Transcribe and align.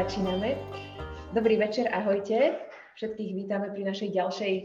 Začíname. 0.00 0.56
Dobrý 1.36 1.60
večer, 1.60 1.92
ahojte. 1.92 2.56
Všetkých 2.96 3.36
vítame 3.36 3.68
pri 3.68 3.84
našej 3.84 4.16
ďalšej 4.16 4.52
e, 4.56 4.62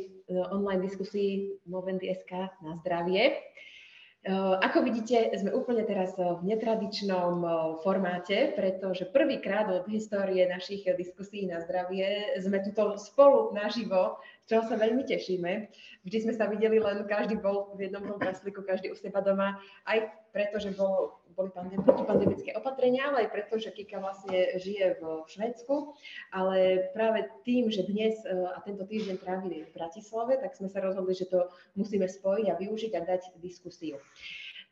online 0.48 0.80
diskusii 0.80 1.60
Momenty.sk 1.68 2.56
na 2.64 2.80
zdravie. 2.80 3.36
E, 3.36 4.32
ako 4.64 4.88
vidíte, 4.88 5.36
sme 5.36 5.52
úplne 5.52 5.84
teraz 5.84 6.16
v 6.16 6.40
netradičnom 6.40 7.44
e, 7.44 7.48
formáte, 7.84 8.56
pretože 8.56 9.12
prvýkrát 9.12 9.68
od 9.76 9.84
histórie 9.92 10.48
našich 10.48 10.88
diskusí 10.96 11.44
na 11.52 11.60
zdravie 11.68 12.40
sme 12.40 12.64
tuto 12.64 12.96
spolu 12.96 13.52
naživo, 13.52 14.16
čo 14.48 14.64
sa 14.64 14.80
veľmi 14.80 15.04
tešíme. 15.04 15.68
Vždy 16.08 16.32
sme 16.32 16.34
sa 16.40 16.48
videli, 16.48 16.80
len 16.80 17.04
každý 17.12 17.44
bol 17.44 17.76
v 17.76 17.92
jednom 17.92 18.08
tom 18.08 18.24
každý 18.64 18.88
u 18.88 18.96
seba 18.96 19.20
doma, 19.20 19.60
aj 19.84 20.00
preto, 20.32 20.64
že 20.64 20.72
bolo 20.72 21.25
boli 21.36 21.52
pandem- 21.52 21.84
protipandemické 21.84 22.56
opatrenia, 22.56 23.12
ale 23.12 23.28
aj 23.28 23.30
preto, 23.36 23.60
že 23.60 23.76
Kika 23.76 24.00
vlastne 24.00 24.56
žije 24.58 24.98
v 24.98 25.04
Švedsku. 25.28 25.94
Ale 26.32 26.90
práve 26.96 27.28
tým, 27.44 27.68
že 27.68 27.84
dnes 27.84 28.18
e, 28.24 28.32
a 28.32 28.58
tento 28.64 28.88
týždeň 28.88 29.20
trávili 29.20 29.68
v 29.68 29.74
Bratislave, 29.76 30.40
tak 30.40 30.56
sme 30.56 30.72
sa 30.72 30.80
rozhodli, 30.80 31.14
že 31.14 31.28
to 31.28 31.52
musíme 31.76 32.08
spojiť 32.08 32.46
a 32.50 32.58
využiť 32.58 32.92
a 32.96 33.02
dať 33.04 33.22
diskusiu. 33.44 34.00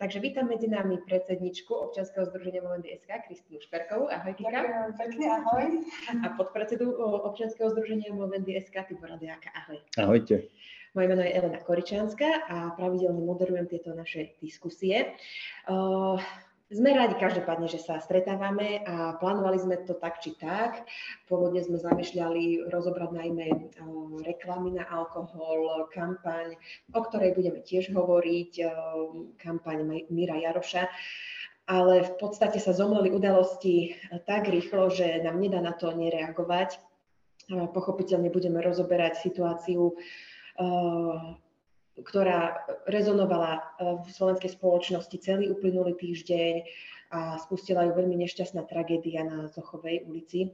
Takže 0.01 0.19
vítam 0.19 0.49
medzi 0.49 0.65
nami 0.65 0.97
predsedničku 1.05 1.69
občianskeho 1.69 2.25
združenia 2.25 2.65
Momenty 2.65 2.91
SK, 2.97 3.29
Kristínu 3.29 3.61
Šperkovú. 3.61 4.09
Ahoj, 4.09 4.33
Kika. 4.33 4.49
Ďakujem 4.49 4.93
pekne, 4.97 5.25
ahoj. 5.29 5.65
A 6.11 6.25
podpredsedu 6.33 6.97
občianskeho 7.29 7.69
združenia 7.71 8.09
Momenty 8.09 8.57
SK, 8.57 8.89
Tibora 8.89 9.21
Dejáka. 9.21 9.53
Ahoj. 9.53 9.77
Ahojte. 10.01 10.49
Moje 10.93 11.07
meno 11.09 11.25
je 11.25 11.33
Elena 11.33 11.57
Koričanská 11.57 12.45
a 12.45 12.77
pravidelne 12.77 13.17
moderujem 13.17 13.65
tieto 13.65 13.97
naše 13.97 14.37
diskusie. 14.37 15.17
Uh, 15.65 16.21
sme 16.73 16.89
radi 16.97 17.15
každopádne, 17.15 17.69
že 17.69 17.77
sa 17.77 18.01
stretávame 18.01 18.81
a 18.83 19.15
plánovali 19.21 19.61
sme 19.61 19.77
to 19.85 19.93
tak 19.93 20.19
či 20.19 20.33
tak. 20.35 20.89
Pôvodne 21.29 21.61
sme 21.61 21.77
zamýšľali 21.77 22.73
rozobrať 22.73 23.09
najmä 23.13 23.47
reklamy 24.25 24.75
na 24.75 24.89
alkohol, 24.89 25.87
kampaň, 25.93 26.57
o 26.91 26.99
ktorej 27.05 27.37
budeme 27.37 27.61
tiež 27.61 27.93
hovoriť, 27.93 28.51
kampaň 29.37 30.09
Míra 30.09 30.41
Jaroša 30.41 30.89
ale 31.63 32.03
v 32.03 32.13
podstate 32.19 32.59
sa 32.59 32.75
zomleli 32.75 33.07
udalosti 33.15 33.95
eh, 33.95 34.19
tak 34.27 34.51
rýchlo, 34.51 34.91
že 34.91 35.23
nám 35.23 35.39
nedá 35.39 35.63
na 35.63 35.71
to 35.71 35.95
nereagovať. 35.95 36.75
Pochopiteľne 37.51 38.31
budeme 38.31 38.63
rozoberať 38.63 39.19
situáciu 39.19 39.99
ktorá 41.99 42.65
rezonovala 42.89 43.51
e, 43.53 43.61
v 44.01 44.07
slovenskej 44.09 44.57
spoločnosti 44.57 45.13
celý 45.21 45.53
uplynulý 45.53 45.93
týždeň 45.93 46.53
a 47.13 47.37
spustila 47.37 47.85
ju 47.85 47.93
veľmi 47.93 48.17
nešťastná 48.25 48.65
tragédia 48.65 49.21
na 49.21 49.45
Zochovej 49.53 50.01
ulici. 50.09 50.49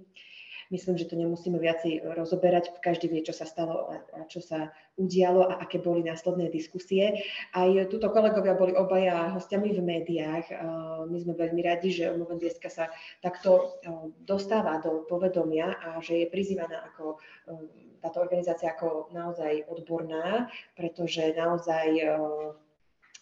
Myslím, 0.70 1.02
že 1.02 1.10
to 1.10 1.18
nemusíme 1.18 1.58
viacej 1.58 2.06
rozoberať. 2.14 2.78
Každý 2.78 3.10
vie, 3.10 3.26
čo 3.26 3.34
sa 3.34 3.50
stalo 3.50 3.90
a 3.90 4.26
čo 4.30 4.38
sa 4.38 4.70
udialo 5.02 5.50
a 5.50 5.66
aké 5.66 5.82
boli 5.82 6.06
následné 6.06 6.54
diskusie. 6.54 7.26
Aj 7.58 7.70
tuto 7.90 8.14
kolegovia 8.14 8.54
boli 8.54 8.78
obaja 8.78 9.34
hostiami 9.34 9.74
v 9.74 9.82
médiách. 9.82 10.46
My 11.10 11.18
sme 11.18 11.34
veľmi 11.34 11.66
radi, 11.66 11.90
že 11.90 12.14
Movendieska 12.14 12.70
sa 12.70 12.94
takto 13.18 13.82
dostáva 14.22 14.78
do 14.78 15.10
povedomia 15.10 15.74
a 15.74 15.98
že 16.06 16.22
je 16.22 16.32
prizývaná 16.32 16.86
ako 16.94 17.18
táto 18.00 18.22
organizácia 18.22 18.70
ako 18.78 19.10
naozaj 19.10 19.66
odborná, 19.74 20.48
pretože 20.78 21.34
naozaj 21.34 21.98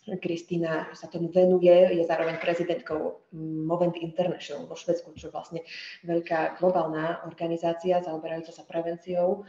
Kristýna 0.08 0.88
sa 0.96 1.12
tomu 1.12 1.28
venuje, 1.28 2.00
je 2.00 2.04
zároveň 2.08 2.40
prezidentkou 2.40 3.28
Movent 3.68 4.00
International 4.00 4.64
vo 4.64 4.80
Švedsku, 4.80 5.12
čo 5.20 5.28
je 5.28 5.36
vlastne 5.36 5.60
veľká 6.08 6.56
globálna 6.64 7.28
organizácia 7.28 8.00
zaoberajúca 8.00 8.56
sa 8.56 8.64
prevenciou 8.64 9.44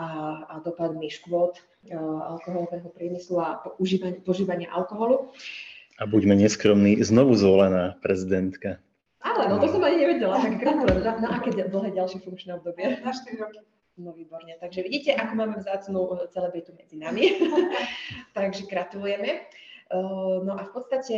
a, 0.00 0.08
a 0.48 0.54
dopadmi 0.64 1.12
škôd 1.12 1.60
alkoholového 2.24 2.88
priemyslu 2.88 3.36
a 3.44 3.60
požívania 4.24 4.72
alkoholu. 4.72 5.36
A 6.00 6.08
buďme 6.08 6.32
neskromní, 6.32 6.96
znovu 7.04 7.36
zvolená 7.36 8.00
prezidentka. 8.00 8.80
Ale, 9.20 9.52
no 9.52 9.60
to 9.60 9.68
som 9.68 9.84
ani 9.84 10.00
nevedela, 10.00 10.40
tak 10.40 10.56
gratulujem. 10.64 11.04
Na, 11.04 11.12
na 11.20 11.28
aké 11.36 11.52
dlhé 11.52 11.92
ďalšie 11.92 12.24
funkčné 12.24 12.56
obdobie? 12.56 13.04
Na 13.04 13.12
4 13.12 13.36
roky. 13.36 13.60
No 14.00 14.16
výborne. 14.16 14.56
Takže 14.56 14.80
vidíte, 14.80 15.12
ako 15.12 15.32
máme 15.36 15.60
vzácnú 15.60 16.24
celebritu 16.32 16.72
medzi 16.72 16.96
nami. 16.96 17.36
Takže 18.36 18.64
gratulujeme. 18.64 19.44
No 20.46 20.54
a 20.54 20.62
v 20.62 20.70
podstate 20.70 21.16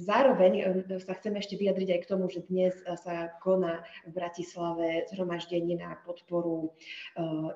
zároveň 0.00 0.64
sa 1.04 1.12
chceme 1.20 1.36
ešte 1.36 1.60
vyjadriť 1.60 1.88
aj 1.92 2.00
k 2.00 2.10
tomu, 2.10 2.32
že 2.32 2.40
dnes 2.48 2.72
sa 3.04 3.28
koná 3.44 3.84
v 4.08 4.16
Bratislave 4.16 5.04
zhromaždenie 5.12 5.76
na 5.76 6.00
podporu 6.00 6.72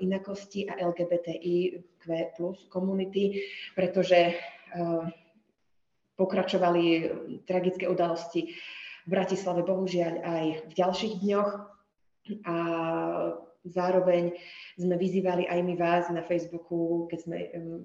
inakosti 0.05 0.69
a 0.69 0.77
LGBTIQ 0.85 2.05
plus 2.37 2.61
komunity, 2.69 3.41
pretože 3.73 4.37
pokračovali 6.21 6.85
tragické 7.49 7.89
udalosti 7.89 8.53
v 8.53 9.09
Bratislave, 9.09 9.65
bohužiaľ 9.65 10.15
aj 10.21 10.47
v 10.69 10.73
ďalších 10.77 11.15
dňoch. 11.25 11.51
A 12.45 12.57
Zároveň 13.67 14.39
sme 14.79 14.95
vyzývali 14.95 15.51
aj 15.51 15.61
my 15.67 15.75
vás 15.75 16.05
na 16.15 16.23
Facebooku, 16.23 17.11
keď 17.11 17.19
sme 17.25 17.37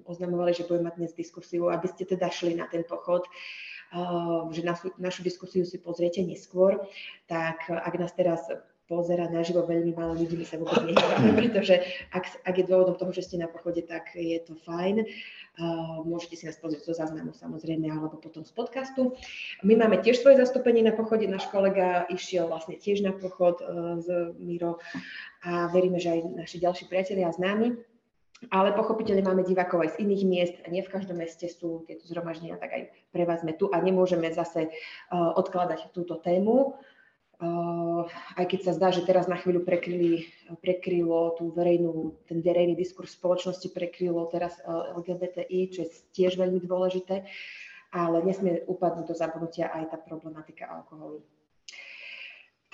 oznamovali, 0.06 0.54
že 0.54 0.66
budeme 0.68 0.92
mať 0.92 0.96
dnes 1.02 1.12
diskusiu, 1.18 1.72
aby 1.72 1.90
ste 1.90 2.06
teda 2.06 2.30
šli 2.30 2.54
na 2.54 2.70
ten 2.70 2.86
pochod 2.86 3.26
že 4.50 4.62
našu, 4.66 4.90
našu 4.98 5.22
diskusiu 5.22 5.62
si 5.62 5.78
pozriete 5.78 6.18
neskôr, 6.18 6.82
tak 7.30 7.70
ak 7.70 7.94
nás 7.94 8.10
teraz 8.10 8.42
pozerať 8.84 9.32
naživo 9.32 9.64
veľmi 9.64 9.96
málo 9.96 10.12
ľudí, 10.12 10.36
my 10.36 10.46
sa 10.46 10.60
vôbec 10.60 10.84
nehráme, 10.88 11.32
pretože 11.32 11.80
ak, 12.12 12.44
ak 12.44 12.54
je 12.54 12.68
dôvodom 12.68 12.96
toho, 13.00 13.12
že 13.16 13.24
ste 13.24 13.36
na 13.40 13.48
pochode, 13.48 13.80
tak 13.84 14.12
je 14.12 14.36
to 14.44 14.52
fajn. 14.68 15.08
Uh, 15.54 16.02
môžete 16.02 16.34
si 16.34 16.44
nás 16.50 16.58
pozrieť 16.58 16.90
zo 16.90 16.98
záznamu 16.98 17.30
samozrejme, 17.30 17.86
alebo 17.86 18.18
potom 18.18 18.42
z 18.42 18.50
podcastu. 18.50 19.14
My 19.62 19.78
máme 19.78 20.02
tiež 20.02 20.20
svoje 20.20 20.42
zastúpenie 20.42 20.82
na 20.82 20.90
pochode, 20.90 21.30
náš 21.30 21.46
kolega 21.48 22.10
išiel 22.10 22.50
vlastne 22.50 22.74
tiež 22.74 23.06
na 23.06 23.14
pochod 23.14 23.62
uh, 23.62 24.02
z 24.02 24.34
Miro 24.42 24.82
a 25.46 25.70
veríme, 25.70 26.02
že 26.02 26.10
aj 26.10 26.20
naši 26.44 26.56
ďalší 26.58 26.90
priatelia 26.90 27.30
a 27.30 27.36
známi. 27.36 27.78
Ale 28.52 28.76
pochopiteľne 28.76 29.24
máme 29.24 29.46
divákov 29.46 29.80
aj 29.80 29.90
z 29.96 30.04
iných 30.04 30.22
miest 30.28 30.56
a 30.60 30.68
nie 30.68 30.84
v 30.84 30.92
každom 30.92 31.16
meste 31.16 31.48
sú 31.48 31.86
tieto 31.88 32.04
zhromaždenia, 32.04 32.60
tak 32.60 32.76
aj 32.76 32.82
pre 33.08 33.24
vás 33.24 33.40
sme 33.40 33.56
tu 33.56 33.72
a 33.72 33.80
nemôžeme 33.80 34.28
zase 34.34 34.68
uh, 34.68 35.32
odkladať 35.38 35.94
túto 35.96 36.20
tému. 36.20 36.76
Aj 37.40 38.44
keď 38.46 38.60
sa 38.70 38.72
zdá, 38.76 38.88
že 38.94 39.02
teraz 39.02 39.26
na 39.26 39.34
chvíľu 39.34 39.66
prekryli, 39.66 40.30
prekrylo 40.62 41.34
tú 41.34 41.50
verejnú, 41.50 42.14
ten 42.30 42.38
verejný 42.38 42.78
diskurs 42.78 43.16
spoločnosti 43.18 43.68
prekrylo 43.74 44.30
teraz 44.30 44.54
LGBTI, 44.94 45.60
čo 45.74 45.78
je 45.84 45.90
tiež 46.14 46.38
veľmi 46.38 46.62
dôležité, 46.62 47.26
ale 47.90 48.16
nesmie 48.22 48.62
upadnúť 48.66 49.06
do 49.10 49.14
zabudnutia 49.14 49.70
aj 49.70 49.94
tá 49.94 49.96
problematika 49.98 50.70
alkoholu. 50.70 51.22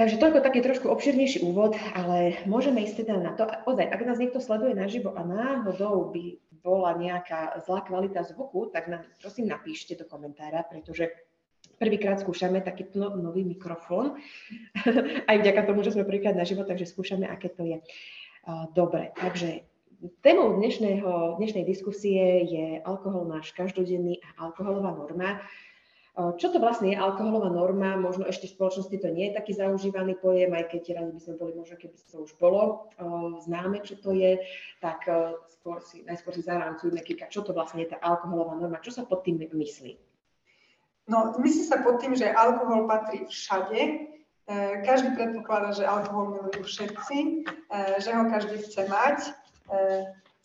Takže 0.01 0.17
toľko 0.17 0.41
taký 0.41 0.65
trošku 0.65 0.89
obširnejší 0.89 1.45
úvod, 1.45 1.77
ale 1.93 2.41
môžeme 2.49 2.81
ísť 2.89 3.05
teda 3.05 3.21
na 3.21 3.37
to. 3.37 3.45
Ozaj, 3.69 3.85
ak 3.85 4.01
nás 4.09 4.17
niekto 4.17 4.41
sleduje 4.41 4.73
naživo 4.73 5.13
a 5.13 5.21
náhodou 5.21 6.09
by 6.09 6.41
bola 6.65 6.97
nejaká 6.97 7.61
zlá 7.69 7.85
kvalita 7.85 8.25
zvuku, 8.25 8.73
tak 8.73 8.89
nám 8.89 9.05
prosím 9.21 9.53
napíšte 9.53 10.01
do 10.01 10.09
komentára, 10.09 10.65
pretože 10.65 11.13
Prvýkrát 11.81 12.21
skúšame 12.21 12.61
taký 12.61 12.93
nový 12.97 13.41
mikrofón, 13.41 14.21
aj 15.31 15.37
vďaka 15.41 15.65
tomu, 15.65 15.81
že 15.81 15.97
sme 15.97 16.05
prvýkrát 16.05 16.37
na 16.37 16.45
život, 16.45 16.69
takže 16.69 16.85
skúšame, 16.85 17.25
aké 17.25 17.49
to 17.49 17.65
je. 17.65 17.81
Dobre, 18.77 19.17
takže 19.17 19.65
témou 20.25 20.57
dnešného, 20.57 21.37
dnešnej 21.37 21.65
diskusie 21.65 22.45
je 22.49 22.67
alkohol 22.85 23.29
náš 23.29 23.53
každodenný 23.53 24.21
a 24.25 24.49
alkoholová 24.49 24.97
norma. 24.97 25.41
Čo 26.17 26.53
to 26.53 26.59
vlastne 26.61 26.93
je 26.93 27.01
alkoholová 27.01 27.49
norma? 27.49 27.97
Možno 27.97 28.29
ešte 28.29 28.49
v 28.49 28.57
spoločnosti 28.61 28.97
to 29.01 29.09
nie 29.09 29.31
je 29.31 29.37
taký 29.41 29.53
zaužívaný 29.57 30.21
pojem, 30.21 30.53
aj 30.53 30.73
keď 30.73 31.01
radi 31.01 31.13
by 31.17 31.21
sme 31.21 31.35
boli 31.41 31.53
možno, 31.57 31.81
keby 31.81 31.97
to 31.97 32.17
už 32.29 32.33
bolo 32.37 32.93
známe, 33.41 33.81
čo 33.85 33.97
to 34.01 34.13
je, 34.13 34.41
tak 34.85 35.05
skôr 35.49 35.81
si, 35.81 36.05
najskôr 36.05 36.33
si 36.37 36.45
zarámcujme, 36.45 37.01
čo 37.29 37.41
to 37.41 37.53
vlastne 37.53 37.85
je 37.85 37.93
tá 37.93 37.99
alkoholová 38.01 38.57
norma, 38.57 38.85
čo 38.85 38.93
sa 38.93 39.05
pod 39.05 39.25
tým 39.25 39.41
myslí. 39.49 40.10
No, 41.11 41.35
myslí 41.43 41.67
sa 41.67 41.83
pod 41.83 41.99
tým, 41.99 42.15
že 42.15 42.31
alkohol 42.31 42.87
patrí 42.87 43.27
všade. 43.27 43.81
E, 43.83 43.95
každý 44.87 45.19
predpokladá, 45.19 45.75
že 45.75 45.83
alkohol 45.83 46.39
milujú 46.39 46.63
všetci, 46.63 47.19
e, 47.67 47.71
že 47.99 48.15
ho 48.15 48.31
každý 48.31 48.63
chce 48.63 48.87
mať 48.87 49.19
e, 49.27 49.31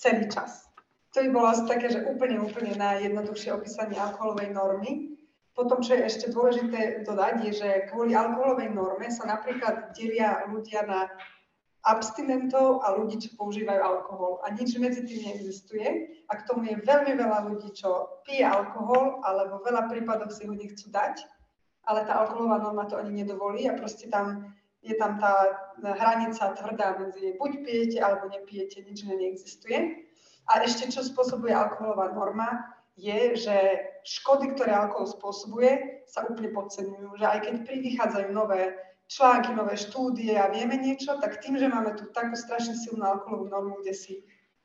celý 0.02 0.26
čas. 0.34 0.66
To 1.14 1.22
by 1.22 1.30
bolo 1.30 1.54
asi 1.54 1.64
také, 1.70 1.94
že 1.94 2.02
úplne, 2.10 2.42
úplne 2.42 2.74
najjednoduchšie 2.82 3.54
opísanie 3.54 3.96
alkoholovej 3.96 4.52
normy. 4.58 5.16
Potom, 5.54 5.80
čo 5.80 5.96
je 5.96 6.12
ešte 6.12 6.26
dôležité 6.34 7.08
dodať, 7.08 7.48
je, 7.48 7.52
že 7.62 7.70
kvôli 7.94 8.12
alkoholovej 8.18 8.76
norme 8.76 9.08
sa 9.08 9.24
napríklad 9.24 9.96
delia 9.96 10.44
ľudia 10.52 10.84
na 10.84 11.08
abstinentov 11.86 12.82
a 12.82 12.98
ľudí, 12.98 13.22
čo 13.22 13.38
používajú 13.38 13.82
alkohol. 13.82 14.42
A 14.42 14.50
nič 14.50 14.74
medzi 14.82 15.06
tým 15.06 15.22
neexistuje. 15.22 15.88
A 16.26 16.32
k 16.34 16.46
tomu 16.50 16.66
je 16.66 16.82
veľmi 16.82 17.14
veľa 17.14 17.46
ľudí, 17.46 17.70
čo 17.78 18.22
pije 18.26 18.42
alkohol, 18.42 19.22
alebo 19.22 19.62
veľa 19.62 19.86
prípadov 19.86 20.34
si 20.34 20.50
ho 20.50 20.54
nechcú 20.58 20.90
dať, 20.90 21.22
ale 21.86 22.02
tá 22.10 22.26
alkoholová 22.26 22.58
norma 22.58 22.90
to 22.90 22.98
ani 22.98 23.22
nedovolí 23.22 23.70
a 23.70 23.78
proste 23.78 24.10
tam 24.10 24.50
je 24.86 24.94
tam 25.02 25.18
tá 25.18 25.34
hranica 25.82 26.54
tvrdá 26.54 26.94
medzi 27.02 27.34
buď 27.42 27.52
pijete 27.66 27.98
alebo 27.98 28.30
nepijete, 28.30 28.86
nič 28.86 29.02
neexistuje. 29.02 30.06
A 30.46 30.62
ešte 30.62 30.94
čo 30.94 31.02
spôsobuje 31.02 31.50
alkoholová 31.50 32.14
norma, 32.14 32.70
je, 32.94 33.34
že 33.34 33.58
škody, 34.06 34.54
ktoré 34.54 34.78
alkohol 34.78 35.10
spôsobuje, 35.10 36.06
sa 36.06 36.30
úplne 36.30 36.54
podceňujú. 36.54 37.18
Že 37.18 37.26
aj 37.26 37.40
keď 37.42 37.54
prichádzajú 37.66 38.30
nové 38.30 38.78
články, 39.06 39.54
nové 39.54 39.78
štúdie 39.78 40.34
a 40.34 40.50
vieme 40.50 40.78
niečo, 40.78 41.18
tak 41.22 41.42
tým, 41.42 41.58
že 41.62 41.70
máme 41.70 41.94
tu 41.94 42.10
takú 42.10 42.34
strašne 42.34 42.74
silnú 42.74 43.06
alkoholovú 43.06 43.50
normu, 43.50 43.76
kde 43.86 43.94
si 43.94 44.14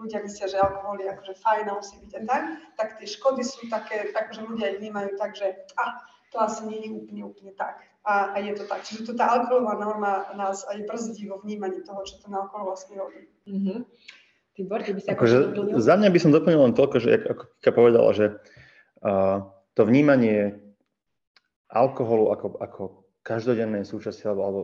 ľudia 0.00 0.24
myslia, 0.24 0.48
že 0.48 0.56
alkohol 0.56 0.96
je 1.04 1.12
akože 1.12 1.34
fajn 1.36 1.64
a 1.68 1.76
musí 1.76 1.94
byť 2.00 2.12
aj 2.16 2.24
tak, 2.24 2.42
tak 2.80 2.88
tie 2.96 3.08
škody 3.08 3.42
sú 3.44 3.68
také, 3.68 4.08
tak, 4.16 4.32
že 4.32 4.40
ľudia 4.40 4.72
ich 4.72 4.80
vnímajú 4.80 5.20
tak, 5.20 5.36
že 5.36 5.68
a, 5.76 6.00
to 6.32 6.40
asi 6.40 6.64
nie 6.64 6.88
je 6.88 6.90
úplne, 6.96 7.22
úplne 7.28 7.52
tak. 7.52 7.84
A, 8.00 8.32
a 8.32 8.36
je 8.40 8.56
to 8.56 8.64
tak. 8.64 8.80
Čiže 8.80 9.12
to 9.12 9.12
tá 9.12 9.28
alkoholová 9.28 9.76
norma 9.76 10.32
nás 10.32 10.64
aj 10.72 10.88
brzdí 10.88 11.28
vo 11.28 11.36
vnímaní 11.44 11.84
toho, 11.84 12.00
čo 12.08 12.16
ten 12.24 12.32
alkohol 12.32 12.72
vlastne 12.72 12.96
robí. 12.96 13.28
Mm-hmm. 13.44 13.78
Tibor, 14.56 14.80
ty 14.80 14.96
by 14.96 15.00
sa 15.04 15.12
akože 15.12 15.36
Za 15.76 15.94
mňa 16.00 16.08
by 16.08 16.18
som 16.18 16.32
doplnil 16.32 16.64
len 16.64 16.72
toľko, 16.72 16.96
že 16.96 17.10
ako 17.28 17.42
Kika 17.60 17.72
povedala, 17.76 18.10
že 18.16 18.26
uh, 19.04 19.52
to 19.76 19.84
vnímanie 19.84 20.64
alkoholu 21.68 22.32
ako, 22.32 22.46
ako 22.56 22.82
každodennej 23.22 23.84
súčasti 23.84 24.24
alebo, 24.26 24.42
alebo 24.42 24.62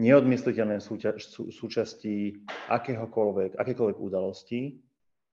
neodmysliteľnej 0.00 0.82
súťa, 0.82 1.16
sú, 1.22 1.54
súčasti 1.54 2.42
akéhokoľvek, 2.70 3.54
akékoľvek 3.54 3.98
udalosti 3.98 4.82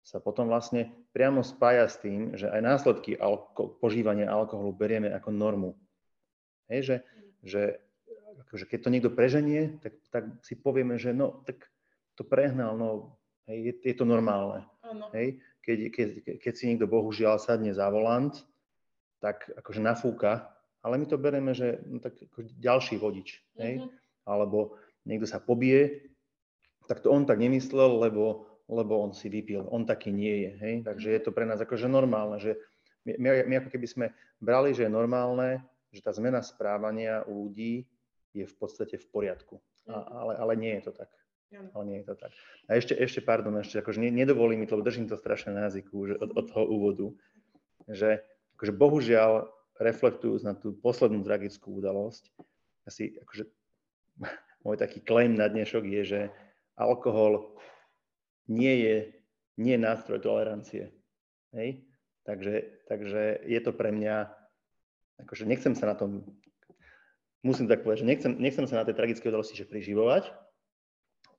sa 0.01 0.17
potom 0.17 0.49
vlastne 0.49 0.89
priamo 1.13 1.45
spája 1.45 1.85
s 1.85 2.01
tým, 2.01 2.33
že 2.33 2.49
aj 2.49 2.61
následky 2.61 3.17
alko- 3.17 3.77
požívania 3.77 4.29
alkoholu 4.29 4.73
berieme 4.73 5.13
ako 5.13 5.29
normu. 5.29 5.71
Hej, 6.69 6.81
že, 6.81 6.95
že 7.45 7.61
akože 8.47 8.65
keď 8.65 8.79
to 8.81 8.89
niekto 8.93 9.11
preženie, 9.13 9.77
tak, 9.81 9.93
tak 10.09 10.23
si 10.41 10.57
povieme, 10.57 10.97
že 10.97 11.13
no, 11.13 11.45
tak 11.45 11.69
to 12.17 12.25
prehnal, 12.25 12.77
no, 12.77 13.17
hej, 13.45 13.71
je, 13.71 13.73
je 13.93 13.95
to 13.97 14.05
normálne. 14.05 14.65
Hej, 15.13 15.41
keď, 15.61 15.77
keď, 15.93 16.07
keď 16.41 16.53
si 16.57 16.63
niekto 16.69 16.89
bohužiaľ 16.89 17.37
sadne 17.37 17.71
za 17.71 17.87
volant, 17.93 18.33
tak 19.21 19.45
akože 19.53 19.81
nafúka, 19.81 20.49
ale 20.81 20.97
my 20.97 21.05
to 21.05 21.17
bereme, 21.21 21.53
že 21.53 21.81
no, 21.85 22.01
tak 22.01 22.17
ako 22.17 22.49
ďalší 22.57 22.97
vodič. 22.97 23.41
Hej. 23.57 23.85
Mm-hmm 23.85 24.01
alebo 24.25 24.77
niekto 25.05 25.25
sa 25.25 25.41
pobije, 25.41 26.13
tak 26.85 27.01
to 27.01 27.09
on 27.09 27.25
tak 27.25 27.39
nemyslel, 27.39 28.01
lebo, 28.01 28.45
lebo 28.67 28.99
on 29.01 29.15
si 29.15 29.31
vypil. 29.31 29.65
On 29.71 29.87
taký 29.87 30.11
nie 30.11 30.45
je. 30.47 30.51
Hej? 30.59 30.75
Takže 30.85 31.07
je 31.09 31.21
to 31.21 31.31
pre 31.33 31.47
nás 31.47 31.61
akože 31.61 31.87
normálne, 31.87 32.37
že 32.37 32.57
my, 33.07 33.17
my, 33.17 33.29
my 33.47 33.53
ako 33.63 33.69
keby 33.73 33.87
sme 33.87 34.05
brali, 34.37 34.75
že 34.75 34.85
je 34.85 34.91
normálne, 34.91 35.63
že 35.89 36.03
tá 36.03 36.13
zmena 36.13 36.43
správania 36.45 37.25
u 37.25 37.47
ľudí 37.47 37.87
je 38.31 38.45
v 38.45 38.55
podstate 38.55 38.95
v 39.01 39.07
poriadku. 39.09 39.59
A, 39.89 39.97
mhm. 39.97 40.05
ale, 40.13 40.33
ale 40.37 40.53
nie 40.59 40.73
je 40.79 40.91
to 40.91 40.93
tak. 41.01 41.09
Ale 41.51 41.83
nie 41.83 41.99
je 41.99 42.07
to 42.07 42.15
tak. 42.15 42.31
A 42.71 42.79
ešte, 42.79 42.95
ešte 42.95 43.19
pardon, 43.19 43.51
ešte 43.59 43.83
akože 43.83 43.99
nedovolí 43.99 44.55
mi 44.55 44.63
to, 44.63 44.79
lebo 44.79 44.87
držím 44.87 45.11
to 45.11 45.19
strašne 45.19 45.51
na 45.51 45.67
jazyku 45.67 45.95
že 46.07 46.15
od, 46.15 46.31
od 46.31 46.45
toho 46.47 46.63
úvodu, 46.63 47.07
že 47.91 48.23
akože 48.55 48.71
bohužiaľ 48.71 49.51
reflektujúc 49.81 50.45
na 50.45 50.53
tú 50.53 50.77
poslednú 50.77 51.25
tragickú 51.25 51.81
udalosť, 51.81 52.29
asi 52.85 53.17
akože 53.17 53.49
môj 54.63 54.77
taký 54.77 55.01
claim 55.01 55.33
na 55.33 55.49
dnešok 55.49 55.83
je, 55.89 56.01
že 56.05 56.21
alkohol 56.77 57.57
nie 58.45 58.73
je, 58.85 58.95
nie 59.57 59.75
nástroj 59.77 60.21
tolerancie. 60.21 60.93
Hej? 61.53 61.83
Takže, 62.21 62.85
takže 62.85 63.41
je 63.49 63.59
to 63.65 63.71
pre 63.73 63.89
mňa, 63.89 64.29
akože 65.25 65.49
nechcem 65.49 65.73
sa 65.73 65.89
na 65.89 65.95
tom, 65.97 66.21
musím 67.41 67.65
tak 67.65 67.81
povedať, 67.81 68.05
že 68.05 68.09
nechcem, 68.09 68.31
nechcem 68.37 68.65
sa 68.69 68.81
na 68.81 68.85
tej 68.85 68.93
tragické 68.97 69.25
udalosti 69.29 69.57
že 69.57 69.65
priživovať, 69.65 70.29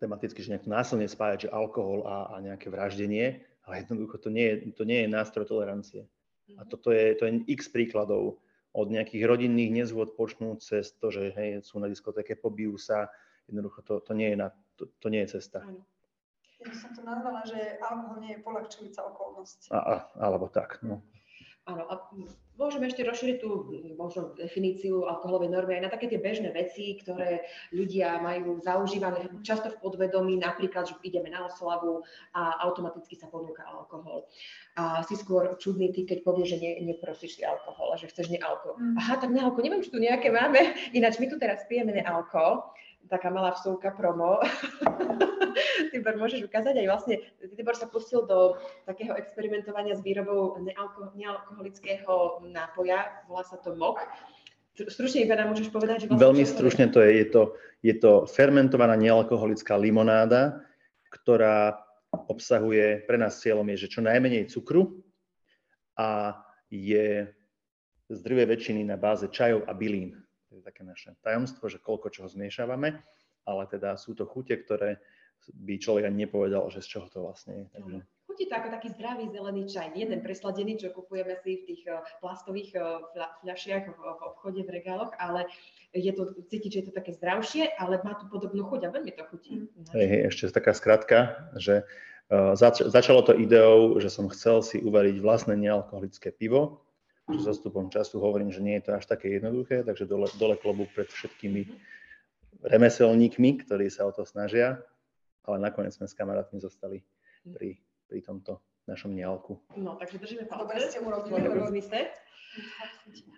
tematicky, 0.03 0.43
že 0.43 0.59
nejak 0.59 0.67
násilne 0.67 1.07
spájať, 1.07 1.47
že 1.47 1.55
alkohol 1.55 2.03
a, 2.03 2.35
a 2.35 2.43
nejaké 2.43 2.67
vraždenie, 2.67 3.47
ale 3.63 3.87
jednoducho 3.87 4.19
to 4.19 4.35
nie 4.35 4.47
je, 4.51 4.55
to 4.75 4.83
nie 4.83 5.07
je 5.07 5.15
nástroj 5.15 5.47
tolerancie. 5.47 6.11
A 6.59 6.63
mhm. 6.65 6.69
toto 6.69 6.91
je, 6.91 7.15
to 7.17 7.25
je 7.27 7.33
x 7.49 7.71
príkladov 7.71 8.43
od 8.73 8.89
nejakých 8.89 9.29
rodinných 9.29 9.85
nezvod 9.85 10.17
počnú 10.17 10.57
cez 10.57 10.97
to, 10.97 11.13
že 11.13 11.37
hej, 11.37 11.61
sú 11.61 11.77
na 11.77 11.93
diskotéke, 11.93 12.41
pobijú 12.41 12.81
sa. 12.81 13.13
Jednoducho 13.45 13.85
to, 13.85 13.95
to, 14.01 14.13
nie, 14.17 14.33
je 14.33 14.39
na, 14.41 14.49
to, 14.81 14.89
to 14.97 15.13
nie 15.13 15.21
je 15.29 15.37
cesta. 15.37 15.61
Ja 16.63 16.67
by 16.71 16.77
som 16.79 16.91
to 16.95 17.03
nazvala, 17.05 17.43
že 17.45 17.77
alkohol 17.83 18.23
nie 18.23 18.39
je 18.39 18.41
polahčujúca 18.41 19.01
okolnosť. 19.13 19.75
A, 19.75 19.79
a, 19.83 19.95
alebo 20.17 20.47
tak. 20.49 20.81
No. 20.81 21.05
Áno, 21.63 21.87
a 21.87 21.95
môžeme 22.59 22.91
ešte 22.91 23.07
rozšíriť 23.07 23.39
tú 23.39 23.71
možno 23.95 24.35
definíciu 24.35 25.07
alkoholovej 25.07 25.47
normy 25.47 25.79
aj 25.79 25.83
na 25.87 25.91
také 25.95 26.11
tie 26.11 26.19
bežné 26.19 26.51
veci, 26.51 26.99
ktoré 26.99 27.47
ľudia 27.71 28.19
majú 28.19 28.59
zaužívané 28.59 29.31
často 29.47 29.71
v 29.71 29.79
podvedomí, 29.79 30.43
napríklad, 30.43 30.91
že 30.91 30.99
ideme 31.07 31.31
na 31.31 31.47
oslavu 31.47 32.03
a 32.35 32.59
automaticky 32.67 33.15
sa 33.15 33.31
ponúka 33.31 33.63
alkohol. 33.63 34.27
A 34.75 35.07
si 35.07 35.15
skôr 35.15 35.55
čudný 35.63 35.95
ty, 35.95 36.03
keď 36.03 36.27
povieš, 36.27 36.59
že 36.59 36.59
ne, 36.59 36.73
neprosíš 36.83 37.39
si 37.39 37.43
alkohol 37.47 37.95
a 37.95 37.97
že 37.97 38.11
chceš 38.11 38.35
nealko. 38.35 38.75
Mm. 38.75 38.99
Aha, 38.99 39.15
tak 39.23 39.31
nealko, 39.31 39.59
neviem, 39.63 39.87
či 39.87 39.95
tu 39.95 40.03
nejaké 40.03 40.35
máme. 40.35 40.75
Ináč 40.99 41.23
my 41.23 41.31
tu 41.31 41.39
teraz 41.39 41.63
pijeme 41.71 41.95
nealko, 41.95 42.75
taká 43.13 43.29
malá 43.29 43.53
vsúka 43.53 43.93
promo. 43.93 44.41
Tibor, 45.93 46.17
môžeš 46.17 46.49
ukázať 46.49 46.81
aj 46.81 46.87
vlastne, 46.89 47.15
Tibor 47.53 47.77
sa 47.77 47.85
pustil 47.85 48.25
do 48.25 48.57
takého 48.89 49.13
experimentovania 49.21 49.93
s 49.93 50.01
výrobou 50.01 50.57
nealko, 50.65 51.13
nealkoholického 51.13 52.41
nápoja, 52.49 53.13
volá 53.29 53.45
sa 53.45 53.61
to 53.61 53.77
MOK. 53.77 54.01
Stručne 54.73 55.29
iba 55.29 55.37
nám 55.37 55.53
môžeš 55.53 55.69
povedať, 55.69 55.97
že 56.01 56.07
vlastne 56.09 56.25
Veľmi 56.25 56.45
stručne 56.49 56.89
to 56.89 57.05
je, 57.05 57.21
je 57.21 57.27
to, 57.29 57.43
je 57.85 57.95
to 58.01 58.25
fermentovaná 58.25 58.97
nealkoholická 58.97 59.77
limonáda, 59.77 60.65
ktorá 61.13 61.77
obsahuje, 62.09 63.05
pre 63.05 63.21
nás 63.21 63.45
cieľom 63.45 63.69
je, 63.77 63.85
že 63.85 63.93
čo 63.93 64.01
najmenej 64.01 64.49
cukru 64.49 65.05
a 66.01 66.41
je 66.73 67.29
z 68.09 68.19
drvej 68.25 68.49
väčšiny 68.49 68.89
na 68.89 68.97
báze 68.97 69.29
čajov 69.29 69.69
a 69.69 69.77
bylín. 69.77 70.22
To 70.53 70.61
je 70.61 70.69
také 70.69 70.85
naše 70.85 71.17
tajomstvo, 71.25 71.73
že 71.73 71.81
koľko 71.81 72.13
čoho 72.13 72.29
zmiešavame, 72.29 73.01
ale 73.49 73.63
teda 73.73 73.97
sú 73.97 74.13
to 74.13 74.29
chute, 74.29 74.53
ktoré 74.53 75.01
by 75.49 75.81
človek 75.81 76.05
ani 76.07 76.29
nepovedal, 76.29 76.69
že 76.69 76.85
z 76.85 76.93
čoho 76.93 77.07
to 77.09 77.25
vlastne 77.25 77.53
je. 77.57 77.67
Takže... 77.73 77.97
Chutí 78.29 78.45
to 78.47 78.55
ako 78.55 78.69
taký 78.69 78.89
zdravý 78.93 79.25
zelený 79.33 79.65
čaj. 79.65 79.97
Nie 79.97 80.05
ten 80.05 80.21
presladený, 80.21 80.77
čo 80.77 80.93
kupujeme 80.93 81.41
si 81.41 81.65
v 81.65 81.65
tých 81.73 81.83
eh, 81.89 82.05
plastových 82.21 82.71
eh, 82.77 82.85
fľašiach 83.43 83.85
v 83.97 84.01
obchode, 84.29 84.61
v 84.61 84.71
regáloch, 84.71 85.17
ale 85.17 85.49
je 85.97 86.13
to, 86.13 86.37
cítiť, 86.53 86.71
že 86.71 86.79
je 86.85 86.87
to 86.93 86.95
také 87.01 87.17
zdravšie, 87.17 87.73
ale 87.81 88.01
má 88.05 88.13
tu 88.21 88.29
podobnú 88.29 88.69
chuť 88.69 88.81
a 88.87 88.93
veľmi 88.93 89.13
to 89.17 89.25
chutí. 89.33 89.53
Mm. 89.57 89.89
Hej, 89.97 90.07
hej, 90.07 90.21
ešte 90.29 90.53
taká 90.53 90.77
skratka, 90.77 91.49
že 91.57 91.89
uh, 92.29 92.57
zač- 92.57 92.85
začalo 92.85 93.25
to 93.25 93.37
ideou, 93.37 93.97
že 94.01 94.09
som 94.09 94.29
chcel 94.33 94.61
si 94.65 94.81
uvariť 94.81 95.21
vlastné 95.21 95.57
nealkoholické 95.57 96.33
pivo, 96.33 96.81
že 97.31 97.39
so 97.39 97.55
stupom 97.55 97.87
času 97.87 98.19
hovorím, 98.19 98.51
že 98.51 98.65
nie 98.65 98.79
je 98.81 98.91
to 98.91 98.99
až 98.99 99.07
také 99.07 99.39
jednoduché, 99.39 99.87
takže 99.87 100.11
dole, 100.11 100.27
dole 100.41 100.59
klobúk 100.59 100.91
pred 100.91 101.07
všetkými 101.07 101.71
remeselníkmi, 102.67 103.63
ktorí 103.63 103.87
sa 103.91 104.07
o 104.07 104.13
to 104.15 104.27
snažia 104.27 104.83
ale 105.47 105.57
nakoniec 105.59 105.95
sme 105.95 106.07
s 106.07 106.15
kamarátmi 106.15 106.63
zostali 106.63 107.03
pri, 107.43 107.79
pri 108.07 108.19
tomto 108.23 108.63
našom 108.87 109.15
nealku. 109.15 109.59
No, 109.79 109.99
takže 109.99 110.19
držíme 110.19 110.47
palce. 110.47 110.63
Dobre 110.67 110.79
ste 110.87 110.99
urobili, 111.03 111.83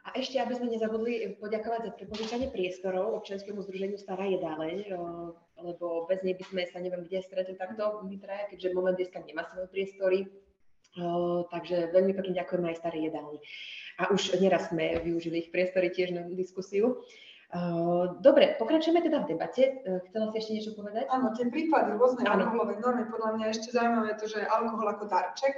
A 0.03 0.09
ešte, 0.19 0.43
aby 0.43 0.59
sme 0.59 0.75
nezabudli 0.75 1.39
poďakovať 1.39 1.81
za 1.87 1.91
prepožičanie 1.95 2.51
priestorov 2.51 3.23
občianskému 3.23 3.63
združeniu 3.63 3.95
Stará 3.95 4.27
jedáleň, 4.27 4.91
lebo 5.55 6.11
bez 6.11 6.19
nej 6.27 6.35
by 6.35 6.45
sme 6.51 6.63
sa 6.67 6.83
neviem 6.83 7.07
kde 7.07 7.23
stretli 7.23 7.55
takto 7.55 8.03
my 8.03 8.17
traja, 8.19 8.51
keďže 8.51 8.75
moment 8.75 8.99
dneska 8.99 9.23
nemá 9.23 9.47
svoje 9.47 9.71
priestory. 9.71 10.27
Takže 11.51 11.91
veľmi 11.91 12.13
pekne 12.15 12.39
ďakujeme 12.39 12.67
aj 12.71 12.79
Starej 12.79 13.03
jedálni. 13.11 13.39
A 13.99 14.11
už 14.11 14.39
neraz 14.43 14.75
sme 14.75 14.99
využili 15.03 15.47
ich 15.47 15.53
priestory 15.55 15.91
tiež 15.91 16.15
na 16.15 16.27
diskusiu. 16.35 17.03
Dobre, 18.19 18.59
pokračujeme 18.59 18.99
teda 18.99 19.23
v 19.23 19.31
debate. 19.31 19.63
E, 19.63 20.03
chcela 20.11 20.35
si 20.35 20.43
ešte 20.43 20.53
niečo 20.59 20.73
povedať? 20.75 21.07
Áno, 21.07 21.31
tie 21.39 21.47
príklady 21.47 21.95
rôznej 21.95 22.27
alkoholovej 22.27 22.83
normy, 22.83 23.07
podľa 23.07 23.31
mňa 23.39 23.47
ešte 23.55 23.71
zaujímavé 23.71 24.19
to, 24.19 24.27
že 24.27 24.43
alkohol 24.43 24.91
ako 24.91 25.07
darček, 25.07 25.55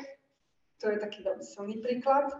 to 0.76 0.92
je 0.92 1.00
taký 1.00 1.24
veľmi 1.24 1.40
silný 1.40 1.80
príklad. 1.80 2.36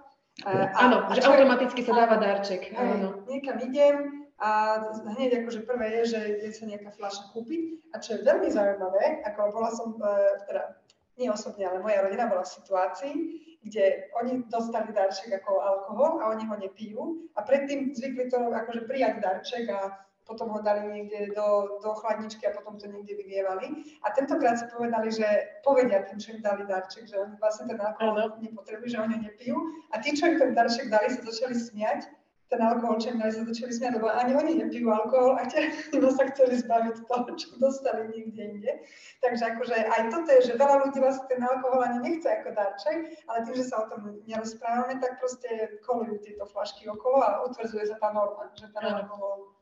Áno, 0.77 1.09
že 1.17 1.25
automaticky 1.25 1.81
sa 1.89 1.97
dáva 1.97 2.21
darček. 2.21 2.69
Áno. 2.77 3.25
Niekam 3.25 3.57
idem 3.65 4.29
a 4.37 4.85
hneď 5.17 5.49
akože 5.49 5.65
prvé 5.65 6.05
je, 6.05 6.13
že 6.13 6.21
je 6.45 6.51
sa 6.53 6.69
nejaká 6.69 6.93
fľaša 6.93 7.33
kúpiť. 7.33 7.97
A 7.97 8.05
čo 8.05 8.21
je 8.21 8.29
veľmi 8.29 8.53
zaujímavé, 8.53 9.25
ako 9.25 9.57
bola 9.57 9.73
som, 9.73 9.97
e, 9.97 10.13
teda 10.53 10.77
nie 11.17 11.33
osobne, 11.33 11.65
ale 11.65 11.81
moja 11.81 12.05
rodina 12.05 12.29
bola 12.29 12.45
v 12.45 12.55
situácii, 12.61 13.15
kde 13.67 14.13
oni 14.21 14.47
dostali 14.47 14.93
darček 14.93 15.43
ako 15.43 15.53
alkohol 15.59 16.23
a 16.23 16.31
oni 16.31 16.45
ho 16.47 16.57
nepijú 16.57 17.03
a 17.35 17.43
predtým 17.43 17.91
zvykli 17.97 18.31
to 18.31 18.39
akože 18.53 18.87
prijať 18.87 19.19
darček 19.19 19.67
a 19.73 20.07
potom 20.27 20.51
ho 20.51 20.59
dali 20.59 20.91
niekde 20.91 21.33
do, 21.39 21.79
do 21.79 21.95
chladničky 22.03 22.51
a 22.51 22.55
potom 22.55 22.75
to 22.83 22.91
niekde 22.91 23.15
vyvievali. 23.15 23.87
A 24.03 24.11
tentokrát 24.11 24.59
si 24.59 24.67
povedali, 24.67 25.15
že 25.15 25.63
povedia 25.63 26.03
tým, 26.03 26.19
čo 26.19 26.35
im 26.35 26.43
dali 26.43 26.67
darček, 26.67 27.07
že 27.07 27.15
oni 27.15 27.39
vlastne 27.39 27.71
ten 27.71 27.79
alkohol 27.79 28.35
nepotrebujú, 28.43 28.91
že 28.91 28.99
oni 28.99 29.15
ho 29.15 29.23
nepijú. 29.23 29.57
A 29.95 30.03
tí, 30.03 30.19
čo 30.19 30.27
im 30.27 30.37
ten 30.43 30.51
darček 30.51 30.91
dali, 30.91 31.15
sa 31.15 31.23
začali 31.23 31.55
smiať, 31.55 32.11
ten 32.47 32.63
alkohol, 32.63 33.03
sa 33.03 33.43
začali 33.43 33.73
smiať, 33.75 33.99
lebo 33.99 34.07
ani 34.07 34.33
oni 34.39 34.53
nepijú 34.63 34.89
alkohol 34.95 35.35
a 35.35 35.43
iba 35.97 36.11
sa 36.15 36.31
chceli 36.31 36.63
zbaviť 36.63 36.97
toho, 37.11 37.31
čo 37.35 37.49
dostali 37.59 38.07
niekde 38.15 38.43
inde. 38.43 38.73
Takže 39.19 39.43
akože 39.57 39.75
aj 39.75 40.03
toto 40.15 40.31
je, 40.31 40.41
že 40.53 40.61
veľa 40.61 40.77
ľudí 40.87 40.99
vlastne 41.03 41.27
ten 41.27 41.43
alkohol 41.43 41.83
ani 41.83 41.99
nechce 42.07 42.29
ako 42.31 42.55
darček, 42.55 42.99
ale 43.27 43.39
tým, 43.47 43.55
že 43.59 43.67
sa 43.67 43.83
o 43.83 43.89
tom 43.91 44.01
nerozprávame, 44.31 45.03
tak 45.03 45.19
proste 45.19 45.81
kolujú 45.83 46.23
tieto 46.23 46.47
flašky 46.47 46.87
okolo 46.87 47.19
a 47.19 47.43
utvrdzuje 47.51 47.91
sa 47.91 47.97
tá 47.99 48.15
norma, 48.15 48.47
že 48.55 48.71
ten 48.71 48.85
alkohol 48.87 49.57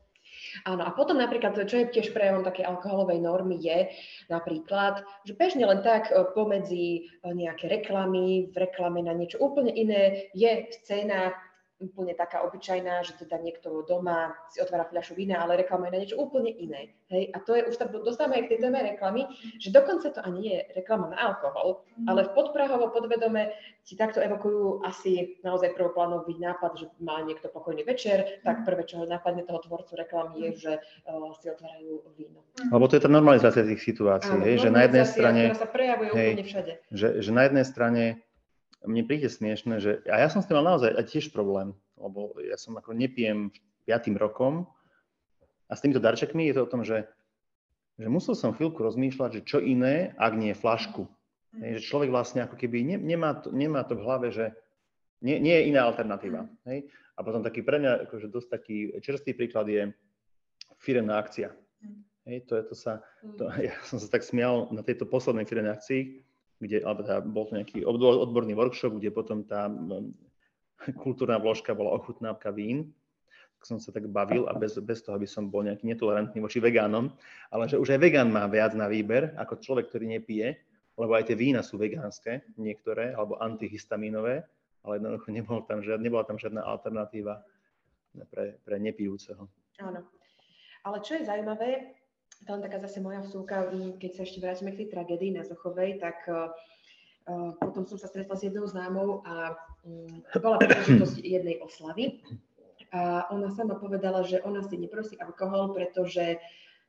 Áno, 0.63 0.87
a 0.87 0.91
potom 0.95 1.19
napríklad, 1.19 1.67
čo 1.67 1.83
je 1.83 1.91
tiež 1.91 2.15
prejavom 2.15 2.43
také 2.43 2.63
alkoholovej 2.63 3.19
normy, 3.19 3.59
je 3.59 3.91
napríklad, 4.31 5.03
že 5.27 5.35
bežne 5.35 5.67
len 5.67 5.83
tak 5.83 6.09
e, 6.09 6.23
pomedzi 6.31 6.87
e, 6.87 7.27
nejaké 7.27 7.67
reklamy, 7.67 8.49
v 8.49 8.55
reklame 8.55 9.03
na 9.03 9.11
niečo 9.11 9.37
úplne 9.43 9.71
iné 9.75 10.31
je 10.31 10.71
scéna 10.81 11.35
úplne 11.75 12.15
taká 12.15 12.39
obyčajná, 12.47 13.03
že 13.03 13.19
teda 13.19 13.35
niekto 13.35 13.83
doma 13.83 14.31
si 14.47 14.63
otvára 14.63 14.87
fľašu 14.87 15.11
vína, 15.19 15.43
ale 15.43 15.59
reklamuje 15.59 15.91
na 15.91 15.99
niečo 15.99 16.15
úplne 16.15 16.47
iné. 16.55 16.95
Hej? 17.11 17.35
A 17.35 17.37
to 17.43 17.51
je, 17.51 17.67
už 17.67 17.75
sa 17.75 17.85
dostávame 17.91 18.39
aj 18.39 18.43
k 18.47 18.51
tej 18.55 18.59
téme 18.63 18.79
reklamy, 18.79 19.27
že 19.59 19.75
dokonca 19.75 20.07
to 20.15 20.23
ani 20.23 20.39
nie 20.39 20.53
je 20.55 20.63
reklama 20.79 21.11
na 21.11 21.17
alkohol, 21.19 21.83
mm. 21.99 22.07
ale 22.07 22.27
v 22.27 22.31
podprahovo, 22.31 22.95
podvedome 22.95 23.51
ti 23.85 23.93
takto 23.93 24.23
evokujú 24.23 24.81
asi 24.87 25.37
naozaj 25.45 25.77
prvoplánový 25.77 26.39
nápad, 26.41 26.71
že 26.79 26.85
má 27.03 27.21
niekto 27.21 27.51
pokojný 27.53 27.85
večer, 27.85 28.41
tak 28.41 28.61
mhm. 28.61 28.65
prvé, 28.65 28.81
čo 28.89 29.03
ho 29.03 29.05
napadne 29.05 29.45
toho 29.45 29.61
tvorcu 29.61 29.93
reklamy 29.93 30.49
je, 30.49 30.49
že 30.57 30.73
uh, 31.05 31.29
si 31.37 31.53
otvárajú 31.53 32.01
víno. 32.17 32.41
Mhm. 32.65 32.73
Lebo 32.73 32.85
to 32.89 32.97
je 32.97 33.03
tá 33.05 33.11
normalizácia 33.11 33.61
tých 33.61 33.85
situácií, 33.85 34.33
Áno, 34.33 34.47
hej, 34.47 34.57
že 34.63 34.69
na 34.73 34.89
jednej 34.89 35.05
strane... 35.05 35.41
Sa 35.53 35.69
prejavuje 35.69 36.09
hej, 36.17 36.33
úplne 36.33 36.45
všade. 36.49 36.71
Že, 36.89 37.07
že 37.21 37.29
na 37.29 37.43
jednej 37.45 37.65
strane 37.67 38.03
mne 38.85 39.03
príde 39.05 39.29
smiešne, 39.29 39.81
že 39.81 39.91
a 40.09 40.21
ja 40.21 40.27
som 40.29 40.41
s 40.41 40.47
tým 40.47 40.57
mal 40.61 40.75
naozaj 40.75 40.95
tiež 41.09 41.33
problém, 41.35 41.73
lebo 41.97 42.37
ja 42.41 42.57
som 42.57 42.77
ako 42.77 42.93
nepijem 42.93 43.49
piatým 43.85 44.17
rokom 44.17 44.65
a 45.69 45.73
s 45.73 45.81
týmito 45.81 46.01
darčekmi 46.01 46.49
je 46.49 46.55
to 46.57 46.61
o 46.65 46.71
tom, 46.71 46.81
že, 46.85 47.05
že 47.97 48.07
musel 48.09 48.37
som 48.37 48.53
chvíľku 48.53 48.81
rozmýšľať, 48.81 49.41
že 49.41 49.45
čo 49.45 49.57
iné, 49.61 50.13
ak 50.17 50.33
nie 50.37 50.53
je 50.53 50.61
flašku. 50.61 51.09
Mm. 51.55 51.59
Hej, 51.61 51.71
že 51.81 51.87
človek 51.89 52.09
vlastne 52.13 52.45
ako 52.45 52.55
keby 52.57 52.85
ne, 52.85 52.97
nemá, 53.01 53.37
to, 53.39 53.49
nemá 53.49 53.81
to 53.85 53.97
v 53.97 54.05
hlave, 54.05 54.27
že 54.29 54.53
nie, 55.23 55.41
nie 55.41 55.55
je 55.57 55.67
iná 55.73 55.89
alternatíva. 55.89 56.45
Mm. 56.45 56.51
Hej? 56.69 56.79
A 57.15 57.19
potom 57.23 57.41
taký 57.41 57.63
pre 57.63 57.81
mňa 57.81 58.09
akože 58.09 58.27
dosť 58.29 58.47
taký 58.51 58.77
čerstvý 58.99 59.31
príklad 59.33 59.65
je 59.71 59.89
firemná 60.77 61.17
akcia. 61.17 61.55
Mm. 61.81 62.01
Hej, 62.25 62.37
to 62.49 62.53
je 62.57 62.63
to 62.69 62.75
sa, 62.75 62.93
to, 63.37 63.49
ja 63.69 63.73
som 63.85 63.97
sa 63.97 64.09
tak 64.09 64.25
smial 64.25 64.69
na 64.69 64.81
tejto 64.81 65.09
poslednej 65.09 65.45
firemnej 65.49 65.73
akcii, 65.73 66.01
kde, 66.65 66.81
alebo 66.81 67.05
teda 67.05 67.21
bol 67.21 67.45
to 67.45 67.57
nejaký 67.61 67.85
odborný 67.85 68.57
workshop, 68.57 68.97
kde 68.97 69.13
potom 69.13 69.45
tá 69.45 69.69
kultúrna 71.03 71.37
vložka 71.37 71.77
bola 71.77 71.93
ochutnávka 71.95 72.49
vín. 72.49 72.91
Tak 73.61 73.63
som 73.69 73.77
sa 73.79 73.93
tak 73.95 74.09
bavil 74.11 74.49
a 74.49 74.53
bez, 74.53 74.75
bez 74.83 74.99
toho, 75.05 75.15
aby 75.15 75.29
som 75.29 75.47
bol 75.47 75.63
nejaký 75.63 75.87
netolerantný 75.87 76.43
voči 76.43 76.59
vegánom, 76.59 77.13
ale 77.49 77.71
že 77.71 77.79
už 77.79 77.95
aj 77.95 77.99
vegán 78.03 78.27
má 78.27 78.43
viac 78.51 78.75
na 78.75 78.89
výber 78.89 79.31
ako 79.39 79.61
človek, 79.63 79.87
ktorý 79.87 80.11
nepije, 80.19 80.59
lebo 80.99 81.15
aj 81.15 81.31
tie 81.31 81.37
vína 81.39 81.63
sú 81.63 81.79
vegánske, 81.79 82.55
niektoré, 82.59 83.15
alebo 83.15 83.39
antihistamínové, 83.39 84.43
ale 84.85 85.01
jednoducho 85.01 85.29
nebol 85.31 85.59
tam 85.65 85.79
žiad, 85.81 85.99
nebola 85.99 86.23
tam 86.27 86.37
žiadna 86.37 86.61
alternatíva 86.61 87.41
pre, 88.31 88.59
pre 88.63 88.75
nepijúceho. 88.79 89.47
Áno. 89.81 90.03
Ale 90.85 90.97
čo 91.01 91.17
je 91.17 91.25
zaujímavé, 91.25 91.97
to 92.43 92.49
len 92.51 92.63
taká 92.65 92.83
zase 92.83 92.99
moja 92.99 93.23
vsúka, 93.23 93.71
keď 93.95 94.11
sa 94.11 94.21
ešte 94.27 94.43
vrátime 94.43 94.75
k 94.75 94.83
tej 94.83 94.91
tragédii 94.91 95.31
na 95.31 95.47
Zochovej, 95.47 96.03
tak 96.03 96.27
uh, 96.27 96.51
potom 97.63 97.87
som 97.87 97.95
sa 97.95 98.11
stretla 98.11 98.35
s 98.35 98.43
jednou 98.43 98.67
známou 98.67 99.23
a 99.23 99.55
um, 99.87 100.21
bola 100.43 100.59
príležitosť 100.59 101.23
jednej 101.23 101.63
oslavy. 101.63 102.19
A 102.91 103.27
ona 103.31 103.51
sama 103.51 103.75
povedala, 103.79 104.23
že 104.23 104.43
ona 104.43 104.63
si 104.63 104.75
neprosí 104.79 105.19
alkohol, 105.19 105.75
pretože 105.75 106.39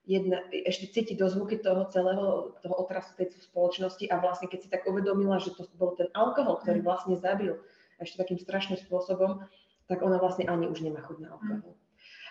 jedna, 0.07 0.39
ešte 0.51 0.87
cíti 0.95 1.15
do 1.19 1.27
zvuky 1.27 1.59
toho 1.59 1.91
celého, 1.91 2.55
toho 2.63 2.75
otrasu 2.79 3.11
tej 3.19 3.35
spoločnosti 3.43 4.07
a 4.07 4.23
vlastne 4.23 4.47
keď 4.47 4.59
si 4.63 4.69
tak 4.71 4.87
uvedomila, 4.87 5.43
že 5.43 5.53
to 5.59 5.67
bol 5.75 5.99
ten 5.99 6.07
alkohol, 6.15 6.63
ktorý 6.63 6.81
mm. 6.81 6.87
vlastne 6.87 7.15
zabil 7.19 7.59
ešte 7.99 8.23
takým 8.23 8.39
strašným 8.39 8.79
spôsobom, 8.87 9.43
tak 9.91 10.03
ona 10.03 10.19
vlastne 10.23 10.47
ani 10.47 10.71
už 10.71 10.85
nemá 10.87 11.03
chuť 11.03 11.19
na 11.23 11.35
alkohol. 11.35 11.75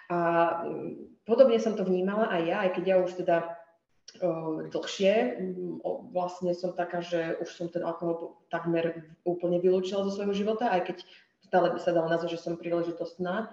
A 0.10 0.18
mm, 0.64 1.26
podobne 1.26 1.58
som 1.58 1.74
to 1.74 1.84
vnímala 1.86 2.30
aj 2.30 2.42
ja, 2.46 2.58
aj 2.62 2.70
keď 2.78 2.84
ja 2.86 2.98
už 3.02 3.12
teda 3.18 3.38
dlhšie, 4.72 5.14
o, 5.84 6.08
vlastne 6.14 6.56
som 6.56 6.72
taká, 6.72 7.04
že 7.04 7.36
už 7.42 7.50
som 7.52 7.68
ten 7.68 7.84
alkohol 7.84 8.40
takmer 8.48 9.04
úplne 9.28 9.60
vylúčila 9.60 10.08
zo 10.08 10.14
svojho 10.14 10.32
života, 10.32 10.72
aj 10.72 10.94
keď 10.94 10.98
stále 11.44 11.68
by 11.74 11.80
sa 11.84 11.92
dalo 11.92 12.08
nazvať, 12.08 12.40
že 12.40 12.44
som 12.48 12.56
príležitostná 12.56 13.52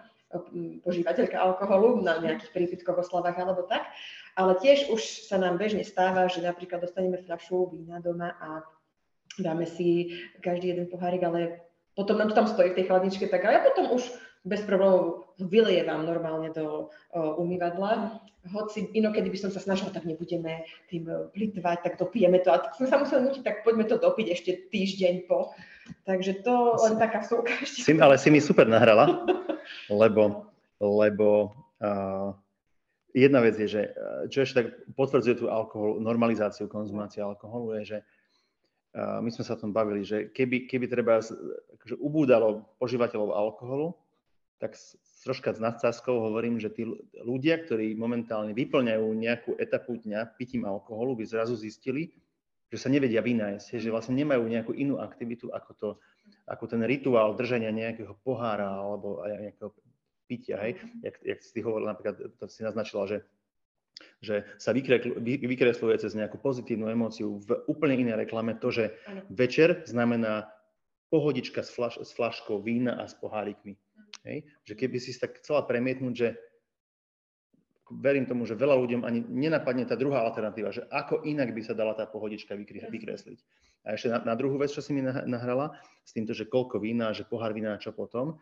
požívateľka 0.81 1.37
alkoholu 1.37 2.01
na 2.01 2.17
nejakých 2.17 2.57
prípitkoch, 2.57 3.05
oslavách 3.05 3.37
alebo 3.37 3.69
tak. 3.69 3.85
Ale 4.33 4.57
tiež 4.57 4.89
už 4.89 5.29
sa 5.29 5.37
nám 5.37 5.61
bežne 5.61 5.85
stáva, 5.85 6.25
že 6.25 6.41
napríklad 6.41 6.81
dostaneme 6.81 7.21
fľašu 7.21 7.69
vína 7.69 8.01
doma 8.01 8.33
a 8.41 8.65
dáme 9.37 9.69
si 9.69 10.17
každý 10.41 10.73
jeden 10.73 10.89
pohárik, 10.89 11.21
ale 11.21 11.61
potom 11.93 12.17
nám 12.17 12.33
to 12.33 12.39
tam 12.41 12.49
stojí 12.49 12.73
v 12.73 12.81
tej 12.81 12.89
chladničke, 12.89 13.29
tak 13.29 13.45
a 13.45 13.53
ja 13.53 13.61
potom 13.61 13.93
už 13.93 14.09
bez 14.43 14.61
problémov 14.67 15.31
vylievam 15.39 16.03
normálne 16.03 16.51
do 16.51 16.91
uh, 17.15 17.39
umývadla. 17.39 18.19
Hoci 18.51 18.91
inokedy 18.91 19.31
by 19.31 19.39
som 19.39 19.51
sa 19.55 19.63
snažila, 19.63 19.95
tak 19.95 20.03
nebudeme 20.03 20.67
tým 20.91 21.07
plitvať, 21.31 21.79
tak 21.87 21.95
dopijeme 21.95 22.43
to. 22.43 22.51
A 22.51 22.59
tak 22.59 22.75
som 22.75 22.91
sa 22.91 22.99
musela 22.99 23.31
nutiť, 23.31 23.43
tak 23.47 23.63
poďme 23.63 23.87
to 23.87 24.03
dopiť 24.03 24.27
ešte 24.35 24.51
týždeň 24.75 25.31
po. 25.31 25.55
Takže 26.03 26.43
to 26.43 26.75
len 26.83 26.99
taká 26.99 27.23
vsúka. 27.23 27.55
Si, 27.63 27.95
ale 27.95 28.19
si 28.19 28.35
mi 28.35 28.43
super 28.43 28.67
nahrala, 28.67 29.27
lebo, 29.87 30.51
lebo 30.83 31.55
uh, 31.79 32.35
jedna 33.15 33.47
vec 33.47 33.55
je, 33.63 33.69
že 33.69 33.83
čo 34.33 34.43
ešte 34.43 34.59
tak 34.59 34.67
potvrdzuje 34.99 35.39
tú 35.39 35.47
alkohol, 35.47 36.03
normalizáciu 36.03 36.67
konzumácie 36.67 37.23
alkoholu, 37.23 37.79
je, 37.79 37.97
že 37.97 37.99
my 38.97 39.29
sme 39.33 39.45
sa 39.45 39.57
o 39.57 39.61
tom 39.61 39.73
bavili, 39.73 40.05
že 40.05 40.29
keby, 40.37 40.69
keby 40.69 40.85
treba 40.85 41.21
akože 41.81 41.97
ubúdalo 41.97 42.77
požívateľov 42.77 43.33
alkoholu, 43.33 43.97
tak 44.63 44.79
troška 45.27 45.51
s 45.51 45.59
nadsázkou 45.59 46.23
hovorím, 46.23 46.63
že 46.63 46.71
tí 46.71 46.87
ľudia, 47.19 47.59
ktorí 47.59 47.99
momentálne 47.99 48.55
vyplňajú 48.55 49.07
nejakú 49.11 49.59
etapu 49.59 49.99
dňa 49.99 50.39
pitím 50.39 50.63
alkoholu, 50.71 51.19
by 51.19 51.27
zrazu 51.27 51.59
zistili, 51.59 52.15
že 52.71 52.79
sa 52.79 52.87
nevedia 52.87 53.19
vynájsť, 53.19 53.83
že 53.83 53.91
vlastne 53.91 54.15
nemajú 54.15 54.47
nejakú 54.47 54.71
inú 54.71 55.03
aktivitu 55.03 55.51
ako, 55.51 55.73
to, 55.75 55.89
ako 56.47 56.65
ten 56.71 56.87
rituál 56.87 57.35
držania 57.35 57.75
nejakého 57.75 58.15
pohára 58.23 58.71
alebo 58.71 59.19
nejakého 59.27 59.75
pitia. 60.31 60.63
Hej? 60.63 60.79
Jak, 61.03 61.19
jak 61.27 61.39
si 61.43 61.59
hovoril, 61.59 61.91
napríklad, 61.91 62.23
to 62.39 62.47
si 62.47 62.63
naznačila, 62.63 63.11
že 63.11 63.19
že 64.23 64.43
sa 64.59 64.75
vykresluje 65.23 65.95
cez 65.99 66.15
nejakú 66.15 66.39
pozitívnu 66.39 66.91
emóciu 66.91 67.39
v 67.43 67.63
úplne 67.71 67.95
inej 67.95 68.27
reklame 68.27 68.55
to, 68.59 68.71
že 68.71 68.99
večer 69.31 69.83
znamená 69.87 70.51
pohodička 71.13 71.61
s, 71.61 71.71
flaš, 71.71 72.01
s 72.01 72.11
flaškou 72.17 72.63
vína 72.65 72.97
a 72.99 73.05
s 73.05 73.15
pohárikmi. 73.15 73.77
Hej? 74.27 74.47
Že 74.67 74.75
keby 74.79 74.97
si 74.99 75.15
tak 75.19 75.39
chcela 75.43 75.67
premietnúť, 75.67 76.15
že 76.15 76.29
verím 78.01 78.25
tomu, 78.25 78.49
že 78.49 78.57
veľa 78.57 78.79
ľuďom 78.79 79.03
ani 79.05 79.21
nenapadne 79.27 79.85
tá 79.85 79.99
druhá 79.99 80.25
alternatíva, 80.25 80.73
že 80.73 80.89
ako 80.89 81.29
inak 81.29 81.53
by 81.53 81.61
sa 81.61 81.77
dala 81.77 81.93
tá 81.93 82.09
pohodička 82.09 82.57
vykresliť. 82.89 83.39
A 83.85 83.99
ešte 83.99 84.09
na, 84.09 84.23
na 84.23 84.35
druhú 84.39 84.57
vec, 84.57 84.73
čo 84.73 84.81
si 84.81 84.95
mi 84.97 85.05
nahrala, 85.05 85.77
s 86.07 86.15
týmto, 86.15 86.33
že 86.33 86.49
koľko 86.49 86.81
vína, 86.81 87.13
že 87.13 87.27
pohár 87.27 87.53
vína 87.53 87.77
a 87.77 87.83
čo 87.83 87.93
potom. 87.93 88.33
E, 88.33 88.35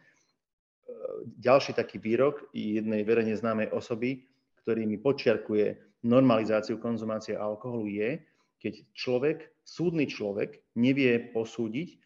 ďalší 1.41 1.75
taký 1.75 1.99
výrok 1.99 2.53
jednej 2.53 3.03
verejne 3.03 3.35
známej 3.35 3.73
osoby, 3.73 4.23
ktorý 4.63 4.85
mi 4.85 5.01
počiarkuje 5.01 5.81
normalizáciu 6.05 6.77
konzumácie 6.77 7.35
alkoholu 7.35 7.89
je, 7.89 8.11
keď 8.61 8.75
človek, 8.93 9.39
súdny 9.65 10.05
človek 10.05 10.61
nevie 10.77 11.33
posúdiť, 11.33 11.97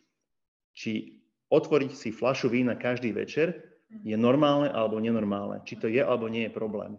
či 0.75 1.24
otvoriť 1.55 1.93
si 1.95 2.11
fľašu 2.11 2.51
vína 2.51 2.75
každý 2.75 3.15
večer 3.15 3.63
je 4.03 4.17
normálne 4.19 4.67
alebo 4.75 4.99
nenormálne. 4.99 5.63
Či 5.63 5.75
to 5.79 5.87
je 5.87 6.03
alebo 6.03 6.27
nie 6.27 6.51
je 6.51 6.53
problém. 6.53 6.99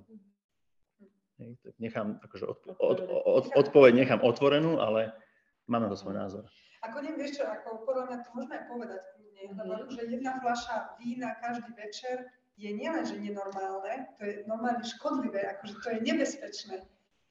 Hej, 1.35 1.59
tak 1.59 1.75
nechám, 1.83 2.15
akože 2.23 2.45
od, 2.47 2.59
od, 2.79 2.99
od, 3.11 3.45
odpoveď 3.59 3.91
nechám 3.91 4.23
otvorenú, 4.23 4.79
ale 4.79 5.11
mám 5.67 5.83
na 5.83 5.91
to 5.91 5.99
svoj 5.99 6.15
názor. 6.15 6.47
Ako 6.87 7.03
neviem, 7.03 7.27
vieš 7.27 7.41
čo, 7.41 7.43
ako 7.43 7.83
podľa 7.83 8.03
mňa 8.07 8.17
to 8.23 8.29
môžeme 8.31 8.55
aj 8.55 8.65
povedať 8.71 9.01
kľudne, 9.11 9.43
lebo 9.51 9.73
že 9.91 10.01
jedna 10.07 10.31
fľaša 10.39 10.75
vína 11.01 11.35
každý 11.43 11.71
večer 11.75 12.15
je 12.55 12.71
nielen, 12.71 13.03
že 13.03 13.19
nenormálne, 13.19 14.15
to 14.15 14.21
je 14.23 14.33
normálne 14.47 14.85
škodlivé, 14.85 15.43
akože 15.59 15.75
to 15.83 15.87
je 15.91 15.99
nebezpečné. 16.07 16.77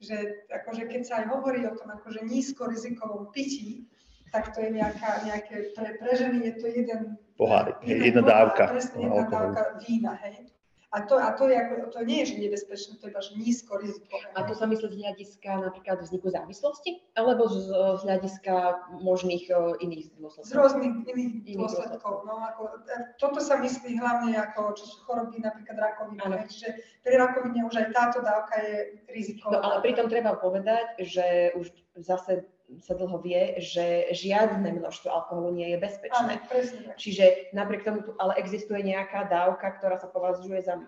Že 0.03 0.17
akože 0.51 0.83
keď 0.91 1.01
sa 1.07 1.13
aj 1.23 1.25
hovorí 1.33 1.65
o 1.65 1.73
tom 1.73 1.89
akože 1.89 2.27
nízkorizikovom 2.29 3.33
pití, 3.33 3.89
tak 4.35 4.51
to 4.51 4.59
je 4.59 4.69
nejaká, 4.75 5.23
nejaké, 5.23 5.55
pre, 5.71 5.95
pre 5.95 6.11
ženy 6.11 6.51
je 6.51 6.53
to 6.59 6.67
jeden... 6.67 7.15
Pohár, 7.39 7.79
jedna, 7.87 8.03
jedna 8.03 8.23
dávka. 8.27 8.67
Presne, 8.67 9.07
jedna 9.07 9.23
dávka 9.31 9.79
vína, 9.79 10.19
hej. 10.19 10.51
A 10.95 11.01
to, 11.03 11.19
a 11.19 11.35
to, 11.35 11.51
je, 11.51 11.59
ako, 11.59 11.91
to 11.91 11.99
nie 12.07 12.23
je, 12.23 12.31
že 12.31 12.35
nebezpečné, 12.39 12.91
to 12.95 13.07
je 13.07 13.11
iba, 13.11 13.19
že 13.19 13.35
nízko 13.35 13.83
rizikové. 13.83 14.31
A 14.31 14.47
to 14.47 14.55
sa 14.55 14.63
myslí 14.63 14.95
z 14.95 14.99
hľadiska 15.03 15.51
napríklad 15.67 15.99
vzniku 15.99 16.31
závislosti? 16.31 17.03
Alebo 17.19 17.51
z, 17.51 17.67
z 17.99 18.01
hľadiska 18.07 18.55
možných 19.03 19.51
uh, 19.51 19.75
iných 19.83 20.15
dôsledkov? 20.15 20.47
Z 20.47 20.55
rôznych 20.55 20.93
iných, 21.03 21.31
iných 21.51 21.57
dôsledkov. 21.59 22.23
No, 22.23 22.39
ako, 22.39 22.79
e, 22.87 23.11
toto 23.19 23.43
sa 23.43 23.59
myslí 23.59 23.99
hlavne 23.99 24.39
ako, 24.39 24.71
čo 24.79 24.87
sú 24.87 24.97
choroby, 25.03 25.43
napríklad 25.43 25.75
rakovina. 25.75 26.47
Čiže 26.47 26.79
pri 27.03 27.15
rakovine 27.19 27.67
už 27.67 27.75
aj 27.75 27.87
táto 27.91 28.23
dávka 28.23 28.55
je 28.63 29.03
riziková. 29.11 29.51
No 29.51 29.59
ale 29.67 29.83
pritom 29.83 30.07
treba 30.07 30.39
povedať, 30.39 30.95
že 31.03 31.51
už 31.59 31.75
zase 31.99 32.47
sa 32.81 32.97
dlho 32.97 33.21
vie, 33.21 33.61
že 33.61 34.09
žiadne 34.09 34.81
množstvo 34.81 35.07
alkoholu 35.09 35.53
nie 35.53 35.73
je 35.73 35.77
bezpečné. 35.77 36.41
Áno, 36.41 36.49
presne. 36.49 36.97
Čiže 36.97 37.53
napriek 37.53 37.85
tomu 37.85 38.01
tu 38.01 38.11
ale 38.17 38.37
existuje 38.41 38.81
nejaká 38.81 39.29
dávka, 39.29 39.77
ktorá 39.77 40.01
sa 40.01 40.09
považuje 40.09 40.65
za 40.65 40.81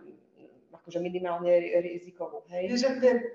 akože 0.73 1.03
minimálne 1.03 1.51
rizikovú. 1.83 2.47
Hej? 2.47 2.79
Že, 2.79 2.89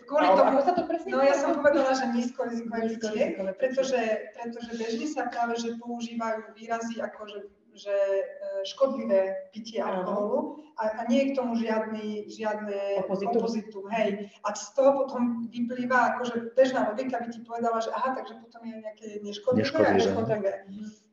kvôli 0.09 0.25
ale, 0.25 0.37
tomu, 0.41 0.49
ako 0.57 0.63
sa 0.65 0.73
to 0.73 0.83
presne 0.89 1.09
no 1.13 1.21
ja 1.21 1.37
som 1.37 1.53
povedala, 1.53 1.93
že 1.93 2.09
nízko 2.17 2.49
rizikové 2.49 2.97
pitie, 2.97 3.25
pretože, 3.61 4.01
pretože 4.33 4.71
bežne 4.81 5.07
sa 5.07 5.29
práve, 5.29 5.61
že 5.61 5.77
používajú 5.77 6.57
výrazy 6.57 7.05
ako, 7.05 7.21
že 7.29 7.39
že 7.73 7.93
e, 7.93 8.25
škodlivé 8.69 9.49
pitie 9.53 9.81
alkoholu 9.81 10.61
a, 10.77 10.89
a 10.89 11.03
nie 11.09 11.25
je 11.25 11.29
k 11.33 11.37
tomu 11.37 11.53
žiadny, 11.57 12.29
žiadne 12.29 13.05
opozitu. 13.05 13.37
opozitu. 13.39 13.79
Hej. 13.93 14.29
A 14.45 14.49
z 14.53 14.69
toho 14.77 15.05
potom 15.05 15.49
vyplýva, 15.49 16.17
akože 16.17 16.53
bežná 16.57 16.93
logika 16.93 17.21
by 17.21 17.29
ti 17.33 17.41
povedala, 17.45 17.81
že 17.81 17.93
aha, 17.93 18.17
takže 18.17 18.35
potom 18.41 18.61
je 18.65 18.77
nejaké 18.81 19.09
neškodlivé, 19.25 19.65
neškodlivé. 19.65 19.97
a 19.97 20.05
škodlivé. 20.05 20.53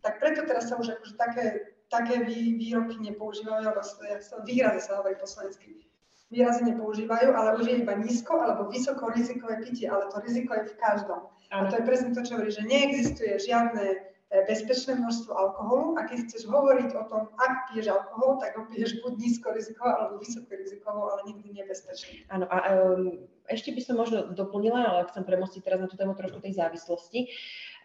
Tak 0.03 0.13
preto 0.19 0.39
teraz 0.47 0.71
sa 0.71 0.75
už 0.79 0.99
akože 0.99 1.15
také, 1.15 1.45
také 1.91 2.23
vý, 2.23 2.55
výroky 2.55 2.99
nepoužívajú, 2.99 3.63
alebo 3.67 3.83
výrazy 4.47 4.79
sa 4.83 4.99
hovorí 4.99 5.15
po 5.19 5.27
slovensky. 5.27 5.87
Výrazy 6.29 6.61
nepoužívajú, 6.61 7.33
ale 7.33 7.57
už 7.57 7.65
je 7.65 7.75
iba 7.81 7.97
nízko 7.97 8.37
alebo 8.37 8.69
vysoko 8.69 9.09
rizikové 9.09 9.65
pitie, 9.65 9.89
ale 9.89 10.13
to 10.13 10.21
riziko 10.21 10.53
je 10.61 10.69
v 10.69 10.77
každom. 10.77 11.25
Ano. 11.49 11.65
A 11.65 11.69
to 11.73 11.81
je 11.81 11.87
presne 11.89 12.13
to, 12.13 12.21
čo 12.21 12.37
hovorí, 12.37 12.53
že 12.53 12.69
neexistuje 12.69 13.33
žiadne 13.41 14.08
bezpečné 14.29 14.93
množstvo 15.01 15.33
alkoholu 15.33 15.97
a 15.97 16.05
keď 16.05 16.29
chceš 16.29 16.45
hovoriť 16.45 16.93
o 17.01 17.03
tom, 17.09 17.33
ak 17.41 17.73
piješ 17.73 17.89
alkohol, 17.89 18.37
tak 18.37 18.53
ho 18.61 18.69
piješ 18.69 19.01
buď 19.01 19.13
nízko 19.17 19.57
rizikovo 19.57 19.89
alebo 19.89 20.21
vysoko 20.21 20.53
rizikovo, 20.53 21.01
ale 21.09 21.21
nikdy 21.33 21.49
nebezpečný. 21.57 22.29
Áno, 22.29 22.45
a 22.45 22.57
um, 22.77 23.25
ešte 23.49 23.73
by 23.73 23.81
som 23.81 23.97
možno 23.97 24.29
doplnila, 24.37 24.85
ale 24.85 25.09
chcem 25.09 25.25
premostiť 25.25 25.61
teraz 25.65 25.81
na 25.81 25.89
tú 25.89 25.97
tému 25.97 26.13
trošku 26.13 26.45
tej 26.45 26.61
závislosti, 26.61 27.33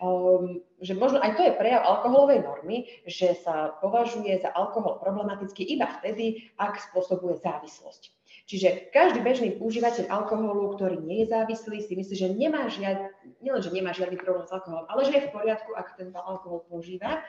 um, 0.04 0.60
že 0.84 0.92
možno 0.92 1.24
aj 1.24 1.32
to 1.32 1.48
je 1.48 1.56
prejav 1.56 1.80
alkoholovej 1.80 2.44
normy, 2.44 2.92
že 3.08 3.40
sa 3.40 3.72
považuje 3.80 4.36
za 4.44 4.52
alkohol 4.52 5.00
problematický 5.00 5.64
iba 5.64 5.88
vtedy, 5.96 6.52
ak 6.60 6.76
spôsobuje 6.92 7.40
závislosť. 7.40 8.12
Čiže 8.44 8.92
každý 8.92 9.24
bežný 9.24 9.56
užívateľ 9.56 10.12
alkoholu, 10.12 10.76
ktorý 10.76 11.00
nie 11.00 11.24
je 11.24 11.32
závislý, 11.32 11.80
si 11.80 11.96
myslí, 11.96 12.14
že 12.20 12.36
nemá 12.36 12.68
žiad, 12.68 13.13
nielen, 13.40 13.62
že 13.62 13.74
nemá 13.74 13.92
žiadny 13.92 14.16
problém 14.20 14.46
s 14.46 14.54
alkoholom, 14.54 14.86
ale 14.88 15.06
že 15.08 15.12
je 15.16 15.26
v 15.28 15.34
poriadku, 15.34 15.70
ak 15.76 15.96
ten 15.96 16.10
alkohol 16.14 16.64
používa, 16.68 17.24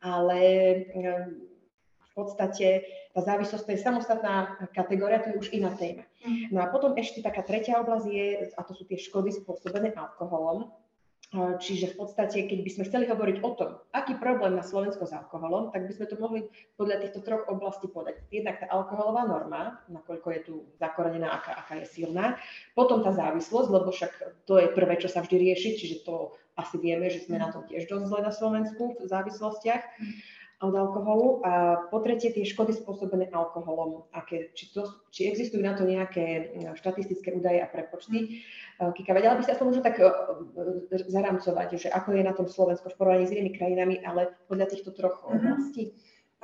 ale 0.00 0.38
ehm, 0.92 1.48
v 2.14 2.22
podstate 2.22 2.86
tá 3.10 3.20
závislosť 3.26 3.66
to 3.66 3.74
je 3.74 3.82
samostatná 3.82 4.34
kategória, 4.70 5.18
to 5.18 5.34
je 5.34 5.38
už 5.38 5.48
iná 5.50 5.74
téma. 5.74 6.06
No 6.54 6.62
a 6.62 6.70
potom 6.70 6.94
ešte 6.94 7.18
taká 7.26 7.42
tretia 7.42 7.82
oblasť 7.82 8.06
je, 8.06 8.26
a 8.54 8.60
to 8.62 8.72
sú 8.72 8.86
tie 8.86 8.94
škody 8.94 9.34
spôsobené 9.34 9.90
alkoholom. 9.98 10.70
Čiže 11.34 11.94
v 11.94 11.96
podstate, 11.98 12.46
keď 12.46 12.58
by 12.62 12.70
sme 12.70 12.86
chceli 12.86 13.04
hovoriť 13.10 13.36
o 13.42 13.50
tom, 13.58 13.70
aký 13.90 14.14
problém 14.22 14.54
má 14.54 14.62
Slovensko 14.62 15.02
s 15.02 15.18
alkoholom, 15.18 15.74
tak 15.74 15.90
by 15.90 15.92
sme 15.98 16.06
to 16.06 16.16
mohli 16.22 16.40
podľa 16.78 17.02
týchto 17.02 17.26
troch 17.26 17.42
oblastí 17.50 17.90
podať. 17.90 18.22
Jednak 18.30 18.62
tá 18.62 18.70
alkoholová 18.70 19.26
norma, 19.26 19.82
nakoľko 19.90 20.28
je 20.30 20.40
tu 20.46 20.54
zakorenená, 20.78 21.34
aká, 21.34 21.58
aká 21.58 21.82
je 21.82 21.90
silná. 21.90 22.38
Potom 22.78 23.02
tá 23.02 23.10
závislosť, 23.10 23.66
lebo 23.66 23.90
však 23.90 24.12
to 24.46 24.62
je 24.62 24.68
prvé, 24.70 24.94
čo 25.02 25.10
sa 25.10 25.26
vždy 25.26 25.50
rieši, 25.50 25.74
čiže 25.74 26.06
to 26.06 26.38
asi 26.54 26.78
vieme, 26.78 27.10
že 27.10 27.26
sme 27.26 27.42
na 27.42 27.50
tom 27.50 27.66
tiež 27.66 27.90
dosť 27.90 28.06
zle 28.06 28.20
na 28.22 28.30
Slovensku 28.30 28.94
v 29.02 29.06
závislostiach 29.10 29.82
od 30.64 30.74
alkoholu. 30.74 31.44
A 31.44 31.52
po 31.92 32.00
tretie 32.00 32.32
tie 32.32 32.44
škody 32.48 32.72
spôsobené 32.72 33.28
alkoholom. 33.30 34.08
Aké, 34.16 34.50
či, 34.56 34.72
to, 34.72 34.88
či 35.12 35.28
existujú 35.28 35.60
na 35.60 35.76
to 35.76 35.84
nejaké 35.84 36.56
štatistické 36.76 37.36
údaje 37.36 37.60
a 37.60 37.68
prepočty. 37.68 38.40
Eh, 38.80 38.90
Kika, 38.90 39.14
vedela 39.14 39.38
by 39.38 39.42
si 39.44 39.52
aspoň 39.54 39.66
možno 39.70 39.82
tak 39.84 39.96
eh, 40.00 40.10
zaramcovať, 41.06 41.68
že 41.78 41.88
ako 41.92 42.08
je 42.16 42.22
na 42.24 42.34
tom 42.34 42.48
Slovensko 42.50 42.90
v 42.90 42.98
porovnaní 42.98 43.24
s 43.28 43.34
inými 43.36 43.52
krajinami, 43.54 43.96
ale 44.02 44.34
podľa 44.50 44.66
týchto 44.72 44.90
troch 44.96 45.22
mhm. 45.22 45.30
oblastí? 45.36 45.84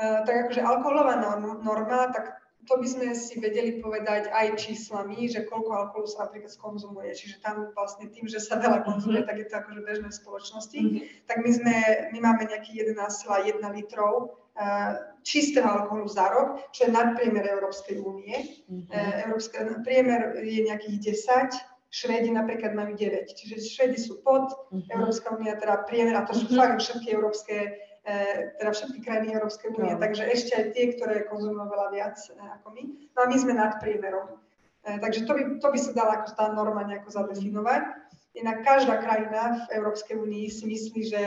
Uh, 0.01 0.25
tak 0.25 0.49
akože 0.49 0.65
alkoholová 0.65 1.21
norma, 1.61 2.09
tak 2.09 2.41
to 2.71 2.79
by 2.79 2.87
sme 2.87 3.11
si 3.19 3.43
vedeli 3.43 3.83
povedať 3.83 4.31
aj 4.31 4.55
číslami, 4.55 5.27
že 5.27 5.43
koľko 5.51 5.71
alkoholu 5.75 6.07
sa 6.07 6.31
napríklad 6.31 6.55
skonzumuje. 6.55 7.11
Čiže 7.19 7.43
tam 7.43 7.75
vlastne 7.75 8.07
tým, 8.15 8.31
že 8.31 8.39
sa 8.39 8.63
veľa 8.63 8.87
konzumuje, 8.87 9.27
mm-hmm. 9.27 9.31
tak 9.35 9.43
je 9.43 9.47
to 9.51 9.55
akože 9.59 9.81
bežné 9.83 10.09
v 10.15 10.21
spoločnosti. 10.23 10.79
Mm-hmm. 10.79 11.03
Tak 11.27 11.37
my, 11.43 11.51
sme, 11.51 11.77
my 12.15 12.19
máme 12.23 12.43
nejakých 12.47 12.95
11,1 12.95 13.59
litrov 13.75 14.39
uh, 14.55 15.03
čistého 15.27 15.67
alkoholu 15.67 16.07
za 16.07 16.31
rok, 16.31 16.63
čo 16.71 16.87
je 16.87 16.95
nadpriemer 16.95 17.43
Európskej 17.43 17.99
únie. 17.99 18.63
Mm-hmm. 18.71 18.87
Uh, 18.87 19.13
Európska, 19.27 19.67
priemer 19.83 20.39
je 20.39 20.63
nejakých 20.63 20.97
10, 21.27 21.59
Švédi 21.91 22.31
napríklad 22.31 22.71
majú 22.79 22.95
9, 22.95 23.35
čiže 23.35 23.67
Švédi 23.67 23.99
sú 23.99 24.23
pod, 24.23 24.47
uh-huh. 24.47 24.79
Európska 24.95 25.35
únia 25.35 25.59
teda 25.59 25.83
priemer, 25.91 26.15
a 26.15 26.23
to 26.23 26.39
sú 26.39 26.47
uh-huh. 26.47 26.63
fakt 26.63 26.87
všetky 26.87 27.11
európske, 27.11 27.83
teda 28.57 28.71
všetky 28.73 29.05
krajiny 29.05 29.37
Európskej 29.37 29.77
únie, 29.77 29.93
uh-huh. 29.93 30.03
takže 30.03 30.25
ešte 30.25 30.53
aj 30.57 30.67
tie, 30.73 30.85
ktoré 30.97 31.29
konzumujú 31.29 31.69
veľa 31.69 31.89
viac 31.93 32.17
e, 32.33 32.37
ako 32.61 32.73
my. 32.73 32.83
No 33.13 33.19
a 33.23 33.27
my 33.29 33.37
sme 33.37 33.53
nad 33.53 33.77
priemerom. 33.77 34.41
E, 34.89 34.97
takže 34.99 35.29
to 35.29 35.33
by, 35.37 35.43
to 35.61 35.69
by 35.69 35.79
sa 35.79 35.93
dala 35.93 36.13
ako 36.25 36.29
tá 36.33 36.47
norma 36.51 36.83
nejako 36.89 37.13
zadefinovať. 37.13 37.83
Inak 38.41 38.63
každá 38.65 39.03
krajina 39.05 39.67
v 39.69 39.83
Európskej 39.83 40.17
únii 40.17 40.47
si 40.49 40.65
myslí, 40.65 41.01
že 41.13 41.23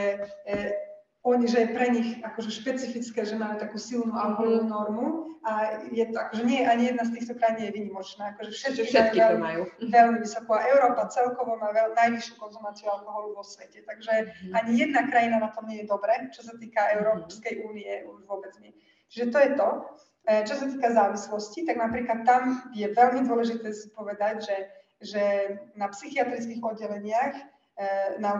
oni, 1.23 1.47
že 1.47 1.63
je 1.63 1.67
pre 1.71 1.87
nich 1.87 2.19
akože 2.19 2.51
špecifické, 2.51 3.23
že 3.23 3.39
máme 3.39 3.55
takú 3.55 3.79
silnú 3.79 4.11
mhm. 4.11 4.19
alkoholovú 4.19 4.67
normu 4.67 5.07
a 5.43 5.79
je 5.91 6.03
to 6.11 6.19
akože 6.19 6.43
nie, 6.43 6.63
ani 6.63 6.91
jedna 6.91 7.03
z 7.07 7.19
týchto 7.19 7.35
krajín 7.35 7.55
nie 7.59 7.67
je 7.67 7.75
vynimočná. 7.79 8.35
Akože 8.35 8.51
všetky, 8.51 8.83
všetky 8.91 9.19
to 9.19 9.35
majú. 9.39 9.61
Veľmi 9.91 10.17
vysoko. 10.23 10.55
A 10.55 10.67
Európa 10.71 11.11
celkovo 11.11 11.59
má 11.59 11.71
veľ, 11.71 11.95
najvyššiu 11.95 12.35
konzumáciu 12.39 12.87
alkoholu 12.91 13.35
vo 13.35 13.43
svete. 13.43 13.83
Takže 13.83 14.13
mm. 14.51 14.55
ani 14.55 14.71
jedna 14.79 15.07
krajina 15.07 15.43
na 15.43 15.51
tom 15.51 15.67
nie 15.67 15.83
je 15.83 15.91
dobre, 15.91 16.15
čo 16.35 16.43
sa 16.43 16.55
týka 16.59 16.79
mhm. 16.79 16.91
Európskej 16.99 17.53
únie 17.67 17.91
už 18.07 18.27
vôbec 18.27 18.51
nie. 18.59 18.75
Čiže 19.07 19.25
to 19.31 19.37
je 19.39 19.49
to. 19.55 19.69
E, 20.23 20.47
čo 20.47 20.55
sa 20.55 20.65
týka 20.67 20.89
závislosti, 20.91 21.67
tak 21.67 21.75
napríklad 21.79 22.23
tam 22.23 22.63
je 22.71 22.87
veľmi 22.87 23.27
dôležité 23.27 23.71
si 23.75 23.91
povedať, 23.91 24.43
že, 24.47 24.57
že 25.03 25.23
na 25.75 25.91
psychiatrických 25.91 26.63
oddeleniach 26.63 27.35
na, 28.21 28.31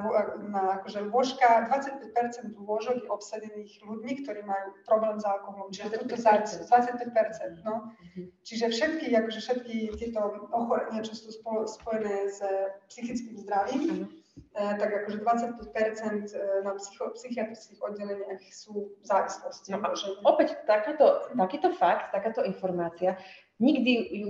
na 0.46 0.62
akože 0.78 1.10
lôžka, 1.10 1.66
25% 1.66 2.54
lôžok 2.54 3.02
je 3.02 3.10
obsadených 3.10 3.82
ľuďmi, 3.82 4.22
ktorí 4.22 4.46
majú 4.46 4.78
problém 4.86 5.18
s 5.18 5.26
alkoholom. 5.26 5.74
Čiže 5.74 6.06
25%, 6.06 6.70
25%, 6.70 7.66
no. 7.66 7.90
Mhm. 8.14 8.30
Čiže 8.46 8.66
všetky, 8.70 9.06
akože 9.10 9.40
všetky 9.42 9.76
tieto 9.98 10.22
ochorenia, 10.54 11.02
čo 11.02 11.18
sú 11.18 11.34
spojené 11.66 12.30
s 12.30 12.46
psychickým 12.94 13.42
zdravím, 13.42 14.06
uh-huh. 14.06 14.78
tak 14.78 14.90
akože 15.02 15.18
25% 15.26 16.30
e, 16.30 16.62
na 16.62 16.78
psycho, 16.78 17.10
psychiatrických 17.18 17.80
oddeleniach 17.82 18.42
sú 18.54 18.94
závislosti. 19.02 19.74
No 19.74 19.82
opäť 20.30 20.62
takáto, 20.70 21.34
takýto 21.34 21.74
fakt, 21.74 22.14
takáto 22.14 22.46
informácia 22.46 23.18
nikdy 23.64 23.92
ju 24.12 24.28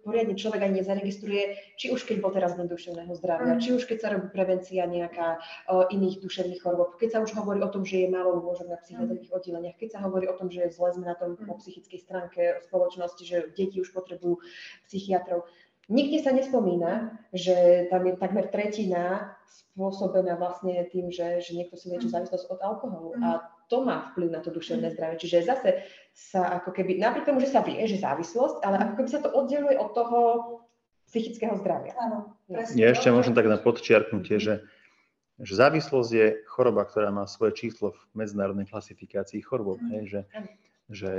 poriadne 0.00 0.32
človek 0.32 0.64
ani 0.64 0.80
nezaregistruje, 0.80 1.76
či 1.76 1.92
už 1.92 2.08
keď 2.08 2.16
bol 2.24 2.32
teraz 2.32 2.56
deň 2.56 2.64
duševného 2.64 3.12
zdravia, 3.20 3.54
mm. 3.56 3.60
či 3.60 3.76
už 3.76 3.84
keď 3.84 3.98
sa 4.00 4.08
robí 4.16 4.32
prevencia 4.32 4.88
nejaká 4.88 5.36
o, 5.68 5.84
iných 5.92 6.24
duševných 6.24 6.64
chorôb, 6.64 6.96
keď 6.96 7.08
sa 7.12 7.18
už 7.20 7.36
hovorí 7.36 7.60
o 7.60 7.68
tom, 7.68 7.84
že 7.84 8.08
je 8.08 8.08
málo 8.08 8.40
lôžok 8.40 8.72
na 8.72 8.80
psychiatrických 8.80 9.28
mm. 9.28 9.36
oddeleniach, 9.36 9.76
keď 9.76 9.88
sa 9.92 10.00
hovorí 10.00 10.24
o 10.24 10.34
tom, 10.40 10.48
že 10.48 10.72
zle 10.72 10.88
sme 10.96 11.04
na 11.04 11.16
tom 11.20 11.36
po 11.36 11.60
psychickej 11.60 12.00
stránke 12.00 12.40
spoločnosti, 12.64 13.22
že 13.22 13.52
deti 13.52 13.84
už 13.84 13.92
potrebujú 13.92 14.40
psychiatrov. 14.88 15.44
Nikde 15.90 16.22
sa 16.22 16.30
nespomína, 16.30 17.18
že 17.34 17.90
tam 17.90 18.06
je 18.06 18.14
takmer 18.14 18.46
tretina 18.46 19.34
spôsobená 19.50 20.38
vlastne 20.38 20.86
tým, 20.86 21.10
že, 21.10 21.42
že 21.42 21.58
niekto 21.58 21.74
si 21.74 21.90
lieči 21.90 22.06
mm. 22.06 22.14
závislosť 22.14 22.46
od 22.46 22.60
alkoholu. 22.62 23.10
Mm. 23.18 23.22
A 23.26 23.30
to 23.66 23.82
má 23.82 24.10
vplyv 24.14 24.28
na 24.34 24.40
to 24.42 24.54
duševné 24.54 24.94
zdravie. 24.94 25.18
Čiže 25.18 25.46
zase 25.46 25.82
sa 26.14 26.60
ako 26.60 26.74
keby, 26.74 27.00
napriek 27.00 27.26
tomu, 27.26 27.40
že 27.40 27.50
sa 27.50 27.64
vie, 27.64 27.80
že 27.88 28.02
závislosť, 28.02 28.62
ale 28.62 28.76
ako 28.82 28.94
keby 29.00 29.08
sa 29.08 29.20
to 29.22 29.30
oddeluje 29.32 29.76
od 29.78 29.90
toho 29.94 30.18
psychického 31.10 31.58
zdravia. 31.58 31.94
Áno, 31.98 32.38
presne. 32.46 32.78
Ja 32.78 32.94
ešte 32.94 33.10
môžem 33.10 33.34
tak 33.34 33.50
na 33.50 33.58
podčiarknutie, 33.58 34.38
že, 34.38 34.62
že 35.42 35.52
závislosť 35.58 36.10
je 36.14 36.26
choroba, 36.46 36.86
ktorá 36.86 37.10
má 37.10 37.26
svoje 37.26 37.58
číslo 37.66 37.94
v 37.94 38.00
medzinárodnej 38.14 38.70
klasifikácii 38.70 39.42
chorôb. 39.42 39.82
Mm. 39.82 40.06
že, 40.06 40.20
že 40.86 41.10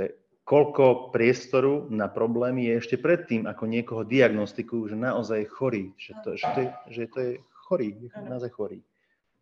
koľko 0.48 1.12
priestoru 1.12 1.86
na 1.92 2.08
problémy 2.08 2.72
je 2.72 2.74
ešte 2.80 2.96
predtým, 2.96 3.44
ako 3.44 3.64
niekoho 3.68 4.02
diagnostikujú, 4.02 4.90
že 4.90 4.96
naozaj 4.96 5.44
je 5.44 5.52
chorý, 5.52 5.84
že 6.00 6.12
to, 6.24 6.28
že 6.40 6.46
to, 6.56 6.58
je, 6.58 6.68
že 6.88 7.02
to 7.12 7.18
je 7.20 7.32
chorý, 7.68 7.88
je 8.00 8.08
naozaj 8.26 8.50
chorý. 8.50 8.80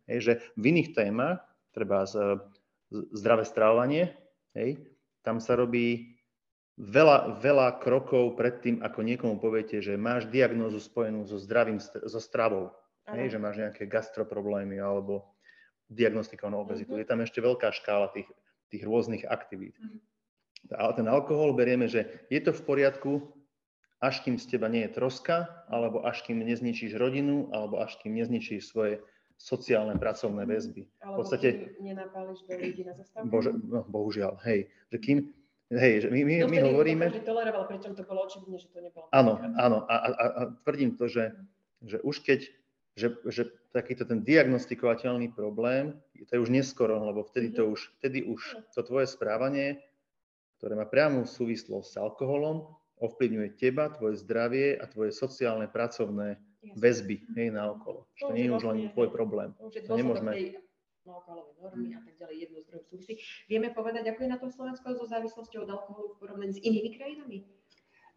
Hej, 0.05 0.19
že 0.19 0.33
v 0.59 0.63
iných 0.75 0.89
témach, 0.93 1.41
treba 1.71 2.03
z 2.03 2.43
zdravé 2.91 3.47
stravovanie, 3.47 4.11
hej, 4.51 4.83
tam 5.21 5.37
sa 5.41 5.53
robí 5.57 6.17
veľa, 6.77 7.41
veľa 7.41 7.67
krokov 7.81 8.33
pred 8.37 8.57
tým, 8.61 8.75
ako 8.81 8.99
niekomu 9.05 9.35
poviete, 9.37 9.81
že 9.81 9.99
máš 9.99 10.25
diagnózu 10.29 10.81
spojenú 10.81 11.25
so 11.29 11.37
zdravím, 11.37 11.77
so 11.81 12.19
stravou, 12.21 12.73
hej, 13.09 13.37
že 13.37 13.41
máš 13.41 13.61
nejaké 13.61 13.85
gastroproblémy 13.85 14.81
alebo 14.81 15.37
diagnostikovanú 15.91 16.63
obezitu. 16.63 16.95
Mm-hmm. 16.95 17.03
Je 17.05 17.11
tam 17.11 17.19
ešte 17.19 17.39
veľká 17.43 17.69
škála 17.75 18.07
tých, 18.15 18.29
tých 18.71 18.83
rôznych 18.87 19.27
aktivít. 19.27 19.75
Mm-hmm. 19.77 19.99
Ale 20.77 20.91
ten 20.95 21.07
alkohol 21.09 21.51
berieme, 21.57 21.91
že 21.91 22.07
je 22.31 22.39
to 22.39 22.55
v 22.55 22.61
poriadku, 22.63 23.11
až 24.01 24.23
kým 24.25 24.39
z 24.39 24.55
teba 24.55 24.71
nie 24.71 24.87
je 24.87 24.97
troska, 24.97 25.45
alebo 25.69 26.01
až 26.07 26.25
kým 26.25 26.41
nezničíš 26.41 26.97
rodinu, 26.97 27.51
alebo 27.53 27.83
až 27.83 27.99
kým 28.01 28.17
nezničíš 28.17 28.71
svoje 28.71 29.03
sociálne 29.41 29.97
pracovné 29.97 30.45
mhm. 30.45 30.49
väzby. 30.53 30.81
Alebo 31.01 31.09
v 31.09 31.17
podstate, 31.25 31.47
nenapáliš 31.81 32.45
do 32.45 32.53
ľudí 32.53 32.83
na 32.85 32.93
zastavku? 32.93 33.25
Bože, 33.25 33.51
no, 33.57 33.81
bohužiaľ, 33.89 34.37
hej. 34.45 34.69
Že 34.93 34.97
kým, 35.01 35.17
hej, 35.73 35.93
že 36.05 36.07
my, 36.13 36.21
my, 36.21 36.35
no, 36.45 36.47
my 36.47 36.59
hovoríme... 36.61 37.05
To 37.09 37.25
toleroval, 37.25 37.65
pričom 37.65 37.97
to 37.97 38.05
bolo 38.05 38.29
očividne, 38.29 38.61
že 38.61 38.69
to 38.69 38.79
nebolo. 38.85 39.09
Áno, 39.09 39.41
áno. 39.57 39.89
A, 39.89 39.95
a, 39.97 40.09
a 40.13 40.41
tvrdím 40.61 40.93
to, 40.93 41.09
že, 41.09 41.33
že 41.81 41.97
už 42.05 42.21
keď 42.21 42.45
že, 42.91 43.07
že 43.23 43.47
takýto 43.71 44.03
ten 44.03 44.19
diagnostikovateľný 44.19 45.31
problém, 45.31 45.95
to 46.27 46.31
je 46.35 46.43
už 46.43 46.51
neskoro, 46.51 46.99
lebo 46.99 47.23
vtedy, 47.23 47.55
to 47.55 47.63
mhm. 47.65 47.69
už, 47.71 47.79
vtedy 48.03 48.19
už 48.27 48.41
to 48.75 48.81
tvoje 48.83 49.07
správanie, 49.07 49.79
ktoré 50.59 50.77
má 50.77 50.85
priamú 50.85 51.25
súvislosť 51.25 51.87
s 51.87 51.97
alkoholom, 51.97 52.69
ovplyvňuje 53.01 53.57
teba, 53.57 53.89
tvoje 53.89 54.21
zdravie 54.21 54.77
a 54.77 54.85
tvoje 54.85 55.09
sociálne 55.09 55.65
pracovné 55.65 56.37
väzby 56.61 57.15
hej, 57.35 57.49
na 57.51 57.73
okolo. 57.73 58.05
To, 58.21 58.29
to 58.29 58.33
nie 58.37 58.45
je 58.47 58.51
už 58.53 58.63
len 58.63 58.77
vlastne 58.85 58.93
tvoj 58.93 59.09
problém. 59.09 59.49
To 59.57 59.93
nemôžeme... 59.97 60.31
alkoholové 61.01 61.57
normy 61.57 61.97
a 61.97 62.01
tak 62.05 62.13
ďalej, 62.21 62.35
jedno 62.45 62.57
z 62.61 62.67
súvisí. 62.85 63.13
Vieme 63.49 63.73
povedať, 63.73 64.05
ako 64.13 64.19
je 64.21 64.29
na 64.29 64.37
tom 64.37 64.53
Slovensko 64.53 64.93
so 64.93 65.09
závislosťou 65.09 65.65
od 65.65 65.73
alkoholu 65.73 66.13
v 66.13 66.19
porovnaní 66.21 66.53
s 66.53 66.61
inými 66.61 66.93
krajinami? 66.93 67.41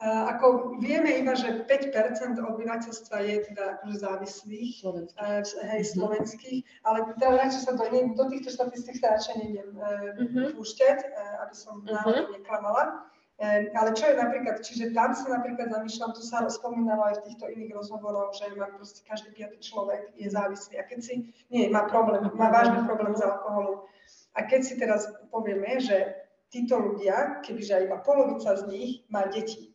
Ako 0.05 0.77
vieme 0.83 1.17
iba, 1.17 1.33
že 1.39 1.65
5% 1.65 2.37
obyvateľstva 2.37 3.17
je 3.25 3.37
teda 3.49 3.79
akože 3.79 3.97
závislých, 4.03 4.71
slovenských, 4.83 5.23
hej, 5.71 5.83
mhm. 5.87 5.93
slovenských, 5.97 6.59
ale 6.85 6.99
teda 7.15 7.27
radšej 7.41 7.63
sa 7.63 7.73
do, 7.79 7.85
do 8.13 8.25
týchto 8.29 8.51
štatistík 8.53 9.01
sa 9.01 9.17
radšej 9.17 9.35
nejdem 9.39 9.71
uh-huh. 9.79 10.53
púšťať, 10.59 10.99
aby 11.47 11.55
som 11.55 11.81
uh-huh. 11.81 11.95
náhodou 11.95 12.27
neklamala. 12.37 13.07
Ale 13.43 13.91
čo 13.99 14.07
je 14.07 14.15
napríklad, 14.15 14.63
čiže 14.63 14.95
tam 14.95 15.11
sa 15.11 15.27
napríklad 15.27 15.67
zamýšľam, 15.67 16.15
to 16.15 16.23
sa 16.23 16.47
spomínalo 16.47 17.03
aj 17.11 17.15
v 17.19 17.25
týchto 17.27 17.51
iných 17.51 17.75
rozhovoroch, 17.75 18.31
že 18.39 18.55
má 18.55 18.71
proste 18.71 19.03
každý 19.03 19.35
piatý 19.35 19.59
človek 19.59 20.15
je 20.15 20.31
závislý 20.31 20.79
a 20.79 20.87
keď 20.87 20.99
si, 21.03 21.15
nie, 21.51 21.67
má 21.67 21.91
problém, 21.91 22.31
má 22.39 22.55
vážny 22.55 22.87
problém 22.87 23.11
s 23.19 23.27
alkoholom. 23.27 23.91
A 24.39 24.47
keď 24.47 24.61
si 24.63 24.75
teraz 24.79 25.11
povieme, 25.35 25.83
že 25.83 26.15
títo 26.47 26.79
ľudia, 26.79 27.43
kebyže 27.43 27.91
iba 27.91 27.99
polovica 28.07 28.55
z 28.55 28.71
nich 28.71 28.91
má 29.11 29.27
deti, 29.27 29.75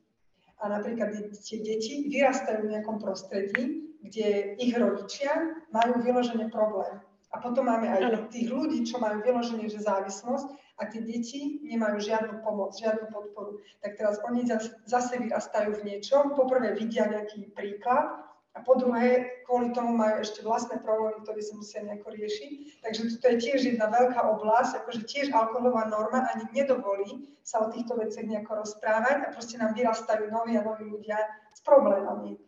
a 0.60 0.68
napríklad 0.68 1.16
tie 1.40 1.60
deti 1.64 2.12
vyrastajú 2.12 2.68
v 2.68 2.72
nejakom 2.76 3.00
prostredí, 3.00 3.96
kde 4.04 4.60
ich 4.60 4.76
rodičia 4.76 5.64
majú 5.72 6.04
vyložený 6.04 6.52
problém. 6.52 7.00
A 7.30 7.38
potom 7.38 7.70
máme 7.70 7.86
aj 7.86 8.34
tých 8.34 8.50
ľudí, 8.50 8.82
čo 8.90 8.98
majú 8.98 9.22
vyložený 9.22 9.70
že 9.70 9.86
závislosť 9.86 10.50
a 10.82 10.90
tie 10.90 11.06
deti 11.06 11.62
nemajú 11.62 12.02
žiadnu 12.02 12.42
pomoc, 12.42 12.74
žiadnu 12.74 13.12
podporu. 13.14 13.62
Tak 13.86 14.02
teraz 14.02 14.18
oni 14.26 14.50
zase 14.90 15.14
vyrastajú 15.22 15.78
v 15.78 15.86
niečom. 15.86 16.34
Poprvé 16.34 16.74
vidia 16.74 17.06
nejaký 17.06 17.54
príklad 17.54 18.26
a 18.58 18.66
po 18.66 18.74
druhé, 18.82 19.46
kvôli 19.46 19.70
tomu 19.78 19.94
majú 19.94 20.26
ešte 20.26 20.42
vlastné 20.42 20.82
problémy, 20.82 21.22
ktoré 21.22 21.38
sa 21.46 21.54
musia 21.54 21.86
nejako 21.86 22.18
riešiť. 22.18 22.82
Takže 22.82 23.02
to 23.22 23.26
je 23.30 23.38
tiež 23.46 23.60
jedna 23.62 23.94
veľká 23.94 24.20
oblasť, 24.26 24.84
akože 24.84 25.06
tiež 25.06 25.28
alkoholová 25.30 25.86
norma 25.86 26.26
ani 26.34 26.50
nedovolí 26.50 27.30
sa 27.46 27.62
o 27.62 27.70
týchto 27.70 27.94
veciach 27.94 28.26
nejako 28.26 28.66
rozprávať 28.66 29.30
a 29.30 29.34
proste 29.34 29.62
nám 29.62 29.78
vyrastajú 29.78 30.34
noví 30.34 30.58
a 30.58 30.66
noví 30.66 30.90
ľudia 30.90 31.18
s 31.54 31.62
problémami. 31.62 32.42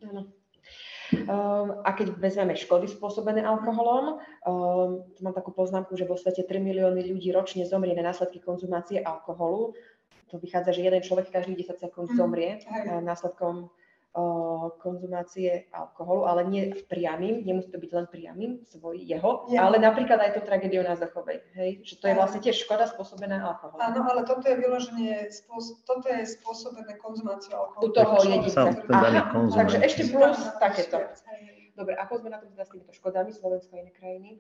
Um, 1.12 1.84
a 1.84 1.92
keď 1.92 2.16
vezmeme 2.16 2.56
škody 2.56 2.88
spôsobené 2.88 3.44
alkoholom, 3.44 4.24
um, 4.48 5.04
mám 5.20 5.36
takú 5.36 5.52
poznámku, 5.52 6.00
že 6.00 6.08
vo 6.08 6.16
svete 6.16 6.48
3 6.48 6.64
milióny 6.64 7.04
ľudí 7.12 7.36
ročne 7.36 7.68
zomrie 7.68 7.92
na 7.92 8.08
následky 8.08 8.40
konzumácie 8.40 9.04
alkoholu. 9.04 9.76
To 10.32 10.40
vychádza, 10.40 10.72
že 10.72 10.88
jeden 10.88 11.04
človek 11.04 11.28
každých 11.28 11.68
10 11.68 11.84
sekúnd 11.84 12.08
mhm. 12.12 12.18
zomrie 12.18 12.52
mm, 12.64 13.04
následkom 13.04 13.68
konzumácie 14.84 15.72
alkoholu, 15.72 16.28
ale 16.28 16.44
nie 16.44 16.64
priamým, 16.92 17.48
nemusí 17.48 17.72
to 17.72 17.80
byť 17.80 17.92
len 17.96 18.06
priamým, 18.12 18.52
svoj 18.68 19.00
jeho, 19.00 19.48
ja. 19.48 19.64
ale 19.64 19.80
napríklad 19.80 20.20
aj 20.20 20.36
to 20.36 20.42
tragédiou 20.44 20.84
na 20.84 21.00
Zachovej, 21.00 21.40
hej? 21.56 21.80
že 21.88 21.96
to 21.96 22.12
je 22.12 22.16
vlastne 22.20 22.44
tiež 22.44 22.60
škoda 22.68 22.92
spôsobená 22.92 23.40
alkoholom. 23.40 23.80
Áno, 23.80 24.04
ale 24.04 24.28
toto 24.28 24.44
je 24.52 24.60
vyloženie, 24.60 25.32
toto 25.88 26.12
je 26.12 26.28
spôsobené 26.28 27.00
konzumáciou 27.00 27.72
alkoholu. 27.72 27.88
U 27.88 27.96
toho 27.96 28.16
jedinca. 28.28 28.76
Takže 29.56 29.78
ešte 29.80 30.04
plus 30.12 30.40
takéto. 30.60 31.00
Dobre, 31.72 31.96
ako 31.96 32.20
sme 32.20 32.36
na 32.36 32.44
tom 32.44 32.52
teda 32.52 32.68
s 32.68 32.72
týmito 32.76 32.92
škodami 32.92 33.32
Slovensko 33.32 33.72
a 33.74 33.80
iné 33.80 33.92
krajiny? 33.96 34.32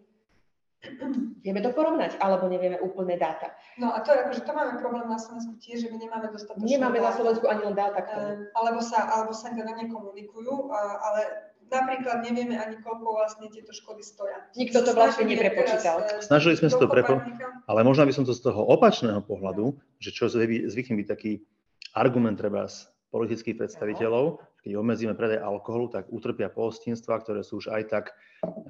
Vieme 1.45 1.61
to 1.61 1.69
porovnať, 1.77 2.17
alebo 2.17 2.49
nevieme 2.49 2.81
úplné 2.81 3.13
dáta. 3.13 3.53
No 3.77 3.93
a 3.93 4.01
to 4.01 4.13
je 4.13 4.25
akože 4.25 4.41
to 4.41 4.53
máme 4.53 4.81
problém 4.81 5.05
na 5.05 5.21
Slovensku 5.21 5.53
tiež, 5.61 5.85
že 5.85 5.87
my 5.93 5.97
nemáme 6.01 6.33
dostatočné 6.33 6.65
Nemáme 6.65 6.97
dáta, 6.97 7.05
na 7.05 7.13
Slovensku 7.17 7.45
ani 7.45 7.61
len 7.69 7.75
dáta 7.77 8.01
Uh, 8.01 8.49
alebo 8.57 8.81
sa, 8.81 9.05
alebo 9.13 9.31
sa 9.31 9.53
teda 9.53 9.77
nekomunikujú, 9.77 10.73
ale 10.73 11.53
napríklad 11.69 12.25
nevieme 12.25 12.57
ani 12.57 12.81
koľko 12.81 13.13
vlastne 13.13 13.47
tieto 13.53 13.71
škody 13.71 14.01
stoja. 14.01 14.41
Nikto 14.57 14.81
to 14.81 14.91
vlastne 14.97 15.29
neprepočítal. 15.29 16.01
Teraz, 16.01 16.25
uh, 16.25 16.29
Snažili 16.33 16.57
sme 16.57 16.73
sa 16.73 16.81
to 16.81 16.89
prepo... 16.89 17.21
ale 17.69 17.79
možno 17.85 18.09
by 18.09 18.13
som 18.13 18.25
to 18.25 18.33
z 18.33 18.41
toho 18.41 18.65
opačného 18.73 19.21
pohľadu, 19.21 19.77
že 20.01 20.09
čo 20.09 20.27
zvykne 20.33 20.97
byť 20.97 21.07
taký 21.07 21.45
argument 21.93 22.41
treba 22.41 22.65
politických 23.11 23.59
predstaviteľov, 23.59 24.39
keď 24.63 24.71
obmedzíme 24.79 25.13
predaj 25.19 25.43
alkoholu, 25.43 25.91
tak 25.91 26.07
utrpia 26.07 26.47
pohostinstva, 26.47 27.19
ktoré 27.19 27.43
sú 27.43 27.59
už 27.59 27.75
aj 27.75 27.83
tak 27.91 28.05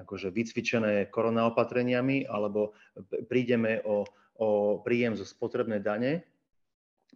akože 0.02 0.34
vycvičené 0.34 1.08
korona 1.14 1.46
opatreniami, 1.48 2.26
alebo 2.26 2.74
prídeme 3.30 3.86
o, 3.86 4.04
o 4.42 4.48
príjem 4.82 5.14
zo 5.14 5.24
spotrebnej 5.24 5.80
dane. 5.80 6.26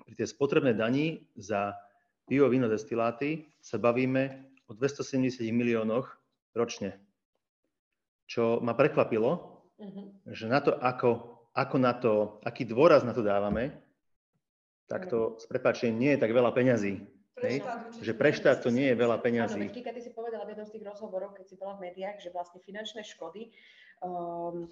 Pri 0.06 0.14
tej 0.14 0.30
spotrebnej 0.30 0.78
dani 0.78 1.26
za 1.34 1.74
pivo, 2.30 2.46
víno, 2.46 2.70
destiláty 2.70 3.50
sa 3.58 3.82
bavíme 3.82 4.54
o 4.70 4.78
270 4.78 5.50
miliónoch 5.50 6.14
ročne. 6.54 7.02
Čo 8.30 8.62
ma 8.62 8.78
prekvapilo, 8.78 9.62
uh-huh. 9.82 10.06
že 10.30 10.46
na 10.46 10.62
to, 10.62 10.78
ako, 10.78 11.42
ako 11.54 11.76
na 11.82 11.94
to, 11.98 12.14
aký 12.46 12.66
dôraz 12.66 13.02
na 13.02 13.14
to 13.14 13.22
dávame, 13.22 13.82
tak 14.86 15.10
to 15.10 15.38
s 15.42 15.50
prepáčením 15.50 15.98
nie 15.98 16.12
je 16.14 16.22
tak 16.22 16.34
veľa 16.34 16.54
peňazí. 16.54 17.15
Hej? 17.44 17.60
Že 18.00 18.14
pre 18.16 18.32
štát 18.32 18.64
to 18.64 18.72
nie 18.72 18.88
je 18.88 18.96
veľa 18.96 19.20
peňazí. 19.20 19.68
Áno, 19.68 19.76
ty 19.76 20.02
si 20.02 20.12
povedala 20.16 20.48
v 20.48 20.56
jednom 20.56 20.68
z 20.68 20.80
tých 20.80 20.88
rozhovorov, 20.88 21.36
keď 21.36 21.46
si 21.52 21.56
bola 21.60 21.76
v 21.76 21.92
médiách, 21.92 22.24
že 22.24 22.32
vlastne 22.32 22.64
finančné 22.64 23.04
škody, 23.04 23.52
um, 24.00 24.72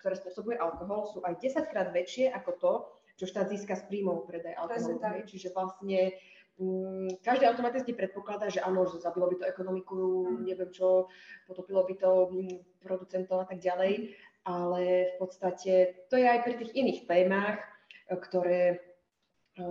ktoré 0.00 0.16
spôsobuje 0.16 0.56
alkohol, 0.56 1.04
sú 1.12 1.20
aj 1.20 1.36
10 1.36 1.68
krát 1.68 1.92
väčšie 1.92 2.32
ako 2.32 2.50
to, 2.56 2.72
čo 3.20 3.24
štát 3.28 3.52
získa 3.52 3.76
z 3.76 3.84
príjmov 3.92 4.24
predaj 4.24 4.56
alkoholu. 4.56 5.20
Čiže 5.28 5.52
vlastne 5.52 6.16
um, 6.56 7.12
každý 7.20 7.44
automaticky 7.44 7.92
predpokladá, 7.92 8.48
že 8.48 8.64
áno, 8.64 8.88
že 8.88 9.04
zabilo 9.04 9.28
by 9.28 9.44
to 9.44 9.50
ekonomiku, 9.50 10.32
mm. 10.32 10.48
neviem 10.48 10.72
čo, 10.72 11.12
potopilo 11.44 11.84
by 11.84 11.94
to 12.00 12.10
um, 12.32 12.48
producentov 12.80 13.44
a 13.44 13.46
tak 13.52 13.60
ďalej, 13.60 14.16
ale 14.48 15.12
v 15.12 15.14
podstate 15.20 16.08
to 16.08 16.16
je 16.16 16.24
aj 16.24 16.40
pri 16.40 16.56
tých 16.56 16.72
iných 16.72 17.04
témach, 17.04 17.60
ktoré 18.08 18.87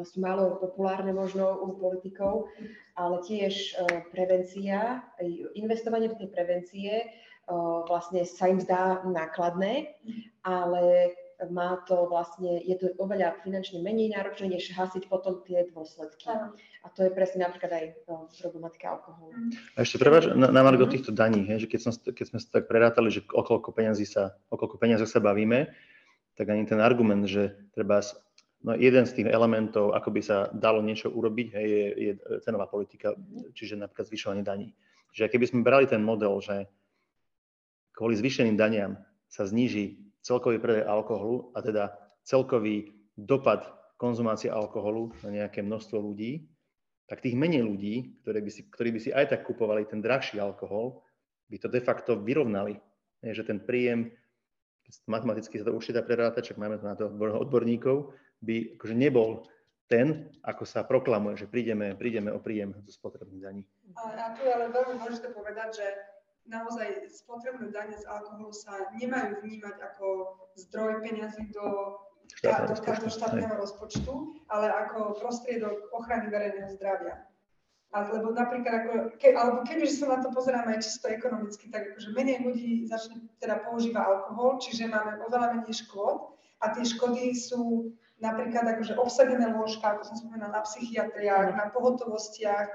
sú 0.04 0.18
málo 0.20 0.60
populárne 0.60 1.16
možno 1.16 1.56
u 1.64 1.78
politikov, 1.80 2.52
ale 2.96 3.24
tiež 3.24 3.54
e, 3.54 3.74
prevencia, 4.12 5.04
investovanie 5.56 6.12
do 6.12 6.20
tej 6.20 6.30
prevencie 6.34 6.92
e, 7.02 7.06
vlastne 7.88 8.28
sa 8.28 8.52
im 8.52 8.60
zdá 8.60 9.02
nákladné, 9.08 9.96
ale 10.44 11.16
má 11.46 11.78
to 11.86 12.10
vlastne, 12.10 12.58
je 12.66 12.74
to 12.82 12.90
oveľa 12.98 13.38
finančne 13.46 13.78
menej 13.86 14.10
náročné, 14.18 14.58
než 14.58 14.74
hasiť 14.74 15.06
potom 15.06 15.46
tie 15.46 15.70
dôsledky. 15.70 16.26
A 16.82 16.88
to 16.90 17.06
je 17.06 17.14
presne 17.14 17.46
napríklad 17.46 17.70
aj 17.70 17.86
problematika 18.42 18.98
alkoholu. 18.98 19.54
A 19.78 19.86
ešte 19.86 20.02
prepáč, 20.02 20.34
na, 20.34 20.50
na 20.50 20.62
margo 20.66 20.90
týchto 20.90 21.14
daní, 21.14 21.46
hej, 21.46 21.66
že 21.66 21.68
keď, 21.70 21.80
som, 21.86 21.92
keď 21.94 22.26
sme 22.26 22.40
sa 22.42 22.50
tak 22.58 22.66
prerátali, 22.66 23.14
že 23.14 23.22
o 23.30 23.46
koľko 23.46 23.70
peniazí 23.70 24.10
sa, 24.10 24.34
o 24.50 24.58
koľko 24.58 24.82
peniazí 24.82 25.06
sa 25.06 25.22
bavíme, 25.22 25.70
tak 26.34 26.50
ani 26.50 26.66
ten 26.66 26.82
argument, 26.82 27.30
že 27.30 27.54
treba 27.74 28.02
No 28.66 28.74
jeden 28.74 29.06
z 29.06 29.14
tých 29.22 29.28
elementov, 29.30 29.94
ako 29.94 30.10
by 30.10 30.22
sa 30.22 30.38
dalo 30.50 30.82
niečo 30.82 31.14
urobiť, 31.14 31.48
hej, 31.54 31.68
je, 31.70 31.86
je 31.94 32.12
cenová 32.42 32.66
politika, 32.66 33.14
čiže 33.54 33.78
napríklad 33.78 34.10
zvyšovanie 34.10 34.42
daní. 34.42 34.74
Čiže 35.14 35.30
keby 35.30 35.46
sme 35.46 35.68
brali 35.68 35.86
ten 35.86 36.02
model, 36.02 36.42
že 36.42 36.66
kvôli 37.94 38.18
zvýšeným 38.18 38.58
daniam 38.58 38.98
sa 39.30 39.46
zníži 39.46 40.02
celkový 40.26 40.58
predaj 40.58 40.90
alkoholu 40.90 41.54
a 41.54 41.62
teda 41.62 41.96
celkový 42.26 42.92
dopad 43.16 43.66
konzumácie 43.98 44.50
alkoholu 44.50 45.14
na 45.26 45.42
nejaké 45.42 45.66
množstvo 45.66 45.98
ľudí, 45.98 46.46
tak 47.08 47.24
tých 47.24 47.40
menej 47.40 47.64
ľudí, 47.64 48.20
ktorí 48.22 48.40
by 48.44 48.52
si, 48.52 48.62
ktorí 48.68 48.90
by 48.94 49.00
si 49.00 49.10
aj 49.16 49.26
tak 49.32 49.42
kupovali 49.48 49.88
ten 49.88 50.04
drahší 50.04 50.38
alkohol, 50.44 51.02
by 51.48 51.58
to 51.58 51.72
de 51.72 51.80
facto 51.80 52.20
vyrovnali. 52.20 52.78
Je, 53.24 53.34
že 53.34 53.48
ten 53.48 53.64
príjem, 53.64 54.12
matematicky 55.08 55.58
sa 55.58 55.66
to 55.66 55.74
určite 55.74 55.98
dá 55.98 56.04
prerátať, 56.04 56.54
čak 56.54 56.62
máme 56.62 56.78
to 56.78 56.86
na 56.86 56.96
to 57.00 57.10
odborníkov, 57.10 58.14
by 58.44 58.78
akože 58.78 58.96
nebol 58.96 59.46
ten, 59.88 60.28
ako 60.44 60.68
sa 60.68 60.84
proklamuje, 60.84 61.40
že 61.40 61.48
prídeme, 61.48 61.96
prídeme 61.96 62.30
o 62.36 62.44
príjem 62.44 62.76
zo 62.84 62.92
spotrebných 62.92 63.44
daní. 63.44 63.64
A 63.96 64.36
tu 64.36 64.44
je 64.44 64.52
ale 64.52 64.68
veľmi 64.70 65.00
dôležité 65.00 65.32
povedať, 65.32 65.80
že 65.80 65.88
naozaj 66.48 67.08
spotrebné 67.12 67.72
dane 67.72 67.96
z 67.96 68.04
alkoholu 68.08 68.52
sa 68.52 68.92
nemajú 69.00 69.44
vnímať 69.44 69.76
ako 69.80 70.08
zdroj 70.60 71.04
peniazy 71.04 71.48
do 71.56 71.98
štátneho, 72.36 73.08
štátneho 73.08 73.54
rozpočtu, 73.56 74.44
ale 74.52 74.68
ako 74.68 75.20
prostriedok 75.24 75.92
ochrany 75.96 76.28
verejného 76.28 76.72
zdravia. 76.76 77.24
A 77.96 78.04
lebo 78.12 78.36
napríklad, 78.36 78.84
ako, 78.84 78.92
ke, 79.16 79.32
alebo 79.32 79.64
keby 79.64 79.88
sa 79.88 80.12
na 80.12 80.20
to 80.20 80.28
pozeráme 80.36 80.76
aj 80.76 80.84
čisto 80.84 81.08
ekonomicky, 81.08 81.72
tak 81.72 81.96
akože 81.96 82.12
menej 82.12 82.44
ľudí 82.44 82.84
začne 82.84 83.24
teda 83.40 83.64
používa 83.64 84.04
alkohol, 84.04 84.60
čiže 84.60 84.92
máme 84.92 85.24
oveľa 85.24 85.56
menej 85.56 85.88
škôd 85.88 86.36
a 86.60 86.76
tie 86.76 86.84
škody 86.84 87.32
sú 87.32 87.96
napríklad 88.20 88.66
akože 88.78 88.98
obsadené 88.98 89.54
lôžka, 89.54 89.98
ako 89.98 90.04
som 90.10 90.16
spomínala, 90.18 90.60
na 90.60 90.64
psychiatriách, 90.66 91.54
na 91.54 91.70
pohotovostiach, 91.70 92.70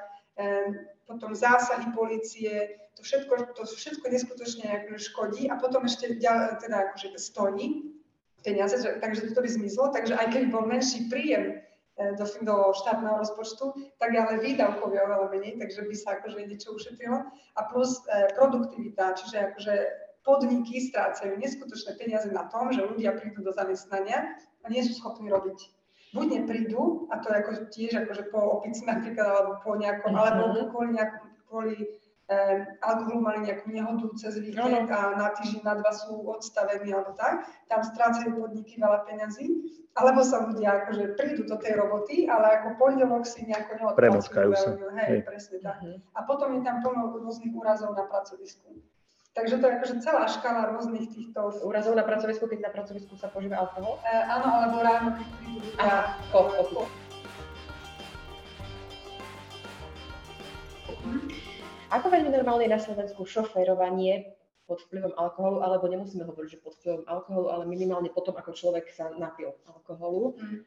potom 1.05 1.35
zásahy 1.35 1.93
policie, 1.93 2.81
to 2.97 3.03
všetko, 3.03 3.53
to 3.53 3.63
všetko 3.67 4.07
neskutočne 4.09 4.65
akože 4.65 4.99
škodí. 5.13 5.43
A 5.51 5.61
potom 5.61 5.85
ešte 5.85 6.17
teda 6.17 6.77
akože 6.89 7.19
stojí 7.19 7.93
peniaze, 8.41 8.81
takže 8.81 9.31
toto 9.31 9.45
by 9.45 9.51
zmizlo, 9.51 9.93
takže 9.93 10.19
aj 10.19 10.29
keď 10.35 10.43
bol 10.51 10.65
menší 10.67 11.07
príjem 11.13 11.63
E, 11.93 12.17
do, 12.17 12.25
do 12.41 12.73
štátneho 12.73 13.21
rozpočtu, 13.21 13.77
tak 14.01 14.17
ale 14.17 14.41
výdavkov 14.41 14.97
je 14.97 15.01
oveľa 15.05 15.29
menej, 15.29 15.61
takže 15.61 15.85
by 15.85 15.95
sa 15.97 16.09
akože 16.17 16.49
niečo 16.49 16.73
ušetrilo. 16.73 17.21
A 17.53 17.61
plus 17.69 18.01
e, 18.09 18.33
produktivita, 18.33 19.13
čiže 19.13 19.53
akože 19.53 19.75
podniky 20.25 20.89
strácajú 20.89 21.37
neskutočné 21.37 21.93
peniaze 22.01 22.33
na 22.33 22.49
tom, 22.49 22.73
že 22.73 22.81
ľudia 22.81 23.13
prídu 23.21 23.45
do 23.45 23.53
zamestnania 23.53 24.25
a 24.63 24.67
nie 24.71 24.83
sú 24.83 24.99
schopní 24.99 25.29
robiť. 25.29 25.59
Buď 26.13 26.27
neprídu, 26.45 27.09
a 27.09 27.25
to 27.25 27.33
je 27.33 27.37
ako 27.41 27.51
tiež 27.73 27.93
akože 28.05 28.29
po 28.29 28.61
opici 28.61 28.85
napríklad, 28.85 29.27
alebo 29.33 29.53
po 29.65 29.81
nejakom, 29.81 30.13
mm-hmm. 30.13 30.29
alebo 30.29 30.69
kvôli, 30.69 30.91
nejakom, 30.93 31.25
kvôli 31.49 31.77
um, 32.29 32.59
alkoholu 32.85 33.21
mali 33.25 33.39
nejakú 33.49 33.73
nehodu 33.73 34.07
cez 34.21 34.37
víkend 34.37 34.93
a 34.93 35.17
na 35.17 35.33
týždeň, 35.33 35.65
na 35.65 35.75
dva 35.81 35.93
sú 35.97 36.21
odstavení 36.29 36.93
alebo 36.93 37.17
tak, 37.17 37.49
tam 37.73 37.81
strácajú 37.81 38.45
podniky 38.45 38.77
veľa 38.77 39.09
peňazí, 39.09 39.73
alebo 39.97 40.25
sa 40.25 40.49
ľudia 40.49 40.85
akože 40.85 41.17
prídu 41.21 41.45
do 41.45 41.57
tej 41.61 41.77
roboty, 41.77 42.25
ale 42.29 42.61
ako 42.61 42.69
pondelok 42.81 43.25
si 43.29 43.45
nejako 43.45 43.73
neodpracujú. 43.77 44.53
sa. 44.57 44.73
Hej, 45.01 45.09
Hej, 45.09 45.21
presne 45.29 45.57
tak. 45.61 45.81
Uh-huh. 45.81 45.97
A 46.17 46.21
potom 46.25 46.49
je 46.57 46.61
tam 46.65 46.81
plno 46.81 47.13
rôznych 47.13 47.53
úrazov 47.53 47.93
na 47.93 48.09
pracovisku. 48.09 48.81
Takže 49.33 49.57
to 49.57 49.65
je 49.65 49.73
akože 49.81 49.95
celá 50.05 50.29
škala 50.29 50.77
rôznych 50.77 51.09
týchto... 51.09 51.57
Úrazov 51.65 51.97
na 51.97 52.05
pracovisku, 52.05 52.45
keď 52.45 52.69
na 52.69 52.73
pracovisku 52.73 53.17
sa 53.17 53.33
používa 53.33 53.65
alkohol? 53.65 53.97
E, 54.05 54.13
áno, 54.29 54.45
alebo 54.45 54.77
ráno, 54.85 55.17
keď 55.17 55.27
prídu 55.41 55.57
ľudia... 55.57 55.77
Aha, 55.81 56.01
ko, 56.29 56.53
Ako 61.97 62.07
veľmi 62.13 62.29
normálne 62.29 62.69
je 62.69 62.77
na 62.77 62.81
Slovensku 62.85 63.25
šoférovanie 63.25 64.37
pod 64.69 64.85
vplyvom 64.85 65.17
alkoholu, 65.17 65.65
alebo 65.65 65.89
nemusíme 65.89 66.29
hovoriť, 66.29 66.49
že 66.53 66.61
pod 66.61 66.77
vplyvom 66.77 67.09
alkoholu, 67.09 67.49
ale 67.57 67.65
minimálne 67.65 68.13
potom, 68.13 68.37
ako 68.37 68.53
človek 68.53 68.93
sa 68.93 69.17
napil 69.17 69.57
alkoholu. 69.65 70.37
Mm. 70.37 70.61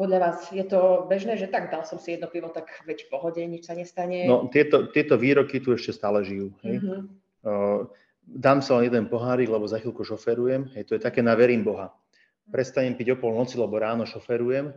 Podľa 0.00 0.18
vás 0.20 0.48
je 0.48 0.64
to 0.64 1.04
bežné, 1.12 1.36
že 1.36 1.52
tak 1.52 1.68
dal 1.68 1.84
som 1.84 2.00
si 2.00 2.16
jedno 2.16 2.28
pivo, 2.32 2.48
tak 2.48 2.72
veď 2.88 3.04
v 3.04 3.10
pohode, 3.12 3.40
nič 3.44 3.68
sa 3.68 3.76
nestane? 3.76 4.24
No, 4.24 4.48
tieto, 4.48 4.88
tieto 4.92 5.20
výroky 5.20 5.60
tu 5.60 5.76
ešte 5.76 5.92
stále 5.92 6.24
žijú. 6.24 6.52
Hej? 6.64 6.80
Mm-hmm. 6.80 7.25
Uh, 7.46 7.86
dám 8.26 8.58
sa 8.58 8.82
len 8.82 8.90
jeden 8.90 9.06
pohárik, 9.06 9.46
lebo 9.46 9.70
za 9.70 9.78
chvíľku 9.78 10.02
šoferujem. 10.02 10.74
Hej, 10.74 10.90
to 10.90 10.98
je 10.98 11.02
také 11.06 11.22
na 11.22 11.38
verím 11.38 11.62
Boha. 11.62 11.94
Prestanem 12.50 12.98
piť 12.98 13.14
o 13.14 13.16
pol 13.22 13.38
noci, 13.38 13.54
lebo 13.54 13.78
ráno 13.78 14.02
šoferujem. 14.02 14.74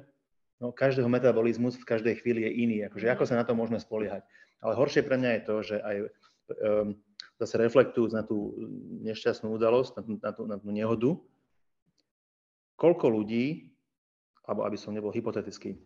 No, 0.61 0.69
každého 0.69 1.09
metabolizmus 1.09 1.79
v 1.81 1.87
každej 1.87 2.21
chvíli 2.21 2.45
je 2.45 2.51
iný. 2.61 2.77
Akože, 2.85 3.09
ako 3.09 3.25
sa 3.25 3.41
na 3.41 3.47
to 3.47 3.57
môžeme 3.57 3.81
spoliehať? 3.81 4.21
Ale 4.59 4.77
horšie 4.77 5.01
pre 5.01 5.17
mňa 5.17 5.31
je 5.39 5.41
to, 5.47 5.55
že 5.63 5.75
aj 5.79 5.95
um, 6.03 6.07
zase 7.39 7.55
reflektujúc 7.57 8.11
na 8.11 8.27
tú 8.27 8.53
nešťastnú 9.07 9.55
udalosť, 9.55 9.91
na 9.95 10.01
tú, 10.03 10.11
na 10.19 10.31
tú, 10.35 10.41
na 10.45 10.57
tú 10.59 10.69
nehodu, 10.69 11.09
koľko 12.75 13.05
ľudí, 13.07 13.71
alebo 14.43 14.67
aby 14.67 14.75
som 14.75 14.91
nebol 14.91 15.15
hypotetický, 15.15 15.79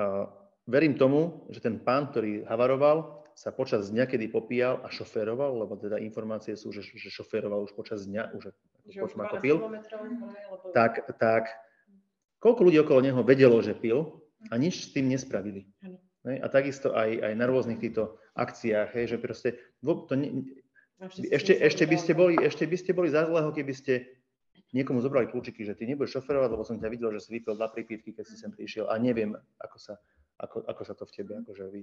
uh, 0.00 0.26
verím 0.64 0.96
tomu, 0.96 1.44
že 1.52 1.60
ten 1.60 1.76
pán, 1.76 2.08
ktorý 2.08 2.48
havaroval, 2.48 3.23
sa 3.34 3.50
počas 3.50 3.90
dňa, 3.90 4.06
kedy 4.06 4.30
popíjal 4.30 4.78
a 4.86 4.88
šoféroval, 4.88 5.66
lebo 5.66 5.74
teda 5.74 5.98
informácie 5.98 6.54
sú, 6.54 6.70
že, 6.70 6.86
že 6.86 7.10
šoféroval 7.10 7.66
už 7.66 7.74
počas 7.74 8.06
dňa, 8.06 8.30
už 8.34 8.54
počas 8.94 9.18
ako 9.18 9.36
pil, 9.42 9.56
tak, 10.70 11.02
tak 11.18 11.50
koľko 12.38 12.60
ľudí 12.70 12.78
okolo 12.80 13.00
neho 13.02 13.20
vedelo, 13.26 13.58
že 13.58 13.74
pil 13.74 14.22
a 14.48 14.54
nič 14.54 14.86
s 14.86 14.92
tým 14.94 15.10
nespravili. 15.10 15.66
Ne? 16.24 16.40
A 16.40 16.46
takisto 16.46 16.94
aj, 16.94 17.20
aj 17.20 17.32
na 17.34 17.46
rôznych 17.50 17.82
týchto 17.82 18.16
akciách, 18.38 18.94
hej, 18.94 19.06
že 19.14 19.18
proste, 19.18 19.48
to 19.82 20.14
ne, 20.14 20.46
ešte, 21.10 21.52
ešte, 21.58 21.84
by 21.84 21.96
ste 21.98 22.12
boli, 22.14 22.34
ešte 22.38 22.64
by 22.64 22.76
ste 22.78 22.92
boli 22.94 23.10
za 23.10 23.26
zlého, 23.26 23.50
keby 23.50 23.74
ste 23.74 23.94
niekomu 24.74 24.98
zobrali 24.98 25.30
kľúčiky, 25.30 25.62
že 25.62 25.78
ty 25.78 25.86
nebudeš 25.86 26.18
šoferovať, 26.18 26.50
lebo 26.50 26.66
som 26.66 26.78
ťa 26.78 26.90
videl, 26.90 27.14
že 27.14 27.26
si 27.26 27.30
vypil 27.38 27.54
dva 27.54 27.70
pripítky, 27.70 28.10
keď 28.10 28.24
si 28.26 28.34
sem 28.34 28.50
prišiel 28.50 28.90
a 28.90 28.98
neviem, 28.98 29.34
ako 29.62 29.76
sa, 29.78 29.94
ako, 30.34 30.66
ako 30.66 30.82
sa 30.82 30.94
to 30.98 31.06
v 31.06 31.14
tebe 31.14 31.32
akože 31.46 31.64
ví. 31.70 31.82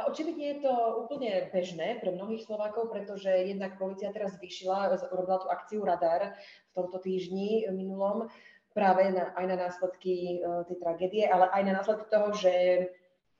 A 0.00 0.08
očividne 0.08 0.56
je 0.56 0.58
to 0.64 0.72
úplne 1.04 1.52
bežné 1.52 2.00
pre 2.00 2.08
mnohých 2.08 2.48
Slovákov, 2.48 2.88
pretože 2.88 3.28
jednak 3.28 3.76
policia 3.76 4.08
teraz 4.16 4.36
zvýšila, 4.40 4.96
urobila 5.12 5.38
tú 5.44 5.48
akciu 5.52 5.84
Radar 5.84 6.40
v 6.72 6.72
tomto 6.72 6.96
týždni 7.04 7.68
minulom, 7.68 8.32
práve 8.72 9.08
na, 9.12 9.32
aj 9.36 9.44
na 9.48 9.56
následky 9.56 10.40
uh, 10.40 10.64
tej 10.68 10.76
tragédie, 10.80 11.24
ale 11.28 11.48
aj 11.52 11.62
na 11.64 11.72
následky 11.80 12.06
toho, 12.12 12.28
že 12.36 12.52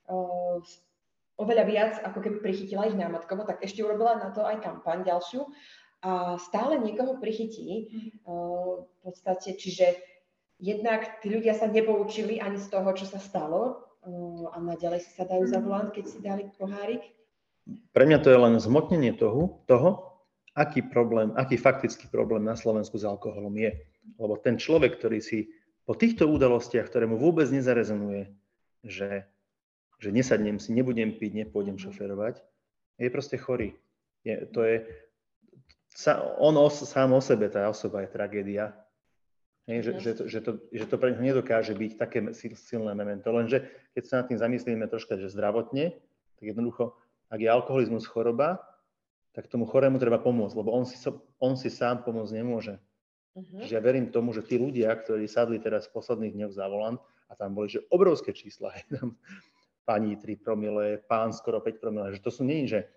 uh, 0.09 0.57
oveľa 1.37 1.63
viac, 1.65 1.93
ako 2.01 2.19
keby 2.21 2.37
prichytila 2.41 2.89
ich 2.89 2.97
námatkovo, 2.97 3.45
tak 3.45 3.61
ešte 3.61 3.85
urobila 3.85 4.17
na 4.17 4.33
to 4.33 4.41
aj 4.41 4.61
kampaň 4.61 5.05
ďalšiu 5.05 5.45
a 6.01 6.37
stále 6.41 6.77
niekoho 6.81 7.17
prichytí. 7.17 7.89
Uh, 8.25 8.85
v 8.85 9.13
podstate, 9.13 9.57
čiže 9.57 9.97
jednak 10.61 11.21
tí 11.21 11.29
ľudia 11.29 11.53
sa 11.53 11.69
nepoučili 11.69 12.41
ani 12.41 12.57
z 12.57 12.69
toho, 12.73 12.89
čo 12.97 13.05
sa 13.05 13.21
stalo 13.21 13.86
a 14.53 14.57
naďalej 14.57 15.03
si 15.03 15.11
sa 15.13 15.27
dajú 15.27 15.45
za 15.47 15.59
volant, 15.59 15.91
keď 15.91 16.05
si 16.07 16.17
dali 16.23 16.47
pohárik. 16.55 17.03
Pre 17.91 18.03
mňa 18.07 18.23
to 18.23 18.31
je 18.31 18.39
len 18.39 18.55
zmotnenie 18.57 19.11
toho, 19.11 19.59
toho, 19.67 20.19
aký 20.55 20.81
problém, 20.81 21.35
aký 21.35 21.59
faktický 21.59 22.07
problém 22.07 22.47
na 22.47 22.55
Slovensku 22.55 22.95
s 22.95 23.03
alkoholom 23.03 23.53
je. 23.59 23.75
Lebo 24.15 24.39
ten 24.39 24.55
človek, 24.55 24.97
ktorý 24.97 25.19
si 25.19 25.51
po 25.83 25.93
týchto 25.93 26.27
udalostiach, 26.27 26.87
ktoré 26.87 27.05
mu 27.05 27.19
vôbec 27.19 27.47
nezarezonuje, 27.51 28.31
že 28.87 29.27
že 29.97 30.13
nesadnem 30.13 30.61
si, 30.61 30.73
nebudem 30.73 31.17
piť, 31.17 31.45
nepôjdem 31.45 31.81
šoferovať, 31.81 32.41
je 33.01 33.09
proste 33.09 33.37
chorý. 33.41 33.73
Je, 34.21 34.45
to 34.53 34.61
je, 34.61 34.85
sa, 35.89 36.21
on 36.37 36.53
os, 36.57 36.85
sám 36.85 37.17
o 37.17 37.21
sebe, 37.21 37.49
tá 37.49 37.65
osoba 37.69 38.05
je 38.05 38.13
tragédia. 38.13 38.77
Je, 39.67 39.83
že, 39.83 39.91
že, 39.99 40.11
to, 40.15 40.23
že, 40.31 40.39
to, 40.39 40.51
že 40.71 40.85
to 40.87 40.95
pre 40.95 41.11
neho 41.19 41.43
nedokáže 41.43 41.75
byť 41.75 41.91
také 41.99 42.23
silné 42.55 42.95
memento. 42.95 43.27
Lenže 43.35 43.67
keď 43.91 44.03
sa 44.07 44.13
nad 44.23 44.31
tým 44.31 44.39
zamyslíme 44.39 44.87
troška, 44.87 45.19
že 45.19 45.27
zdravotne, 45.27 45.91
tak 46.39 46.45
jednoducho, 46.55 46.95
ak 47.27 47.39
je 47.43 47.51
alkoholizmus 47.51 48.07
choroba, 48.07 48.63
tak 49.35 49.51
tomu 49.51 49.67
chorému 49.67 49.99
treba 49.99 50.23
pomôcť, 50.23 50.55
lebo 50.55 50.71
on 50.71 50.87
si, 50.87 50.95
on 51.43 51.59
si 51.59 51.67
sám 51.67 52.07
pomôcť 52.07 52.31
nemôže. 52.31 52.79
Uh-huh. 53.35 53.59
Že 53.61 53.71
ja 53.75 53.81
verím 53.83 54.07
tomu, 54.07 54.31
že 54.31 54.41
tí 54.41 54.55
ľudia, 54.55 54.89
ktorí 54.95 55.27
sadli 55.27 55.59
teraz 55.59 55.91
v 55.91 55.99
posledných 55.99 56.33
dňoch 56.33 56.53
za 56.55 56.65
volant, 56.71 57.03
a 57.27 57.35
tam 57.35 57.53
boli 57.53 57.67
že 57.67 57.83
obrovské 57.91 58.31
čísla, 58.31 58.71
tam 58.95 59.19
pani 59.83 60.15
3 60.15 60.39
promile, 60.39 61.03
pán 61.03 61.35
skoro 61.35 61.59
5 61.59 61.83
promile, 61.83 62.15
že 62.15 62.23
to 62.23 62.31
sú 62.31 62.47
nie, 62.47 62.67
že 62.67 62.87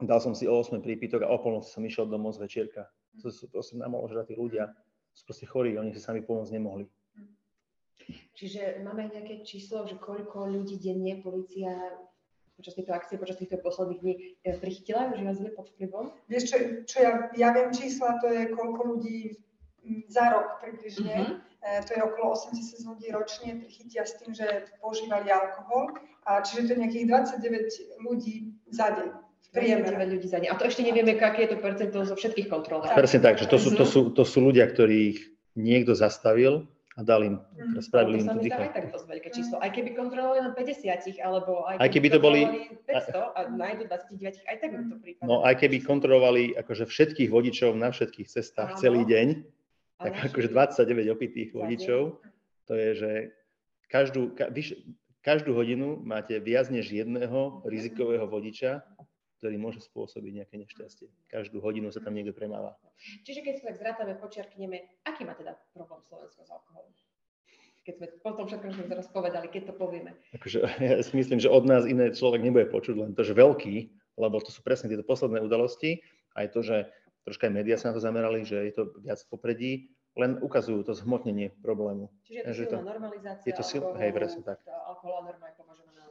dal 0.00 0.20
som 0.20 0.36
si 0.36 0.44
o 0.44 0.56
8 0.56 0.84
prípitok 0.84 1.24
a 1.24 1.32
o 1.32 1.40
polnoci 1.40 1.72
som 1.72 1.84
išiel 1.84 2.08
domov 2.08 2.36
z 2.36 2.44
večierka. 2.44 2.92
To 3.22 3.30
sú 3.30 3.46
proste 3.48 3.80
namalo, 3.80 4.04
že 4.10 4.20
tí 4.26 4.34
ľudia 4.34 4.72
sú 5.14 5.22
proste 5.24 5.46
chorí, 5.46 5.78
oni 5.78 5.94
si 5.94 6.02
sami 6.02 6.20
pomôcť 6.20 6.52
nemohli. 6.52 6.84
Čiže 8.34 8.82
máme 8.82 9.08
nejaké 9.08 9.46
číslo, 9.46 9.86
že 9.86 9.96
koľko 9.96 10.50
ľudí 10.50 10.76
denne 10.82 11.22
policia 11.22 11.72
počas 12.54 12.74
tejto 12.74 12.92
akcie, 12.94 13.18
počas 13.18 13.38
týchto 13.38 13.58
posledných 13.58 14.00
dní 14.02 14.14
e, 14.46 14.54
prichytila, 14.58 15.10
že 15.14 15.26
vás 15.26 15.38
pod 15.54 15.66
vplyvom? 15.74 16.14
Vieš 16.30 16.42
čo, 16.50 16.56
čo 16.86 16.96
ja, 17.02 17.12
ja 17.34 17.48
viem 17.50 17.74
čísla, 17.74 18.18
to 18.22 18.30
je 18.30 18.50
koľko 18.54 18.80
ľudí 18.94 19.38
za 20.08 20.30
rok 20.32 20.62
približne, 20.62 21.12
mm-hmm. 21.12 21.84
to 21.84 21.90
je 21.92 22.00
okolo 22.00 22.32
8 22.32 22.56
tisíc 22.56 22.80
ľudí 22.86 23.12
ročne, 23.12 23.60
prichytia 23.60 24.06
s 24.06 24.16
tým, 24.16 24.32
že 24.32 24.70
používali 24.80 25.28
alkohol, 25.28 25.98
a 26.24 26.40
čiže 26.40 26.68
to 26.68 26.70
je 26.72 26.80
nejakých 26.80 27.06
29 27.10 28.06
ľudí 28.06 28.36
za 28.72 28.96
deň. 28.96 29.08
29 29.52 30.14
ľudí 30.16 30.28
za 30.30 30.38
deň. 30.40 30.48
A 30.50 30.56
to 30.56 30.64
ešte 30.70 30.82
nevieme, 30.86 31.12
aké 31.18 31.44
je 31.44 31.54
to 31.54 31.58
percento 31.60 31.98
zo 32.06 32.14
všetkých 32.16 32.48
kontrol. 32.48 32.80
Presne 32.80 33.20
tak, 33.20 33.36
že 33.36 33.46
to 33.50 33.60
sú, 33.60 33.76
to, 33.76 33.84
sú, 33.84 34.00
to 34.14 34.24
sú 34.24 34.38
ľudia, 34.40 34.64
ktorých 34.70 35.20
niekto 35.54 35.92
zastavil 35.92 36.66
a 36.94 37.02
dal 37.02 37.26
im, 37.26 37.42
mm. 37.42 37.82
spravili 37.82 38.22
im 38.22 38.30
to 38.30 38.38
dýchať. 38.38 38.70
aj 38.70 38.72
tak 38.74 38.86
dosť 38.94 39.06
veľké 39.10 39.28
číslo. 39.34 39.58
Aj 39.58 39.70
keby 39.74 39.98
kontrolovali 39.98 40.46
len 40.46 40.54
50, 40.54 41.18
alebo 41.18 41.66
aj 41.66 41.74
keby, 41.74 41.82
aj 41.82 41.90
keby 41.90 42.08
to 42.08 42.20
boli 42.22 42.40
500 42.86 43.34
a 43.34 43.40
nájdu 43.50 43.82
29, 43.90 44.46
aj 44.46 44.56
tak 44.62 44.70
by 44.70 44.82
to 44.86 44.96
prípadne. 45.02 45.26
No 45.26 45.42
aj 45.42 45.54
keby 45.58 45.76
kontrolovali 45.82 46.42
akože 46.54 46.86
všetkých 46.86 47.30
vodičov 47.34 47.74
na 47.74 47.90
všetkých 47.90 48.28
cestách 48.30 48.78
Áno. 48.78 48.80
celý 48.80 49.02
deň, 49.10 49.26
tak 49.98 50.12
akože 50.30 50.48
29 50.54 51.10
opitých 51.10 51.50
vodičov, 51.50 52.22
to 52.70 52.72
je, 52.78 52.90
že 52.94 53.10
každú, 53.90 54.30
ka, 54.38 54.54
vyš, 54.54 54.78
každú 55.26 55.50
hodinu 55.50 55.98
máte 55.98 56.38
viac 56.38 56.70
než 56.70 56.94
jedného 56.94 57.62
rizikového 57.66 58.30
vodiča, 58.30 58.86
ktorý 59.44 59.60
môže 59.60 59.84
spôsobiť 59.84 60.40
nejaké 60.40 60.56
nešťastie. 60.56 61.12
Každú 61.28 61.60
hodinu 61.60 61.92
sa 61.92 62.00
tam 62.00 62.16
niekto 62.16 62.32
premáva. 62.32 62.80
Čiže 63.28 63.44
keď 63.44 63.54
sa 63.60 63.64
tak 63.68 63.76
zrátame, 63.76 64.16
počiarkneme, 64.16 65.04
aký 65.04 65.28
má 65.28 65.36
teda 65.36 65.52
problém 65.76 66.00
Slovensko 66.08 66.48
s 66.48 66.48
alkoholom? 66.48 66.88
Keď 67.84 67.94
sme 68.00 68.06
po 68.24 68.32
tom 68.32 68.48
všetkom, 68.48 68.72
sme 68.72 68.88
teraz 68.88 69.12
povedali, 69.12 69.52
keď 69.52 69.68
to 69.68 69.74
povieme. 69.76 70.16
Akože, 70.32 70.64
ja 70.96 70.96
si 71.04 71.12
myslím, 71.12 71.44
že 71.44 71.52
od 71.52 71.68
nás 71.68 71.84
iné 71.84 72.08
človek 72.16 72.40
nebude 72.40 72.72
počuť, 72.72 72.96
len 72.96 73.12
to, 73.12 73.20
že 73.20 73.36
veľký, 73.36 73.92
lebo 74.16 74.40
to 74.40 74.48
sú 74.48 74.64
presne 74.64 74.88
tieto 74.88 75.04
posledné 75.04 75.44
udalosti, 75.44 76.00
aj 76.40 76.56
to, 76.56 76.64
že 76.64 76.88
troška 77.28 77.44
aj 77.44 77.52
médiá 77.52 77.76
sa 77.76 77.92
na 77.92 78.00
to 78.00 78.00
zamerali, 78.00 78.48
že 78.48 78.64
je 78.64 78.72
to 78.80 78.96
viac 79.04 79.20
v 79.20 79.28
popredí, 79.28 79.72
len 80.16 80.40
ukazujú 80.40 80.88
to 80.88 80.96
zhmotnenie 80.96 81.52
problému. 81.60 82.08
Čiže 82.24 82.40
je 82.40 82.44
to 82.48 82.52
silná 82.56 82.80
to, 82.80 82.88
normalizácia 82.96 83.44
je 83.44 83.52
to 83.52 83.64
sil, 83.68 83.84
alkoholu, 83.84 84.00
hej, 84.00 84.10
presne 84.16 84.40
tak. 84.40 84.56
alkohol 84.64 85.14
a 85.20 85.22
norma 85.28 85.46
je 85.52 85.54
považovaná 85.60 86.02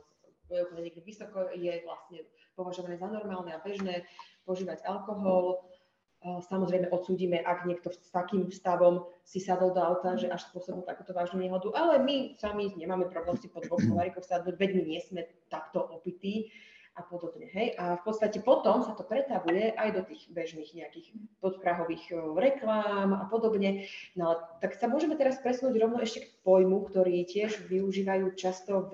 úplne 0.61 0.81
niekde 0.85 1.01
vysoko, 1.01 1.49
je 1.55 1.73
vlastne 1.81 2.19
považované 2.53 2.97
za 2.97 3.09
normálne 3.09 3.53
a 3.53 3.61
bežné 3.61 4.05
požívať 4.47 4.85
alkohol. 4.85 5.61
Samozrejme 6.23 6.87
odsúdime, 6.87 7.43
ak 7.43 7.67
niekto 7.67 7.91
s 7.91 8.07
takým 8.07 8.47
stavom 8.47 9.03
si 9.27 9.43
sadol 9.43 9.75
do 9.75 9.83
auta, 9.83 10.15
že 10.15 10.31
až 10.31 10.47
spôsobil 10.47 10.79
takúto 10.87 11.11
vážnu 11.11 11.43
nehodu, 11.43 11.67
ale 11.75 11.99
my 11.99 12.39
sami 12.39 12.71
nemáme 12.79 13.11
problém 13.11 13.35
si 13.43 13.51
po 13.51 13.59
dvoch 13.59 13.83
kolárikoch 13.83 14.23
sadnúť, 14.23 14.55
veď 14.55 14.71
my 14.71 14.83
nie 14.87 15.01
sme 15.03 15.27
takto 15.51 15.83
opití 15.83 16.47
a 16.93 17.01
podobne. 17.01 17.49
Hej? 17.49 17.73
A 17.81 17.97
v 17.97 18.01
podstate 18.05 18.37
potom 18.37 18.85
sa 18.85 18.93
to 18.93 19.01
pretavuje 19.01 19.73
aj 19.73 19.89
do 19.97 20.01
tých 20.05 20.29
bežných 20.29 20.77
nejakých 20.77 21.09
podprahových 21.41 22.13
reklám 22.37 23.17
a 23.17 23.25
podobne. 23.25 23.89
No 24.13 24.37
tak 24.61 24.77
sa 24.77 24.85
môžeme 24.85 25.17
teraz 25.17 25.41
presnúť 25.41 25.73
rovno 25.81 25.97
ešte 26.05 26.29
k 26.29 26.29
pojmu, 26.45 26.85
ktorý 26.85 27.25
tiež 27.25 27.65
využívajú 27.65 28.37
často 28.37 28.93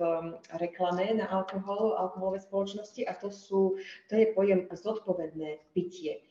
reklame 0.56 1.20
na 1.20 1.28
alkohol, 1.28 1.96
alkoholové 2.00 2.40
spoločnosti 2.40 3.04
a 3.04 3.12
to, 3.12 3.28
sú, 3.28 3.76
to 4.08 4.16
je 4.16 4.32
pojem 4.32 4.64
zodpovedné 4.72 5.60
pitie. 5.76 6.24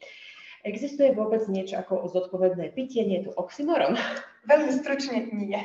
Existuje 0.67 1.15
vôbec 1.15 1.47
niečo 1.47 1.79
ako 1.79 2.11
zodpovedné 2.11 2.75
pitie? 2.75 3.07
Nie 3.07 3.23
je 3.23 3.31
to 3.31 3.31
oxymoron? 3.39 3.95
Veľmi 4.51 4.71
stručne 4.75 5.31
nie. 5.31 5.55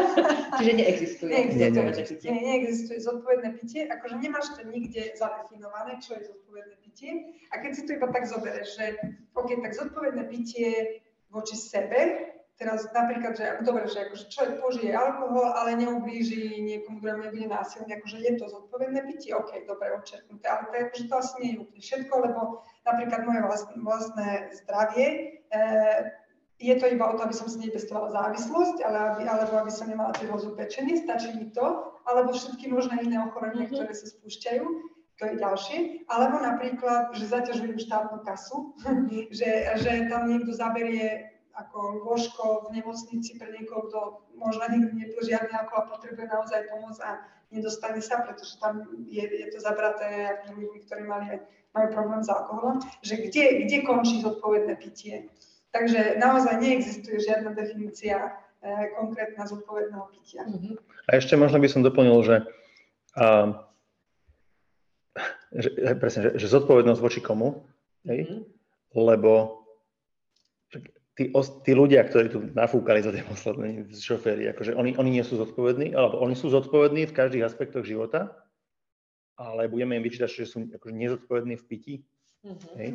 Čiže 0.60 0.72
neexistuje. 0.76 1.30
Neexistuje, 1.32 1.68
zodpovedné 1.72 2.02
pitie. 2.04 2.28
Nie, 2.28 2.42
neexistuje 2.44 2.98
zodpovedné 3.00 3.48
pitie. 3.56 3.80
Akože 3.88 4.14
nemáš 4.20 4.46
to 4.52 4.60
nikde 4.68 5.16
zadefinované, 5.16 5.96
čo 6.04 6.18
je 6.20 6.28
zodpovedné 6.28 6.76
pitie. 6.84 7.10
A 7.52 7.64
keď 7.64 7.70
si 7.72 7.82
to 7.88 7.96
iba 7.96 8.08
tak 8.12 8.28
zoberieš, 8.28 8.68
že 8.76 8.86
OK, 9.32 9.48
tak 9.64 9.72
zodpovedné 9.72 10.28
pitie 10.28 11.00
voči 11.32 11.56
sebe, 11.56 12.33
teraz 12.54 12.86
napríklad, 12.94 13.34
že 13.34 13.44
dobre, 13.66 13.90
že 13.90 14.06
akože 14.06 14.30
človek 14.30 14.54
požije 14.62 14.92
alkohol, 14.94 15.54
ale 15.58 15.74
neublíži 15.74 16.62
niekomu, 16.62 17.02
kto 17.02 17.18
nebude 17.18 17.50
násilný, 17.50 17.98
akože 17.98 18.18
je 18.22 18.32
to 18.38 18.44
zodpovedné 18.46 19.00
pitie, 19.10 19.34
OK, 19.34 19.66
dobre, 19.66 19.90
odčerknuté, 19.98 20.46
ale 20.46 20.70
to, 20.70 20.74
akože 20.86 21.04
to 21.10 21.14
asi 21.18 21.34
nie 21.42 21.50
je 21.54 21.60
úplne 21.66 21.82
všetko, 21.82 22.14
lebo 22.30 22.40
napríklad 22.86 23.20
moje 23.26 23.40
vlastné, 23.42 23.74
vlastné 23.82 24.28
zdravie, 24.62 25.06
e, 25.50 25.62
je 26.62 26.74
to 26.78 26.86
iba 26.86 27.04
o 27.10 27.16
to, 27.18 27.26
aby 27.26 27.34
som 27.34 27.50
si 27.50 27.58
nepestovala 27.58 28.14
závislosť, 28.14 28.86
ale 28.86 28.96
aby, 29.10 29.22
alebo 29.26 29.54
aby 29.58 29.72
som 29.74 29.90
nemala 29.90 30.14
cirhózu 30.14 30.54
pečenie, 30.54 30.94
stačí 31.02 31.34
mi 31.34 31.50
to, 31.50 31.90
alebo 32.06 32.30
všetky 32.30 32.70
možné 32.70 33.02
iné 33.02 33.18
ochorenia, 33.18 33.66
mm-hmm. 33.66 33.74
ktoré 33.74 33.92
sa 33.92 34.06
spúšťajú, 34.06 34.64
to 35.14 35.22
je 35.30 35.34
ďalšie. 35.38 35.78
Alebo 36.10 36.42
napríklad, 36.42 37.14
že 37.14 37.30
zaťažujem 37.30 37.78
štátnu 37.78 38.22
kasu, 38.22 38.74
že, 39.38 39.50
že 39.82 39.90
tam 40.06 40.30
niekto 40.30 40.54
zaberie 40.54 41.33
ako 41.54 42.02
lôžko 42.02 42.66
v 42.68 42.82
nemocnici 42.82 43.38
pre 43.38 43.54
niekoho, 43.54 43.86
kto 43.86 43.98
možno 44.34 44.66
nikdy 44.66 45.06
nepil 45.06 45.22
žiadny 45.22 45.54
alkohol 45.54 45.86
a 45.86 45.92
potrebuje 45.94 46.26
naozaj 46.26 46.60
pomoc 46.66 46.98
a 46.98 47.22
nedostane 47.54 48.02
sa, 48.02 48.26
pretože 48.26 48.58
tam 48.58 48.90
je, 49.06 49.22
je 49.22 49.46
to 49.54 49.62
zabraté 49.62 50.34
ako 50.34 50.58
ľuďmi, 50.58 50.78
ktorí 50.82 51.02
mali, 51.06 51.38
majú 51.70 51.86
problém 51.94 52.22
s 52.26 52.30
alkoholom, 52.30 52.82
že 53.06 53.22
kde, 53.22 53.66
kde 53.66 53.76
končí 53.86 54.18
zodpovedné 54.18 54.74
pitie. 54.82 55.30
Takže 55.70 56.18
naozaj 56.18 56.58
neexistuje 56.58 57.18
žiadna 57.22 57.54
definícia 57.54 58.34
e, 58.62 58.94
konkrétna 58.94 59.46
zodpovedného 59.46 60.06
pitia. 60.14 60.46
Mm-hmm. 60.46 60.74
A 61.06 61.10
ešte 61.18 61.34
možno 61.38 61.58
by 61.58 61.68
som 61.70 61.82
doplnil, 61.82 62.18
že, 62.22 62.36
a, 63.18 63.58
že, 65.54 65.70
presne, 65.98 66.34
že, 66.34 66.46
že 66.46 66.46
zodpovednosť 66.50 67.00
voči 67.02 67.22
komu, 67.22 67.62
hej? 68.06 68.26
Mm-hmm. 68.26 68.42
lebo 68.98 69.63
tí, 71.14 71.30
tí 71.62 71.72
ľudia, 71.72 72.02
ktorí 72.06 72.26
tu 72.30 72.38
nafúkali 72.54 73.02
za 73.02 73.14
tie 73.14 73.22
posledné 73.22 73.86
šoféry, 73.94 74.50
akože 74.50 74.74
oni, 74.74 74.98
oni 74.98 75.10
nie 75.20 75.24
sú 75.24 75.38
zodpovední, 75.38 75.94
alebo 75.94 76.18
oni 76.20 76.34
sú 76.34 76.50
zodpovední 76.50 77.06
v 77.06 77.16
každých 77.16 77.46
aspektoch 77.46 77.86
života, 77.86 78.34
ale 79.38 79.66
budeme 79.70 79.98
im 79.98 80.04
vyčítať, 80.06 80.30
že 80.30 80.46
sú 80.46 80.66
akože 80.74 80.94
nezodpovední 80.94 81.54
v 81.58 81.64
pití. 81.66 81.94
Mm-hmm. 82.42 82.74
Hej? 82.78 82.90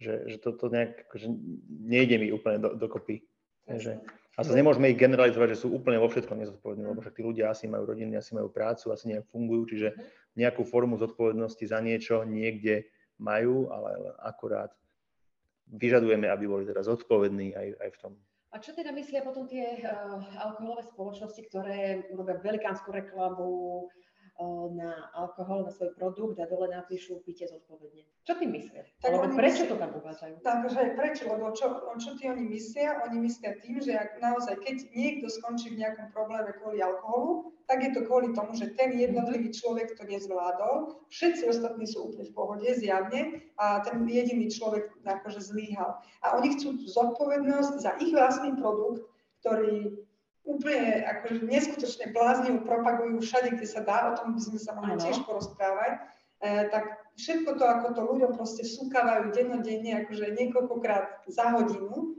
Že, 0.00 0.14
že 0.32 0.36
toto 0.40 0.72
nejak 0.72 1.08
akože 1.08 1.28
nejde 1.68 2.16
mi 2.16 2.28
úplne 2.32 2.56
do, 2.60 2.72
dokopy. 2.72 3.20
Že, 3.68 4.00
a 4.34 4.40
sa 4.40 4.56
nemôžeme 4.56 4.88
ich 4.88 4.96
generalizovať, 4.96 5.52
že 5.52 5.60
sú 5.62 5.76
úplne 5.76 6.00
vo 6.00 6.08
všetkom 6.08 6.40
nezodpovední, 6.40 6.88
lebo 6.88 7.04
však 7.04 7.20
tí 7.20 7.22
ľudia 7.22 7.52
asi 7.52 7.68
majú 7.68 7.92
rodiny, 7.92 8.16
asi 8.16 8.32
majú 8.32 8.48
prácu, 8.48 8.88
asi 8.88 9.12
nejak 9.12 9.28
fungujú, 9.28 9.76
čiže 9.76 9.88
mhm. 9.92 10.02
nejakú 10.40 10.62
formu 10.64 10.96
zodpovednosti 10.96 11.64
za 11.68 11.78
niečo 11.84 12.24
niekde 12.24 12.88
majú, 13.20 13.68
ale 13.68 14.16
akurát 14.24 14.72
vyžadujeme, 15.70 16.26
aby 16.26 16.44
boli 16.50 16.64
teraz 16.66 16.90
zodpovední 16.90 17.54
aj, 17.54 17.68
aj 17.78 17.90
v 17.94 17.98
tom. 18.02 18.12
A 18.50 18.58
čo 18.58 18.74
teda 18.74 18.90
myslia 18.90 19.22
potom 19.22 19.46
tie 19.46 19.78
uh, 19.78 20.18
alkoholové 20.42 20.82
spoločnosti, 20.82 21.38
ktoré 21.46 22.10
urobia 22.10 22.42
velikánsku 22.42 22.90
reklamu, 22.90 23.86
na 24.72 25.12
alkohol, 25.12 25.68
na 25.68 25.72
svoj 25.72 25.92
produkt 25.96 26.40
a 26.40 26.48
dole 26.48 26.72
napíšu 26.72 27.20
pite 27.24 27.44
zodpovedne. 27.44 28.02
Čo 28.24 28.40
tým 28.40 28.56
myslia? 28.56 28.88
Tak 29.04 29.12
Alebo 29.12 29.36
prečo 29.36 29.64
myslia, 29.64 29.72
to 29.72 29.76
tam 29.76 29.92
uvádzajú? 30.00 30.34
Takže 30.40 30.80
prečo? 30.96 31.22
Lebo 31.28 31.46
čo, 31.52 31.66
čo 32.00 32.10
tí 32.16 32.24
oni 32.28 32.44
myslia? 32.48 33.04
Oni 33.04 33.16
myslia 33.20 33.56
tým, 33.60 33.84
že 33.84 33.92
ak 33.96 34.16
naozaj, 34.20 34.60
keď 34.64 34.76
niekto 34.96 35.26
skončí 35.28 35.72
v 35.72 35.80
nejakom 35.84 36.08
probléme 36.12 36.56
kvôli 36.56 36.80
alkoholu, 36.80 37.52
tak 37.70 37.86
je 37.86 37.90
to 37.94 38.02
kvôli 38.02 38.34
tomu, 38.34 38.50
že 38.56 38.74
ten 38.74 38.90
jednotlivý 38.98 39.54
človek 39.54 39.94
to 39.94 40.02
nezvládol, 40.02 41.06
všetci 41.06 41.46
ostatní 41.46 41.86
sú 41.86 42.10
úplne 42.10 42.26
v 42.26 42.34
pohode, 42.34 42.66
zjavne, 42.66 43.46
a 43.54 43.78
ten 43.86 44.02
jediný 44.10 44.50
človek 44.50 44.90
akože 45.06 45.38
zlíhal. 45.38 46.02
A 46.24 46.34
oni 46.40 46.58
chcú 46.58 46.82
zodpovednosť 46.82 47.72
za 47.78 47.94
ich 48.02 48.10
vlastný 48.10 48.58
produkt, 48.58 49.06
ktorý 49.46 50.02
úplne 50.44 51.04
akože 51.04 51.44
neskutočne 51.44 52.12
bláznivo 52.16 52.64
propagujú 52.64 53.20
všade, 53.20 53.56
kde 53.56 53.66
sa 53.68 53.80
dá, 53.84 54.10
o 54.10 54.16
tom 54.16 54.34
by 54.36 54.40
sme 54.40 54.58
sa 54.58 54.72
mohli 54.76 54.96
tiež 54.96 55.20
porozprávať, 55.28 55.92
e, 56.40 56.68
tak 56.72 56.84
všetko 57.16 57.50
to, 57.60 57.64
ako 57.64 57.86
to 57.92 58.02
ľuďom 58.04 58.32
proste 58.34 58.64
súkavajú 58.64 59.30
dennodenne, 59.36 60.04
akože 60.04 60.32
niekoľkokrát 60.32 61.28
za 61.28 61.46
hodinu, 61.52 62.16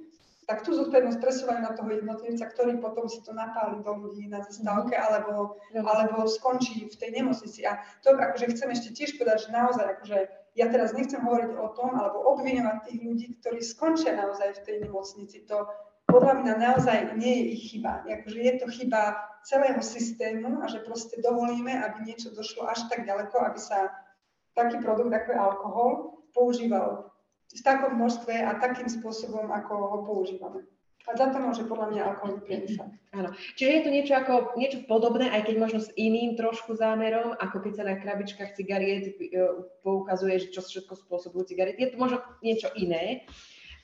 tak 0.50 0.68
tú 0.68 0.76
zodpovednosť 0.76 1.24
presúvajú 1.24 1.60
na 1.64 1.72
toho 1.72 1.90
jednotlivca, 1.96 2.44
ktorý 2.44 2.82
potom 2.84 3.08
si 3.08 3.24
to 3.24 3.32
napáli 3.32 3.80
do 3.88 3.94
ľudí 3.94 4.28
na 4.28 4.44
zastávke 4.44 4.98
mm-hmm. 4.98 5.08
alebo, 5.08 5.56
alebo 5.80 6.28
skončí 6.28 6.92
v 6.92 6.96
tej 6.98 7.10
nemocnici. 7.16 7.64
A 7.64 7.80
to 8.04 8.18
akože 8.20 8.52
chcem 8.52 8.70
ešte 8.74 8.90
tiež 8.92 9.16
povedať, 9.16 9.48
že 9.48 9.56
naozaj 9.56 9.86
akože 9.96 10.18
ja 10.60 10.68
teraz 10.68 10.92
nechcem 10.92 11.24
hovoriť 11.24 11.56
o 11.56 11.68
tom 11.72 11.96
alebo 11.96 12.36
obviňovať 12.36 12.78
tých 12.84 13.00
ľudí, 13.00 13.28
ktorí 13.40 13.60
skončia 13.64 14.18
naozaj 14.18 14.60
v 14.60 14.64
tej 14.68 14.76
nemocnici. 14.84 15.48
To, 15.48 15.72
podľa 16.12 16.34
mňa 16.44 16.54
naozaj 16.60 16.98
nie 17.16 17.34
je 17.40 17.46
ich 17.56 17.64
chyba. 17.72 18.04
Akože 18.04 18.40
je 18.40 18.54
to 18.60 18.68
chyba 18.68 19.16
celého 19.48 19.82
systému 19.82 20.62
a 20.62 20.70
že 20.70 20.84
proste 20.86 21.18
dovolíme, 21.24 21.72
aby 21.72 22.12
niečo 22.12 22.30
došlo 22.36 22.70
až 22.70 22.86
tak 22.92 23.08
ďaleko, 23.08 23.34
aby 23.42 23.60
sa 23.60 23.90
taký 24.54 24.84
produkt, 24.84 25.10
ako 25.10 25.30
je 25.32 25.40
alkohol, 25.40 25.92
používal 26.36 27.10
v 27.52 27.62
takom 27.64 27.96
množstve 28.00 28.36
a 28.36 28.60
takým 28.60 28.88
spôsobom, 28.88 29.52
ako 29.52 29.74
ho 29.76 29.98
používame. 30.08 30.68
A 31.10 31.18
za 31.18 31.34
to 31.34 31.42
môže 31.42 31.66
podľa 31.66 31.88
mňa 31.92 32.02
alkohol 32.14 32.46
priemysel. 32.46 32.94
Áno. 33.10 33.34
Čiže 33.58 33.72
je 33.74 33.82
to 33.82 33.90
niečo 33.90 34.14
ako 34.14 34.54
niečo 34.54 34.86
podobné, 34.86 35.34
aj 35.34 35.50
keď 35.50 35.56
možno 35.58 35.80
s 35.82 35.90
iným 35.98 36.38
trošku 36.38 36.78
zámerom, 36.78 37.34
ako 37.42 37.58
keď 37.58 37.74
sa 37.74 37.84
na 37.90 37.98
krabičkách 37.98 38.54
cigariet 38.54 39.18
e, 39.18 39.34
poukazuje, 39.82 40.46
že 40.46 40.54
čo 40.54 40.62
všetko 40.62 40.94
spôsobujú 41.02 41.50
cigarety. 41.50 41.90
Je 41.90 41.92
to 41.92 41.98
možno 41.98 42.22
niečo 42.46 42.70
iné, 42.78 43.26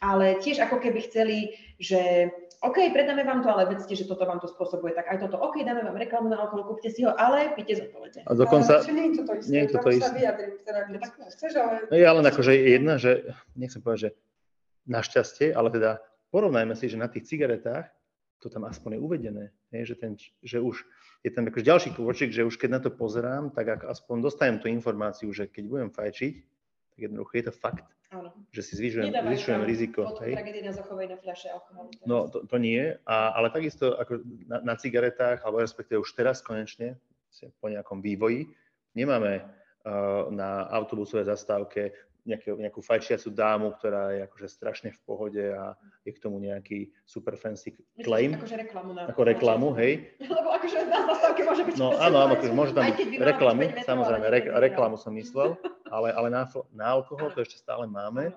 ale 0.02 0.38
tiež 0.40 0.62
ako 0.64 0.78
keby 0.82 1.00
chceli, 1.10 1.58
že 1.82 2.32
OK, 2.66 2.90
predáme 2.90 3.22
vám 3.22 3.46
to, 3.46 3.54
ale 3.54 3.70
vedzte, 3.70 3.94
že 3.94 4.10
toto 4.10 4.26
vám 4.26 4.42
to 4.42 4.50
spôsobuje, 4.50 4.98
tak 4.98 5.06
aj 5.14 5.30
toto, 5.30 5.38
OK, 5.38 5.62
dáme 5.62 5.86
vám 5.86 5.94
reklamu 5.94 6.26
na 6.34 6.42
alkohol, 6.42 6.66
kúpte 6.66 6.90
si 6.90 7.06
ho, 7.06 7.14
ale 7.14 7.54
pite 7.54 7.78
zodpovedne. 7.78 8.26
A 8.26 8.34
dokonca... 8.34 8.82
Ale, 8.82 8.98
nie 8.98 9.06
je 9.06 9.14
to 9.14 9.24
to 9.30 9.34
isté, 9.38 9.52
nie 9.54 9.62
je 9.62 9.70
to 9.70 9.78
to 9.78 9.90
isté. 9.94 10.14
Vyjadrím, 10.18 10.52
teda, 10.66 10.80
keď 11.38 11.52
ale... 11.54 11.74
No 11.86 11.96
je 12.02 12.06
ale 12.10 12.20
akože 12.26 12.52
jedna, 12.58 12.94
že, 12.98 13.30
nechcem 13.54 13.78
povedať, 13.78 14.00
že 14.02 14.12
našťastie, 14.90 15.54
ale 15.54 15.70
teda 15.70 16.02
porovnajme 16.34 16.74
si, 16.74 16.90
že 16.90 16.98
na 16.98 17.06
tých 17.06 17.30
cigaretách 17.30 17.94
to 18.42 18.50
tam 18.50 18.66
aspoň 18.66 18.98
je 18.98 19.00
uvedené, 19.02 19.46
nie? 19.74 19.82
že, 19.86 19.94
ten, 19.98 20.18
že 20.42 20.58
už 20.58 20.82
je 21.26 21.30
tam 21.34 21.46
akože 21.50 21.66
ďalší 21.66 21.90
kôčik, 21.94 22.30
že 22.34 22.46
už 22.46 22.58
keď 22.58 22.70
na 22.78 22.82
to 22.82 22.90
pozerám, 22.94 23.50
tak 23.54 23.70
ak 23.70 23.82
aspoň 23.90 24.22
dostanem 24.22 24.58
tú 24.62 24.70
informáciu, 24.70 25.30
že 25.30 25.50
keď 25.50 25.64
budem 25.66 25.90
fajčiť, 25.90 26.34
tak 26.98 27.14
jednoducho 27.14 27.38
je 27.38 27.46
to 27.46 27.54
fakt, 27.54 27.86
Áno. 28.10 28.34
že 28.50 28.66
si 28.66 28.74
zvyšujem, 28.74 29.14
Nedávajú 29.14 29.38
zvyšujem 29.38 29.62
riziko. 29.70 30.02
Hej? 30.26 30.34
na 30.66 30.74
Zochovej 30.74 31.14
na 31.14 31.18
fľaše 31.22 31.54
alkoholu. 31.54 31.94
No 32.10 32.26
to, 32.26 32.42
to 32.50 32.58
nie, 32.58 32.98
a, 33.06 33.38
ale 33.38 33.54
takisto 33.54 33.94
ako 33.94 34.26
na, 34.50 34.66
na 34.66 34.74
cigaretách, 34.74 35.46
alebo 35.46 35.62
respektíve 35.62 36.02
už 36.02 36.10
teraz 36.18 36.42
konečne, 36.42 36.98
po 37.62 37.70
nejakom 37.70 38.02
vývoji, 38.02 38.50
nemáme 38.98 39.46
uh, 39.46 40.26
na 40.34 40.66
autobusovej 40.74 41.30
zastávke 41.30 41.94
nejakú, 42.28 42.60
nejakú 42.60 42.82
fajčiacu 42.84 43.32
dámu, 43.32 43.72
ktorá 43.80 44.12
je 44.12 44.20
akože 44.28 44.48
strašne 44.52 44.90
v 44.92 45.00
pohode 45.08 45.40
a 45.40 45.74
je 46.04 46.12
k 46.12 46.20
tomu 46.20 46.44
nejaký 46.44 46.92
super 47.08 47.40
fancy 47.40 47.72
Myslíš, 47.72 48.04
claim, 48.04 48.32
Akože 48.36 48.58
reklamu 48.60 48.92
na... 48.92 49.02
ako 49.08 49.22
reklamu, 49.24 49.68
hej. 49.80 50.12
Lebo 50.38 50.50
akože 50.60 50.78
na 50.92 51.00
zastávke 51.08 51.42
môže 51.48 51.64
byť 51.64 51.74
No 51.80 51.96
áno, 51.96 52.18
áno, 52.28 52.36
fajčiac, 52.36 52.54
môže 52.54 52.74
tam 52.76 52.86
byť 52.92 53.00
reklamu, 53.24 53.60
5 53.64 53.72
metrov, 53.72 53.88
samozrejme, 53.88 54.26
re, 54.28 54.42
reklamu 54.70 54.96
som 55.00 55.16
myslel, 55.16 55.56
ale, 55.88 56.12
ale 56.12 56.28
na, 56.28 56.44
na 56.76 56.86
alkohol 56.92 57.32
to 57.32 57.40
ešte 57.42 57.64
stále 57.64 57.88
máme. 57.88 58.36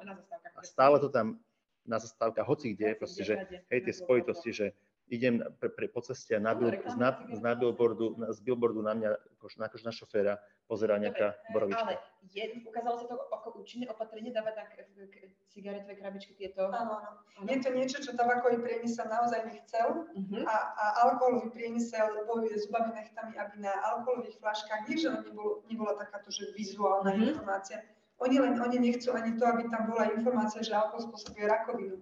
A 0.55 0.61
stále 0.63 1.03
to 1.03 1.11
tam 1.11 1.43
na 1.83 1.99
zastávkach 1.99 2.47
hoci 2.47 2.79
kde, 2.79 2.95
proste, 2.95 3.27
že 3.27 3.35
hej, 3.73 3.81
tie 3.83 3.95
spojitosti, 3.95 4.51
že 4.55 4.67
idem 5.11 5.43
pre, 5.59 5.69
pre, 5.69 5.87
po 5.91 6.01
ceste 6.01 6.33
a 6.33 6.41
na, 6.41 6.55
bil, 6.55 6.71
z, 6.71 6.95
na, 6.95 7.11
na 7.19 7.35
z, 7.35 7.41
na 7.43 7.53
billboardu, 7.53 8.15
na, 8.17 8.27
z 8.31 8.39
billboardu 8.41 8.81
na 8.81 8.95
mňa, 8.95 9.11
akože 9.37 9.57
na, 9.59 9.67
na 9.67 9.93
šoféra, 9.93 10.35
pozerá 10.65 10.97
nejaká 10.97 11.35
Dobre, 11.35 11.51
borovička. 11.51 11.83
Ale 11.83 11.95
je, 12.31 12.45
ukázalo 12.63 12.95
sa 12.97 13.07
to 13.11 13.17
ako 13.35 13.49
účinné 13.59 13.91
opatrenie 13.91 14.31
dávať 14.31 14.55
tak 14.55 14.69
k- 14.71 14.87
k- 15.11 15.29
cigaretové 15.51 15.99
krabičky 15.99 16.39
tieto. 16.39 16.71
Áno, 16.71 17.03
áno. 17.03 17.11
Je 17.43 17.59
to 17.59 17.75
niečo, 17.75 17.99
čo 17.99 18.15
tabakový 18.15 18.63
priemysel 18.63 19.11
naozaj 19.11 19.51
nechcel 19.51 20.07
Mhm. 20.15 20.47
a, 20.47 20.57
a 20.79 20.85
alkoholový 21.11 21.51
priemysel 21.51 22.23
bojuje 22.25 22.55
zubami 22.63 22.95
nechtami, 22.95 23.35
aby 23.35 23.67
na 23.67 23.75
alkoholových 23.83 24.39
fľaškách, 24.39 24.87
nie 24.87 24.97
že 24.97 25.11
nebolo, 25.11 25.67
nebola 25.67 25.99
takáto, 25.99 26.31
že 26.31 26.55
vizuálna 26.55 27.19
Mhm. 27.19 27.23
informácia, 27.35 27.83
oni 28.21 28.37
len, 28.39 28.55
oni 28.61 28.77
nechcú 28.79 29.11
ani 29.17 29.35
to, 29.35 29.49
aby 29.49 29.67
tam 29.73 29.89
bola 29.91 30.13
informácia, 30.13 30.61
že 30.61 30.77
alkohol 30.77 31.09
spôsobuje 31.09 31.49
rakovinu. 31.49 31.99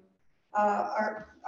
A, 0.57 0.63
a 0.65 1.01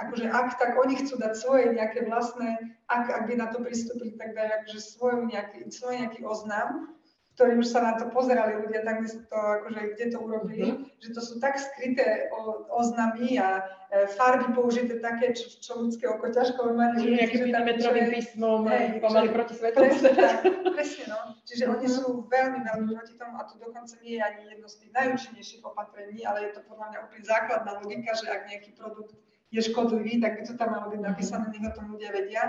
akože 0.07 0.28
ak, 0.28 0.61
tak 0.61 0.76
oni 0.76 1.01
chcú 1.01 1.16
dať 1.16 1.32
svoje 1.32 1.72
nejaké 1.72 2.05
vlastné, 2.05 2.76
ak, 2.92 3.09
ak 3.09 3.22
by 3.28 3.34
na 3.40 3.48
to 3.48 3.64
pristúpili, 3.64 4.12
tak 4.20 4.36
dajú 4.36 4.51
akože 4.61 4.80
svoj 4.80 5.14
nejaký, 5.32 5.59
svoj 5.72 6.05
nejaký 6.05 6.20
oznam, 6.28 6.99
ktorý 7.41 7.57
už 7.57 7.72
sa 7.72 7.80
na 7.80 7.97
to 7.97 8.12
pozerali 8.12 8.61
ľudia, 8.61 8.84
tak 8.84 9.01
to, 9.01 9.32
akože, 9.32 9.97
kde 9.97 10.05
to 10.12 10.18
urobili, 10.20 10.76
Mhm. 10.76 10.93
že 11.01 11.09
to 11.16 11.20
sú 11.24 11.41
tak 11.41 11.57
skryté 11.57 12.28
o, 12.30 12.68
oznamy 12.68 13.41
a 13.41 13.64
e, 13.88 14.05
farby 14.07 14.53
použité 14.53 15.01
také, 15.01 15.32
čo, 15.32 15.49
čo 15.49 15.72
ľudské 15.80 16.05
oko 16.05 16.28
ťažko. 16.28 16.61
Že 17.01 17.16
nejakým 17.16 17.41
milimetrovým 17.43 18.07
písmom 18.12 18.68
Hej, 18.68 19.01
pomaly 19.01 19.26
že- 19.26 19.34
proti 19.34 19.55
svetu. 19.57 19.76
Presne, 19.80 20.11
tak, 20.12 20.36
presne 20.68 21.05
no. 21.09 21.18
Čiže 21.43 21.64
oni 21.66 21.86
Mhm. 21.88 21.95
sú 21.97 22.05
veľmi, 22.28 22.61
veľmi 22.61 22.86
proti 22.93 23.14
tomu 23.16 23.34
a 23.34 23.49
to 23.49 23.57
dokonca 23.57 23.95
nie 23.99 24.14
je 24.14 24.22
ani 24.22 24.43
jedno 24.53 24.68
z 24.68 24.76
tých 24.76 24.93
najúčinnejších 24.93 25.62
opatrení, 25.64 26.20
ale 26.22 26.38
je 26.45 26.51
to 26.53 26.61
podľa 26.68 26.86
mňa 26.93 26.99
úplne 27.09 27.24
základná 27.24 27.72
logika, 27.80 28.11
že 28.14 28.26
ak 28.28 28.41
nejaký 28.47 28.70
produkt 28.76 29.16
je 29.49 29.61
škodlivý, 29.64 30.20
tak 30.20 30.36
by 30.36 30.43
to 30.45 30.55
tam 30.55 30.70
malo 30.70 30.93
byť 30.93 31.01
napísané, 31.01 31.49
nech 31.49 31.64
o 31.64 31.72
tom 31.72 31.88
ľudia 31.91 32.12
vedia. 32.12 32.45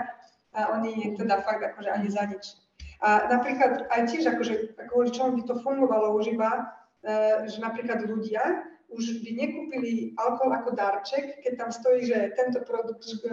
A 0.52 0.68
oni 0.70 1.16
teda 1.16 1.40
fakt 1.40 1.64
akože 1.64 1.88
ani 1.88 2.06
za 2.06 2.28
nič. 2.28 2.60
A 3.02 3.26
napríklad 3.26 3.90
aj 3.90 4.14
tiež 4.14 4.30
akože 4.30 4.78
kvôli 4.86 5.10
čomu 5.10 5.42
by 5.42 5.42
to 5.42 5.54
fungovalo 5.58 6.14
už 6.14 6.38
iba, 6.38 6.70
e, 7.02 7.50
že 7.50 7.58
napríklad 7.58 8.06
ľudia 8.06 8.70
už 8.92 9.24
by 9.24 9.30
nekúpili 9.32 10.12
alkohol 10.20 10.52
ako 10.52 10.76
darček, 10.76 11.40
keď 11.40 11.52
tam 11.56 11.70
stojí, 11.72 12.04
že 12.04 12.36
tento 12.36 12.60
produkt 12.62 13.02
e, 13.02 13.32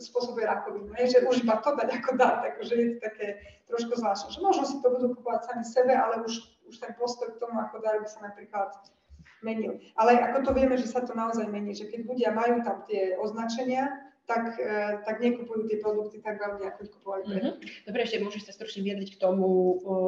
spôsobuje 0.00 0.48
rakovinu. 0.48 0.96
hej, 0.96 1.14
Že 1.14 1.28
už 1.28 1.36
iba 1.44 1.60
to 1.60 1.76
dať 1.76 1.90
ako 2.00 2.10
dar, 2.16 2.40
takže 2.40 2.74
je 2.74 2.86
to 2.96 2.98
také 3.04 3.26
trošku 3.68 3.92
zvláštne. 4.00 4.32
Že 4.32 4.40
možno 4.40 4.64
si 4.64 4.76
to 4.80 4.88
budú 4.88 5.06
kupovať 5.14 5.40
sami 5.44 5.64
sebe, 5.64 5.92
ale 5.92 6.24
už, 6.24 6.34
už 6.66 6.74
ten 6.80 6.92
postoj 6.96 7.36
k 7.36 7.40
tomu 7.40 7.60
ako 7.60 7.84
dar 7.84 8.00
by 8.00 8.08
sa 8.08 8.24
napríklad 8.24 8.72
menil. 9.44 9.76
Ale 10.00 10.16
ako 10.16 10.48
to 10.48 10.50
vieme, 10.56 10.74
že 10.80 10.88
sa 10.88 11.04
to 11.04 11.12
naozaj 11.12 11.44
mení, 11.52 11.76
že 11.76 11.92
keď 11.92 12.00
ľudia 12.08 12.30
majú 12.32 12.64
tam 12.64 12.80
tie 12.88 13.20
označenia, 13.20 13.92
tak, 14.24 14.56
e, 14.56 14.72
tak 15.04 15.20
nekupujú 15.20 15.68
tie 15.68 15.78
produkty 15.78 16.16
tak 16.18 16.40
veľmi, 16.40 16.64
ako 16.64 16.78
ich 16.80 16.92
kupovali 16.92 17.22
predtým. 17.28 17.54
Mhm. 17.60 17.84
Dobre, 17.84 18.00
ešte 18.02 18.18
môžeš 18.24 18.42
sa 18.48 18.52
stručne 18.56 18.80
vyjadriť 18.82 19.10
k 19.14 19.20
tomu, 19.20 19.46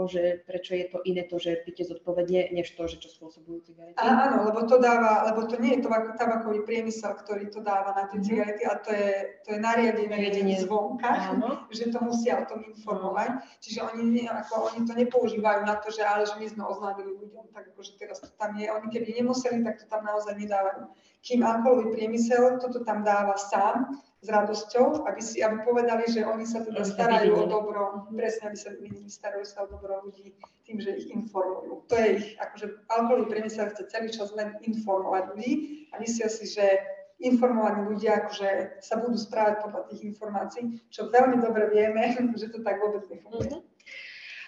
že 0.08 0.40
prečo 0.48 0.72
je 0.72 0.86
to 0.88 0.98
iné 1.04 1.28
to, 1.28 1.36
že 1.36 1.60
píte 1.62 1.84
zodpovedne, 1.84 2.48
než 2.50 2.72
to, 2.72 2.88
že 2.88 2.96
čo 2.98 3.12
spôsobujú 3.12 3.60
cigarety. 3.68 4.00
A, 4.00 4.32
áno, 4.32 4.48
lebo 4.48 4.64
to 4.64 4.80
dáva, 4.80 5.28
lebo 5.28 5.44
to 5.44 5.60
nie 5.60 5.76
je 5.76 5.84
to 5.84 5.88
tabakový 6.16 6.64
priemysel, 6.64 7.12
ktorý 7.12 7.52
to 7.52 7.60
dáva 7.60 7.92
na 7.92 8.08
tie 8.08 8.18
Mhm. 8.18 8.24
cigarety, 8.24 8.62
ale 8.64 8.78
to 8.80 8.90
je, 8.90 9.08
to 9.44 9.48
je 9.52 9.58
nariadenie, 9.60 10.08
Nariadenie. 10.08 10.56
zvonka, 10.64 11.08
Áno. 11.12 11.48
že 11.76 11.92
to 11.92 12.00
musia 12.00 12.40
o 12.40 12.44
tom 12.48 12.64
informovať. 12.64 13.44
Čiže 13.60 13.84
oni, 13.92 14.02
nie, 14.02 14.26
ako, 14.26 14.72
oni 14.72 14.80
to 14.88 14.92
nepoužívajú 14.96 15.60
na 15.68 15.76
to, 15.76 15.92
že 15.92 16.00
ale 16.00 16.24
že 16.24 16.34
my 16.40 16.46
sme 16.48 16.64
oznámili 16.64 17.12
ľuďom, 17.12 17.52
tak 17.52 17.68
akože 17.76 18.00
teraz 18.00 18.24
to 18.24 18.32
tam 18.40 18.56
je. 18.56 18.64
Oni 18.72 18.88
keby 18.88 19.12
nemuseli, 19.12 19.60
tak 19.60 19.76
to 19.76 19.84
tam 19.86 20.04
naozaj 20.04 20.32
nedávajú. 20.34 20.88
Kým 21.26 21.42
alkoholový 21.42 21.90
priemysel 21.98 22.62
toto 22.62 22.86
tam 22.86 23.02
dáva 23.02 23.34
sám 23.34 23.98
s 24.22 24.30
radosťou, 24.30 25.02
aby, 25.10 25.18
si, 25.18 25.42
aby 25.42 25.66
povedali, 25.66 26.06
že 26.06 26.22
oni 26.22 26.46
sa 26.46 26.62
teda 26.62 26.86
starajú 26.86 27.34
o 27.34 27.44
dobro, 27.50 28.06
presne, 28.14 28.54
aby 28.54 28.58
sa 28.58 28.70
vyvinili, 28.70 29.10
starajú 29.10 29.42
sa 29.42 29.66
o 29.66 29.70
dobro 29.70 30.06
ľudí 30.06 30.38
tým, 30.62 30.78
že 30.78 30.94
ich 30.94 31.10
informujú. 31.10 31.82
To 31.90 31.94
je 31.98 32.08
ich, 32.22 32.26
akože 32.38 32.66
alkoholový 32.86 33.26
priemysel 33.26 33.74
chce 33.74 33.90
celý 33.90 34.08
čas 34.14 34.30
len 34.38 34.54
informovať 34.62 35.34
ľudí 35.34 35.52
a 35.90 35.98
myslia 35.98 36.30
si, 36.30 36.46
že 36.46 36.78
informovaní 37.18 37.90
ľudia 37.90 38.22
akože 38.22 38.80
sa 38.84 39.00
budú 39.00 39.18
správať 39.18 39.66
podľa 39.66 39.82
tých 39.90 40.02
informácií, 40.14 40.64
čo 40.94 41.10
veľmi 41.10 41.42
dobre 41.42 41.74
vieme, 41.74 42.14
že 42.40 42.54
to 42.54 42.62
tak 42.62 42.78
vôbec 42.78 43.02
nefunguje. 43.10 43.50
Mhm. 43.50 43.60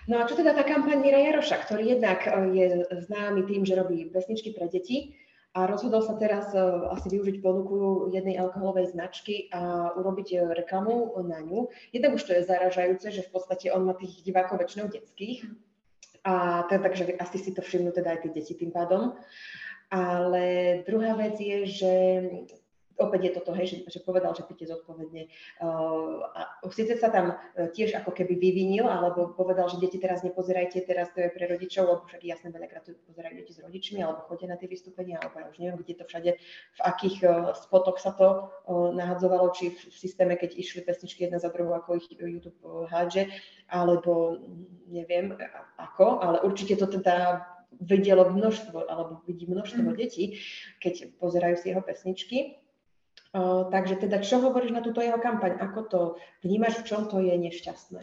No 0.08 0.24
a 0.24 0.26
čo 0.30 0.40
teda 0.40 0.56
tá 0.56 0.64
kampaň 0.64 1.04
Mira 1.04 1.20
Jaroša, 1.20 1.68
ktorý 1.68 2.00
jednak 2.00 2.24
e, 2.24 2.32
je 2.56 2.66
známy 3.04 3.44
tým, 3.44 3.68
že 3.68 3.76
robí 3.76 4.08
pesničky 4.08 4.56
pre 4.56 4.64
deti 4.72 5.12
a 5.56 5.66
rozhodol 5.66 6.04
sa 6.04 6.14
teraz 6.20 6.52
e, 6.52 6.60
asi 6.92 7.08
využiť 7.08 7.40
ponuku 7.40 8.08
jednej 8.12 8.36
alkoholovej 8.36 8.92
značky 8.92 9.48
a 9.48 9.92
urobiť 9.96 10.28
e, 10.32 10.36
reklamu 10.52 11.16
na 11.24 11.40
ňu. 11.40 11.72
Jednak 11.92 12.14
už 12.14 12.22
to 12.28 12.32
je 12.36 12.48
zaražajúce, 12.48 13.08
že 13.10 13.24
v 13.24 13.32
podstate 13.32 13.72
on 13.72 13.88
má 13.88 13.96
tých 13.96 14.20
divákov 14.22 14.60
väčšinou 14.60 14.92
detských, 14.92 15.48
a 16.28 16.62
teda, 16.68 16.82
takže 16.82 17.16
asi 17.16 17.38
si 17.38 17.50
to 17.54 17.62
všimnú 17.62 17.94
teda 17.94 18.12
aj 18.12 18.18
tie 18.26 18.30
deti 18.34 18.52
tým 18.52 18.68
pádom. 18.68 19.16
Ale 19.88 20.44
druhá 20.84 21.16
vec 21.16 21.40
je, 21.40 21.58
že 21.64 21.94
opäť 22.98 23.20
je 23.24 23.32
toto, 23.40 23.50
hej, 23.54 23.66
že, 23.66 23.76
že 23.86 23.98
povedal, 24.02 24.34
že 24.34 24.42
píte 24.42 24.66
zodpovedne. 24.66 25.30
Uh, 25.62 26.26
a 26.34 26.40
síce 26.74 26.98
sa 26.98 27.08
tam 27.08 27.34
uh, 27.34 27.70
tiež 27.70 27.94
ako 27.94 28.10
keby 28.10 28.34
vyvinil, 28.36 28.90
alebo 28.90 29.30
povedal, 29.32 29.70
že 29.70 29.78
deti 29.78 30.02
teraz 30.02 30.26
nepozerajte, 30.26 30.82
teraz 30.82 31.08
to 31.14 31.22
je 31.22 31.30
pre 31.30 31.46
rodičov, 31.46 31.86
lebo 31.86 32.02
však 32.10 32.22
jasne 32.26 32.50
veľakrát 32.50 32.84
to 32.84 32.98
pozerajú 33.06 33.34
deti 33.38 33.52
s 33.54 33.62
rodičmi, 33.62 34.02
alebo 34.02 34.26
chodia 34.26 34.50
na 34.50 34.58
tie 34.58 34.66
vystúpenia, 34.66 35.22
alebo 35.22 35.38
ja 35.38 35.46
už 35.48 35.58
neviem, 35.62 35.78
kde 35.78 35.94
to 35.94 36.04
všade, 36.04 36.30
v 36.74 36.80
akých 36.82 37.16
uh, 37.24 37.54
spotoch 37.54 38.02
sa 38.02 38.12
to 38.12 38.50
uh, 38.50 38.90
nahadzovalo, 38.92 39.54
či 39.54 39.72
v, 39.72 39.78
v 39.78 39.96
systéme, 39.96 40.34
keď 40.34 40.58
išli 40.58 40.82
pesničky 40.82 41.24
jedna 41.24 41.38
za 41.38 41.48
druhou, 41.54 41.78
ako 41.78 42.02
ich 42.02 42.10
YouTube 42.18 42.58
uh, 42.66 42.90
hádže, 42.90 43.30
alebo 43.70 44.42
mm, 44.42 44.90
neviem 44.90 45.26
ako, 45.78 46.18
ale 46.18 46.42
určite 46.42 46.74
to 46.74 46.90
teda 46.90 47.46
videlo 47.80 48.32
množstvo, 48.32 48.90
alebo 48.90 49.20
vidí 49.28 49.46
množstvo 49.46 49.92
Mhm. 49.92 49.96
detí, 49.96 50.40
keď 50.80 51.12
pozerajú 51.20 51.54
si 51.60 51.68
jeho 51.70 51.82
pesničky. 51.84 52.56
Takže 53.70 54.00
teda, 54.00 54.24
čo 54.24 54.40
hovoríš 54.40 54.72
na 54.72 54.80
túto 54.80 55.04
jeho 55.04 55.20
kampaň? 55.20 55.60
Ako 55.60 55.80
to 55.86 56.00
vnímaš, 56.40 56.80
v 56.80 56.86
čom 56.88 57.06
to 57.12 57.20
je 57.20 57.36
nešťastné? 57.36 58.00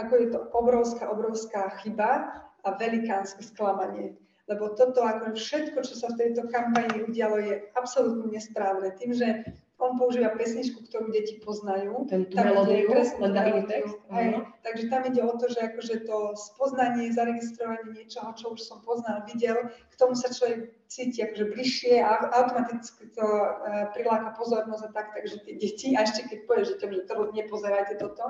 Ako 0.00 0.12
je 0.16 0.26
to 0.34 0.38
obrovská, 0.56 1.06
obrovská 1.06 1.70
chyba 1.84 2.34
a 2.66 2.68
velikánske 2.74 3.46
sklamanie. 3.46 4.18
Lebo 4.50 4.74
toto, 4.74 5.06
ako 5.06 5.38
všetko, 5.38 5.78
čo 5.86 5.94
sa 5.94 6.10
v 6.10 6.18
tejto 6.26 6.50
kampani 6.50 7.06
udialo, 7.06 7.38
je 7.38 7.70
absolútne 7.78 8.34
nesprávne. 8.34 8.90
Tým, 8.98 9.14
že 9.14 9.46
on 9.80 9.96
používa 9.96 10.36
pesničku, 10.36 10.84
ktorú 10.86 11.08
deti 11.08 11.40
poznajú. 11.40 12.06
Ten 12.06 12.28
tú 12.28 12.36
Tam 12.36 12.52
melódiu, 12.52 12.92
presne 12.92 13.18
len 13.24 13.32
melódiu. 13.32 13.66
text? 13.66 13.96
Hej, 14.12 14.26
áno. 14.30 14.38
takže 14.60 14.84
tam 14.92 15.02
ide 15.08 15.20
o 15.24 15.32
to, 15.40 15.46
že 15.48 15.60
akože 15.72 15.94
to 16.04 16.16
spoznanie, 16.36 17.08
zaregistrovanie 17.10 17.88
niečoho, 17.96 18.28
čo 18.36 18.46
už 18.52 18.60
som 18.60 18.78
poznal, 18.84 19.24
videl, 19.24 19.72
k 19.72 19.94
tomu 19.96 20.12
sa 20.12 20.28
človek 20.28 20.76
cíti 20.90 21.22
akože 21.22 21.44
bližšie 21.54 22.02
a 22.02 22.34
automaticky 22.34 23.14
to 23.14 23.22
uh, 23.22 23.86
priláka 23.94 24.34
pozornosť 24.34 24.84
a 24.86 24.90
tak, 24.90 25.06
takže 25.14 25.36
tie 25.46 25.54
deti, 25.54 25.94
a 25.94 26.02
ešte 26.02 26.26
keď 26.26 26.38
povieš 26.50 26.66
deťom, 26.76 26.90
že 26.90 27.02
to 27.06 27.14
nepozerajte 27.30 27.94
toto. 28.02 28.24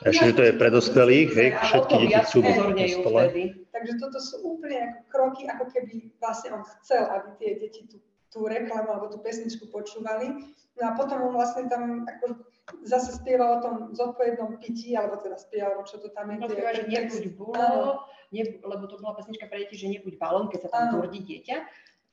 A 0.00 0.04
ešte, 0.08 0.32
že 0.32 0.34
to 0.34 0.42
je 0.48 0.52
pre 0.56 0.70
dospelých, 0.72 1.30
hej, 1.36 1.48
všetky 1.68 1.94
deti 2.08 2.16
na 2.16 2.24
pozornejú 2.24 2.96
vtedy. 3.04 3.42
Takže 3.68 3.92
toto 4.00 4.18
sú 4.18 4.36
úplne 4.42 4.78
ako 4.80 5.00
kroky, 5.12 5.42
ako 5.46 5.64
keby 5.70 5.94
vlastne 6.18 6.56
on 6.56 6.64
chcel, 6.80 7.04
aby 7.12 7.28
tie 7.36 7.50
deti 7.60 7.84
tú, 7.86 8.00
tú 8.28 8.44
reklamu 8.44 8.88
alebo 8.92 9.08
tú 9.08 9.18
pesničku 9.24 9.72
počúvali. 9.72 10.54
No 10.78 10.82
a 10.84 10.92
potom 10.94 11.26
on 11.26 11.32
vlastne 11.34 11.66
tam 11.66 12.06
ako 12.06 12.44
zase 12.84 13.16
spieval 13.16 13.58
o 13.58 13.62
tom 13.64 13.74
zodpovednom 13.96 14.60
pití, 14.60 14.92
alebo 14.92 15.16
teda 15.18 15.40
spieval, 15.40 15.74
alebo 15.74 15.88
čo 15.88 15.98
to 15.98 16.12
tam 16.12 16.30
je. 16.30 16.36
Tie- 16.44 16.52
spieva, 16.52 16.76
že 16.76 16.84
nebuď 16.86 17.24
bulo, 17.34 18.04
ne, 18.30 18.42
lebo 18.60 18.84
to 18.86 19.00
bola 19.00 19.16
pesnička 19.16 19.48
pre 19.48 19.64
deti, 19.64 19.80
že 19.80 19.88
nebuď 19.88 20.20
balón, 20.20 20.52
keď 20.52 20.68
sa 20.68 20.70
tam 20.70 20.84
tvrdí 21.00 21.24
dieťa. 21.24 21.56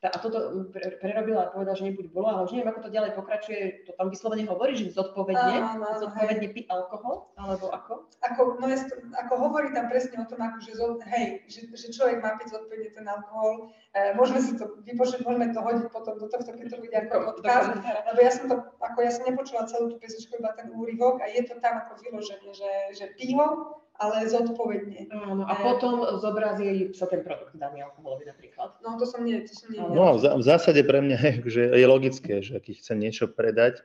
A 0.09 0.17
toto 0.21 0.69
prerobila 1.01 1.49
a 1.49 1.51
povedala, 1.53 1.75
že 1.77 1.87
nebuď 1.87 2.05
bolo, 2.13 2.27
ale 2.27 2.45
už 2.45 2.53
neviem, 2.53 2.69
ako 2.69 2.81
to 2.85 2.95
ďalej 2.95 3.11
pokračuje. 3.17 3.61
To 3.85 3.91
tam 3.97 4.07
vyslovene 4.11 4.43
hovorí, 4.45 4.73
že 4.77 4.93
zodpovedne, 4.93 5.55
áno, 5.61 5.85
áno, 5.85 5.99
zodpovedne 6.01 6.47
pí 6.51 6.61
alkohol, 6.67 7.31
alebo 7.39 7.71
ako? 7.71 7.93
Ako, 8.25 8.41
no, 8.61 8.65
ako 9.17 9.33
hovorí 9.39 9.73
tam 9.73 9.87
presne 9.87 10.21
o 10.21 10.25
tom, 10.27 10.41
ako, 10.41 10.57
že, 10.61 10.71
hej, 11.15 11.25
že, 11.47 11.59
že 11.71 11.87
človek 11.93 12.19
má 12.19 12.37
piť 12.37 12.53
zodpovedne 12.53 12.89
ten 12.93 13.05
alkohol. 13.05 13.71
E, 13.95 14.13
môžeme 14.17 14.39
si 14.43 14.53
to 14.59 14.77
vypočuť, 14.83 15.23
môžeme 15.23 15.53
to 15.55 15.59
hodiť 15.63 15.87
potom 15.93 16.15
do 16.19 16.27
tohto, 16.27 16.51
keď 16.51 16.67
to 16.67 16.77
bude 16.81 16.93
ako 16.93 17.15
odkaz. 17.37 17.63
Lebo 17.83 18.19
ja 18.19 18.31
som 18.33 18.45
to, 18.51 18.55
ako 18.81 18.97
ja 18.99 19.11
som 19.13 19.23
nepočula 19.29 19.69
celú 19.69 19.93
tú 19.93 19.97
pesničku, 20.01 20.37
iba 20.37 20.51
ten 20.57 20.73
úryvok 20.73 21.23
a 21.23 21.31
je 21.31 21.45
to 21.47 21.57
tam 21.63 21.79
ako 21.85 22.01
vyloženie, 22.03 22.51
že, 22.51 22.71
že 22.97 23.05
pivo 23.15 23.79
ale 23.95 24.27
zodpovedne. 24.27 25.07
Áno, 25.11 25.47
a 25.47 25.53
potom 25.55 26.03
zobrazí 26.19 26.91
sa 26.91 27.07
ten 27.07 27.23
produkt 27.23 27.55
daný 27.55 27.87
alkoholový 27.87 28.27
napríklad. 28.27 28.75
No 28.83 28.99
to 28.99 29.07
som 29.07 29.23
nie, 29.23 29.39
to 29.47 29.55
som 29.55 29.71
nie. 29.71 29.79
No 29.79 30.19
v 30.19 30.43
zásade 30.43 30.83
pre 30.83 30.99
mňa 30.99 31.17
je, 31.19 31.33
že 31.47 31.63
je 31.71 31.87
logické, 31.87 32.43
že 32.43 32.59
keď 32.59 32.73
chcem 32.83 32.97
niečo 32.99 33.25
predať, 33.31 33.79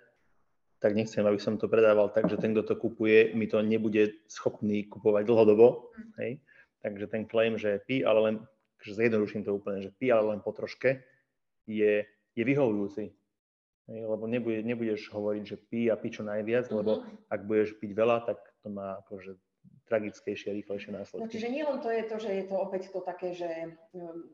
tak 0.80 0.96
nechcem, 0.96 1.22
aby 1.22 1.36
som 1.36 1.61
to 1.61 1.68
predával 1.68 2.08
tak, 2.08 2.26
že 2.26 2.40
ten, 2.40 2.56
kto 2.56 2.72
to 2.72 2.74
kupuje, 2.80 3.36
mi 3.36 3.44
to 3.44 3.61
nebude 3.61 4.16
schopný 4.26 4.88
kupovať 4.88 5.28
dlhodobo. 5.28 5.92
Mm. 5.92 6.12
Hej? 6.18 6.32
Takže 6.80 7.04
ten 7.12 7.22
claim, 7.28 7.61
že 7.61 7.84
pí, 7.84 8.00
ale 8.00 8.18
len, 8.24 8.34
že 8.80 8.96
zjednoduším 8.96 9.44
to 9.44 9.52
úplne, 9.52 9.84
že 9.84 9.92
pí, 9.92 10.08
ale 10.08 10.32
len 10.32 10.40
po 10.40 10.56
troške, 10.56 11.04
je, 11.68 12.08
je 12.32 12.42
vyhovujúci. 12.42 13.12
Hej? 13.92 14.00
Lebo 14.08 14.24
nebude, 14.24 14.64
nebudeš 14.64 15.12
hovoriť, 15.12 15.42
že 15.44 15.56
pí 15.61 15.92
a 15.92 16.00
pí 16.00 16.08
čo 16.08 16.24
najviac, 16.24 16.72
mm-hmm. 16.72 16.80
lebo 16.80 17.04
ak 17.28 17.40
budeš 17.44 17.76
piť 17.76 17.92
veľa, 17.92 18.24
tak 18.24 18.40
to 18.64 18.72
má 18.72 19.04
akože 19.04 19.36
tragickejšie 19.91 20.55
a 20.55 20.55
rýchlejšie 20.55 20.91
následky. 20.95 21.26
No, 21.26 21.34
čiže 21.34 21.49
nielen 21.51 21.82
to 21.82 21.91
je 21.91 22.03
to, 22.07 22.16
že 22.22 22.30
je 22.30 22.45
to 22.47 22.57
opäť 22.57 22.95
to 22.95 23.03
také, 23.03 23.34
že 23.34 23.74
um, 23.91 24.30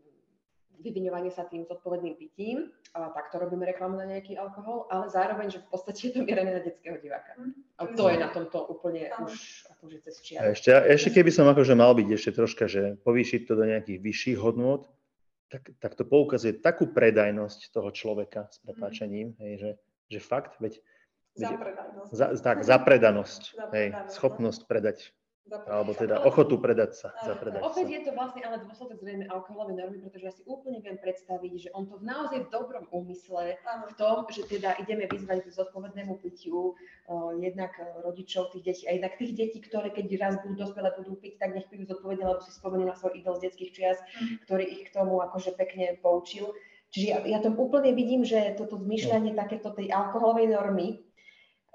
vyviňovanie 0.81 1.33
sa 1.33 1.49
tým 1.49 1.65
zodpovedným 1.65 2.15
pitím, 2.21 2.69
a 2.97 3.13
takto 3.13 3.37
robíme 3.37 3.69
reklamu 3.69 4.01
na 4.01 4.09
nejaký 4.09 4.41
alkohol, 4.41 4.89
ale 4.89 5.13
zároveň, 5.13 5.53
že 5.53 5.61
v 5.61 5.69
podstate 5.69 6.01
je 6.09 6.13
to 6.17 6.21
mierené 6.25 6.57
na 6.57 6.63
detského 6.65 6.97
diváka. 6.97 7.37
A 7.77 7.93
to 7.93 8.09
je 8.09 8.17
na 8.17 8.33
tomto 8.33 8.65
úplne 8.73 9.13
mm. 9.13 9.25
už 9.29 9.33
akože 9.77 9.97
cez 10.01 10.15
čiar. 10.25 10.49
Ešte, 10.49 10.73
ešte 10.73 11.11
keby 11.13 11.31
som 11.33 11.45
akože 11.49 11.77
mal 11.77 11.93
byť 11.93 12.09
ešte 12.09 12.31
troška, 12.33 12.65
že 12.65 12.97
povýšiť 13.05 13.41
to 13.45 13.53
do 13.53 13.65
nejakých 13.69 13.99
vyšších 14.01 14.39
hodnôt, 14.41 14.89
tak, 15.53 15.77
tak 15.79 15.93
to 15.95 16.09
poukazuje 16.09 16.57
takú 16.59 16.91
predajnosť 16.91 17.71
toho 17.71 17.93
človeka 17.93 18.49
s 18.49 18.59
prepáčením, 18.65 19.37
mm. 19.37 19.39
hej, 19.45 19.53
že, 19.61 19.71
že 20.17 20.19
fakt, 20.25 20.57
veď, 20.59 20.81
veď 21.37 21.53
za, 22.11 22.27
tak, 22.41 22.65
zapredanosť, 22.65 23.43
hej, 23.77 23.89
schopnosť 24.09 24.61
predať 24.65 25.13
alebo 25.47 25.95
teda 25.95 26.27
ochotu 26.27 26.59
predať 26.59 26.91
sa. 26.99 27.09
za 27.23 27.39
predať 27.39 27.63
opäť 27.63 27.87
sa. 27.87 27.95
je 27.95 28.01
to 28.03 28.11
vlastne 28.19 28.43
ale 28.43 28.57
dôsledok 28.67 28.99
zrejme 28.99 29.25
alkoholovej 29.31 29.79
normy, 29.79 29.99
pretože 30.03 30.25
ja 30.27 30.33
si 30.35 30.43
úplne 30.43 30.83
viem 30.83 30.99
predstaviť, 30.99 31.53
že 31.55 31.69
on 31.71 31.87
to 31.87 32.03
v 32.03 32.05
naozaj 32.05 32.39
v 32.47 32.49
dobrom 32.51 32.85
úmysle, 32.91 33.55
v 33.63 33.95
tom, 33.95 34.27
že 34.27 34.43
teda 34.51 34.75
ideme 34.83 35.07
vyzvať 35.07 35.47
k 35.47 35.55
zodpovednému 35.55 36.19
pitiu 36.19 36.75
uh, 36.75 37.31
jednak 37.39 37.71
rodičov 38.03 38.51
tých 38.59 38.65
detí 38.67 38.85
a 38.91 38.99
jednak 38.99 39.15
tých 39.15 39.33
detí, 39.39 39.59
ktoré 39.63 39.95
keď 39.95 40.07
raz 40.19 40.35
budú 40.43 40.55
dospelé, 40.59 40.91
budú 40.99 41.15
piť, 41.15 41.39
tak 41.39 41.55
nech 41.55 41.71
pijú 41.71 41.87
zodpovedne, 41.87 42.27
lebo 42.27 42.43
si 42.43 42.51
spomenú 42.51 42.83
na 42.91 42.99
svoj 42.99 43.15
idol 43.15 43.39
z 43.39 43.51
detských 43.51 43.71
čias, 43.71 43.99
mm. 44.03 44.43
ktorý 44.51 44.65
ich 44.67 44.83
k 44.91 44.95
tomu 44.95 45.23
akože 45.23 45.55
pekne 45.55 45.95
poučil. 46.03 46.51
Čiže 46.91 47.07
ja, 47.07 47.19
ja 47.27 47.39
to 47.43 47.55
úplne 47.55 47.95
vidím, 47.95 48.23
že 48.23 48.55
toto 48.59 48.79
zmýšľanie 48.79 49.35
no. 49.35 49.39
takéto 49.39 49.71
tej 49.75 49.91
alkoholovej 49.91 50.55
normy 50.55 51.07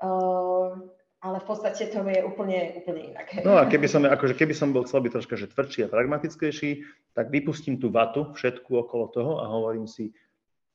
uh, 0.04 0.76
ale 1.22 1.38
v 1.38 1.46
podstate 1.46 1.86
to 1.94 2.02
je 2.02 2.26
úplne, 2.26 2.82
úplne 2.82 3.14
inak. 3.14 3.46
No 3.46 3.62
a 3.62 3.70
keby 3.70 3.86
som, 3.86 4.02
akože 4.02 4.34
keby 4.34 4.58
som 4.58 4.74
bol 4.74 4.90
chcel 4.90 5.06
byť 5.06 5.12
troška 5.14 5.36
že 5.38 5.54
tvrdší 5.54 5.80
a 5.86 5.94
pragmatickejší, 5.94 6.70
tak 7.14 7.30
vypustím 7.30 7.78
tú 7.78 7.94
vatu 7.94 8.34
všetku 8.34 8.74
okolo 8.74 9.06
toho 9.14 9.34
a 9.38 9.46
hovorím 9.46 9.86
si, 9.86 10.10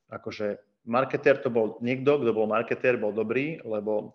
akože 0.06 0.62
marketér 0.86 1.42
to 1.42 1.50
bol 1.50 1.82
niekto, 1.82 2.22
kto 2.22 2.30
bol 2.30 2.46
marketér, 2.46 2.94
bol 2.94 3.10
dobrý, 3.10 3.58
lebo 3.66 4.14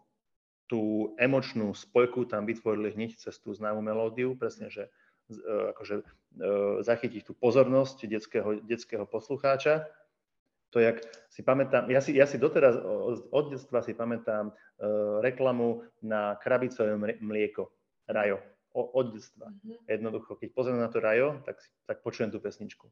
tú 0.72 1.12
emočnú 1.20 1.76
spojku 1.76 2.24
tam 2.32 2.48
vytvorili 2.48 2.96
hneď 2.96 3.20
cez 3.20 3.36
tú 3.44 3.52
známú 3.52 3.84
melódiu, 3.84 4.40
presne, 4.40 4.72
že 4.72 4.88
e, 5.28 5.36
akože, 5.76 6.00
e, 6.00 6.04
zachytiť 6.80 7.28
tú 7.28 7.36
pozornosť 7.36 8.08
detského, 8.08 8.64
detského 8.64 9.04
poslucháča 9.04 9.84
to, 10.72 10.80
jak 10.80 11.04
si 11.28 11.44
pamätám, 11.44 11.92
ja 11.92 12.00
si, 12.00 12.16
ja 12.16 12.24
si 12.24 12.40
doteraz 12.40 12.80
od 13.30 13.46
detstva 13.52 13.84
si 13.84 13.92
pamätám 13.92 14.52
uh, 14.52 15.20
reklamu 15.20 15.84
na 16.00 16.40
krabicové 16.40 16.96
mlieko, 17.20 17.68
Rajo, 18.08 18.40
o, 18.72 18.82
od 18.96 19.16
detstva. 19.16 19.52
Mm-hmm. 19.52 19.88
Jednoducho, 19.88 20.32
keď 20.40 20.50
pozriem 20.56 20.80
na 20.80 20.88
to 20.88 21.04
Rajo, 21.04 21.44
tak, 21.44 21.60
tak 21.88 22.00
počujem 22.00 22.32
tú 22.32 22.40
pesničku. 22.40 22.88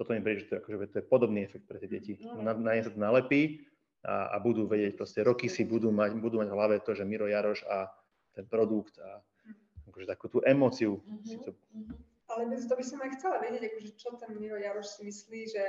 Toto 0.00 0.16
mi 0.16 0.24
príde, 0.24 0.44
že 0.44 0.48
to, 0.48 0.52
je, 0.56 0.60
akože, 0.64 0.88
to 0.96 0.98
je 1.04 1.06
podobný 1.06 1.44
efekt 1.44 1.68
pre 1.68 1.76
tie 1.76 1.88
deti. 1.92 2.16
Mm-hmm. 2.16 2.40
Na, 2.40 2.56
na 2.56 2.72
ne 2.72 2.82
sa 2.84 2.92
to 2.92 3.00
nalepí 3.00 3.68
a, 4.00 4.32
a 4.32 4.36
budú 4.40 4.64
vedieť, 4.64 4.96
proste 4.96 5.20
roky 5.20 5.52
si 5.52 5.68
budú 5.68 5.92
mať, 5.92 6.16
budú 6.16 6.40
mať 6.40 6.48
v 6.48 6.56
hlave 6.56 6.76
to, 6.80 6.96
že 6.96 7.04
Miro 7.04 7.28
Jaroš 7.28 7.68
a 7.68 7.92
ten 8.32 8.48
produkt 8.48 8.96
a 8.96 9.20
mhm. 9.20 9.92
akože 9.92 10.06
takú 10.08 10.26
tú 10.32 10.38
emóciu 10.40 11.04
mm-hmm. 11.04 11.28
si 11.28 11.36
to 11.44 11.52
mm-hmm 11.52 12.09
ale 12.30 12.50
to 12.54 12.74
by 12.76 12.84
som 12.84 13.02
aj 13.02 13.10
chcela 13.18 13.42
vedieť, 13.42 13.70
akože 13.70 13.90
čo 13.98 14.14
ten 14.16 14.30
Miro 14.38 14.56
Jaroš 14.56 14.98
si 14.98 15.02
myslí, 15.06 15.40
že 15.50 15.64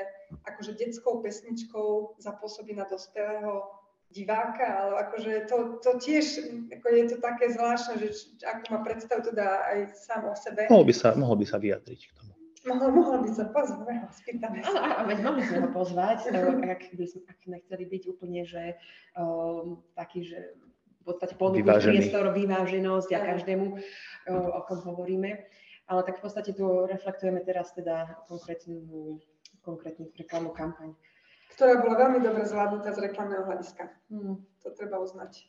akože 0.46 0.78
detskou 0.78 1.22
pesničkou 1.26 2.18
zapôsobí 2.22 2.78
na 2.78 2.86
dospelého 2.86 3.66
diváka, 4.12 4.68
ale 4.68 4.94
akože 5.08 5.48
to, 5.48 5.58
to 5.80 5.92
tiež 6.04 6.26
ako 6.68 6.88
je 6.92 7.04
to 7.16 7.18
také 7.24 7.46
zvláštne, 7.56 7.94
že 8.04 8.08
ako 8.44 8.64
má 8.76 8.80
predstavu 8.84 9.24
to 9.24 9.32
dá 9.32 9.64
aj 9.72 9.96
sám 9.96 10.28
o 10.28 10.36
sebe. 10.36 10.68
Mohol 10.68 10.86
by 10.92 10.94
sa, 10.94 11.08
mohol 11.16 11.36
by 11.40 11.46
sa 11.48 11.58
vyjadriť 11.58 12.02
k 12.08 12.12
tomu. 12.20 12.32
Mohol, 12.62 12.90
mohol 12.94 13.18
by 13.26 13.30
sa 13.34 13.50
pozvať, 13.50 14.06
spýtame. 14.22 14.62
A, 14.62 15.02
a 15.02 15.04
veď 15.10 15.18
mohli 15.26 15.42
sme 15.50 15.66
ho 15.66 15.70
pozvať, 15.74 16.30
ak 16.30 16.94
by 16.94 17.06
sme, 17.10 17.22
ak 17.26 17.40
nechceli 17.50 17.84
byť 17.90 18.04
úplne, 18.06 18.46
že 18.46 18.78
um, 19.18 19.82
taký, 19.98 20.30
že 20.30 20.54
v 21.02 21.04
podstate 21.10 21.34
ponúknuť 21.34 21.82
priestor, 21.82 22.30
vyváženosť 22.30 23.10
a 23.18 23.20
každému, 23.34 23.66
o 24.30 24.62
kom 24.70 24.80
hovoríme 24.86 25.42
ale 25.92 26.08
tak 26.08 26.24
v 26.24 26.24
podstate 26.24 26.56
tu 26.56 26.64
reflektujeme 26.88 27.44
teraz 27.44 27.76
teda 27.76 28.24
konkrétnu, 28.32 29.20
konkrétnu 29.60 30.08
reklamnú 30.16 30.56
kampaň. 30.56 30.96
Ktorá 31.52 31.84
bola 31.84 32.08
veľmi 32.08 32.24
dobre 32.24 32.48
zvládnutá 32.48 32.96
z 32.96 33.12
reklamného 33.12 33.44
hľadiska. 33.44 33.92
Hmm. 34.08 34.40
To 34.64 34.72
treba 34.72 35.04
uznať. 35.04 35.44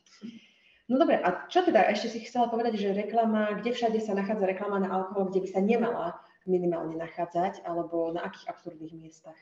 No 0.90 0.98
dobre, 0.98 1.22
a 1.22 1.46
čo 1.46 1.62
teda 1.62 1.86
ešte 1.94 2.10
si 2.10 2.26
chcela 2.26 2.50
povedať, 2.50 2.74
že 2.74 2.90
reklama, 2.90 3.54
kde 3.62 3.70
všade 3.70 4.02
sa 4.02 4.18
nachádza 4.18 4.50
reklama 4.50 4.82
na 4.82 4.90
alkohol, 4.90 5.30
kde 5.30 5.46
by 5.46 5.48
sa 5.54 5.60
nemala 5.62 6.18
minimálne 6.42 6.98
nachádzať, 6.98 7.62
alebo 7.62 8.10
na 8.10 8.26
akých 8.26 8.50
absurdných 8.50 8.98
miestach? 8.98 9.38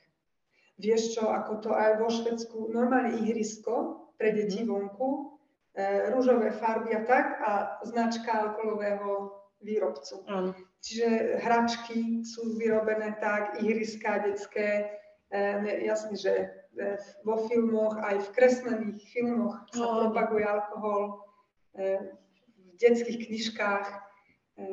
Vieš 0.77 1.17
čo, 1.17 1.33
ako 1.33 1.65
to 1.65 1.71
aj 1.73 1.97
vo 1.97 2.13
Švedsku, 2.13 2.69
normálne 2.77 3.17
ihrisko 3.25 4.05
pre 4.21 4.37
deti 4.37 4.61
mhm. 4.61 4.69
vonku, 4.69 5.09
e, 5.73 6.13
rúžové 6.13 6.53
farby 6.53 6.93
a 6.93 7.09
tak 7.09 7.41
a 7.41 7.51
značka 7.89 8.31
alkoholového 8.37 9.33
výrobcu. 9.65 10.29
Áno. 10.29 10.53
Čiže 10.81 11.37
hračky 11.45 12.25
sú 12.25 12.57
vyrobené 12.57 13.13
tak, 13.21 13.61
ihriská 13.61 14.25
detské, 14.25 14.97
e, 15.29 15.85
jasne, 15.85 16.17
že 16.17 16.33
e, 16.33 16.97
vo 17.21 17.45
filmoch, 17.53 18.01
aj 18.01 18.25
v 18.25 18.33
kreslených 18.33 19.01
filmoch 19.13 19.61
sa 19.77 19.85
no. 19.85 19.97
propaguje 20.09 20.45
alkohol, 20.49 21.03
e, 21.77 22.17
v 22.57 22.75
detských 22.81 23.29
knižkách. 23.29 23.87
E, 23.93 24.65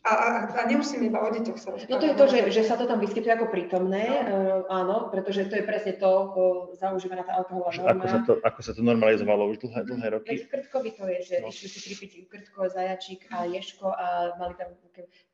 a, 0.00 0.12
a, 0.16 0.28
a 0.48 0.60
nemusíme 0.64 1.12
iba 1.12 1.20
o 1.20 1.28
deťoch 1.28 1.60
sa 1.60 1.76
rozprávať. 1.76 1.92
No 1.92 2.00
to 2.00 2.06
je 2.08 2.16
to, 2.16 2.26
že, 2.32 2.38
že 2.56 2.62
sa 2.64 2.80
to 2.80 2.88
tam 2.88 3.04
vyskytuje 3.04 3.36
ako 3.36 3.52
prítomné, 3.52 4.08
no. 4.24 4.64
uh, 4.64 4.72
áno, 4.72 5.12
pretože 5.12 5.44
to 5.44 5.60
je 5.60 5.64
presne 5.68 6.00
to, 6.00 6.08
uh, 6.08 6.72
zaužívaná 6.80 7.20
tá 7.20 7.36
alkoholová 7.36 7.68
norma. 7.76 8.00
Ako 8.00 8.06
sa, 8.08 8.18
to, 8.24 8.32
ako 8.40 8.60
sa 8.64 8.72
to 8.72 8.80
normalizovalo 8.80 9.52
už 9.52 9.60
dlhé, 9.60 9.84
dlhé 9.84 10.06
roky. 10.16 10.28
Veď 10.32 10.40
v 10.48 10.50
Krtkovi 10.56 10.90
to 10.96 11.04
je, 11.04 11.18
že 11.20 11.34
no. 11.44 11.52
išli 11.52 11.68
si 11.68 11.78
pripiť 11.84 12.10
Krtko, 12.32 12.72
Zajačík 12.72 13.28
a 13.28 13.44
Ješko 13.44 13.92
a 13.92 14.06
mali 14.40 14.56
tam 14.56 14.72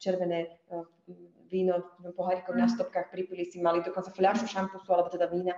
červené 0.03 0.59
uh, 0.75 0.83
víno 1.47 1.87
v 2.03 2.11
pohárikoch 2.11 2.59
mm. 2.59 2.63
na 2.63 2.67
stopkách, 2.67 3.15
pripili 3.15 3.47
si, 3.47 3.63
mali 3.63 3.87
dokonca 3.87 4.11
fľašu 4.11 4.51
šampusu 4.51 4.91
alebo 4.91 5.15
teda 5.15 5.31
vína. 5.31 5.55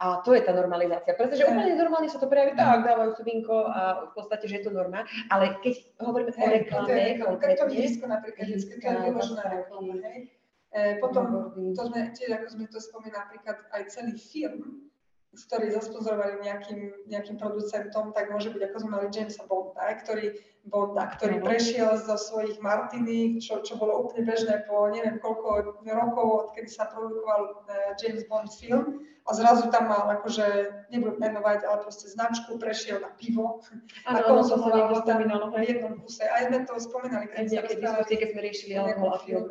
A 0.00 0.24
to 0.24 0.32
je 0.32 0.40
tá 0.40 0.56
normalizácia, 0.56 1.12
pretože 1.12 1.44
úplne 1.44 1.76
normálne 1.76 2.08
sa 2.08 2.16
to 2.16 2.24
prejaví 2.24 2.56
tak, 2.56 2.88
dávajú 2.88 3.20
si 3.20 3.22
vinko 3.22 3.68
a 3.68 4.08
v 4.08 4.12
podstate, 4.16 4.48
že 4.48 4.54
je 4.56 4.64
to 4.64 4.72
norma, 4.72 5.04
ale 5.28 5.60
keď 5.60 5.76
hovoríme 6.00 6.32
o 6.32 6.40
reklame 6.40 7.20
konkrétne... 7.20 7.68
To 7.68 7.68
je 7.68 8.08
napríklad, 8.08 8.44
to 8.48 8.80
je 8.80 8.96
vyložená 9.04 9.44
reklama, 9.44 10.00
hej? 10.08 10.32
E, 10.72 10.96
potom, 11.04 11.52
to 11.76 11.82
sme, 11.92 12.16
tiež 12.16 12.30
ako 12.32 12.46
sme 12.48 12.64
to 12.72 12.80
spomínali, 12.80 13.12
napríklad 13.12 13.60
aj 13.76 13.82
celý 13.92 14.16
film, 14.16 14.88
ktorý 15.36 15.68
zasponzorovali 15.76 16.48
nejakým, 16.48 16.80
nejakým 17.10 17.36
producentom, 17.36 18.16
tak 18.16 18.32
môže 18.32 18.50
byť, 18.50 18.62
ako 18.72 18.76
sme 18.80 18.90
mali 18.96 19.06
Jamesa 19.12 19.44
Bonda, 19.46 19.84
ktorý 20.00 20.32
Bonda, 20.70 21.10
ktorý 21.18 21.42
prešiel 21.42 21.98
zo 21.98 22.14
svojich 22.14 22.62
Martiny, 22.62 23.42
čo, 23.42 23.58
čo 23.66 23.74
bolo 23.74 24.06
úplne 24.06 24.22
bežné 24.22 24.62
po 24.70 24.86
neviem 24.86 25.18
koľko 25.18 25.82
rokov, 25.82 26.26
odkedy 26.46 26.70
sa 26.70 26.86
produkoval 26.86 27.66
uh, 27.66 27.92
James 27.98 28.22
Bond 28.30 28.48
film 28.54 29.02
a 29.28 29.30
zrazu 29.36 29.68
tam 29.70 29.86
mal 29.86 30.08
akože, 30.16 30.46
nebudem 30.90 31.20
menovať, 31.20 31.62
ale 31.62 31.84
proste 31.84 32.08
značku, 32.08 32.56
prešiel 32.56 33.04
na 33.04 33.12
pivo 33.14 33.60
ano, 34.08 34.16
a 34.16 34.26
konzumoval 34.26 35.04
tam 35.04 35.22
v 35.22 35.62
jednom 35.62 35.94
kuse. 36.00 36.24
A 36.24 36.48
sme 36.48 36.64
to 36.64 36.80
spomínali, 36.80 37.28
keď 37.28 37.46
sme 37.46 37.78
diskusie, 37.78 38.16
keď 38.16 38.28
sme 38.32 38.40
riešili 38.40 38.72
alkohol 38.80 39.10
a 39.14 39.18
film. 39.20 39.46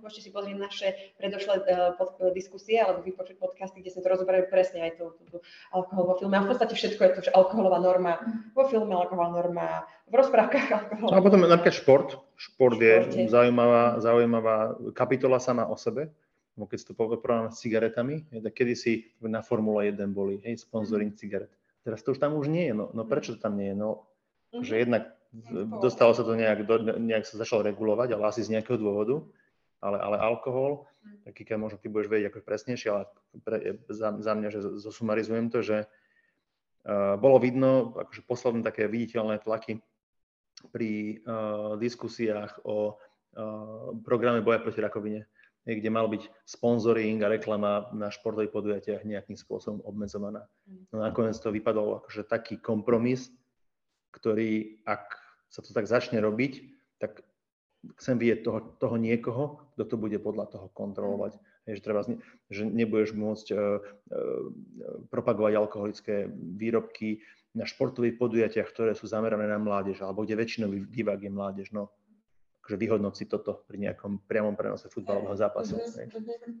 Môžete 0.00 0.20
si 0.24 0.30
pozrieť 0.30 0.56
naše 0.56 0.88
predošlé 1.18 1.54
uh, 1.66 1.92
pod, 1.98 2.14
diskusie 2.32 2.78
alebo 2.78 3.02
vypočuť 3.02 3.36
podcasty, 3.42 3.82
kde 3.82 3.92
sme 3.92 4.02
to 4.06 4.12
rozoberali 4.14 4.46
presne 4.46 4.86
aj 4.86 4.96
to, 4.96 5.04
to, 5.18 5.22
to 5.34 5.38
alkohol 5.74 6.08
vo 6.08 6.14
filme. 6.16 6.38
A 6.38 6.46
v 6.46 6.54
podstate 6.54 6.72
všetko 6.72 7.00
je 7.02 7.12
to, 7.12 7.20
že 7.26 7.34
alkoholová 7.34 7.82
norma 7.82 8.22
mm. 8.22 8.54
vo 8.54 8.64
filme, 8.70 8.94
alkoholová 8.94 9.28
norma 9.34 9.66
v 10.12 10.14
rozprávkach 10.20 10.68
alkohol. 10.68 11.08
A 11.16 11.24
potom 11.24 11.40
napríklad 11.40 11.72
šport. 11.72 12.08
Šport 12.36 12.76
je 12.76 13.24
zaujímavá, 13.32 13.96
zaujímavá 13.96 14.76
kapitola 14.92 15.40
sama 15.40 15.64
o 15.64 15.76
sebe. 15.80 16.12
No 16.52 16.68
keď 16.68 16.76
si 16.76 16.86
to 16.86 16.92
porovnáme 16.92 17.48
s 17.48 17.64
cigaretami, 17.64 18.28
tak 18.28 18.52
kedysi 18.52 19.16
na 19.24 19.40
Formule 19.40 19.88
1 19.88 19.96
boli, 20.12 20.36
hej, 20.44 20.60
sponsoring 20.60 21.16
cigaret. 21.16 21.48
Teraz 21.80 22.04
to 22.04 22.12
už 22.12 22.20
tam 22.20 22.36
už 22.36 22.52
nie 22.52 22.68
je. 22.68 22.74
No, 22.76 22.92
no 22.92 23.08
prečo 23.08 23.32
to 23.32 23.40
tam 23.40 23.56
nie 23.56 23.72
je? 23.72 23.76
No, 23.80 24.04
mm-hmm. 24.52 24.60
že 24.60 24.74
jednak 24.84 25.02
dostalo 25.80 26.12
sa 26.12 26.28
to 26.28 26.36
nejak, 26.36 26.68
do, 26.68 26.76
nejak 27.00 27.24
sa 27.24 27.40
začalo 27.40 27.64
regulovať, 27.64 28.12
ale 28.12 28.28
asi 28.28 28.44
z 28.44 28.52
nejakého 28.52 28.76
dôvodu. 28.76 29.24
Ale, 29.82 29.98
ale 29.98 30.14
alkohol, 30.20 30.86
mm. 31.02 31.26
taký 31.26 31.42
keď 31.42 31.56
možno 31.58 31.80
ty 31.80 31.90
budeš 31.90 32.06
vedieť 32.06 32.30
ako 32.30 32.46
presnejšie, 32.46 32.88
ale 32.92 33.02
pre, 33.42 33.82
za, 33.90 34.14
za 34.14 34.32
mňa, 34.38 34.48
že 34.54 34.60
zosumarizujem 34.78 35.50
to, 35.50 35.58
že 35.58 35.90
uh, 36.86 37.18
bolo 37.18 37.42
vidno, 37.42 37.90
akože 37.98 38.22
posledné 38.22 38.62
také 38.62 38.86
viditeľné 38.86 39.42
tlaky 39.42 39.82
pri 40.70 41.18
uh, 41.24 41.74
diskusiách 41.80 42.62
o 42.62 42.94
uh, 42.94 43.90
programe 44.06 44.44
boja 44.44 44.62
proti 44.62 44.78
rakovine, 44.78 45.26
kde 45.66 45.90
mal 45.90 46.06
byť 46.10 46.26
sponzoring 46.46 47.22
a 47.22 47.32
reklama 47.32 47.90
na 47.94 48.10
športových 48.10 48.54
podujatiach 48.54 49.02
nejakým 49.06 49.38
spôsobom 49.38 49.82
obmedzovaná. 49.82 50.46
No 50.90 51.02
nakoniec 51.02 51.38
to 51.38 51.54
vypadalo 51.54 52.02
akože 52.02 52.26
taký 52.26 52.58
kompromis, 52.58 53.30
ktorý, 54.12 54.82
ak 54.86 55.16
sa 55.48 55.60
to 55.64 55.70
tak 55.72 55.88
začne 55.88 56.20
robiť, 56.20 56.52
tak 56.98 57.24
chcem 57.98 58.14
vidieť 58.18 58.46
toho, 58.46 58.58
toho 58.78 58.96
niekoho, 59.00 59.58
kto 59.74 59.84
to 59.86 59.96
bude 59.98 60.18
podľa 60.22 60.46
toho 60.54 60.66
kontrolovať. 60.70 61.38
Je, 61.66 61.78
že, 61.78 61.82
treba, 61.82 62.02
že 62.50 62.62
nebudeš 62.66 63.14
môcť 63.14 63.46
uh, 63.54 63.58
uh, 63.58 64.42
propagovať 65.10 65.52
alkoholické 65.58 66.26
výrobky, 66.30 67.22
na 67.52 67.68
športových 67.68 68.16
podujatiach, 68.16 68.68
ktoré 68.72 68.92
sú 68.96 69.04
zamerané 69.04 69.44
na 69.44 69.60
mládež, 69.60 70.00
alebo 70.00 70.24
kde 70.24 70.40
väčšinový 70.40 70.88
divák 70.88 71.20
je 71.20 71.32
mládež. 71.32 71.66
No, 71.76 71.92
akože 72.64 72.76
vyhodnoť 72.80 73.14
si 73.14 73.24
toto 73.28 73.66
pri 73.68 73.76
nejakom 73.88 74.24
priamom 74.24 74.56
prenose 74.56 74.88
futbalového 74.88 75.36
zápasu. 75.36 75.76
Uh-huh. 75.76 76.56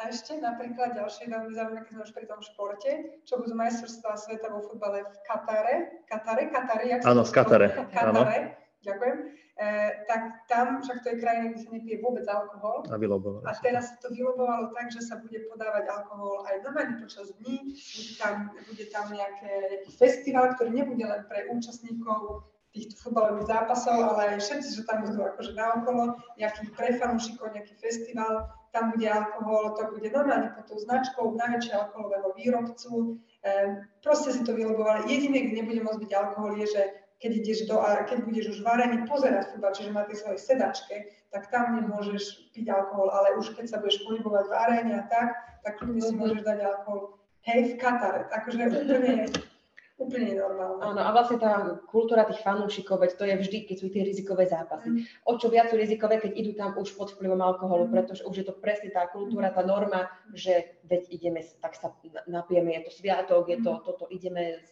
A 0.00 0.08
ešte 0.08 0.40
napríklad 0.40 0.96
ďalšie 0.96 1.28
veľmi 1.28 1.52
zaujímavé, 1.52 1.84
keď 1.84 1.92
sme 1.94 2.02
už 2.06 2.12
pri 2.16 2.26
tom 2.30 2.40
športe, 2.40 2.90
čo 3.28 3.38
budú 3.42 3.52
majstrovstvá 3.52 4.16
sveta 4.16 4.48
vo 4.48 4.64
futbale 4.64 5.04
v 5.04 5.16
Katare. 5.26 5.74
Katare? 6.08 6.42
Katare? 6.48 6.84
Jak 6.88 7.00
Áno, 7.04 7.22
v 7.28 7.32
Katare. 7.32 7.68
Katare. 7.92 8.56
Ďakujem. 8.82 9.16
E, 9.60 9.90
tak 10.08 10.48
tam, 10.48 10.80
však 10.80 11.04
to 11.04 11.08
je 11.12 11.20
krajina, 11.20 11.52
kde 11.52 11.60
sa 11.60 11.70
nepije 11.76 11.96
vôbec 12.00 12.24
alkohol. 12.24 12.88
A 12.88 12.96
vylobovalo. 12.96 13.44
A 13.44 13.52
teraz 13.60 13.92
to 14.00 14.08
vylobovalo 14.08 14.72
tak, 14.72 14.88
že 14.88 15.04
sa 15.04 15.20
bude 15.20 15.44
podávať 15.52 15.92
alkohol 15.92 16.48
aj 16.48 16.64
normálne 16.64 16.96
počas 16.96 17.28
dní. 17.36 17.76
Bude 17.76 18.12
tam, 18.16 18.34
bude 18.56 18.84
tam 18.88 19.06
nejaké, 19.12 19.52
nejaký 19.76 19.90
festival, 19.92 20.56
ktorý 20.56 20.70
nebude 20.72 21.04
len 21.04 21.22
pre 21.28 21.52
účastníkov 21.52 22.48
týchto 22.72 22.96
futbalových 22.96 23.52
zápasov, 23.52 24.16
ale 24.16 24.20
aj 24.32 24.40
všetci, 24.40 24.68
že 24.80 24.88
tam 24.88 25.04
budú 25.04 25.20
akože 25.20 25.52
naokolo, 25.52 26.16
nejaký 26.40 26.72
pre 26.72 26.96
fanúšikov, 26.96 27.52
nejaký 27.52 27.76
festival, 27.76 28.48
tam 28.72 28.96
bude 28.96 29.04
alkohol, 29.04 29.76
to 29.76 29.92
bude 29.92 30.08
normálne 30.08 30.48
pod 30.56 30.64
tou 30.64 30.80
značkou 30.80 31.36
najväčšieho 31.36 31.76
alkoholového 31.76 32.32
výrobcu. 32.32 33.20
E, 33.44 33.84
proste 34.00 34.32
si 34.32 34.40
to 34.48 34.56
vylobovali. 34.56 35.04
Jediné, 35.12 35.52
kde 35.52 35.60
nebude 35.60 35.84
môcť 35.84 36.00
byť 36.00 36.12
alkohol, 36.16 36.56
je, 36.56 36.66
že 36.72 36.82
keď 37.22 37.32
ideš 37.38 37.70
do, 37.70 37.78
keď 37.78 38.18
budeš 38.26 38.58
už 38.58 38.66
varený 38.66 39.06
pozerať 39.06 39.54
futbal, 39.54 39.70
čiže 39.70 39.94
na 39.94 40.02
tej 40.02 40.26
svojej 40.26 40.40
sedačke, 40.42 40.94
tak 41.30 41.46
tam 41.54 41.78
nemôžeš 41.78 42.50
piť 42.50 42.66
alkohol, 42.66 43.14
ale 43.14 43.38
už 43.38 43.54
keď 43.54 43.70
sa 43.70 43.78
budeš 43.78 44.02
pohybovať 44.02 44.44
v 44.50 44.54
aréne 44.58 44.92
a 44.98 45.06
tak, 45.06 45.38
tak 45.62 45.78
kľudne 45.78 46.02
si 46.02 46.10
mhm. 46.10 46.18
môžeš 46.18 46.40
dať 46.42 46.58
alkohol. 46.66 47.22
Hej, 47.42 47.74
v 47.74 47.76
Katare, 47.78 48.22
takže 48.30 48.70
úplne, 48.70 49.26
úplne 49.98 50.30
normálne. 50.38 50.78
Áno, 50.78 51.00
a 51.02 51.10
vlastne 51.10 51.42
tá 51.42 51.74
kultúra 51.90 52.22
tých 52.22 52.38
fanúšikov, 52.38 53.02
veď 53.02 53.10
to 53.18 53.24
je 53.26 53.34
vždy, 53.34 53.58
keď 53.66 53.76
sú 53.82 53.86
tie 53.90 54.02
rizikové 54.06 54.46
zápasy. 54.46 54.86
Mm. 54.90 55.02
O 55.26 55.34
čo 55.42 55.50
viac 55.50 55.66
sú 55.66 55.74
rizikové, 55.74 56.22
keď 56.22 56.38
idú 56.38 56.54
tam 56.54 56.78
už 56.78 56.94
pod 56.94 57.10
vplyvom 57.18 57.42
alkoholu, 57.42 57.90
mm. 57.90 57.92
pretože 57.98 58.22
už 58.22 58.34
je 58.42 58.46
to 58.46 58.54
presne 58.54 58.94
tá 58.94 59.10
kultúra, 59.10 59.50
tá 59.50 59.66
norma, 59.66 60.06
že 60.30 60.78
veď 60.86 61.02
ideme, 61.10 61.42
tak 61.58 61.74
sa 61.74 61.90
napijeme, 62.30 62.78
je 62.78 62.86
to 62.86 62.90
sviatok, 62.94 63.50
je 63.50 63.58
to, 63.58 63.72
mhm. 63.74 63.82
toto 63.82 64.06
ideme 64.06 64.62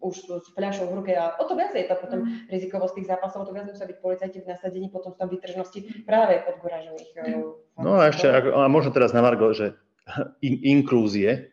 už 0.00 0.14
s 0.42 0.48
fľašou 0.54 0.90
v 0.90 0.96
ruke 1.02 1.12
a 1.14 1.36
o 1.38 1.44
to 1.46 1.54
viac 1.54 1.74
je 1.74 1.86
to 1.86 1.96
potom 1.98 2.26
mm. 2.26 2.50
rizikovosť 2.50 2.94
tých 2.98 3.08
zápasov, 3.10 3.44
o 3.44 3.46
to 3.48 3.54
viac 3.54 3.66
musia 3.68 3.86
byť 3.86 3.98
policajti 3.98 4.38
v 4.42 4.50
nasadení 4.50 4.88
potom 4.90 5.14
v 5.14 5.18
tom 5.20 5.28
vytržnosti 5.30 5.80
práve 6.08 6.42
podgoražených. 6.46 7.08
Eh, 7.16 7.42
no 7.78 7.90
a 7.98 8.10
ešte, 8.10 8.30
a 8.30 8.66
možno 8.66 8.90
teraz 8.90 9.14
na 9.14 9.22
Margo, 9.22 9.54
že 9.54 9.76
in, 10.46 10.60
inklúzie, 10.62 11.50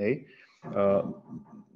hej, 0.00 0.26
uh, 0.72 1.06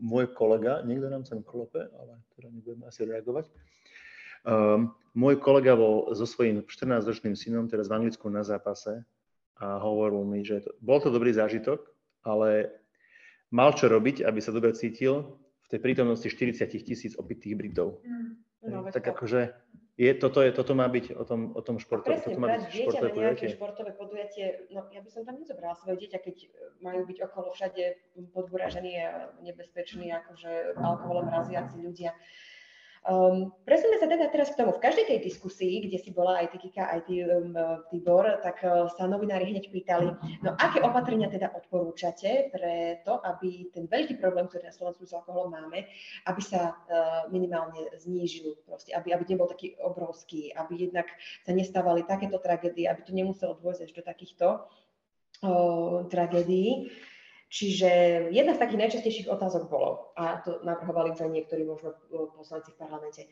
môj 0.01 0.33
kolega, 0.33 0.85
niekto 0.85 1.09
nám 1.09 1.25
sem 1.25 1.41
klope, 1.41 1.81
ale 1.81 2.13
teda 2.37 2.49
nebudeme 2.53 2.85
asi 2.89 3.05
reagovať, 3.05 3.49
um, 4.45 4.93
môj 5.17 5.41
kolega 5.41 5.73
bol 5.77 6.13
so 6.13 6.29
svojím 6.29 6.65
14-ročným 6.65 7.35
synom 7.37 7.67
teraz 7.71 7.89
v 7.89 7.97
Anglicku 8.03 8.29
na 8.29 8.45
zápase 8.45 9.05
a 9.57 9.81
hovoril 9.81 10.25
mi, 10.29 10.45
že 10.45 10.65
to, 10.65 10.71
bol 10.85 11.01
to 11.01 11.09
dobrý 11.09 11.33
zážitok, 11.33 11.81
ale 12.27 12.69
mal 13.49 13.73
čo 13.73 13.89
robiť, 13.89 14.27
aby 14.27 14.41
sa 14.43 14.53
dobre 14.53 14.77
cítil 14.77 15.39
v 15.67 15.69
tej 15.75 15.81
prítomnosti 15.83 16.29
40 16.31 16.63
tisíc 16.87 17.13
opitých 17.19 17.59
Britov. 17.59 17.99
Mm. 18.07 18.39
No, 18.67 18.87
tak 18.91 19.07
akože 19.07 19.55
je, 19.97 20.13
toto, 20.13 20.45
je, 20.45 20.53
toto 20.53 20.77
má 20.77 20.85
byť 20.93 21.17
o 21.17 21.25
tom, 21.25 21.57
o 21.57 21.63
tom 21.65 21.81
športe. 21.81 22.13
Presne, 22.13 22.37
toto 22.37 22.41
má 22.45 22.53
byť 22.53 22.69
športové 22.69 23.09
na 23.09 23.23
nejaké 23.33 23.47
športové 23.49 23.91
podujatie, 23.97 24.69
no 24.69 24.85
ja 24.93 25.01
by 25.01 25.09
som 25.09 25.25
tam 25.25 25.41
nezobrala 25.41 25.73
svoje 25.73 26.05
dieťa, 26.05 26.19
keď 26.21 26.37
majú 26.85 27.09
byť 27.09 27.19
okolo 27.25 27.49
všade 27.57 27.85
podburažení 28.37 28.93
a 29.01 29.33
nebezpeční, 29.41 30.13
akože 30.13 30.77
alkoholom 30.77 31.33
raziaci 31.33 31.81
ľudia. 31.81 32.13
Um, 33.07 33.55
Presúme 33.63 34.03
sa 34.03 34.11
teda 34.11 34.27
teraz 34.35 34.51
k 34.51 34.59
tomu. 34.59 34.75
V 34.75 34.83
každej 34.83 35.07
tej 35.07 35.19
diskusii, 35.23 35.87
kde 35.87 36.03
si 36.03 36.11
bola 36.11 36.43
aj 36.43 36.51
ty 36.51 36.59
Kika, 36.59 36.91
aj 36.91 37.01
ty 37.07 37.23
um, 37.23 37.55
Tibor, 37.87 38.27
tak 38.43 38.59
uh, 38.67 38.91
sa 38.99 39.07
novinári 39.07 39.47
hneď 39.55 39.71
pýtali, 39.71 40.11
no 40.43 40.59
aké 40.59 40.83
opatrenia 40.83 41.31
teda 41.31 41.55
odporúčate 41.55 42.51
pre 42.51 42.99
to, 43.07 43.23
aby 43.23 43.71
ten 43.71 43.87
veľký 43.87 44.19
problém, 44.19 44.51
ktorý 44.51 44.67
na 44.67 44.75
Slovensku 44.75 45.07
s 45.07 45.15
alkoholom 45.15 45.55
máme, 45.55 45.87
aby 46.27 46.43
sa 46.43 46.75
uh, 46.75 47.31
minimálne 47.31 47.95
znížil, 47.95 48.59
proste, 48.67 48.91
aby, 48.91 49.15
aby 49.15 49.23
nebol 49.31 49.47
taký 49.47 49.79
obrovský, 49.79 50.51
aby 50.59 50.91
jednak 50.91 51.07
sa 51.47 51.55
nestávali 51.55 52.03
takéto 52.03 52.43
tragédie, 52.43 52.91
aby 52.91 53.07
to 53.07 53.15
nemuselo 53.15 53.55
dôjsť 53.55 53.87
až 53.87 53.91
do 53.95 54.03
takýchto 54.03 54.47
uh, 55.47 56.03
tragédií. 56.11 56.91
Čiže 57.47 57.91
jedna 58.35 58.59
z 58.59 58.63
takých 58.63 58.81
najčastejších 58.83 59.31
otázok 59.31 59.71
bolo, 59.71 60.11
a 60.19 60.43
to 60.43 60.59
navrhovali 60.67 61.15
aj 61.15 61.31
niektorí 61.31 61.63
možno 61.63 61.95
e, 61.95 62.27
poslanci 62.35 62.75
v 62.75 62.81
parlamente, 62.83 63.23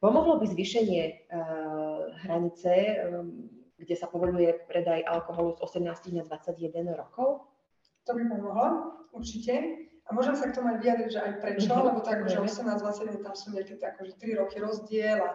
pomohlo 0.00 0.38
by 0.38 0.46
zvýšenie 0.46 1.26
uh, 1.26 2.06
hranice, 2.22 3.02
um, 3.02 3.50
kde 3.78 3.94
sa 3.98 4.06
povoluje 4.06 4.54
predaj 4.70 5.02
alkoholu 5.06 5.58
z 5.58 5.82
18 5.82 6.14
na 6.14 6.22
21 6.22 6.94
rokov? 6.94 7.50
To 8.06 8.14
by 8.14 8.22
pomohlo, 8.30 8.66
určite. 9.10 9.84
A 10.08 10.16
môžem 10.16 10.38
sa 10.38 10.48
k 10.48 10.56
tomu 10.56 10.72
aj 10.72 10.78
vyjadriť, 10.80 11.10
že 11.12 11.20
aj 11.20 11.32
prečo, 11.44 11.68
mm-hmm. 11.68 11.86
lebo 11.92 12.00
tak, 12.00 12.24
že 12.24 12.40
18-21 12.40 13.26
tam 13.26 13.34
sú 13.36 13.46
nejaké 13.52 13.76
akože 13.76 14.12
3 14.16 14.40
roky 14.40 14.56
rozdiel 14.56 15.18
a, 15.20 15.30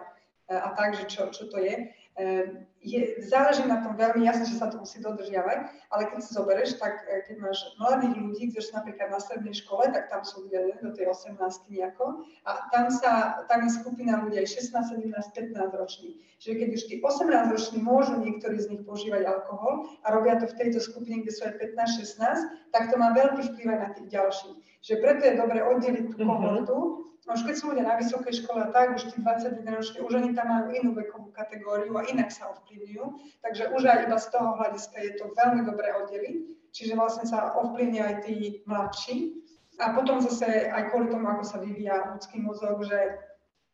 a 0.50 0.68
tak, 0.74 0.98
že 0.98 1.04
čo, 1.06 1.30
čo 1.30 1.46
to 1.46 1.62
je. 1.62 1.94
Ehm, 2.14 2.70
je, 2.78 3.18
záleží 3.26 3.66
na 3.66 3.82
tom 3.82 3.98
veľmi 3.98 4.22
jasne, 4.22 4.46
že 4.46 4.62
sa 4.62 4.70
to 4.70 4.78
musí 4.78 5.02
dodržiavať, 5.02 5.66
ale 5.90 6.02
keď 6.06 6.18
si 6.22 6.30
zoberieš, 6.30 6.78
tak 6.78 7.02
e, 7.10 7.26
keď 7.26 7.42
máš 7.42 7.58
mladých 7.74 8.14
ľudí, 8.14 8.42
ktorí 8.54 8.62
sú 8.62 8.72
napríklad 8.78 9.08
na 9.10 9.18
strednej 9.18 9.56
škole, 9.56 9.90
tak 9.90 10.06
tam 10.14 10.22
sú 10.22 10.46
ľudia 10.46 10.78
do 10.78 10.94
tej 10.94 11.10
18 11.10 11.34
nejako 11.74 12.22
a 12.46 12.70
tam, 12.70 12.86
sa, 12.94 13.42
tam 13.50 13.66
je 13.66 13.70
skupina 13.74 14.22
ľudí 14.22 14.38
aj 14.38 14.46
16, 14.46 15.10
17, 15.10 15.10
15 15.10 15.80
roční. 15.80 16.22
Čiže 16.38 16.54
keď 16.54 16.68
už 16.70 16.82
tí 16.86 16.94
18 17.02 17.50
roční 17.50 17.78
môžu 17.82 18.14
niektorí 18.22 18.62
z 18.62 18.70
nich 18.70 18.82
používať 18.86 19.26
alkohol 19.26 19.90
a 20.06 20.14
robia 20.14 20.38
to 20.38 20.46
v 20.46 20.54
tejto 20.54 20.78
skupine, 20.78 21.26
kde 21.26 21.34
sú 21.34 21.50
aj 21.50 21.58
15, 21.58 21.98
16, 21.98 22.70
tak 22.70 22.92
to 22.92 22.94
má 22.94 23.10
veľký 23.10 23.42
vplyv 23.42 23.66
aj 23.74 23.80
na 23.80 23.90
tých 23.90 24.08
ďalších. 24.14 24.56
Čiže 24.86 24.96
preto 25.02 25.22
je 25.26 25.34
dobre 25.34 25.58
oddeliť 25.66 26.14
tú 26.14 26.22
mhm. 26.22 26.28
kohortu, 26.30 26.78
mm-hmm 26.78 27.04
už 27.32 27.40
keď 27.48 27.54
sú 27.56 27.72
ľudia 27.72 27.88
na 27.88 27.96
vysokej 27.96 28.44
škole, 28.44 28.68
tak 28.68 29.00
už 29.00 29.08
tí 29.08 29.16
21 29.24 29.64
roční, 29.64 29.98
už 30.04 30.12
oni 30.12 30.30
tam 30.36 30.52
majú 30.52 30.76
inú 30.76 30.92
vekovú 30.92 31.32
kategóriu 31.32 31.96
a 31.96 32.04
inak 32.04 32.28
sa 32.28 32.52
ovplyvňujú. 32.52 33.04
Takže 33.40 33.72
už 33.72 33.82
aj 33.88 33.98
iba 34.04 34.18
z 34.20 34.26
toho 34.28 34.48
hľadiska 34.60 34.96
je 35.00 35.12
to 35.16 35.24
veľmi 35.32 35.64
dobré 35.64 35.88
oddeliť. 36.04 36.36
Čiže 36.76 36.92
vlastne 36.98 37.24
sa 37.24 37.56
ovplyvňujú 37.56 38.04
aj 38.04 38.16
tí 38.28 38.34
mladší. 38.68 39.16
A 39.80 39.96
potom 39.96 40.20
zase 40.20 40.68
aj 40.70 40.92
kvôli 40.92 41.08
tomu, 41.08 41.26
ako 41.26 41.44
sa 41.48 41.58
vyvíja 41.58 42.12
ľudský 42.12 42.44
mozog, 42.44 42.84
že 42.86 43.18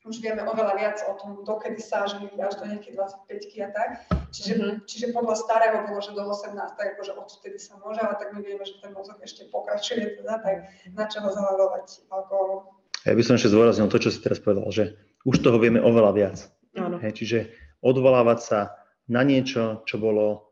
už 0.01 0.17
vieme 0.25 0.41
oveľa 0.49 0.81
viac 0.81 0.97
o 1.05 1.13
tom, 1.21 1.45
dokedy 1.45 1.77
sa 1.77 2.09
žili 2.09 2.33
až 2.41 2.57
do 2.57 2.65
nejakých 2.65 2.97
25 3.29 3.67
a 3.67 3.69
tak. 3.69 3.91
Čiže, 4.33 4.53
mm-hmm. 4.57 4.75
čiže 4.89 5.07
podľa 5.13 5.37
starého 5.37 5.85
bolo, 5.85 6.01
že 6.01 6.17
do 6.17 6.25
18, 6.25 6.57
tak 6.57 6.97
akože 6.97 7.13
odtedy 7.21 7.61
sa 7.61 7.77
môže, 7.85 8.01
ale 8.01 8.17
tak 8.17 8.33
my 8.33 8.41
vieme, 8.41 8.65
že 8.65 8.81
ten 8.81 8.97
mozog 8.97 9.21
ešte 9.21 9.53
pokračuje, 9.53 10.17
teda, 10.17 10.41
tak 10.41 10.73
na 10.97 11.05
čo 11.05 11.21
ho 11.21 11.29
zahľadovať 11.29 12.09
alkohol. 12.09 12.80
Ja 13.09 13.17
by 13.17 13.23
som 13.25 13.37
ešte 13.41 13.53
zdôraznil 13.53 13.89
to, 13.89 14.03
čo 14.03 14.13
si 14.13 14.21
teraz 14.21 14.41
povedal, 14.43 14.69
že 14.69 15.01
už 15.25 15.41
toho 15.41 15.57
vieme 15.57 15.81
oveľa 15.81 16.13
viac. 16.13 16.37
Áno. 16.77 17.01
Hej, 17.01 17.17
čiže 17.17 17.39
odvolávať 17.81 18.39
sa 18.41 18.61
na 19.09 19.25
niečo, 19.25 19.83
čo 19.89 19.97
bolo 19.97 20.51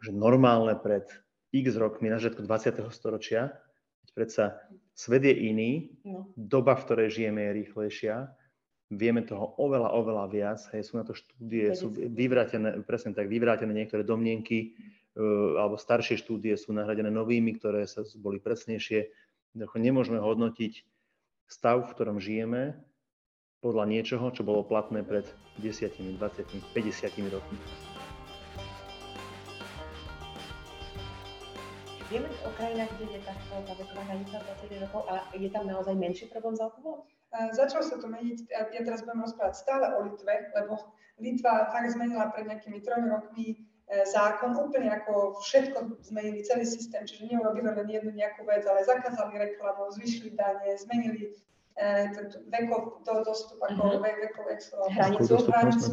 že 0.00 0.16
normálne 0.16 0.72
pred 0.80 1.04
x 1.52 1.76
rokmi 1.76 2.08
na 2.08 2.16
začiatku 2.16 2.48
20. 2.48 2.88
storočia, 2.88 3.52
predsa 4.16 4.58
svet 4.96 5.22
je 5.22 5.34
iný, 5.34 5.94
no. 6.02 6.32
doba, 6.34 6.74
v 6.74 6.84
ktorej 6.88 7.08
žijeme, 7.14 7.46
je 7.46 7.56
rýchlejšia, 7.62 8.14
vieme 8.90 9.22
toho 9.22 9.54
oveľa, 9.60 9.94
oveľa 9.94 10.24
viac, 10.32 10.60
hej, 10.74 10.82
sú 10.82 10.98
na 10.98 11.06
to 11.06 11.14
štúdie, 11.14 11.78
sú 11.78 11.94
vyvrátené, 11.94 12.82
presne 12.82 13.14
tak, 13.14 13.30
vyvrátené 13.30 13.70
niektoré 13.70 14.02
domnienky, 14.02 14.74
uh, 15.14 15.62
alebo 15.62 15.78
staršie 15.78 16.18
štúdie 16.18 16.58
sú 16.58 16.74
nahradené 16.74 17.12
novými, 17.12 17.54
ktoré 17.54 17.86
sa 17.86 18.02
boli 18.18 18.42
presnejšie. 18.42 19.14
Nemôžeme 19.54 20.18
hodnotiť 20.18 20.89
stav, 21.50 21.82
v 21.82 21.94
ktorom 21.98 22.22
žijeme, 22.22 22.78
podľa 23.60 23.84
niečoho, 23.90 24.30
čo 24.30 24.46
bolo 24.46 24.62
platné 24.64 25.02
pred 25.02 25.26
10, 25.58 26.16
20, 26.16 26.46
50 26.72 27.34
rokmi. 27.34 27.58
Vieme 32.10 32.26
o 32.42 32.50
krajinách, 32.58 32.90
kde 32.98 33.18
je 33.18 33.20
takto 33.22 33.54
tá 33.66 33.72
veková 33.78 34.02
hranica 34.02 34.42
20 34.42 34.82
rokov 34.82 35.02
a 35.06 35.26
je 35.34 35.46
tam 35.50 35.66
naozaj 35.66 35.94
menší 35.94 36.26
problém 36.32 36.58
s 36.58 36.62
alkoholom? 36.62 37.06
Začalo 37.30 37.86
sa 37.86 38.02
to 38.02 38.10
meniť, 38.10 38.50
ja 38.50 38.82
teraz 38.82 39.06
budem 39.06 39.22
rozprávať 39.22 39.54
stále 39.54 39.86
o 39.94 40.02
Litve, 40.02 40.50
lebo 40.58 40.90
Litva 41.22 41.70
fakt 41.70 41.94
zmenila 41.94 42.34
pred 42.34 42.50
nejakými 42.50 42.82
tromi 42.82 43.06
rokmi 43.06 43.69
zákon, 43.90 44.54
úplne 44.54 44.90
ako 44.90 45.42
všetko 45.42 45.98
zmenili, 46.06 46.46
celý 46.46 46.62
systém, 46.62 47.02
čiže 47.02 47.26
neurobili 47.26 47.66
len 47.66 47.88
jednu 47.90 48.14
nejakú 48.14 48.46
vec, 48.46 48.62
ale 48.62 48.86
zakázali 48.86 49.34
reklamu, 49.34 49.90
zvyšili 49.98 50.38
dane, 50.38 50.78
zmenili 50.78 51.34
e, 51.74 52.10
vekov, 52.54 53.02
do, 53.02 53.14
dostup, 53.26 53.58
ako 53.58 53.98
vekov, 53.98 54.46
hranicu, 54.94 55.34
hranicu 55.50 55.92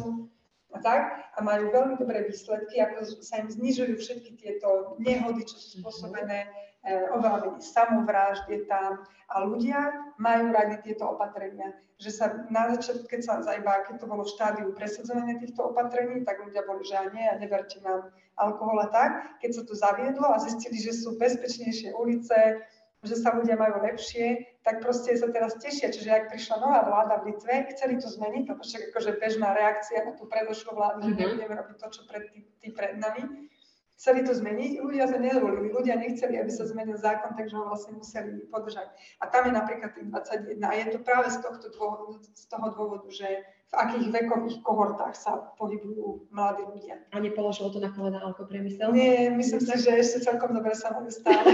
a 0.70 0.78
tak 0.78 1.02
a 1.34 1.38
majú 1.42 1.74
veľmi 1.74 1.98
dobré 1.98 2.22
výsledky, 2.28 2.78
ako 2.78 3.18
sa 3.18 3.42
im 3.42 3.50
znižujú 3.50 3.98
všetky 3.98 4.30
tieto 4.38 4.94
nehody, 5.02 5.42
čo 5.42 5.58
sú 5.58 5.82
spôsobené 5.82 6.46
E, 6.46 6.67
oveľa 6.86 7.38
menej 7.44 7.64
samovrážd 7.64 8.46
je 8.46 8.60
tam 8.70 9.02
a 9.28 9.34
ľudia 9.44 10.14
majú 10.16 10.54
radi 10.54 10.78
tieto 10.86 11.10
opatrenia. 11.10 11.74
Že 11.98 12.10
sa 12.14 12.26
na 12.48 12.70
začiatku, 12.78 13.10
keď 13.10 13.20
sa 13.26 13.42
zajba, 13.42 13.90
keď 13.90 13.98
to 13.98 14.06
bolo 14.06 14.22
v 14.22 14.32
štádiu 14.38 14.66
presadzovania 14.70 15.42
týchto 15.42 15.74
opatrení, 15.74 16.22
tak 16.22 16.38
ľudia 16.46 16.62
boli, 16.62 16.86
že 16.86 16.94
a 16.94 17.10
nie, 17.10 17.26
a 17.26 17.34
neverte 17.34 17.82
nám 17.82 18.14
alkohol 18.38 18.78
a 18.86 18.88
tak. 18.94 19.42
Keď 19.42 19.50
sa 19.50 19.62
to 19.66 19.74
zaviedlo 19.74 20.26
a 20.30 20.38
zistili, 20.38 20.78
že 20.78 20.94
sú 20.94 21.18
bezpečnejšie 21.18 21.98
ulice, 21.98 22.62
že 23.02 23.14
sa 23.18 23.34
ľudia 23.34 23.58
majú 23.58 23.82
lepšie, 23.82 24.58
tak 24.62 24.78
proste 24.78 25.14
sa 25.18 25.30
teraz 25.30 25.58
tešia. 25.58 25.90
Čiže 25.90 26.10
ak 26.10 26.24
prišla 26.30 26.62
nová 26.62 26.86
vláda 26.86 27.18
v 27.22 27.34
Litve, 27.34 27.66
chceli 27.74 27.98
to 27.98 28.06
zmeniť, 28.10 28.42
to 28.46 28.54
však 28.58 28.82
akože 28.94 29.10
bežná 29.18 29.54
reakcia 29.54 30.06
na 30.06 30.14
tú 30.14 30.30
predošlú 30.30 30.78
vládu, 30.78 31.02
mm-hmm. 31.02 31.14
že 31.14 31.22
nebudeme 31.26 31.54
robiť 31.58 31.76
to, 31.82 31.86
čo 31.94 32.00
pred 32.06 32.22
tí, 32.30 32.46
tí 32.62 32.68
pred 32.70 32.94
nami 32.98 33.50
chceli 33.98 34.22
to 34.22 34.30
zmeniť, 34.30 34.78
ľudia 34.78 35.10
sa 35.10 35.18
nedovolili, 35.18 35.74
ľudia 35.74 35.98
nechceli, 35.98 36.38
aby 36.38 36.48
sa 36.54 36.70
zmenil 36.70 36.94
zákon, 36.94 37.34
takže 37.34 37.58
ho 37.58 37.66
vlastne 37.66 37.98
museli 37.98 38.46
podržať. 38.46 38.86
A 39.18 39.26
tam 39.26 39.50
je 39.50 39.52
napríklad 39.58 39.90
tých 39.98 40.06
21 40.06 40.62
a 40.62 40.72
je 40.78 40.84
to 40.94 40.98
práve 41.02 41.34
z, 41.34 41.42
tohto 41.42 41.66
dôvodu, 41.74 42.22
z 42.22 42.44
toho 42.46 42.66
dôvodu, 42.78 43.08
že 43.10 43.26
v 43.68 43.74
akých 43.74 44.06
vekových 44.14 44.56
kohortách 44.64 45.12
sa 45.18 45.52
pohybujú 45.58 46.30
mladí 46.32 46.64
ľudia. 46.64 47.04
A 47.12 47.20
nepoložilo 47.20 47.74
to 47.74 47.82
na 47.82 47.90
kolena 47.92 48.22
alkopriemysel? 48.22 48.94
Nie, 48.94 49.28
myslím 49.34 49.60
si, 49.60 49.74
že 49.76 49.92
ešte 49.98 50.24
celkom 50.24 50.54
dobre 50.54 50.72
sa 50.78 50.94
majú 50.94 51.10
stále. 51.10 51.44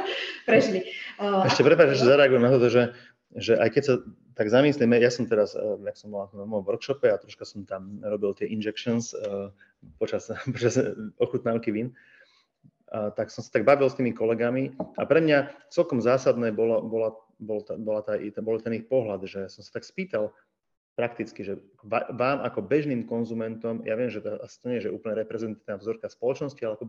Prežili. 0.50 0.90
Uh, 1.22 1.46
ešte 1.46 1.62
prepáč, 1.62 1.96
že 1.96 2.10
zareagujem 2.10 2.44
na 2.44 2.50
to, 2.50 2.68
že, 2.68 2.92
že 3.36 3.56
aj 3.56 3.68
keď 3.72 3.82
sa 3.82 3.94
tak 4.32 4.48
zamyslíme, 4.48 4.96
ja 4.96 5.12
som 5.12 5.28
teraz, 5.28 5.56
uh, 5.56 5.76
jak 5.84 5.96
som 5.96 6.12
bol 6.12 6.28
na 6.32 6.44
mojom 6.44 6.64
workshope 6.64 7.08
a 7.08 7.20
troška 7.20 7.44
som 7.44 7.64
tam 7.64 8.00
robil 8.00 8.32
tie 8.36 8.48
injections 8.48 9.12
uh, 9.12 9.52
počas, 9.96 10.28
počas 10.54 10.76
ochutnávky 11.20 11.72
vín, 11.72 11.96
tak 12.92 13.32
som 13.32 13.40
sa 13.40 13.48
tak 13.48 13.64
bavil 13.64 13.88
s 13.88 13.96
tými 13.96 14.12
kolegami 14.12 14.76
a 15.00 15.08
pre 15.08 15.24
mňa 15.24 15.48
celkom 15.72 16.04
zásadné 16.04 16.52
bolo, 16.52 16.84
bola, 16.84 17.16
bol 17.40 17.64
bola 17.64 18.04
tá, 18.04 18.20
bol 18.44 18.60
ten 18.60 18.76
ich 18.76 18.84
pohľad, 18.84 19.24
že 19.24 19.48
som 19.48 19.64
sa 19.64 19.80
tak 19.80 19.88
spýtal 19.88 20.28
prakticky, 20.92 21.40
že 21.40 21.56
vám 21.88 22.44
ako 22.44 22.60
bežným 22.60 23.08
konzumentom, 23.08 23.80
ja 23.88 23.96
viem, 23.96 24.12
že 24.12 24.20
to, 24.20 24.36
nie 24.68 24.76
je 24.76 24.92
úplne 24.92 25.16
reprezentatívna 25.16 25.80
vzorka 25.80 26.12
spoločnosti, 26.12 26.60
ale 26.60 26.76
ako 26.76 26.86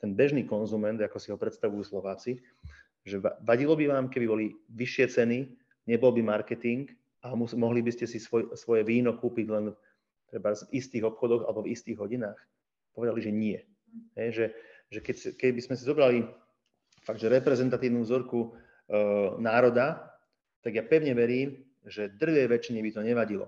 ten 0.00 0.10
bežný 0.16 0.48
konzument, 0.48 0.96
ako 0.96 1.18
si 1.20 1.28
ho 1.28 1.36
predstavujú 1.36 1.84
Slováci, 1.84 2.40
že 3.04 3.20
vadilo 3.44 3.76
by 3.76 3.92
vám, 3.92 4.04
keby 4.08 4.26
boli 4.26 4.46
vyššie 4.72 5.04
ceny, 5.20 5.38
nebol 5.86 6.14
by 6.14 6.22
marketing 6.22 6.90
a 7.22 7.34
mohli 7.36 7.80
by 7.82 7.92
ste 7.94 8.06
si 8.10 8.18
svoj, 8.18 8.54
svoje 8.58 8.82
víno 8.82 9.14
kúpiť 9.14 9.46
len 9.50 9.64
treba 10.26 10.56
v 10.56 10.74
istých 10.74 11.06
obchodoch 11.06 11.46
alebo 11.46 11.62
v 11.62 11.72
istých 11.74 11.98
hodinách? 12.00 12.38
Povedali, 12.92 13.20
že 13.22 13.32
nie. 13.32 13.58
Hej, 14.16 14.28
že, 14.32 14.46
že 14.88 14.98
keď, 15.04 15.16
keby 15.36 15.60
sme 15.60 15.74
si 15.76 15.84
zobrali 15.84 16.24
fakt, 17.04 17.20
že 17.20 17.28
reprezentatívnu 17.28 18.02
vzorku 18.04 18.40
e, 18.46 18.50
národa, 19.38 20.12
tak 20.62 20.78
ja 20.78 20.84
pevne 20.86 21.12
verím, 21.12 21.62
že 21.84 22.08
drvej 22.14 22.46
väčšine 22.46 22.78
by 22.78 22.90
to 22.94 23.02
nevadilo. 23.02 23.46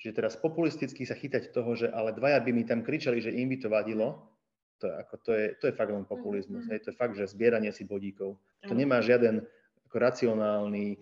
Čiže 0.00 0.16
teraz 0.16 0.32
populisticky 0.40 1.04
sa 1.04 1.12
chytať 1.12 1.52
toho, 1.52 1.76
že 1.76 1.92
ale 1.92 2.16
dvaja 2.16 2.40
by 2.40 2.50
mi 2.56 2.64
tam 2.64 2.80
kričali, 2.80 3.20
že 3.20 3.36
im 3.36 3.52
by 3.52 3.56
to 3.60 3.68
vadilo, 3.68 4.32
to 4.80 4.88
je, 4.88 4.94
ako, 4.96 5.14
to 5.20 5.30
je, 5.36 5.46
to 5.60 5.64
je 5.68 5.74
fakt 5.76 5.92
len 5.92 6.08
populizmus. 6.08 6.64
Mm-hmm. 6.64 6.72
Hej, 6.72 6.80
to 6.88 6.90
je 6.90 6.96
fakt, 6.96 7.14
že 7.20 7.28
zbieranie 7.28 7.68
si 7.68 7.84
bodíkov. 7.84 8.40
To 8.64 8.72
nemá 8.72 9.04
žiaden 9.04 9.44
ako 9.84 9.96
racionálny, 10.00 10.96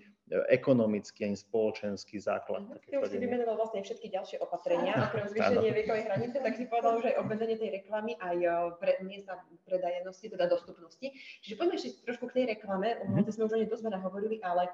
ekonomický 0.48 1.28
ani 1.28 1.38
spoločenský 1.38 2.20
základ. 2.20 2.68
Mm, 2.68 2.78
Ty 2.84 2.96
už 3.00 3.08
si 3.08 3.18
vymenoval 3.18 3.56
vlastne 3.56 3.80
všetky 3.80 4.12
ďalšie 4.12 4.36
opatrenia, 4.44 4.96
okrem 5.08 5.26
zvýšenie 5.32 5.70
vekovej 5.84 6.04
hranice, 6.04 6.36
tak 6.40 6.54
si 6.56 6.64
povedal, 6.68 7.00
že 7.00 7.14
aj 7.14 7.16
obmedzenie 7.24 7.56
tej 7.56 7.70
reklamy 7.82 8.12
aj 8.20 8.36
pre, 8.78 9.00
miesta 9.04 9.40
predajenosti, 9.64 10.28
teda 10.28 10.46
dostupnosti. 10.48 11.06
Čiže 11.40 11.54
poďme 11.56 11.74
ešte 11.80 11.90
trošku 12.04 12.28
k 12.28 12.36
tej 12.42 12.44
reklame, 12.56 13.00
mm. 13.00 13.24
to 13.24 13.32
sme 13.32 13.48
už 13.48 13.56
o 13.56 13.60
nej 13.60 13.68
dosť 13.68 13.84
veľa 13.88 14.00
hovorili, 14.04 14.36
ale 14.44 14.68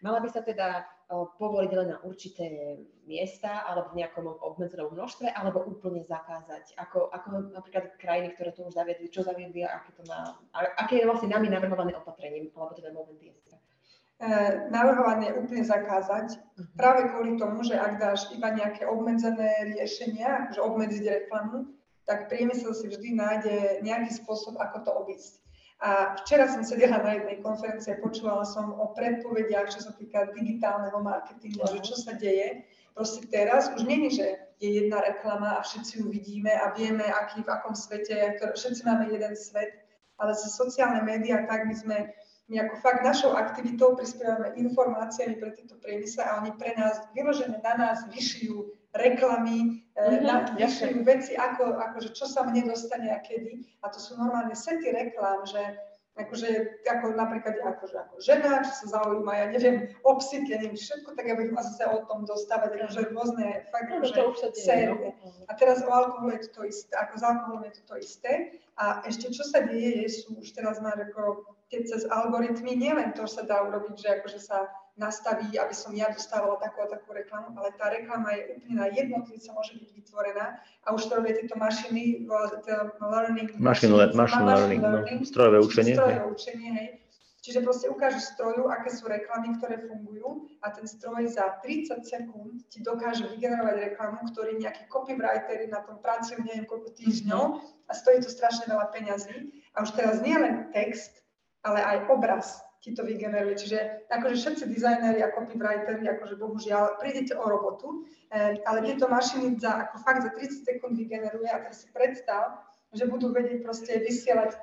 mala 0.00 0.22
by 0.22 0.28
sa 0.30 0.40
teda 0.46 0.86
povoliť 1.10 1.70
len 1.74 1.88
na 1.90 1.98
určité 2.06 2.78
miesta 3.10 3.66
alebo 3.66 3.90
v 3.90 3.98
nejakom 3.98 4.30
obmedzenom 4.30 4.94
množstve, 4.94 5.34
alebo 5.34 5.66
úplne 5.66 6.06
zakázať, 6.06 6.78
ako, 6.78 7.10
ako 7.10 7.50
napríklad 7.50 7.98
krajiny, 7.98 8.30
ktoré 8.38 8.54
to 8.54 8.62
už 8.70 8.78
zaviedli, 8.78 9.10
čo 9.10 9.26
zaviedli 9.26 9.66
a 9.66 9.82
aké 9.82 9.90
to 9.98 10.06
má, 10.06 10.38
aké 10.54 11.02
je 11.02 11.08
vlastne 11.10 11.34
nami 11.34 11.50
navrhované 11.50 11.98
opatrenie, 11.98 12.46
alebo 12.54 12.78
teda 12.78 12.94
moment 12.94 13.18
je. 13.18 13.34
E, 14.20 14.68
navrhované 14.68 15.32
úplne 15.32 15.64
zakázať, 15.64 16.36
mhm. 16.36 16.76
práve 16.76 17.08
kvôli 17.08 17.40
tomu, 17.40 17.64
že 17.64 17.72
ak 17.72 17.96
dáš 17.96 18.28
iba 18.36 18.52
nejaké 18.52 18.84
obmedzené 18.84 19.72
riešenia, 19.72 20.44
akože 20.44 20.60
obmedziť 20.60 21.04
reklamu, 21.08 21.72
tak 22.04 22.28
priemysel 22.28 22.76
si 22.76 22.92
vždy 22.92 23.16
nájde 23.16 23.56
nejaký 23.80 24.12
spôsob, 24.20 24.60
ako 24.60 24.76
to 24.84 24.90
obísť. 24.92 25.40
A 25.80 26.12
včera 26.20 26.44
som 26.52 26.60
sedela 26.60 27.00
na 27.00 27.16
jednej 27.16 27.40
konferencii 27.40 27.96
a 27.96 28.02
počúvala 28.04 28.44
som 28.44 28.76
o 28.76 28.92
predpovediach, 28.92 29.72
čo 29.72 29.80
sa 29.88 29.96
týka 29.96 30.28
digitálneho 30.36 31.00
marketingu, 31.00 31.64
že 31.72 31.80
čo 31.80 31.96
sa 31.96 32.12
deje. 32.12 32.68
Proste 32.92 33.24
teraz 33.32 33.72
už 33.72 33.88
není, 33.88 34.12
že 34.12 34.36
je 34.60 34.84
jedna 34.84 35.00
reklama 35.00 35.56
a 35.56 35.64
všetci 35.64 36.04
ju 36.04 36.12
vidíme 36.12 36.52
a 36.52 36.76
vieme, 36.76 37.08
aký, 37.08 37.40
v 37.40 37.48
akom 37.48 37.72
svete, 37.72 38.36
všetci 38.36 38.84
máme 38.84 39.08
jeden 39.08 39.32
svet, 39.32 39.72
ale 40.20 40.36
cez 40.36 40.52
sociálne 40.52 41.00
médiá 41.00 41.48
tak 41.48 41.64
my 41.64 41.72
sme 41.72 42.12
my 42.50 42.66
ako 42.66 42.74
fakt 42.82 43.06
našou 43.06 43.38
aktivitou 43.38 43.94
prispievame 43.94 44.58
informáciami 44.58 45.38
pre 45.38 45.54
tieto 45.54 45.78
priemysle 45.78 46.26
a 46.26 46.42
oni 46.42 46.50
pre 46.58 46.74
nás, 46.74 46.98
vyložené 47.14 47.62
na 47.62 47.74
nás, 47.78 48.02
vyšijú 48.10 48.74
reklamy, 48.90 49.86
mm-hmm, 49.94 50.26
na, 50.26 50.50
vyšijú 50.58 51.06
veci, 51.06 51.38
ako, 51.38 51.78
akože 51.78 52.10
čo 52.10 52.26
sa 52.26 52.42
mne 52.42 52.66
dostane 52.66 53.06
a 53.14 53.22
kedy. 53.22 53.62
A 53.86 53.94
to 53.94 54.02
sú 54.02 54.18
normálne 54.18 54.58
sety 54.58 54.90
reklám, 54.90 55.46
že 55.46 55.62
akože, 56.18 56.82
ako 56.90 57.14
napríklad 57.14 57.54
akože, 57.62 57.96
ako 57.96 58.16
žena, 58.18 58.66
čo 58.66 58.72
sa 58.82 58.86
zaujíma, 58.98 59.30
ja 59.30 59.46
neviem, 59.54 59.94
o 60.02 60.18
psík, 60.18 60.50
ja 60.50 60.58
neviem 60.58 60.74
všetko, 60.74 61.14
tak 61.14 61.30
ja 61.30 61.38
bych 61.38 61.54
mala 61.54 61.64
zase 61.70 61.86
o 61.86 62.02
tom 62.04 62.26
dostávať, 62.26 62.76
akože 62.76 63.00
rôzne 63.14 63.46
fakt, 63.70 63.88
no, 63.94 64.02
akože, 64.02 64.52
série. 64.58 64.90
No. 64.90 65.14
A 65.46 65.52
teraz 65.54 65.86
o 65.86 65.88
alkoholu 65.88 66.34
je 66.34 66.50
to 66.50 66.60
to 66.60 66.62
isté, 66.66 66.92
ako 66.98 67.14
s 67.14 67.22
alkoholom 67.22 67.62
je 67.62 67.72
to 67.78 67.82
to 67.86 67.94
isté. 68.02 68.32
A 68.74 69.06
ešte 69.06 69.30
čo 69.30 69.46
sa 69.46 69.62
deje, 69.62 70.02
je, 70.02 70.08
sú 70.10 70.34
už 70.40 70.50
teraz 70.50 70.82
máš 70.82 71.08
ako 71.08 71.46
keď 71.70 71.82
cez 71.86 72.02
algoritmy 72.10 72.74
nielen 72.74 73.14
to 73.14 73.30
sa 73.30 73.46
dá 73.46 73.62
urobiť, 73.62 73.94
že 73.94 74.08
akože 74.18 74.40
sa 74.42 74.66
nastaví, 74.98 75.54
aby 75.56 75.72
som 75.72 75.94
ja 75.94 76.10
dostávala 76.10 76.58
takú 76.58 76.82
a 76.82 76.90
takú 76.90 77.14
reklamu, 77.14 77.54
ale 77.56 77.72
tá 77.78 77.88
reklama 77.88 78.34
je 78.36 78.58
úplne 78.58 78.74
na 78.76 78.86
jednotlivca 78.90 79.54
môže 79.54 79.72
byť 79.78 79.90
vytvorená 79.96 80.60
a 80.60 80.88
už 80.92 81.08
to 81.08 81.12
robia 81.16 81.38
tieto 81.38 81.56
mašiny, 81.56 82.26
learning, 83.00 83.54
machine, 83.56 83.94
machine, 83.94 84.18
machine 84.18 84.44
learning, 84.44 84.82
learning 84.82 85.20
no, 85.22 85.30
strojové 85.30 85.58
učenie. 85.62 85.94
Strojové 85.94 86.26
učenie, 86.26 86.70
hej. 86.74 86.88
Čiže 87.40 87.64
proste 87.64 87.88
ukážeš 87.88 88.36
stroju, 88.36 88.68
aké 88.68 88.92
sú 88.92 89.08
reklamy, 89.08 89.56
ktoré 89.56 89.80
fungujú 89.88 90.44
a 90.60 90.76
ten 90.76 90.84
stroj 90.84 91.24
za 91.24 91.56
30 91.64 92.04
sekúnd 92.04 92.68
ti 92.68 92.84
dokáže 92.84 93.32
vygenerovať 93.32 93.76
reklamu, 93.80 94.28
ktorý 94.28 94.60
nejaký 94.60 94.84
copywritery 94.92 95.72
na 95.72 95.80
tom 95.88 96.04
pracujú 96.04 96.44
neviem 96.44 96.68
koľko 96.68 96.92
týždňov 97.00 97.44
a 97.88 97.92
stojí 97.96 98.20
to 98.20 98.28
strašne 98.28 98.68
veľa 98.68 98.92
peňazí. 98.92 99.56
A 99.72 99.88
už 99.88 99.96
teraz 99.96 100.20
nie 100.20 100.36
len 100.36 100.68
text, 100.76 101.24
ale 101.64 101.80
aj 101.84 101.98
obraz 102.08 102.60
ti 102.80 102.96
to 102.96 103.04
vygeneruje. 103.04 103.60
Čiže 103.60 104.08
akože 104.08 104.36
všetci 104.40 104.64
dizajneri 104.72 105.20
a 105.20 105.32
copywriteri, 105.36 106.08
akože 106.16 106.40
bohužiaľ, 106.40 106.96
prídete 106.96 107.36
o 107.36 107.44
robotu, 107.44 108.08
eh, 108.32 108.56
ale 108.64 108.88
tieto 108.88 109.06
mašiny 109.06 109.60
za, 109.60 109.88
ako 109.88 109.96
fakt 110.00 110.24
za 110.24 110.30
30 110.32 110.64
sekúnd 110.64 110.96
vygeneruje 110.96 111.48
a 111.48 111.60
teraz 111.60 111.84
si 111.84 111.88
predstav, 111.92 112.64
že 112.96 113.04
budú 113.06 113.30
vedieť 113.30 113.62
proste 113.62 114.00
vysielať 114.00 114.56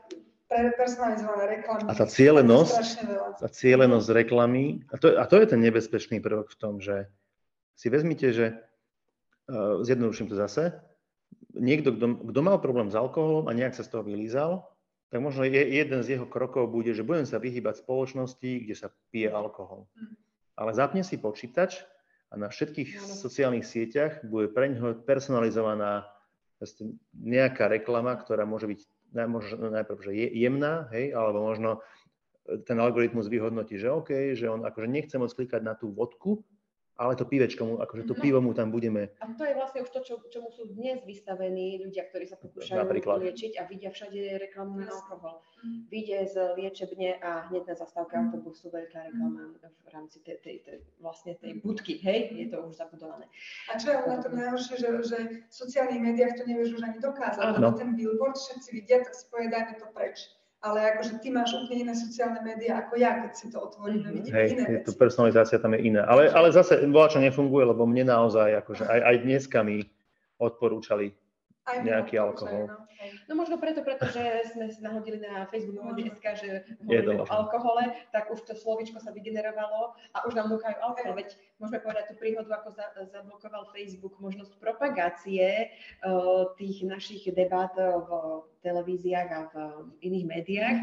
personalizované 0.48 1.60
reklamy. 1.60 1.92
A 1.92 1.94
tá 1.96 2.08
cieľenosť, 2.08 3.04
tá 3.36 3.50
cieľenosť 3.52 4.08
reklamy, 4.16 4.80
a 4.92 4.96
to, 4.96 5.20
a 5.20 5.28
to 5.28 5.44
je 5.44 5.48
ten 5.52 5.60
nebezpečný 5.60 6.24
prvok 6.24 6.48
v 6.56 6.60
tom, 6.60 6.80
že 6.80 7.12
si 7.76 7.92
vezmite, 7.92 8.32
že 8.32 8.56
uh, 8.56 9.84
zjednoduším 9.84 10.32
to 10.32 10.40
zase, 10.40 10.72
niekto, 11.52 11.92
kto 12.00 12.40
mal 12.40 12.64
problém 12.64 12.88
s 12.88 12.96
alkoholom 12.96 13.52
a 13.52 13.58
nejak 13.58 13.76
sa 13.76 13.84
z 13.84 13.92
toho 13.92 14.08
vylízal, 14.08 14.64
tak 15.08 15.20
možno 15.24 15.48
je, 15.48 15.64
jeden 15.64 16.04
z 16.04 16.20
jeho 16.20 16.28
krokov 16.28 16.68
bude, 16.68 16.92
že 16.92 17.06
budem 17.06 17.24
sa 17.24 17.40
vyhýbať 17.40 17.80
spoločnosti, 17.80 18.68
kde 18.68 18.76
sa 18.76 18.92
pije 19.12 19.32
alkohol. 19.32 19.88
Hm. 19.96 20.16
Ale 20.58 20.72
zapne 20.74 21.02
si 21.06 21.22
počítač 21.22 21.86
a 22.28 22.36
na 22.36 22.52
všetkých 22.52 23.00
sociálnych 23.00 23.64
sieťach 23.64 24.26
bude 24.28 24.52
pre 24.52 24.68
ňoho 24.74 25.06
personalizovaná 25.08 26.10
nejaká 27.14 27.70
reklama, 27.70 28.18
ktorá 28.18 28.44
môže 28.44 28.68
byť 28.68 28.80
najprv, 29.14 30.00
že 30.02 30.12
je 30.12 30.28
jemná, 30.42 30.90
hej, 30.92 31.14
alebo 31.16 31.46
možno 31.46 31.80
ten 32.66 32.80
algoritmus 32.80 33.28
vyhodnotí, 33.28 33.78
že 33.80 33.92
OK, 33.92 34.36
že 34.36 34.48
on 34.48 34.64
akože 34.64 34.88
nechce 34.88 35.16
moc 35.20 35.32
klikať 35.32 35.62
na 35.64 35.76
tú 35.76 35.92
vodku, 35.92 36.44
ale 36.98 37.14
to 37.16 37.30
pívečko 37.30 37.62
mu, 37.66 37.76
akože 37.78 38.04
to 38.10 38.14
mhm. 38.18 38.22
pivo 38.22 38.40
mu 38.42 38.52
tam 38.58 38.74
budeme... 38.74 39.14
A 39.22 39.30
to 39.38 39.46
je 39.46 39.54
vlastne 39.54 39.86
už 39.86 39.90
to, 39.94 40.02
čo, 40.02 40.14
čomu 40.34 40.50
sú 40.50 40.66
dnes 40.74 41.06
vystavení 41.06 41.78
ľudia, 41.86 42.10
ktorí 42.10 42.26
sa 42.26 42.42
pokúšajú 42.42 42.82
Napríklad. 42.82 43.22
liečiť 43.22 43.62
a 43.62 43.70
vidia 43.70 43.94
všade 43.94 44.18
reklamu 44.42 44.82
na 44.82 44.90
alkohol. 44.90 45.46
Mm. 45.62 45.90
Vyjde 45.90 46.18
z 46.26 46.36
liečebne 46.58 47.22
a 47.22 47.50
hneď 47.50 47.70
na 47.70 47.76
zastávke 47.78 48.18
mm. 48.18 48.22
autobusu 48.26 48.74
veľká 48.74 49.14
reklama 49.14 49.54
v 49.62 49.90
rámci 49.94 50.18
tej, 50.26 50.38
tej, 50.42 50.58
tej, 50.66 50.78
vlastne 50.98 51.38
tej 51.38 51.62
budky, 51.62 52.02
hej, 52.02 52.34
je 52.34 52.46
to 52.50 52.58
už 52.66 52.78
zabudované. 52.78 53.30
A 53.70 53.78
čo 53.78 53.94
je 53.94 53.98
na 54.06 54.18
tom 54.22 54.34
najhoršie, 54.34 54.76
že, 54.78 54.90
že 55.06 55.18
v 55.50 55.54
sociálnych 55.54 56.02
médiách 56.02 56.38
to 56.38 56.44
nevieš 56.46 56.78
už 56.78 56.84
ani 56.86 56.98
dokázať, 57.02 57.58
lebo 57.58 57.74
ten 57.78 57.94
billboard 57.94 58.38
všetci 58.38 58.70
vidia, 58.74 59.02
tak 59.06 59.14
si 59.14 59.26
povedajme 59.30 59.74
to 59.82 59.88
preč 59.94 60.37
ale 60.66 60.98
akože 60.98 61.22
ty 61.22 61.30
máš 61.30 61.54
úplne 61.54 61.90
iné 61.90 61.94
sociálne 61.94 62.42
médiá 62.42 62.82
ako 62.82 62.98
ja, 62.98 63.22
keď 63.22 63.32
si 63.38 63.46
to 63.54 63.62
otvorím 63.62 64.02
a 64.06 64.10
vidím 64.10 64.34
Hej, 64.34 64.48
iné 64.58 64.64
veci. 64.82 64.98
personalizácia 64.98 65.62
tam 65.62 65.78
je 65.78 65.86
iná. 65.86 66.10
Ale, 66.10 66.34
ale 66.34 66.50
zase 66.50 66.82
bola 66.90 67.14
čo 67.14 67.22
nefunguje, 67.22 67.70
lebo 67.70 67.86
mne 67.86 68.10
naozaj, 68.10 68.58
akože 68.66 68.90
aj, 68.90 69.00
aj 69.06 69.16
dneska 69.22 69.62
mi 69.62 69.86
odporúčali 70.42 71.14
aj 71.68 71.78
nejaký 71.84 72.16
alkohol. 72.16 72.72
No. 72.72 72.78
no 73.28 73.34
možno 73.36 73.60
preto, 73.60 73.84
pretože 73.84 74.56
sme 74.56 74.72
si 74.72 74.80
nahodili 74.80 75.20
na 75.20 75.44
Facebook 75.52 75.84
SK, 76.16 76.26
že 76.40 76.50
hovoríme 76.80 77.24
o 77.24 77.28
alkohole, 77.28 77.92
tak 78.16 78.32
už 78.32 78.48
to 78.48 78.56
slovičko 78.56 79.04
sa 79.04 79.12
vygenerovalo 79.12 79.92
a 80.16 80.18
už 80.24 80.34
nám 80.40 80.48
núkajú 80.48 80.76
alkohol. 80.80 81.14
Veď 81.20 81.36
môžeme 81.60 81.84
povedať 81.84 82.04
tú 82.08 82.16
príhodu, 82.16 82.50
ako 82.64 82.70
za, 82.72 82.86
zablokoval 83.12 83.68
Facebook 83.76 84.16
možnosť 84.24 84.56
propagácie 84.64 85.76
uh, 86.08 86.56
tých 86.56 86.88
našich 86.88 87.28
debát 87.36 87.76
v 87.76 88.10
televíziách 88.64 89.30
a 89.30 89.40
v 89.52 89.56
iných 90.08 90.26
médiách. 90.26 90.78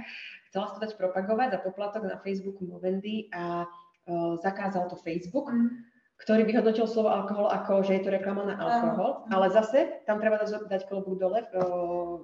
Chcela 0.52 0.68
sa 0.68 0.74
to 0.76 0.84
dať 0.84 0.92
propagovať 1.00 1.48
za 1.56 1.60
poplatok 1.64 2.06
na 2.06 2.20
Facebooku 2.20 2.68
Movendy 2.68 3.32
a 3.32 3.64
uh, 3.64 4.36
zakázal 4.38 4.92
to 4.92 5.00
Facebook. 5.00 5.48
Mm 5.48 5.93
ktorý 6.24 6.48
vyhodnotil 6.48 6.88
slovo 6.88 7.12
alkohol 7.12 7.52
ako, 7.52 7.84
že 7.84 8.00
je 8.00 8.02
to 8.08 8.10
reklama 8.16 8.48
na 8.48 8.56
alkohol, 8.56 9.28
ale 9.28 9.52
zase 9.52 10.00
tam 10.08 10.18
treba 10.24 10.40
dať 10.40 10.88
klobúk 10.88 11.20
dole 11.20 11.44
v, 11.52 11.54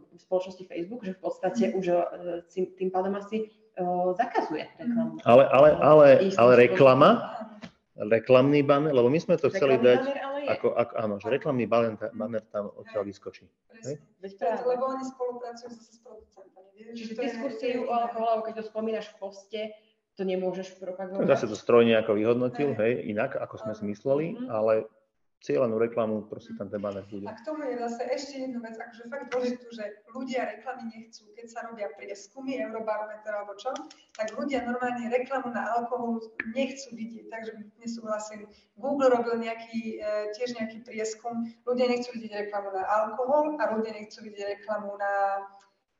v 0.00 0.20
spoločnosti 0.24 0.64
Facebook, 0.64 1.04
že 1.04 1.12
v 1.12 1.20
podstate 1.20 1.64
mm. 1.68 1.76
už 1.76 1.84
tým 2.50 2.88
pádom 2.88 3.12
asi 3.20 3.52
zakazuje 4.16 4.64
reklamu. 4.80 5.20
Ale, 5.24 5.44
ale, 5.52 5.68
ale, 5.80 6.06
ale 6.36 6.52
reklama, 6.56 7.10
reklamný 7.96 8.64
banner, 8.64 8.96
lebo 8.96 9.12
my 9.12 9.20
sme 9.20 9.36
to 9.36 9.52
chceli 9.52 9.76
dať, 9.76 10.00
ako, 10.48 10.72
ako, 10.72 10.92
áno, 10.96 11.14
že 11.20 11.28
reklamný 11.28 11.68
banner, 11.68 11.96
banner 12.16 12.42
tam 12.48 12.72
odtiaľ 12.80 13.04
vyskočí. 13.04 13.44
Lebo 13.84 14.84
oni 14.96 15.04
spolupracujú 15.04 15.70
s 15.76 16.00
producentami. 16.00 16.68
Čiže 16.96 17.12
diskusiu 17.12 17.84
o 17.84 17.92
alkoholu, 17.92 18.48
keď 18.48 18.64
to 18.64 18.64
spomínaš 18.64 19.12
v 19.12 19.16
poste, 19.20 19.60
to 20.20 20.28
nemôžeš 20.28 20.76
propagovať. 20.76 21.24
Zase 21.24 21.48
to 21.48 21.56
stroj 21.56 21.88
nejako 21.88 22.20
vyhodnotil, 22.20 22.76
hej, 22.76 23.08
inak, 23.08 23.40
ako 23.40 23.56
sme 23.56 23.72
si 23.72 23.88
mysleli, 23.88 24.36
mm-hmm. 24.36 24.52
ale 24.52 24.84
cieľenú 25.40 25.80
reklamu 25.80 26.28
proste 26.28 26.52
tam 26.60 26.68
ten 26.68 26.76
banner 26.76 27.00
bude. 27.08 27.24
A 27.24 27.32
k 27.32 27.48
tomu 27.48 27.64
je 27.64 27.80
zase 27.80 28.04
ešte 28.12 28.34
jedna 28.44 28.60
vec, 28.60 28.76
akože 28.76 29.08
fakt 29.08 29.32
dôležitú, 29.32 29.66
že 29.72 30.04
ľudia 30.12 30.44
reklamy 30.44 30.92
nechcú. 30.92 31.24
Keď 31.32 31.46
sa 31.48 31.64
robia 31.64 31.88
prieskumy, 31.96 32.60
Eurobarometer 32.60 33.32
alebo 33.32 33.56
čo, 33.56 33.72
tak 34.12 34.36
ľudia 34.36 34.68
normálne 34.68 35.08
reklamu 35.08 35.48
na 35.56 35.64
alkohol 35.80 36.20
nechcú 36.52 36.92
vidieť. 36.92 37.32
Takže 37.32 37.52
nesúhlasím. 37.80 38.52
Google 38.76 39.16
robil 39.16 39.40
nejaký, 39.40 39.96
e, 39.96 40.36
tiež 40.36 40.60
nejaký 40.60 40.84
prieskum. 40.84 41.48
Ľudia 41.64 41.88
nechcú 41.88 42.12
vidieť 42.20 42.44
reklamu 42.44 42.76
na 42.76 42.84
alkohol 42.84 43.56
a 43.56 43.72
ľudia 43.72 43.96
nechcú 43.96 44.20
vidieť 44.20 44.60
reklamu 44.60 44.92
na 45.00 45.12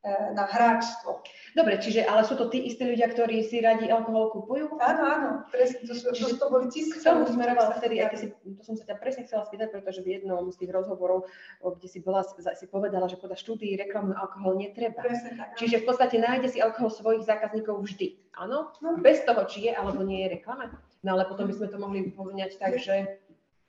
na 0.09 0.49
hráčstvo. 0.49 1.21
Dobre, 1.53 1.77
čiže 1.77 2.09
ale 2.09 2.25
sú 2.25 2.33
to 2.33 2.49
tí 2.49 2.65
istí 2.65 2.81
ľudia, 2.81 3.13
ktorí 3.13 3.45
si 3.45 3.61
radi 3.61 3.93
alkohol 3.93 4.33
kupujú? 4.33 4.81
Áno, 4.81 5.03
áno, 5.05 5.31
presne, 5.53 5.85
to, 5.85 5.93
to, 5.93 6.17
to, 6.17 6.41
to 6.41 6.47
boli 6.49 6.73
tisíce. 6.73 7.05
K 7.05 7.05
tomu 7.05 7.29
smerovala 7.29 7.77
vtedy, 7.77 8.01
aj 8.01 8.17
si, 8.17 8.33
to 8.33 8.63
som 8.65 8.81
sa 8.81 8.89
ťa 8.89 8.97
presne 8.97 9.29
chcela 9.29 9.45
spýtať, 9.45 9.69
pretože 9.69 10.01
v 10.01 10.17
jednom 10.17 10.49
z 10.49 10.57
tých 10.57 10.73
rozhovorov, 10.73 11.29
kde 11.61 11.89
si 11.89 12.01
bola, 12.01 12.25
si 12.25 12.67
povedala, 12.73 13.13
že 13.13 13.21
podľa 13.21 13.37
štúdií 13.37 13.77
reklamu 13.77 14.17
alkohol 14.17 14.57
netreba. 14.57 15.05
Presne 15.05 15.37
tak. 15.37 15.61
Čiže 15.61 15.85
v 15.85 15.93
podstate 15.93 16.17
nájde 16.17 16.49
si 16.49 16.59
alkohol 16.65 16.89
svojich 16.89 17.29
zákazníkov 17.29 17.85
vždy. 17.85 18.17
Áno? 18.41 18.73
No. 18.81 18.97
Bez 19.05 19.21
toho, 19.29 19.45
či 19.45 19.69
je 19.69 19.73
alebo 19.77 20.01
nie 20.01 20.25
je 20.25 20.41
reklama. 20.41 20.73
No 21.05 21.17
ale 21.17 21.29
potom 21.29 21.45
by 21.45 21.55
sme 21.57 21.69
to 21.69 21.77
mohli 21.77 22.09
poňať 22.09 22.57
tak, 22.57 22.81
že 22.81 23.21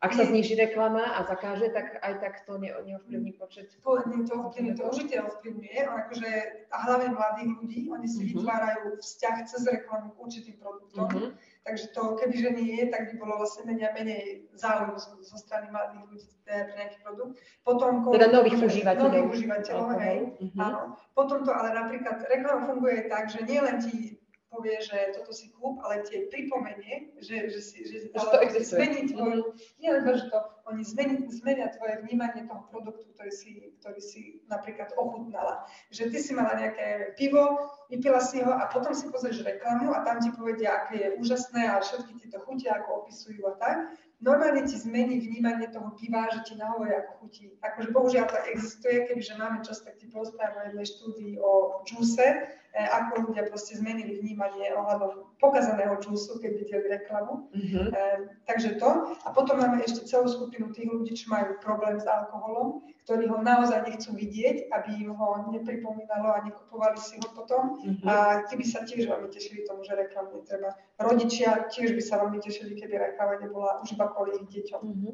ak 0.01 0.17
sa 0.17 0.25
zniží 0.25 0.57
reklama 0.57 1.13
a 1.13 1.21
zakáže, 1.29 1.69
tak 1.69 2.01
aj 2.01 2.13
tak 2.17 2.33
to 2.49 2.57
ne, 2.57 2.73
neovplyvní 2.73 3.37
počet. 3.37 3.69
To, 3.85 4.01
to 4.01 4.33
to 4.49 4.83
určite 4.89 5.21
ovplyvňuje, 5.21 5.77
akože, 5.77 6.29
a 6.73 6.77
hlavne 6.89 7.13
mladých 7.13 7.49
ľudí, 7.61 7.81
oni 7.85 8.07
si 8.09 8.25
uh-huh. 8.25 8.41
vytvárajú 8.41 8.97
vzťah 8.97 9.35
cez 9.45 9.61
reklamu 9.69 10.09
k 10.09 10.17
určitým 10.17 10.57
produktom. 10.57 11.05
Uh-huh. 11.05 11.29
Takže 11.61 11.93
to, 11.93 12.17
kebyže 12.17 12.49
nie 12.57 12.81
je, 12.81 12.85
tak 12.89 13.13
by 13.13 13.15
bolo 13.21 13.45
vlastne 13.45 13.69
menej 13.69 13.85
a 13.85 13.93
menej 13.93 14.21
záujmu 14.57 14.97
zo, 14.97 15.21
zo 15.21 15.37
strany 15.37 15.69
mladých 15.69 16.01
ľudí 16.09 16.17
pre 16.49 16.57
nejaký 16.73 16.97
produkt. 17.05 17.33
Potom, 17.61 17.91
teda 18.09 18.27
nových 18.33 18.57
užívateľov. 18.57 19.05
Nových 19.05 19.29
užívateľov, 19.37 19.87
hej. 20.01 20.17
Uh-huh. 20.41 20.65
Áno. 20.65 20.79
Potom 21.13 21.45
to 21.45 21.53
ale 21.53 21.77
napríklad, 21.77 22.25
reklama 22.25 22.73
funguje 22.73 23.05
tak, 23.05 23.29
že 23.29 23.45
nie 23.45 23.61
len 23.61 23.77
ti 23.77 24.17
povie, 24.51 24.75
že 24.83 25.15
toto 25.15 25.31
si 25.31 25.47
kúp, 25.55 25.79
ale 25.87 26.03
tie 26.03 26.27
pripomenie, 26.27 27.15
že, 27.23 27.47
že, 27.47 27.61
si, 27.63 27.87
že, 27.87 28.11
že 28.11 28.25
to 28.27 28.37
existuje. 28.43 28.83
zmení 28.83 29.01
tvoj, 29.07 29.33
mm-hmm. 29.39 29.79
nie 29.79 29.89
len 29.89 30.03
to, 30.03 30.11
že 30.19 30.25
to, 30.27 30.39
oni 30.67 30.83
zmeni, 30.83 31.15
zmenia 31.31 31.71
tvoje 31.71 32.03
vnímanie 32.03 32.43
toho 32.43 32.67
produktu, 32.67 33.07
ktorý 33.15 33.31
si, 33.31 33.49
ktorý 33.79 34.01
si 34.03 34.21
napríklad 34.51 34.91
ochutnala. 34.99 35.63
Že 35.95 36.11
ty 36.11 36.17
si 36.19 36.31
mala 36.35 36.59
nejaké 36.59 37.15
pivo, 37.15 37.71
vypila 37.87 38.19
si 38.19 38.43
ho 38.43 38.51
a 38.51 38.67
potom 38.67 38.91
si 38.91 39.07
pozrieš 39.07 39.47
reklamu 39.47 39.95
a 39.95 40.03
tam 40.03 40.19
ti 40.19 40.29
povedia, 40.35 40.83
aké 40.83 40.99
je 40.99 41.09
úžasné 41.23 41.71
a 41.71 41.79
všetky 41.79 42.19
tieto 42.19 42.43
chutia, 42.43 42.75
ako 42.75 43.07
opisujú 43.07 43.47
a 43.47 43.55
tak 43.55 43.95
normálne 44.21 44.61
ti 44.69 44.77
zmení 44.77 45.17
vnímanie 45.19 45.67
toho 45.67 45.91
piva, 45.97 46.29
že 46.29 46.45
ti 46.45 46.53
nahovorí 46.55 46.93
ako 46.93 47.11
chutí. 47.25 47.49
Akože 47.65 47.89
bohužiaľ 47.89 48.25
to 48.29 48.37
existuje, 48.53 49.09
kebyže 49.09 49.33
máme 49.35 49.65
čas, 49.65 49.81
tak 49.81 49.97
ti 49.97 50.05
porozprávam 50.07 50.61
o 50.61 50.65
jednej 50.69 50.87
štúdii 50.87 51.33
o 51.41 51.51
džuse, 51.83 52.27
eh, 52.29 52.60
ako 52.71 53.27
ľudia 53.27 53.51
proste 53.51 53.75
zmenili 53.75 54.23
vnímanie 54.23 54.71
ohľadom 54.71 55.35
pokazaného 55.43 55.99
džusu, 55.99 56.39
keď 56.39 56.51
videli 56.55 56.85
reklamu. 56.87 57.51
Mm-hmm. 57.51 57.85
Eh, 57.91 58.17
takže 58.47 58.79
to. 58.79 59.11
A 59.27 59.35
potom 59.35 59.59
máme 59.59 59.83
ešte 59.83 60.07
celú 60.07 60.31
skupinu 60.31 60.71
tých 60.71 60.87
ľudí, 60.87 61.11
čo 61.11 61.27
majú 61.35 61.59
problém 61.59 61.99
s 61.99 62.07
alkoholom, 62.07 62.87
ktorí 63.03 63.27
ho 63.27 63.43
naozaj 63.43 63.83
nechcú 63.83 64.15
vidieť, 64.15 64.71
aby 64.71 65.03
im 65.03 65.11
ho 65.11 65.51
nepripomínalo 65.51 66.31
a 66.31 66.43
nekupovali 66.47 66.95
si 66.95 67.19
ho 67.19 67.27
potom. 67.35 67.83
Mm-hmm. 67.83 68.07
A 68.07 68.47
tí 68.47 68.55
by 68.55 68.65
sa 68.65 68.87
tiež 68.87 69.03
veľmi 69.03 69.27
tešili 69.27 69.67
tomu, 69.67 69.83
že 69.83 69.99
reklamu 69.99 70.39
netreba. 70.39 70.71
Rodičia 70.95 71.67
tiež 71.67 71.91
by 71.91 72.01
sa 72.03 72.23
veľmi 72.23 72.39
tešili, 72.39 72.79
keby 72.79 73.11
reklama 73.11 73.35
nebola 73.43 73.83
už 73.83 73.99
iba 73.99 74.07
kvôli 74.07 74.39
ich 74.39 74.47
deťom. 74.47 74.81
Mm-hmm. 74.87 75.13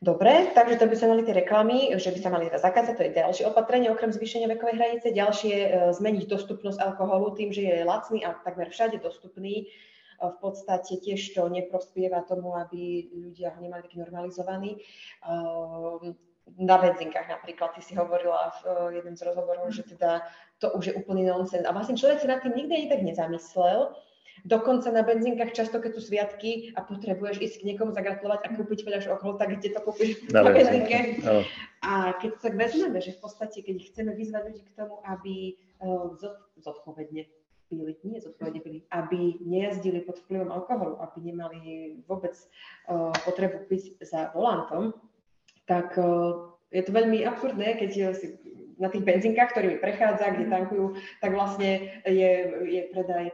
Dobre, 0.00 0.48
takže 0.56 0.80
to 0.80 0.88
by 0.88 0.96
sa 0.96 1.12
mali 1.12 1.28
tie 1.28 1.36
reklamy, 1.36 1.92
že 2.00 2.08
by 2.08 2.18
sa 2.24 2.32
mali 2.32 2.48
teda 2.48 2.56
zakázať, 2.56 2.96
to 2.96 3.04
je 3.04 3.18
ďalšie 3.20 3.44
opatrenie, 3.44 3.92
okrem 3.92 4.08
zvýšenia 4.08 4.48
vekovej 4.48 4.80
hranice. 4.80 5.12
Ďalšie 5.12 5.54
e, 5.60 5.68
zmeniť 5.92 6.24
dostupnosť 6.24 6.80
alkoholu 6.80 7.36
tým, 7.36 7.52
že 7.52 7.68
je 7.68 7.84
lacný 7.84 8.24
a 8.24 8.32
takmer 8.40 8.72
všade 8.72 8.96
dostupný. 9.04 9.68
E, 9.68 10.24
v 10.24 10.36
podstate 10.40 10.96
tiež 11.04 11.36
to 11.36 11.52
neprospieva 11.52 12.24
tomu, 12.24 12.56
aby 12.56 13.12
ľudia 13.12 13.52
ho 13.52 13.60
nemali 13.60 13.84
taký 13.84 14.00
normalizovaný. 14.00 14.80
E, 14.80 16.16
na 16.58 16.76
benzínkach 16.78 17.28
napríklad, 17.28 17.76
ty 17.76 17.82
si 17.84 17.94
hovorila 17.94 18.50
v 18.50 18.60
uh, 18.66 18.90
jednom 18.90 19.14
z 19.14 19.22
rozhovorov, 19.22 19.70
že 19.70 19.86
teda 19.86 20.24
to 20.58 20.72
už 20.74 20.90
je 20.90 20.96
úplný 20.98 21.28
nonsens. 21.28 21.62
A 21.62 21.70
vlastne 21.70 21.94
človek 21.94 22.18
sa 22.18 22.26
nad 22.26 22.42
tým 22.42 22.56
nikdy 22.56 22.72
ani 22.74 22.88
tak 22.90 23.06
nezamyslel. 23.06 23.94
Dokonca 24.44 24.88
na 24.92 25.02
benzínkach 25.04 25.52
často, 25.52 25.80
keď 25.80 25.90
sú 25.96 26.02
sviatky 26.08 26.72
a 26.76 26.84
potrebuješ 26.84 27.40
ísť 27.40 27.56
k 27.60 27.66
niekomu 27.72 27.92
zagratulovať 27.92 28.40
a 28.46 28.48
kúpiť 28.56 28.78
veľa 28.86 29.00
okolo, 29.20 29.36
tak 29.36 29.58
kde 29.58 29.76
to 29.76 29.80
kúpiš 29.84 30.24
na, 30.32 30.48
benzínke. 30.48 31.20
A 31.84 32.16
keď 32.16 32.32
sa 32.40 32.48
vezmeme, 32.52 32.98
že 33.00 33.16
v 33.16 33.20
podstate, 33.20 33.60
keď 33.60 33.76
chceme 33.92 34.12
vyzvať 34.16 34.42
ľudí 34.48 34.62
k 34.64 34.76
tomu, 34.76 35.00
aby 35.04 35.56
uh, 35.84 36.12
zodpovedne 36.60 37.28
pili, 37.70 37.92
nie 38.02 38.18
zodpovedne 38.18 38.60
pili, 38.60 38.78
aby 38.90 39.38
nejazdili 39.44 40.02
pod 40.02 40.18
vplyvom 40.26 40.50
alkoholu, 40.50 40.98
aby 41.04 41.18
nemali 41.20 41.60
vôbec 42.04 42.34
uh, 42.88 43.14
potrebu 43.22 43.64
piť 43.70 44.00
za 44.02 44.34
volantom, 44.34 44.92
tak 45.70 45.94
uh, 45.96 46.50
je 46.74 46.82
to 46.82 46.90
veľmi 46.90 47.22
absurdné, 47.26 47.78
keď 47.78 47.90
si 48.14 48.26
na 48.80 48.88
tých 48.88 49.04
benzínkach, 49.04 49.52
ktorými 49.52 49.76
prechádza, 49.76 50.32
kde 50.32 50.48
tankujú, 50.48 50.96
tak 51.20 51.36
vlastne 51.36 52.00
je, 52.08 52.32
je 52.64 52.82
predaj 52.96 53.28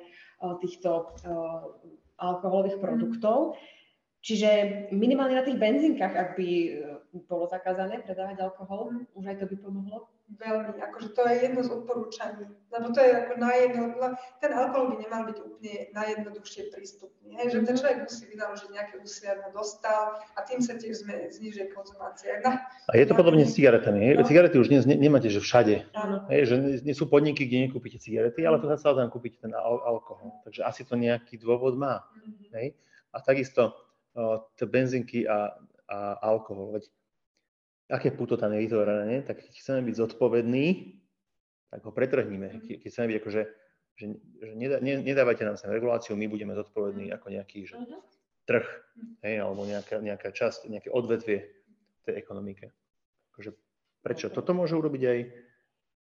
týchto 0.61 0.91
uh, 1.27 1.73
alkoholových 2.19 2.81
produktov. 2.81 3.57
Čiže 4.27 4.51
minimálne 4.91 5.39
na 5.39 5.47
tých 5.47 5.55
benzínkach, 5.55 6.11
ak 6.11 6.35
by 6.35 6.49
bolo 7.31 7.47
zakázané 7.47 8.03
predávať 8.03 8.43
alkohol, 8.43 8.91
mm. 8.91 9.15
už 9.15 9.23
aj 9.23 9.37
to 9.39 9.47
by 9.47 9.57
pomohlo? 9.63 10.11
Veľmi, 10.27 10.83
akože 10.83 11.15
to 11.15 11.23
je 11.23 11.35
jedno 11.47 11.63
z 11.63 11.71
odporúčaní, 11.71 12.51
lebo 12.75 12.91
to 12.91 12.99
je 12.99 13.15
ako 13.15 13.39
najjedno, 13.39 13.95
ten 14.43 14.51
alkohol 14.51 14.91
by 14.91 14.97
nemal 14.99 15.23
byť 15.31 15.39
úplne 15.39 15.75
najjednoduchšie 15.95 16.75
prístupný, 16.75 17.39
hej? 17.39 17.55
že 17.55 17.63
ten 17.63 17.79
človek 17.79 18.11
musí 18.11 18.27
vynaložiť 18.35 18.69
nejaké 18.75 18.95
úsilie, 18.99 19.31
aby 19.31 19.55
dostal 19.55 20.19
a 20.35 20.39
tým 20.43 20.59
sa 20.59 20.75
tiež 20.75 21.07
znižuje 21.07 21.71
konzumácia. 21.71 22.43
Na, 22.43 22.67
a 22.67 22.93
je 22.99 23.07
to 23.07 23.15
na 23.15 23.19
podobne 23.23 23.47
s 23.47 23.55
cigaretami, 23.55 24.03
hej? 24.03 24.15
No. 24.19 24.27
Cigarety 24.27 24.59
už 24.59 24.75
dnes 24.75 24.83
ne, 24.83 24.99
nemáte, 24.99 25.31
že 25.31 25.39
všade, 25.39 25.87
hej? 26.35 26.41
že 26.43 26.83
nie 26.83 26.99
sú 26.99 27.07
podniky, 27.07 27.47
kde 27.47 27.71
nekúpite 27.71 28.03
cigarety, 28.03 28.43
ale 28.43 28.59
tu 28.59 28.67
sa 28.67 28.91
tam 28.91 29.07
kúpiť 29.07 29.47
ten 29.47 29.55
al- 29.55 29.87
alkohol, 29.87 30.43
takže 30.43 30.67
asi 30.67 30.83
to 30.83 30.99
nejaký 30.99 31.39
dôvod 31.39 31.79
má. 31.79 32.03
Mm-hmm. 32.03 32.51
Hej? 32.59 32.67
A 33.15 33.23
takisto 33.23 33.86
tie 34.57 34.67
benzínky 34.67 35.29
a, 35.29 35.53
a 35.87 35.99
alkohol, 36.25 36.81
veď 36.81 36.89
aké 37.93 38.11
puto 38.11 38.35
tam 38.35 38.51
je 38.57 38.67
vytvorené, 38.67 39.23
tak 39.23 39.45
keď 39.45 39.53
chceme 39.63 39.81
byť 39.87 39.95
zodpovední, 39.95 40.67
tak 41.71 41.81
ho 41.87 41.93
pretrhníme. 41.95 42.63
Keď 42.65 42.89
chceme 42.91 43.07
byť 43.15 43.17
akože, 43.23 43.43
že, 43.97 44.07
že 44.43 44.53
nedá, 44.59 44.83
ne, 44.83 44.99
nedávajte 45.03 45.47
nám 45.47 45.57
sem 45.61 45.71
reguláciu, 45.71 46.19
my 46.19 46.27
budeme 46.27 46.57
zodpovední 46.57 47.15
ako 47.15 47.27
nejaký 47.31 47.69
že, 47.69 47.77
mhm. 47.79 48.01
trh, 48.49 48.67
hej, 49.23 49.37
alebo 49.43 49.63
nejaká, 49.69 50.03
nejaká 50.03 50.35
časť, 50.35 50.67
nejaké 50.71 50.91
odvetvie 50.91 51.47
tej 52.07 52.15
ekonomike. 52.19 52.75
Akože, 53.35 53.55
prečo? 54.03 54.27
Toto 54.31 54.55
môže 54.55 54.75
urobiť 54.75 55.03
aj 55.07 55.19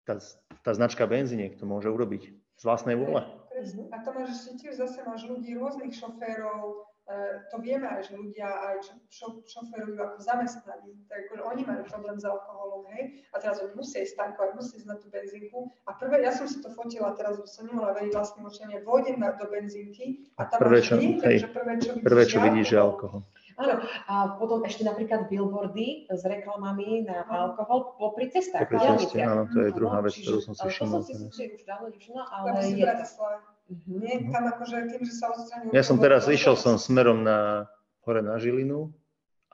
tá, 0.04 0.14
tá 0.62 0.70
značka 0.76 1.08
benzíniek, 1.08 1.56
to 1.56 1.64
môže 1.64 1.88
urobiť 1.88 2.22
z 2.54 2.62
vlastnej 2.62 2.94
vôle. 2.94 3.24
A 3.24 3.96
to 4.02 4.10
máš 4.10 4.42
ešte 4.42 4.66
tiež 4.66 4.74
zase 4.82 5.00
máš 5.06 5.24
ľudí, 5.30 5.54
rôznych 5.54 5.94
šoférov, 5.94 6.93
to 7.52 7.56
vieme 7.60 7.84
aj, 7.84 8.08
že 8.08 8.16
ľudia 8.16 8.48
aj 8.48 8.76
čo, 9.12 9.44
šoferujú 9.44 10.00
ako 10.00 10.18
zamestnaní, 10.24 11.04
tak 11.04 11.28
akože 11.28 11.42
oni 11.44 11.62
majú 11.68 11.82
problém 11.84 12.16
s 12.16 12.24
alkoholom, 12.24 12.88
hej, 12.96 13.20
a 13.36 13.36
teraz 13.44 13.60
oni 13.60 13.76
musia 13.76 14.00
ísť 14.00 14.16
tankovať, 14.16 14.50
musia 14.56 14.74
ísť 14.80 14.88
na 14.88 14.96
tú 14.96 15.06
benzínku 15.12 15.58
a 15.84 15.90
prvé, 16.00 16.24
ja 16.24 16.32
som 16.32 16.48
si 16.48 16.64
to 16.64 16.72
fotila, 16.72 17.12
teraz 17.12 17.36
som 17.44 17.68
nemohla 17.68 17.92
veriť 17.92 18.12
vlastným 18.16 18.48
očiam, 18.48 18.72
vojdem 18.88 19.20
na, 19.20 19.36
do 19.36 19.44
benzínky 19.52 20.32
a 20.40 20.48
tam 20.48 20.58
prvé, 20.64 20.78
čo, 20.80 20.96
nie, 20.96 21.20
hej, 21.20 21.44
že 21.44 21.48
prvé, 21.52 21.72
čo 21.76 21.90
vidíš, 21.92 22.06
prvé, 22.08 22.22
čo 22.24 22.38
vidíš 22.40 22.68
je 22.72 22.78
alkohol. 22.80 23.20
Áno, 23.54 23.86
a 24.10 24.34
potom 24.34 24.66
ešte 24.66 24.82
napríklad 24.82 25.30
billboardy 25.30 26.10
s 26.10 26.26
reklamami 26.26 27.06
na 27.06 27.22
alkohol 27.22 27.94
popri 27.94 28.26
cestách. 28.26 28.66
Popri 28.66 28.82
ceste, 28.82 29.22
áno, 29.22 29.46
to 29.46 29.62
je 29.62 29.70
druhá 29.70 30.02
vec, 30.02 30.10
ktorú 30.18 30.42
som 30.42 30.58
si 30.58 30.66
všimol. 30.66 31.06
To 31.06 31.14
som 31.14 31.30
si 31.30 31.54
už 31.54 31.62
dávno 31.62 31.94
nevšimla, 31.94 32.22
ale 32.34 32.48
je. 32.74 32.82
Mm-hmm. 33.64 33.96
Nie, 33.96 34.14
tam 34.28 34.44
akože 34.44 34.76
tým, 34.92 35.02
že 35.08 35.14
sa 35.16 35.32
odstraňujú... 35.32 35.72
Ja 35.72 35.80
som 35.80 35.96
teraz 35.96 36.28
išiel 36.28 36.52
som 36.52 36.76
smerom 36.76 37.24
na 37.24 37.64
hore 38.04 38.20
na 38.20 38.36
Žilinu, 38.36 38.92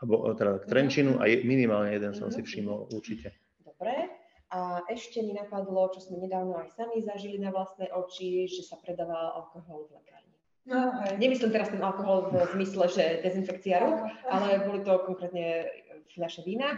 alebo 0.03 0.33
teda 0.35 0.59
k 0.59 0.65
Trenčinu 0.67 1.23
a 1.23 1.29
je, 1.31 1.45
minimálne 1.47 1.95
jeden 1.95 2.17
som 2.17 2.33
si 2.33 2.43
mhm. 2.43 2.47
všimol 2.49 2.81
určite. 2.91 3.37
Dobre. 3.63 4.11
A 4.51 4.83
ešte 4.91 5.23
mi 5.23 5.31
napadlo, 5.31 5.95
čo 5.95 6.03
sme 6.03 6.19
nedávno 6.19 6.59
aj 6.59 6.75
sami 6.75 6.99
zažili 7.07 7.39
na 7.39 7.55
vlastné 7.55 7.87
oči, 7.95 8.51
že 8.51 8.67
sa 8.67 8.75
predával 8.83 9.47
alkohol 9.47 9.87
v 9.87 10.03
lekárni. 10.03 10.35
No, 10.67 10.91
Nemyslím 11.23 11.55
teraz 11.55 11.71
ten 11.71 11.79
alkohol 11.79 12.35
v 12.35 12.51
zmysle, 12.59 12.91
že 12.91 13.05
dezinfekcia 13.23 13.79
rúk, 13.79 14.11
ale 14.27 14.59
boli 14.67 14.83
to 14.83 15.07
konkrétne 15.07 15.71
fľaše 16.11 16.43
vína. 16.43 16.75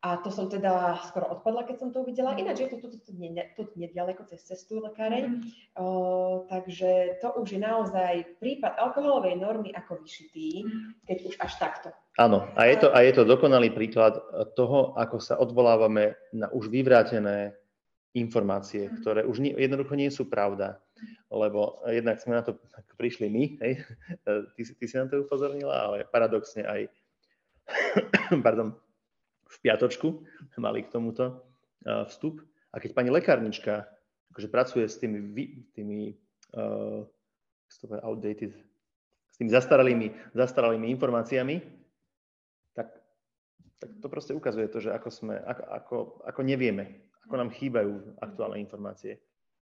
A 0.00 0.16
to 0.16 0.32
som 0.32 0.48
teda 0.48 0.96
skoro 1.12 1.28
odpadla, 1.28 1.68
keď 1.68 1.76
som 1.76 1.92
to 1.92 2.00
uvidela. 2.00 2.32
Mhm. 2.32 2.40
Ináč 2.40 2.64
je 2.64 2.68
to 2.72 2.76
tu, 2.80 2.88
tu, 2.88 2.98
tu, 3.04 3.62
nedaleko 3.76 4.24
cez 4.24 4.40
cestu 4.48 4.80
lekáreň. 4.80 5.28
Mm. 5.28 5.40
O, 5.76 5.86
takže 6.48 7.20
to 7.20 7.36
už 7.36 7.52
je 7.52 7.60
naozaj 7.60 8.40
prípad 8.40 8.80
alkoholovej 8.80 9.36
normy 9.36 9.76
ako 9.76 10.00
vyšitý, 10.00 10.64
mm. 10.64 11.04
keď 11.04 11.16
už 11.28 11.34
až 11.36 11.52
takto. 11.60 11.88
Áno, 12.16 12.48
a 12.56 12.64
je, 12.64 12.76
to, 12.80 12.88
a 12.96 13.04
je 13.04 13.12
to 13.12 13.28
dokonalý 13.28 13.76
príklad 13.76 14.16
toho, 14.56 14.96
ako 14.96 15.20
sa 15.20 15.36
odvolávame 15.36 16.16
na 16.32 16.48
už 16.48 16.72
vyvrátené 16.72 17.52
informácie, 18.16 18.88
mm. 18.88 19.04
ktoré 19.04 19.20
už 19.28 19.36
nie, 19.44 19.52
jednoducho 19.52 19.94
nie 20.00 20.08
sú 20.08 20.32
pravda. 20.32 20.80
Lebo 21.28 21.84
jednak 21.86 22.20
sme 22.20 22.40
na 22.40 22.44
to 22.44 22.56
prišli 22.96 23.28
my, 23.28 23.44
hej, 23.62 23.72
ty, 24.56 24.62
ty 24.64 24.84
si 24.88 24.96
na 24.96 25.04
to 25.06 25.28
upozornila, 25.28 25.92
ale 25.92 26.08
paradoxne 26.08 26.64
aj 26.64 26.88
pardon, 28.46 28.74
v 29.50 29.56
piatočku 29.66 30.08
mali 30.62 30.86
k 30.86 30.92
tomuto 30.94 31.42
vstup. 31.84 32.38
A 32.70 32.78
keď 32.78 32.90
pani 32.94 33.10
lekárnička 33.10 33.88
akože 34.30 34.48
pracuje 34.48 34.86
s 34.86 34.96
tými, 35.02 35.18
tými 35.74 36.14
uh, 36.54 37.02
outdated, 38.06 38.54
s 39.30 39.36
tými 39.42 39.50
zastaralými, 39.50 40.14
zastaralými 40.38 40.86
informáciami, 40.94 41.58
tak, 42.78 42.94
tak 43.82 43.90
to 43.98 44.06
proste 44.06 44.32
ukazuje 44.38 44.70
to, 44.70 44.78
že 44.78 44.94
ako, 44.94 45.08
sme, 45.10 45.34
ako, 45.34 45.62
ako, 45.66 45.96
ako 46.30 46.40
nevieme, 46.46 47.10
ako 47.26 47.34
nám 47.34 47.50
chýbajú 47.50 48.22
aktuálne 48.22 48.62
informácie. 48.62 49.18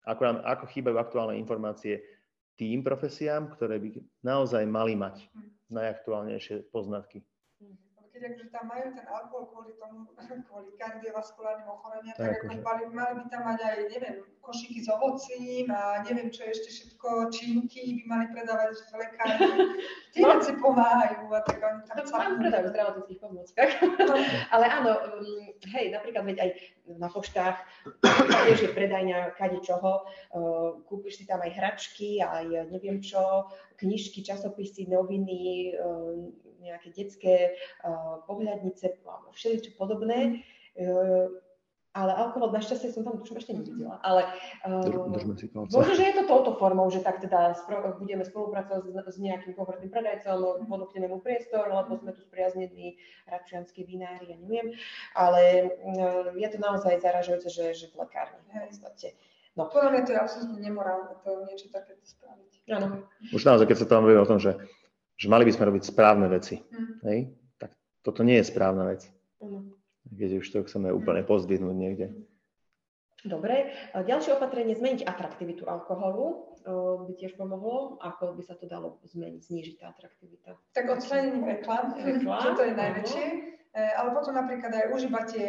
Ako, 0.06 0.22
nám, 0.26 0.38
ako 0.46 0.66
chýbajú 0.70 0.98
aktuálne 0.98 1.38
informácie 1.38 2.02
tým 2.58 2.82
profesiám, 2.82 3.54
ktoré 3.54 3.78
by 3.82 3.90
naozaj 4.26 4.66
mali 4.66 4.98
mať 4.98 5.30
najaktuálnejšie 5.70 6.70
poznatky 6.74 7.26
keď 8.16 8.32
akože 8.32 8.48
tam 8.48 8.66
majú 8.72 8.86
ten 8.96 9.06
alkohol 9.12 9.44
kvôli 9.52 9.72
tomu, 9.76 10.08
kvôli 10.48 10.72
kardiovaskulárnym 10.80 11.68
ochoreniam, 11.68 12.16
tak, 12.16 12.40
tak 12.40 12.48
akože 12.48 12.60
mali, 12.64 12.84
mali 12.96 13.14
by 13.20 13.24
tam 13.28 13.42
mať 13.44 13.60
aj, 13.60 13.78
neviem, 13.92 14.16
košíky 14.40 14.80
s 14.80 14.88
ovocím 14.88 15.68
a 15.68 16.00
neviem, 16.08 16.32
čo 16.32 16.48
ešte 16.48 16.72
všetko, 16.72 17.34
činky 17.36 18.00
by 18.00 18.04
mali 18.08 18.26
predávať 18.32 18.80
v 18.80 18.94
lekárni. 19.04 19.52
Tí 20.16 20.24
no. 20.24 20.32
veci 20.32 20.52
pomáhajú 20.56 21.28
a 21.28 21.40
tak 21.44 21.60
oni 21.60 21.82
tam 21.84 21.96
no, 22.00 22.04
Áno, 22.16 22.36
predajú 22.40 22.64
v 22.64 22.72
zdravotníckých 22.72 23.20
pomôckach. 23.20 23.72
No. 23.84 24.16
Ale 24.56 24.66
áno, 24.72 24.92
um, 24.96 25.52
hej, 25.76 25.86
napríklad 25.92 26.24
veď 26.24 26.38
aj 26.40 26.50
na 26.88 27.10
poštách 27.10 27.58
tiež 28.46 28.60
je 28.62 28.72
predajňa 28.72 29.34
kade 29.38 29.60
čoho, 29.66 30.06
uh, 30.06 30.80
kúpiš 30.86 31.22
si 31.22 31.24
tam 31.26 31.42
aj 31.42 31.52
hračky, 31.58 32.22
aj 32.22 32.70
neviem 32.70 33.02
čo, 33.02 33.50
knižky, 33.82 34.22
časopisy, 34.22 34.88
noviny, 34.90 35.74
uh, 35.76 36.30
nejaké 36.62 36.90
detské 36.94 37.36
uh, 37.86 38.22
pohľadnice, 38.26 39.02
všeličo 39.34 39.78
podobné. 39.78 40.42
Ale 41.96 42.12
alkohol 42.12 42.52
našťastie 42.52 42.92
som 42.92 43.08
tam 43.08 43.24
už 43.24 43.32
ešte 43.40 43.56
nevidela. 43.56 44.04
Ale 44.04 44.28
možno, 44.68 45.94
že 45.96 46.04
je 46.12 46.16
to 46.20 46.28
touto 46.28 46.60
formou, 46.60 46.92
že 46.92 47.00
tak 47.00 47.24
teda 47.24 47.56
spro- 47.56 47.96
budeme 47.96 48.28
spolupracovať 48.28 48.84
s, 48.84 49.16
s 49.16 49.18
nejakým 49.24 49.56
konkrétnym 49.56 49.88
predajcom, 49.88 50.68
ponúkneme 50.68 51.08
mu 51.08 51.24
priestor, 51.24 51.72
lebo 51.72 51.96
sme 51.96 52.12
tu 52.12 52.20
spriaznení 52.28 53.00
račianskí 53.32 53.88
vinári, 53.88 54.36
ja 54.36 54.38
neviem. 54.44 54.76
Ale 55.16 55.72
uh, 55.72 56.36
je 56.36 56.48
to 56.52 56.58
naozaj 56.60 57.00
zaražujúce, 57.00 57.48
že, 57.48 57.66
že 57.72 57.86
v 57.96 58.04
lekárni 58.04 58.44
v 58.44 58.68
podstate. 58.68 59.16
No. 59.56 59.72
Podľa 59.72 59.90
mňa 59.96 60.02
to 60.04 60.12
je 60.12 60.20
absolútne 60.20 60.60
nemorálne 60.60 61.16
to 61.24 61.48
niečo 61.48 61.72
takéto 61.72 62.04
spraviť. 62.04 62.52
Áno. 62.76 63.08
Už 63.32 63.48
naozaj, 63.48 63.72
keď 63.72 63.78
sa 63.80 63.88
tam 63.88 64.04
hovorí 64.04 64.20
o 64.20 64.28
tom, 64.28 64.36
že 64.36 64.60
že 65.16 65.32
mali 65.32 65.48
by 65.48 65.52
sme 65.56 65.68
robiť 65.72 65.84
správne 65.88 66.28
veci. 66.28 66.60
Mm. 66.60 66.94
Hej? 67.08 67.20
Tak 67.56 67.72
toto 68.04 68.22
nie 68.28 68.38
je 68.40 68.46
správna 68.52 68.84
vec. 68.92 69.08
Mm. 69.40 69.72
Keď 70.16 70.30
už 70.42 70.48
to 70.48 70.64
chceme 70.66 70.90
úplne 70.96 71.22
pozdvihnúť 71.28 71.76
niekde. 71.76 72.08
Dobre. 73.26 73.74
Ďalšie 73.98 74.38
opatrenie, 74.38 74.78
zmeniť 74.78 75.10
atraktivitu 75.10 75.66
alkoholu 75.66 76.54
by 77.10 77.14
tiež 77.18 77.34
pomohlo. 77.38 77.98
Ako 78.02 78.38
by 78.38 78.44
sa 78.46 78.54
to 78.54 78.70
dalo 78.70 79.02
zmeniť, 79.02 79.42
znížiť 79.42 79.76
tá 79.82 79.90
atraktivita? 79.94 80.58
Tak 80.78 80.86
odstranením 80.94 81.46
reklam, 81.46 81.98
čo 82.46 82.50
to 82.54 82.64
je 82.66 82.74
najväčšie. 82.78 83.26
Uh-huh. 83.26 83.98
Ale 83.98 84.10
potom 84.14 84.34
napríklad 84.38 84.72
aj 84.72 84.86
užívate 84.94 85.44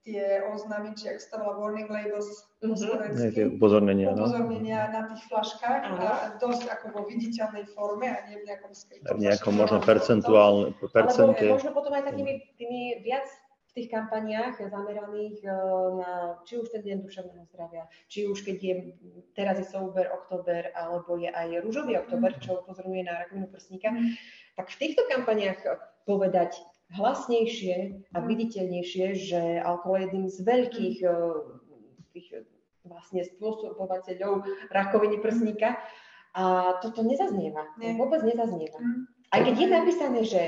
tie 0.00 0.40
oznámy, 0.48 0.96
či 0.96 1.12
ak 1.12 1.20
sa 1.20 1.44
warning 1.44 1.92
labels 1.92 2.48
po 2.56 2.72
slovensky. 2.72 3.52
Upozornenia, 3.60 4.16
no. 4.16 4.24
upozornenia 4.24 4.88
na 4.88 5.12
tých 5.12 5.28
flaškách 5.28 5.82
uh-huh. 5.92 6.00
a 6.00 6.12
dosť 6.40 6.72
ako 6.72 6.86
vo 6.94 7.00
viditeľnej 7.04 7.68
forme 7.74 8.08
a 8.08 8.18
nie 8.30 8.40
v 8.40 8.48
nejakom 8.48 8.72
skrytom. 8.72 9.18
V 9.18 9.28
nejakom 9.28 9.54
možno 9.58 9.78
percentuálne, 9.84 10.72
percente. 10.94 11.42
Alebo 11.42 11.58
možno 11.58 11.70
potom 11.76 11.92
aj 11.92 12.06
takými 12.06 12.32
tými 12.56 13.04
viac 13.04 13.28
v 13.70 13.76
tých 13.78 13.88
kampaniách 13.94 14.58
zameraných 14.66 15.46
e, 15.46 15.50
na 15.94 16.10
či 16.42 16.58
už 16.58 16.74
ten 16.74 16.82
deň 16.82 17.06
duševného 17.06 17.46
zdravia, 17.54 17.86
či 18.10 18.26
už 18.26 18.42
keď 18.42 18.56
je, 18.58 18.74
teraz 19.38 19.62
je 19.62 19.66
Sober 19.70 20.10
oktober, 20.10 20.74
alebo 20.74 21.14
je 21.14 21.30
aj 21.30 21.62
rúžový 21.62 21.94
oktober, 22.02 22.34
čo 22.42 22.66
upozorňuje 22.66 23.06
na 23.06 23.22
rakovinu 23.22 23.46
prsníka, 23.46 23.94
tak 24.58 24.74
v 24.74 24.80
týchto 24.82 25.06
kampaniách 25.06 25.62
povedať 26.02 26.58
hlasnejšie 26.98 28.10
a 28.10 28.18
viditeľnejšie, 28.18 29.06
že 29.14 29.42
alkohol 29.62 30.02
je 30.02 30.04
jedným 30.10 30.26
z 30.26 30.38
veľkých 30.42 30.96
e, 31.06 31.10
tých 32.10 32.28
vlastne 32.82 33.22
spôsobovateľov 33.22 34.42
rakoviny 34.74 35.22
prsníka. 35.22 35.78
A 36.34 36.74
toto 36.82 37.06
nezaznieva. 37.06 37.70
Nie. 37.78 37.94
Vôbec 37.94 38.22
nezaznieva. 38.22 38.78
Aj 39.30 39.40
keď 39.46 39.54
je 39.54 39.68
napísané, 39.70 40.20
že 40.26 40.42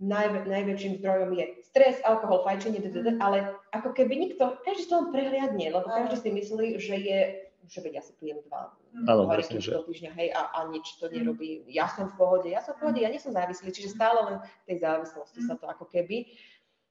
naj, 0.00 0.44
najväčším 0.44 1.00
zdrojom 1.00 1.30
je 1.36 1.44
stres, 1.64 1.96
alkohol, 2.04 2.44
fajčenie, 2.44 2.84
mm. 2.84 3.20
ale 3.20 3.56
ako 3.72 3.96
keby 3.96 4.12
nikto, 4.16 4.60
každý 4.64 4.84
to 4.88 4.94
len 5.00 5.08
prehliadne, 5.12 5.66
lebo 5.72 5.88
každý 5.88 6.16
si 6.20 6.30
myslí, 6.32 6.66
že 6.80 6.96
je 7.00 7.20
že 7.66 7.82
veď 7.82 7.98
ja 7.98 8.02
si 8.02 8.14
pijem 8.14 8.38
dva 8.46 8.70
mm. 8.94 9.26
vlastne, 9.26 9.58
že... 9.58 9.74
týždňa, 9.74 10.10
hej, 10.14 10.28
a, 10.30 10.42
a 10.54 10.58
nič 10.70 11.02
to 11.02 11.10
nerobí. 11.10 11.66
Ja 11.66 11.90
som 11.90 12.06
v 12.06 12.14
pohode, 12.14 12.46
ja 12.46 12.62
som 12.62 12.78
v 12.78 12.86
pohode, 12.86 13.02
ja 13.02 13.10
nie 13.10 13.18
som 13.18 13.34
závislý, 13.34 13.74
čiže 13.74 13.90
stále 13.90 14.22
len 14.22 14.36
tej 14.70 14.86
závislosti 14.86 15.42
sa 15.42 15.58
to 15.58 15.66
ako 15.66 15.90
keby. 15.90 16.30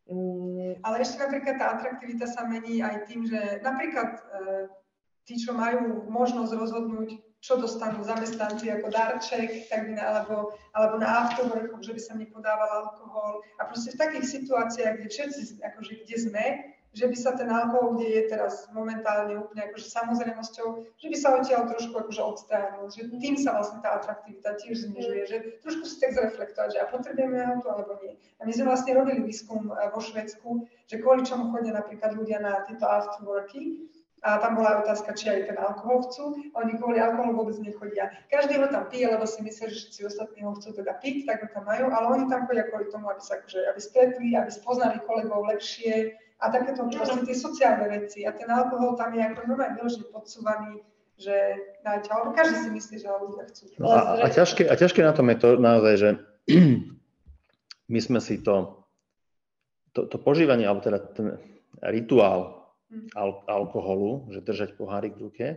Mm. 0.06 0.84
Ale 0.84 1.02
ešte 1.02 1.18
napríklad 1.18 1.56
tá 1.58 1.80
atraktivita 1.80 2.28
sa 2.30 2.46
mení 2.46 2.84
aj 2.84 3.08
tým, 3.10 3.26
že 3.26 3.64
napríklad 3.64 4.10
e, 4.20 4.22
tí, 5.26 5.40
čo 5.40 5.56
majú 5.56 6.06
možnosť 6.12 6.52
rozhodnúť, 6.54 7.10
čo 7.46 7.62
dostanú 7.62 8.02
zamestnanci 8.02 8.74
ako 8.74 8.90
darček, 8.90 9.70
tak 9.70 9.86
alebo, 9.94 10.58
alebo 10.74 10.98
na 10.98 11.30
afterworkoch, 11.30 11.86
že 11.86 11.94
by 11.94 12.02
sa 12.02 12.14
nepodával 12.18 12.90
alkohol. 12.90 13.46
A 13.62 13.70
proste 13.70 13.94
v 13.94 14.02
takých 14.02 14.42
situáciách, 14.42 14.98
kde 14.98 15.08
všetci, 15.14 15.62
akože 15.62 15.94
kde 16.02 16.18
sme, 16.18 16.46
že 16.96 17.06
by 17.12 17.18
sa 17.20 17.36
ten 17.38 17.52
alkohol, 17.52 18.00
kde 18.00 18.08
je 18.08 18.24
teraz 18.32 18.66
momentálne 18.72 19.36
úplne 19.38 19.68
akože 19.70 19.84
samozrejmosťou, 19.94 20.68
že 20.98 21.08
by 21.12 21.18
sa 21.20 21.36
odtiaľ 21.38 21.62
trošku 21.70 21.94
akože 21.94 22.22
odstránil, 22.24 22.88
že 22.88 23.12
tým 23.14 23.36
sa 23.38 23.60
vlastne 23.60 23.84
tá 23.84 24.00
atraktivita 24.00 24.56
tiež 24.64 24.90
znižuje, 24.90 25.22
že 25.28 25.38
trošku 25.62 25.84
si 25.86 26.02
tak 26.02 26.16
zreflektovať, 26.16 26.70
že 26.72 26.80
a 26.82 26.90
potrebujeme 26.90 27.46
ho 27.46 27.62
tu 27.62 27.68
alebo 27.68 28.00
nie. 28.00 28.16
A 28.40 28.48
my 28.48 28.52
sme 28.56 28.72
vlastne 28.72 28.96
robili 28.96 29.22
výskum 29.22 29.70
eh, 29.70 29.92
vo 29.92 30.00
Švedsku, 30.00 30.50
že 30.88 30.98
kvôli 31.04 31.28
čomu 31.28 31.52
chodia 31.52 31.76
napríklad 31.76 32.16
ľudia 32.16 32.40
na 32.40 32.64
tieto 32.64 32.88
afterworky, 32.88 33.92
a 34.26 34.42
tam 34.42 34.58
bola 34.58 34.82
otázka, 34.82 35.14
či 35.14 35.30
aj 35.30 35.54
ten 35.54 35.58
alkohol 35.62 36.10
chcú. 36.10 36.34
Oni 36.58 36.74
kvôli 36.82 36.98
alkoholu 36.98 37.46
vôbec 37.46 37.62
nechodia. 37.62 38.10
Každý 38.34 38.58
ho 38.58 38.66
tam 38.74 38.90
pije, 38.90 39.06
lebo 39.06 39.30
si 39.30 39.46
myslí, 39.46 39.70
že 39.70 39.78
všetci 39.78 40.02
ostatní 40.10 40.42
ho 40.42 40.58
chcú 40.58 40.74
teda 40.74 40.98
piť, 40.98 41.30
tak 41.30 41.46
ho 41.46 41.48
tam 41.54 41.70
majú, 41.70 41.94
ale 41.94 42.06
oni 42.18 42.26
tam 42.26 42.50
chodia 42.50 42.66
kvôli 42.66 42.90
tomu, 42.90 43.06
aby 43.14 43.22
sa 43.22 43.38
akože, 43.38 43.60
aby 43.70 43.80
stretli, 43.80 44.34
aby 44.34 44.50
spoznali 44.50 44.98
kolegov 45.06 45.46
lepšie 45.46 46.18
a 46.42 46.50
takéto 46.50 46.90
proste 46.90 47.22
tie 47.22 47.38
sociálne 47.38 47.86
veci. 47.86 48.26
A 48.26 48.34
ten 48.34 48.50
alkohol 48.50 48.98
tam 48.98 49.14
je 49.14 49.22
ako 49.22 49.46
normálne 49.46 49.78
vyložený 49.78 50.10
podsúvaný, 50.10 50.82
že 51.22 51.36
dajte, 51.86 52.10
alebo 52.10 52.34
každý 52.34 52.58
si 52.66 52.70
myslí, 52.74 52.96
že 53.06 53.08
ho 53.14 53.18
ľudia 53.30 53.46
chcú. 53.54 53.64
No 53.78 53.94
a, 53.94 54.26
a, 54.26 54.28
ťažké, 54.34 54.66
a 54.66 54.74
ťažké 54.74 55.06
na 55.06 55.14
tom 55.14 55.30
je 55.30 55.38
to 55.38 55.50
naozaj, 55.62 55.94
že 56.02 56.10
my 57.94 58.00
sme 58.02 58.18
si 58.18 58.42
to, 58.42 58.90
to, 59.94 60.10
to 60.10 60.18
požívanie, 60.18 60.66
alebo 60.66 60.82
teda 60.82 60.98
ten 61.14 61.38
rituál. 61.86 62.65
Al- 63.16 63.44
alkoholu, 63.48 64.30
že 64.32 64.44
držať 64.44 64.76
pohárik 64.76 65.16
v 65.16 65.24
ruke, 65.30 65.48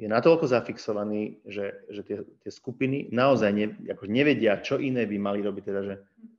je 0.00 0.08
natoľko 0.08 0.48
zafixovaný, 0.48 1.44
že, 1.44 1.84
že 1.92 2.00
tie, 2.00 2.16
tie 2.40 2.50
skupiny 2.50 3.12
naozaj 3.12 3.50
ne, 3.52 3.66
ako 3.92 4.08
nevedia, 4.08 4.56
čo 4.64 4.80
iné 4.80 5.04
by 5.04 5.16
mali 5.20 5.44
robiť. 5.44 5.62
Teda, 5.62 5.80
že, 5.84 5.94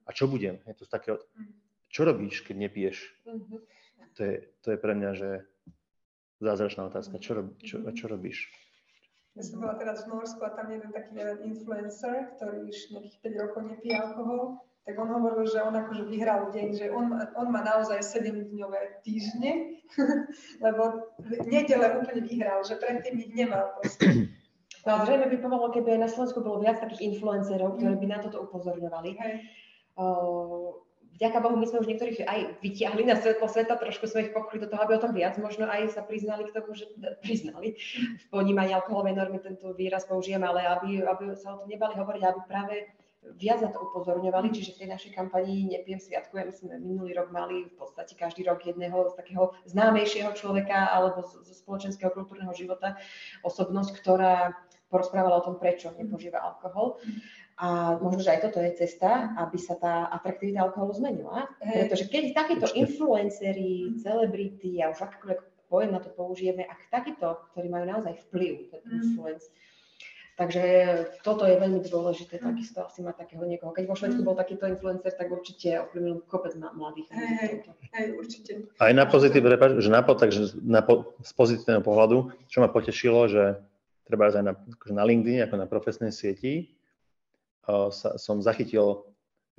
a 0.05 0.09
čo 0.09 0.25
budem? 0.25 0.57
Je 0.65 0.73
to 0.73 0.89
také, 0.89 1.13
mm. 1.13 1.53
čo 1.93 2.01
robíš, 2.01 2.41
keď 2.41 2.55
nepiješ? 2.57 2.97
Mm-hmm. 3.29 3.59
To 4.17 4.21
je, 4.25 4.35
to 4.65 4.67
je 4.73 4.77
pre 4.81 4.93
mňa, 4.97 5.11
že 5.13 5.29
zázračná 6.41 6.89
otázka. 6.89 7.21
Čo, 7.21 7.31
rob, 7.37 7.47
čo, 7.61 7.85
čo 7.93 8.09
robíš? 8.09 8.49
Ja 9.37 9.45
som 9.45 9.61
bola 9.61 9.77
teraz 9.77 10.09
v 10.09 10.17
Norsku 10.17 10.41
a 10.41 10.51
tam 10.57 10.73
je 10.73 10.81
jeden 10.81 10.91
taký 10.91 11.13
jeden 11.15 11.39
influencer, 11.53 12.33
ktorý 12.35 12.65
už 12.65 12.77
nejakých 12.97 13.17
5 13.23 13.43
rokov 13.45 13.61
nepije 13.69 13.95
alkohol 13.95 14.59
tak 14.81 14.97
on 14.97 15.13
hovoril, 15.13 15.45
že 15.45 15.61
on 15.61 15.77
akože 15.77 16.09
vyhral 16.09 16.49
deň, 16.49 16.67
že 16.73 16.89
on, 16.89 17.13
on 17.37 17.47
má 17.53 17.61
naozaj 17.61 18.01
7-dňové 18.01 19.05
týždne, 19.05 19.70
lebo 20.65 21.13
v 21.19 21.47
nedele 21.47 21.87
úplne 21.99 22.21
vyhral, 22.23 22.63
že 22.63 22.79
predtým 22.79 23.19
ich 23.19 23.31
nemal 23.35 23.75
proste. 23.79 24.07
No 24.81 24.97
a 24.97 25.05
zrejme 25.05 25.29
by 25.29 25.37
pomohlo, 25.45 25.69
keby 25.69 25.93
aj 25.93 26.01
na 26.01 26.09
Slovensku 26.09 26.41
bolo 26.41 26.57
viac 26.57 26.81
takých 26.81 27.13
influencerov, 27.13 27.77
ktorí 27.77 28.01
by 28.01 28.07
na 28.09 28.17
toto 28.17 28.41
upozorňovali. 28.49 29.13
Hej. 29.13 29.33
Uh, 29.93 30.73
vďaka 31.21 31.37
Bohu, 31.37 31.53
my 31.53 31.69
sme 31.69 31.85
už 31.85 31.89
niektorých 31.93 32.25
aj 32.25 32.39
vytiahli 32.65 33.05
na 33.05 33.13
svetlo 33.13 33.45
sveta, 33.45 33.77
trošku 33.77 34.09
sme 34.09 34.25
ich 34.25 34.33
pokryli 34.33 34.65
do 34.65 34.73
toho, 34.73 34.81
aby 34.81 34.97
o 34.97 35.03
tom 35.05 35.13
viac 35.13 35.37
možno 35.37 35.69
aj 35.69 35.93
sa 35.93 36.01
priznali 36.01 36.49
k 36.49 36.55
tomu, 36.57 36.73
že 36.73 36.89
priznali 37.23 37.77
v 38.17 38.25
ponímaní 38.33 38.73
alkoholovej 38.73 39.21
normy, 39.21 39.37
tento 39.37 39.69
výraz 39.77 40.09
použijem, 40.09 40.41
ale 40.41 40.65
aby, 40.65 41.05
aby 41.05 41.37
sa 41.37 41.53
o 41.53 41.61
tom 41.61 41.69
nebali 41.69 41.93
hovoriť, 41.93 42.23
aby 42.25 42.39
práve 42.49 42.75
viac 43.37 43.61
na 43.61 43.69
to 43.69 43.79
upozorňovali, 43.79 44.49
čiže 44.49 44.73
v 44.75 44.79
tej 44.85 44.89
našej 44.97 45.11
kampanii 45.13 45.69
Nepijem 45.69 46.01
sviatkujem 46.01 46.49
sme 46.49 46.75
minulý 46.81 47.13
rok 47.13 47.29
mali 47.29 47.69
v 47.69 47.73
podstate 47.77 48.17
každý 48.17 48.41
rok 48.49 48.65
jedného 48.65 49.13
z 49.13 49.13
takého 49.13 49.53
známejšieho 49.69 50.33
človeka 50.33 50.89
alebo 50.89 51.21
zo 51.25 51.53
spoločenského 51.53 52.09
kultúrneho 52.09 52.51
života, 52.57 52.97
osobnosť, 53.45 53.91
ktorá 54.01 54.57
porozprávala 54.91 55.39
o 55.39 55.45
tom, 55.45 55.55
prečo 55.55 55.95
nepožíva 55.95 56.43
alkohol. 56.43 56.99
A 57.61 57.95
možno, 58.01 58.25
že 58.25 58.33
aj 58.35 58.49
toto 58.49 58.59
je 58.59 58.73
cesta, 58.75 59.31
aby 59.37 59.55
sa 59.55 59.77
tá 59.77 60.09
atraktivita 60.11 60.65
alkoholu 60.65 60.97
zmenila. 60.97 61.47
Pretože 61.61 62.09
keď 62.09 62.35
takíto 62.35 62.67
influenceri, 62.73 64.01
celebrity 64.01 64.81
a 64.81 64.91
už 64.91 64.99
akokoľvek 64.99 65.39
pojem 65.71 65.95
na 65.95 66.03
to 66.03 66.11
použijeme, 66.11 66.67
ak 66.67 66.91
takíto, 66.91 67.39
ktorí 67.55 67.71
majú 67.71 67.87
naozaj 67.87 68.19
vplyv, 68.27 68.75
ten 68.75 68.81
mm. 68.83 69.15
Takže 70.41 70.63
toto 71.21 71.45
je 71.45 71.53
veľmi 71.53 71.85
dôležité, 71.85 72.41
takisto 72.41 72.81
asi 72.81 73.05
mať 73.05 73.29
takého 73.29 73.45
niekoho. 73.45 73.77
Keď 73.77 73.85
vo 73.85 73.93
Švedsku 73.93 74.25
bol 74.25 74.33
takýto 74.33 74.65
influencer, 74.65 75.13
tak 75.13 75.29
určite 75.29 75.85
ovplyvnil 75.85 76.25
kopec 76.25 76.57
mladých. 76.57 77.13
Hej, 77.13 77.29
hej, 77.37 77.51
hej, 77.93 78.05
určite. 78.17 78.51
Aj 78.81 78.89
na 78.89 79.05
pozitív, 79.05 79.45
že 79.77 79.89
na, 79.93 80.01
takže 80.01 80.57
na, 80.65 80.81
z 81.21 81.31
pozitívneho 81.37 81.85
pohľadu, 81.85 82.33
čo 82.49 82.57
ma 82.65 82.73
potešilo, 82.73 83.29
že 83.29 83.61
treba 84.09 84.33
aj 84.33 84.41
na, 84.41 84.57
akože 84.57 84.93
na 84.97 85.05
LinkedIn, 85.05 85.45
ako 85.45 85.55
na 85.61 85.69
profesnej 85.69 86.09
sieti, 86.09 86.73
uh, 87.69 87.93
sa, 87.93 88.17
som 88.17 88.41
zachytil 88.41 89.05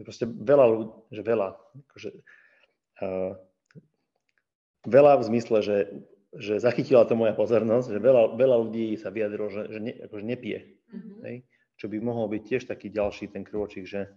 že 0.00 0.02
proste 0.02 0.26
veľa 0.26 0.64
ľudí, 0.66 0.90
že 1.14 1.22
veľa, 1.22 1.48
akože, 1.86 2.10
uh, 3.06 3.32
veľa 4.82 5.12
v 5.20 5.26
zmysle, 5.30 5.58
že 5.62 5.76
že 6.32 6.56
zachytila 6.56 7.04
to 7.04 7.12
moja 7.12 7.36
pozornosť, 7.36 7.92
že 7.92 8.00
veľa, 8.00 8.40
veľa 8.40 8.56
ľudí 8.64 8.96
sa 8.96 9.12
vyjadrilo, 9.12 9.52
že, 9.52 9.62
že 9.68 9.78
ne, 9.84 9.92
akože 10.08 10.24
nepije. 10.24 10.58
Mm-hmm. 10.88 11.16
Hej? 11.28 11.36
Čo 11.76 11.86
by 11.92 11.96
mohol 12.00 12.26
byť 12.32 12.42
tiež 12.48 12.62
taký 12.68 12.88
ďalší 12.88 13.28
ten 13.28 13.44
krôčik, 13.44 13.84
že 13.84 14.08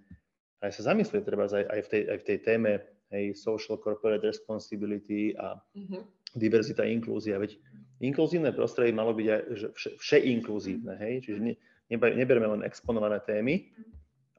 aj 0.64 0.72
sa 0.72 0.96
zamyslieť 0.96 1.24
treba 1.28 1.46
aj, 1.52 1.66
aj, 1.68 1.82
v 1.84 1.88
tej, 1.92 2.02
aj 2.08 2.18
v 2.18 2.26
tej 2.26 2.38
téme 2.40 2.72
hej, 3.12 3.26
social 3.36 3.76
corporate 3.84 4.24
responsibility 4.24 5.36
a 5.36 5.60
mm-hmm. 5.60 6.02
diverzita, 6.40 6.88
inklúzia. 6.88 7.36
Veď 7.36 7.60
inkluzívne 8.00 8.56
prostredie 8.56 8.96
malo 8.96 9.12
byť 9.12 9.28
aj 9.28 9.42
vše, 9.76 9.90
vše 10.00 10.18
inkluzívne. 10.24 10.96
Hej? 10.96 11.28
Čiže 11.28 11.40
ne, 11.44 11.54
neberme 11.92 12.48
len 12.48 12.62
exponované 12.64 13.20
témy, 13.28 13.76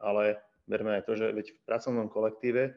ale 0.01 0.41
berme 0.65 0.97
aj 0.97 1.05
to, 1.05 1.13
že 1.13 1.29
veď 1.29 1.47
v 1.53 1.61
pracovnom 1.69 2.09
kolektíve 2.09 2.73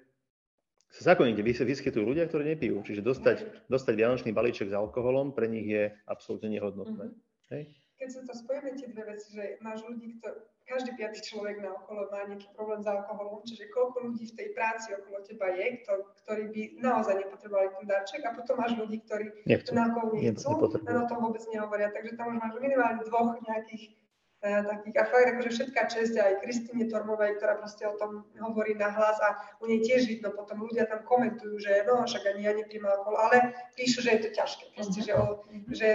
sa 0.89 1.13
zákonite 1.13 1.45
vyskytujú 1.45 2.01
ľudia, 2.01 2.25
ktorí 2.25 2.57
nepijú. 2.57 2.81
Čiže 2.81 3.05
dostať, 3.05 3.37
dostať 3.69 3.93
vianočný 3.93 4.33
balíček 4.33 4.73
s 4.73 4.75
alkoholom 4.75 5.37
pre 5.37 5.45
nich 5.45 5.69
je 5.69 5.93
absolútne 6.09 6.49
nehodnotné. 6.49 7.13
Mm-hmm. 7.13 7.53
Hej? 7.53 7.63
Keď 7.99 8.09
sa 8.15 8.21
to 8.23 8.33
spojíme 8.33 8.71
tie 8.79 8.87
dve 8.95 9.03
veci, 9.11 9.27
že 9.35 9.59
máš 9.59 9.83
ľudí, 9.83 10.17
kto, 10.17 10.31
každý 10.63 10.95
piatý 10.95 11.19
človek 11.19 11.59
na 11.59 11.75
okolo 11.75 12.07
má 12.07 12.23
nejaký 12.31 12.47
problém 12.55 12.79
s 12.79 12.87
alkoholom, 12.87 13.43
čiže 13.43 13.67
koľko 13.75 14.07
ľudí 14.07 14.23
v 14.31 14.37
tej 14.39 14.47
práci 14.55 14.95
okolo 14.95 15.19
teba 15.27 15.51
je, 15.51 15.83
kto, 15.83 15.93
ktorí 16.23 16.43
by 16.47 16.61
naozaj 16.79 17.15
nepotrebovali 17.19 17.69
ten 17.75 17.85
darček 17.91 18.21
a 18.23 18.31
potom 18.39 18.55
máš 18.55 18.79
ľudí, 18.79 19.03
ktorí 19.03 19.25
nechcú. 19.43 19.75
ten 19.75 19.81
alkohol 19.83 20.15
nechcú, 20.15 20.47
len 20.79 20.95
o 20.95 21.09
tom 21.11 21.19
vôbec 21.27 21.43
nehovoria. 21.51 21.91
Takže 21.91 22.15
tam 22.15 22.31
už 22.31 22.37
máš 22.39 22.53
minimálne 22.63 23.03
dvoch 23.03 23.35
nejakých 23.43 23.98
takých, 24.39 24.97
a 24.99 25.03
fakt 25.03 25.27
akože 25.35 25.49
všetká 25.51 25.81
česť 25.91 26.15
aj 26.15 26.39
Kristine 26.39 26.87
Tormovej, 26.87 27.35
ktorá 27.39 27.59
proste 27.59 27.83
o 27.83 27.95
tom 27.99 28.23
hovorí 28.39 28.71
na 28.71 28.87
hlas 28.87 29.19
a 29.19 29.35
u 29.59 29.67
nej 29.67 29.83
tiež 29.83 30.07
vidno, 30.07 30.31
potom 30.31 30.63
ľudia 30.63 30.87
tam 30.87 31.03
komentujú, 31.03 31.59
že 31.59 31.83
no 31.83 32.07
však 32.07 32.23
ani 32.23 32.47
ja 32.47 32.53
nepím 32.55 32.87
alkohol, 32.87 33.19
ale 33.19 33.51
píšu, 33.75 33.99
že 33.99 34.15
je 34.15 34.21
to 34.27 34.29
ťažké, 34.31 34.65
proste, 34.71 34.99
že, 35.03 35.11
o, 35.11 35.43
že 35.75 35.87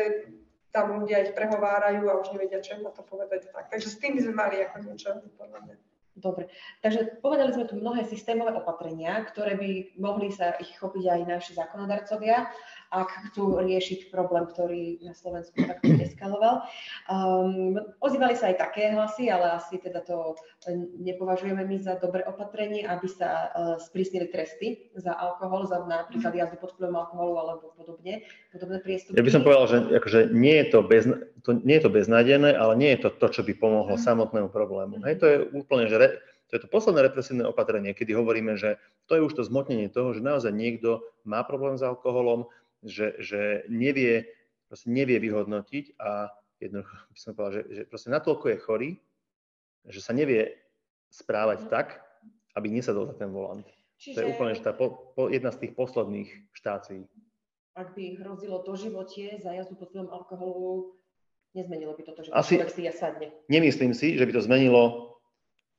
tam 0.76 1.00
ľudia 1.00 1.24
ich 1.24 1.32
prehovárajú 1.32 2.04
a 2.10 2.20
už 2.20 2.36
nevedia, 2.36 2.60
čo 2.60 2.76
im 2.76 2.84
na 2.84 2.92
to 2.92 3.00
povedať. 3.06 3.48
Tak. 3.48 3.72
Takže 3.72 3.88
s 3.88 3.96
tým 3.96 4.18
by 4.18 4.20
sme 4.28 4.34
mali 4.34 4.56
ako 4.60 4.76
niečo 4.84 5.08
podľa 5.40 5.60
mňa. 5.64 5.76
Dobre, 6.14 6.46
takže 6.78 7.18
povedali 7.18 7.50
sme 7.50 7.66
tu 7.66 7.74
mnohé 7.74 8.06
systémové 8.06 8.54
opatrenia, 8.54 9.26
ktoré 9.26 9.58
by 9.58 9.98
mohli 9.98 10.30
sa 10.30 10.54
ich 10.62 10.70
chopiť 10.78 11.10
aj 11.10 11.20
naši 11.26 11.58
zákonodarcovia, 11.58 12.54
ak 12.90 13.30
chcú 13.30 13.60
riešiť 13.62 14.10
problém, 14.10 14.44
ktorý 14.48 15.00
na 15.04 15.14
Slovensku 15.16 15.64
takto 15.64 15.88
eskaloval. 15.96 16.66
Um, 17.08 17.80
ozývali 18.02 18.36
sa 18.36 18.52
aj 18.52 18.60
také 18.60 18.92
hlasy, 18.92 19.30
ale 19.30 19.56
asi 19.56 19.80
teda 19.80 20.04
to 20.04 20.34
nepovažujeme 21.00 21.64
my 21.64 21.76
za 21.80 21.96
dobré 22.00 22.26
opatrenie, 22.26 22.84
aby 22.84 23.08
sa 23.08 23.48
uh, 23.52 23.76
sprísnili 23.80 24.28
tresty 24.28 24.90
za 24.98 25.14
alkohol, 25.16 25.68
za 25.68 25.82
napríklad 25.84 26.34
jazdu 26.34 26.56
pod 26.60 26.74
vplyvom 26.76 26.96
alkoholu 26.96 27.34
alebo 27.40 27.64
podobne, 27.78 28.26
podobné 28.50 28.78
priestupky. 28.82 29.16
Ja 29.16 29.26
by 29.26 29.32
som 29.32 29.44
povedal, 29.46 29.66
že 29.70 29.78
akože 29.96 30.20
nie, 30.34 30.56
je 30.64 30.66
to 30.72 30.78
bez, 30.82 31.04
to, 31.44 31.50
nie 31.62 31.76
je 31.78 31.84
to 31.84 31.92
beznadené, 31.92 32.56
ale 32.56 32.74
nie 32.74 32.90
je 32.96 33.06
to 33.06 33.10
to, 33.14 33.26
čo 33.30 33.40
by 33.44 33.52
pomohlo 33.54 33.94
mm. 33.94 34.02
samotnému 34.02 34.48
problému. 34.48 35.00
Mm. 35.00 35.04
Hej, 35.06 35.14
to 35.20 35.26
je 35.28 35.36
úplne, 35.52 35.84
že 35.86 35.96
re, 36.00 36.08
to 36.48 36.56
je 36.56 36.60
to 36.64 36.68
posledné 36.70 37.10
represívne 37.10 37.44
opatrenie, 37.48 37.96
kedy 37.96 38.14
hovoríme, 38.14 38.54
že 38.54 38.78
to 39.10 39.18
je 39.18 39.24
už 39.26 39.34
to 39.34 39.42
zmotnenie 39.42 39.90
toho, 39.90 40.14
že 40.14 40.22
naozaj 40.22 40.54
niekto 40.54 41.02
má 41.26 41.42
problém 41.42 41.74
s 41.74 41.82
alkoholom, 41.82 42.46
že, 42.84 43.16
že 43.18 43.64
nevie, 43.72 44.28
proste 44.68 44.88
nevie 44.92 45.16
vyhodnotiť 45.18 45.96
a 45.98 46.28
jednoducho 46.60 46.94
by 47.10 47.18
som 47.18 47.32
povedal, 47.32 47.52
že, 47.58 47.62
že 47.72 47.82
proste 47.88 48.08
natoľko 48.12 48.46
je 48.52 48.58
chorý, 48.60 48.90
že 49.88 50.00
sa 50.00 50.12
nevie 50.12 50.52
správať 51.12 51.66
mm. 51.66 51.68
tak, 51.72 52.00
aby 52.54 52.66
nesadol 52.70 53.08
za 53.08 53.16
ten 53.16 53.32
volant. 53.32 53.66
Čiže... 53.98 54.14
To 54.14 54.20
je 54.20 54.30
úplne 54.30 54.54
že 54.54 54.62
tá 54.62 54.72
po, 54.76 55.14
po, 55.16 55.32
jedna 55.32 55.50
z 55.50 55.66
tých 55.66 55.72
posledných 55.74 56.30
štácií. 56.54 57.08
Ak 57.74 57.96
by 57.98 58.22
hrozilo 58.22 58.62
životie 58.78 59.42
za 59.42 59.50
jazdu 59.50 59.74
pod 59.74 59.90
vplyvom 59.90 60.10
alkoholu, 60.14 60.94
nezmenilo 61.58 61.98
by 61.98 62.02
toto, 62.06 62.22
že 62.22 62.30
Asi 62.30 62.58
si 62.70 62.86
ja 62.86 62.94
sadne. 62.94 63.34
Nemyslím 63.50 63.90
si, 63.90 64.14
že 64.14 64.22
by 64.22 64.32
to 64.34 64.46
zmenilo 64.46 65.14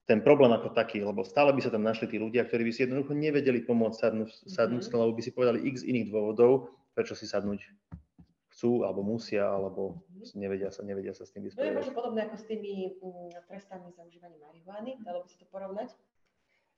ten 0.05 0.21
problém 0.21 0.53
ako 0.53 0.75
taký, 0.75 1.01
lebo 1.01 1.25
stále 1.25 1.49
by 1.55 1.61
sa 1.65 1.73
tam 1.73 1.81
našli 1.81 2.05
tí 2.05 2.17
ľudia, 2.21 2.45
ktorí 2.45 2.67
by 2.69 2.71
si 2.71 2.85
jednoducho 2.85 3.17
nevedeli 3.17 3.65
pomôcť 3.65 3.97
sadnúť, 3.97 4.29
sadnúť 4.45 4.83
mm-hmm. 4.85 5.01
lebo 5.01 5.11
by 5.17 5.21
si 5.23 5.31
povedali 5.33 5.59
x 5.65 5.81
iných 5.81 6.13
dôvodov, 6.13 6.69
prečo 6.95 7.13
si 7.13 7.27
sadnúť 7.27 7.61
chcú, 8.55 8.87
alebo 8.87 9.03
musia, 9.03 9.51
alebo 9.51 10.07
nevedia 10.31 10.71
sa, 10.71 10.79
nevedia 10.87 11.11
sa 11.11 11.27
s 11.27 11.35
tým 11.35 11.43
vysporiadať. 11.43 11.67
To 11.67 11.75
je 11.75 11.79
možno 11.83 11.93
podobné 11.93 12.19
ako 12.23 12.35
s 12.39 12.45
tými 12.47 12.73
mm, 13.03 13.29
trestami 13.51 13.91
za 13.91 14.01
užívanie 14.07 14.39
marihuany, 14.39 14.95
dalo 15.03 15.21
by 15.21 15.27
sa 15.27 15.37
to 15.43 15.47
porovnať? 15.51 15.91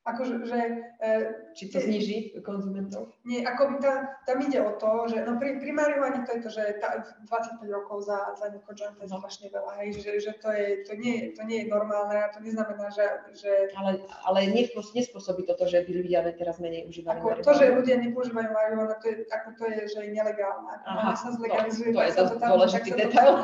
Akože, 0.07 0.47
že, 0.47 0.59
e, 1.03 1.09
Či 1.51 1.67
to 1.67 1.83
zniží 1.83 2.17
konzumentov? 2.39 3.11
Nie, 3.27 3.43
ako 3.43 3.83
tam, 3.83 4.07
tam 4.23 4.37
ide 4.39 4.63
o 4.63 4.71
to, 4.79 5.11
že 5.11 5.19
no 5.27 5.35
pri, 5.35 5.59
pri 5.59 5.75
marihuane 5.75 6.23
to 6.23 6.39
je 6.39 6.41
to, 6.47 6.49
že 6.55 6.63
tá, 6.79 7.03
25 7.27 7.67
rokov 7.67 8.07
za, 8.07 8.15
za 8.39 8.47
niekoho 8.47 8.71
joint 8.71 8.95
je 9.03 9.11
strašne 9.11 9.51
veľa, 9.51 9.71
hej, 9.83 9.99
že, 9.99 10.11
že 10.23 10.31
to, 10.39 10.47
je, 10.55 10.87
to, 10.87 10.95
nie, 10.95 11.35
to 11.35 11.43
nie 11.43 11.67
je 11.67 11.67
normálne 11.67 12.15
a 12.15 12.31
to 12.31 12.39
neznamená, 12.39 12.87
že... 12.87 13.03
že... 13.35 13.51
Ale, 13.75 13.99
ale 14.23 14.47
nespôsobí 14.95 15.43
toto, 15.43 15.67
že 15.67 15.83
by 15.83 15.91
ľudia 15.91 16.23
teraz 16.39 16.63
menej 16.63 16.87
užívali 16.87 17.19
ako 17.19 17.27
marihuanu. 17.27 17.47
To, 17.51 17.53
že 17.59 17.65
ľudia 17.75 17.95
nepoužívajú 18.07 18.49
marihuanu, 18.55 18.95
to 19.03 19.05
je, 19.11 19.15
ako 19.27 19.49
to 19.59 19.63
je, 19.67 19.79
že 19.91 19.99
je 20.07 20.11
nelegálne. 20.15 20.71
Aha, 20.87 21.19
sa 21.19 21.35
zlegalizuje, 21.35 21.91
to, 21.91 21.99
to 21.99 22.07
je 22.07 22.13
to 22.15 22.35
dôležitý 22.39 22.89
detail. 22.95 23.43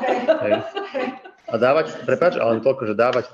A 1.44 1.60
dávať, 1.60 1.92
prepáč, 2.08 2.40
ale 2.40 2.64
toľko, 2.64 2.88
že 2.88 2.94
dávať 2.96 3.28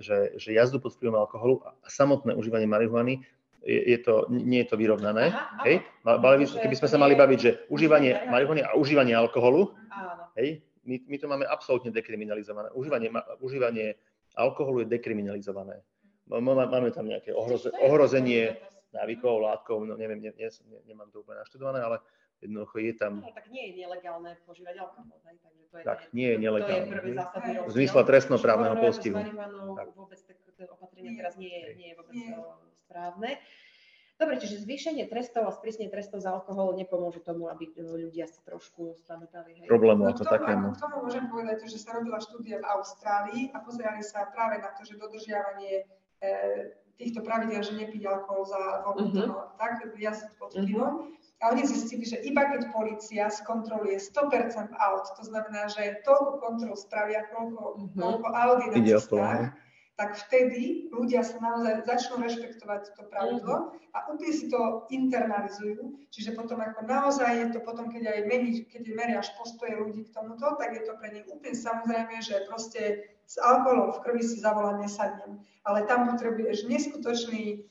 že, 0.00 0.38
že 0.40 0.50
jazdu 0.52 0.80
pod 0.80 0.96
vplyvom 0.96 1.18
alkoholu 1.20 1.60
a 1.64 1.88
samotné 1.88 2.32
užívanie 2.34 2.68
marihuany 2.68 3.20
je, 3.64 3.80
je 3.96 3.98
to, 4.00 4.30
nie 4.30 4.64
je 4.64 4.68
to 4.72 4.76
vyrovnané. 4.80 5.34
Aha, 5.34 5.66
hej? 5.66 5.84
Bali, 6.04 6.46
keby 6.46 6.76
sme 6.78 6.88
sa 6.88 6.98
mali 6.98 7.18
baviť, 7.18 7.38
že 7.38 7.50
užívanie 7.68 8.16
marihuany 8.30 8.64
a 8.64 8.72
užívanie 8.78 9.12
alkoholu, 9.12 9.74
hej? 10.38 10.62
My, 10.88 10.96
my 11.04 11.16
to 11.20 11.26
máme 11.28 11.44
absolútne 11.44 11.92
dekriminalizované. 11.92 12.72
Užívanie, 12.72 13.12
užívanie 13.44 14.00
alkoholu 14.32 14.86
je 14.86 14.88
dekriminalizované. 14.88 15.84
Máme 16.28 16.88
tam 16.96 17.08
nejaké 17.08 17.36
ohroze, 17.36 17.68
ohrozenie 17.76 18.56
návykov, 18.92 19.44
látkov, 19.44 19.84
no 19.84 20.00
neviem, 20.00 20.20
ne, 20.20 20.32
ne, 20.32 20.48
ne, 20.48 20.78
nemám 20.88 21.12
to 21.12 21.20
úplne 21.20 21.44
naštudované, 21.44 21.84
ale 21.84 22.00
jednoducho 22.42 22.76
je 22.78 22.92
tam... 22.94 23.12
No, 23.20 23.30
tak 23.34 23.50
nie 23.50 23.70
je 23.70 23.72
nelegálne 23.84 24.38
požívať 24.46 24.74
alkohol, 24.78 25.18
hej? 25.26 25.36
takže 25.42 25.62
to 25.68 25.74
je, 25.78 25.84
tak, 25.84 25.98
nie 26.14 26.28
je 26.32 26.36
nelegálne. 26.38 26.86
To 26.86 26.90
je 26.90 26.94
prvý 26.94 27.12
zásadný 27.14 27.52
rozdiel. 27.58 27.68
V 27.68 27.72
zmysle 27.74 28.00
trestnoprávneho 28.06 28.76
postihu. 28.78 29.16
Vôbec 29.94 30.18
to 30.22 30.64
opatrenie 30.74 31.12
teraz 31.14 31.34
nie 31.38 31.50
je, 31.50 31.62
nie 31.78 31.88
je 31.90 31.94
vôbec 31.94 32.14
nie. 32.14 32.30
správne. 32.86 33.30
Dobre, 34.18 34.34
čiže 34.42 34.66
zvýšenie 34.66 35.06
trestov 35.06 35.46
a 35.46 35.54
sprísnenie 35.54 35.94
trestov 35.94 36.18
za 36.18 36.34
alkohol 36.34 36.74
nepomôže 36.74 37.22
tomu, 37.22 37.46
aby 37.46 37.70
ľudia 37.78 38.26
sa 38.26 38.42
trošku 38.42 38.98
spamätali. 39.06 39.62
Hej. 39.62 39.70
Problému 39.70 40.10
ako 40.10 40.26
takému. 40.26 40.74
K 40.74 40.82
tomu 40.82 41.06
môžem 41.06 41.30
povedať, 41.30 41.70
že 41.70 41.78
sa 41.78 41.94
robila 41.94 42.18
štúdia 42.18 42.58
v 42.58 42.66
Austrálii 42.66 43.42
a 43.54 43.62
pozerali 43.62 44.02
sa 44.02 44.26
práve 44.34 44.58
na 44.58 44.74
to, 44.74 44.82
že 44.82 44.98
dodržiavanie 44.98 45.86
e, 46.18 46.34
týchto 46.98 47.22
pravidel, 47.22 47.62
že 47.62 47.78
nepiť 47.78 48.02
alkohol 48.10 48.42
za 48.42 48.82
voľnú 48.90 49.22
uh-huh. 49.22 49.54
tak 49.54 49.86
jazdiť 49.86 50.34
pod 50.34 50.50
vplyvom. 50.50 50.94
Uh-huh. 50.98 51.17
A 51.38 51.54
oni 51.54 51.62
zistili, 51.62 52.02
že 52.02 52.18
iba 52.26 52.50
keď 52.50 52.74
policia 52.74 53.30
skontroluje 53.30 54.02
100% 54.02 54.74
aut, 54.74 55.06
to 55.14 55.22
znamená, 55.22 55.70
že 55.70 56.02
toľko 56.02 56.42
kontrol 56.42 56.74
spravia, 56.74 57.30
koľko, 57.30 57.62
uh-huh. 57.78 57.94
koľko 57.94 58.28
aut 58.34 58.58
je 58.66 58.68
na 58.74 58.80
cestách, 58.82 59.54
tak 59.98 60.14
vtedy 60.14 60.86
ľudia 60.94 61.26
sa 61.26 61.42
naozaj 61.42 61.82
začnú 61.82 62.22
rešpektovať 62.22 62.94
to 62.94 63.02
pravidlo 63.10 63.74
a 63.90 63.98
úplne 64.06 64.30
si 64.30 64.46
to 64.46 64.86
internalizujú. 64.94 66.06
Čiže 66.14 66.38
potom 66.38 66.62
ako 66.62 66.86
naozaj 66.86 67.34
je 67.34 67.46
to 67.50 67.58
potom, 67.66 67.90
keď 67.90 68.14
aj 68.14 68.20
mení, 68.30 68.62
keď 68.70 68.94
meriaš 68.94 69.34
postoje 69.34 69.74
ľudí 69.74 70.06
k 70.06 70.14
tomuto, 70.14 70.54
tak 70.54 70.70
je 70.78 70.86
to 70.86 70.94
pre 71.02 71.10
nich 71.10 71.26
úplne 71.26 71.50
samozrejme, 71.50 72.14
že 72.22 72.46
proste 72.46 73.10
s 73.26 73.42
alkoholom 73.42 73.90
v 73.98 74.02
krvi 74.06 74.22
si 74.22 74.38
zavolám 74.38 74.78
nesadnem. 74.78 75.42
Ale 75.66 75.82
tam 75.90 76.06
potrebuješ 76.14 76.70
neskutočný 76.70 77.66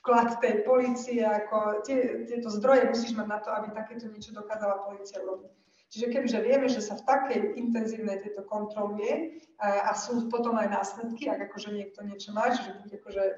vklad 0.00 0.40
tej 0.40 0.64
policie, 0.64 1.20
ako 1.20 1.84
tie, 1.84 2.24
tieto 2.24 2.48
zdroje 2.48 2.88
musíš 2.88 3.12
mať 3.12 3.28
na 3.28 3.38
to, 3.44 3.50
aby 3.52 3.68
takéto 3.76 4.08
niečo 4.08 4.32
dokázala 4.32 4.80
policia 4.88 5.20
urobiť. 5.20 5.52
Čiže 5.92 6.08
kebyže 6.08 6.40
vieme, 6.40 6.72
že 6.72 6.80
sa 6.80 6.96
v 6.96 7.04
takej 7.04 7.40
intenzívnej 7.60 8.24
tejto 8.24 8.48
kontroluje 8.48 9.44
a, 9.60 9.92
a 9.92 9.92
sú 9.92 10.24
potom 10.32 10.56
aj 10.56 10.72
následky, 10.72 11.28
ak 11.28 11.52
akože 11.52 11.68
niekto 11.68 12.00
niečo 12.08 12.32
má, 12.32 12.48
čiže 12.48 12.80
bude 12.80 12.96
akože 12.96 13.24
e, 13.28 13.34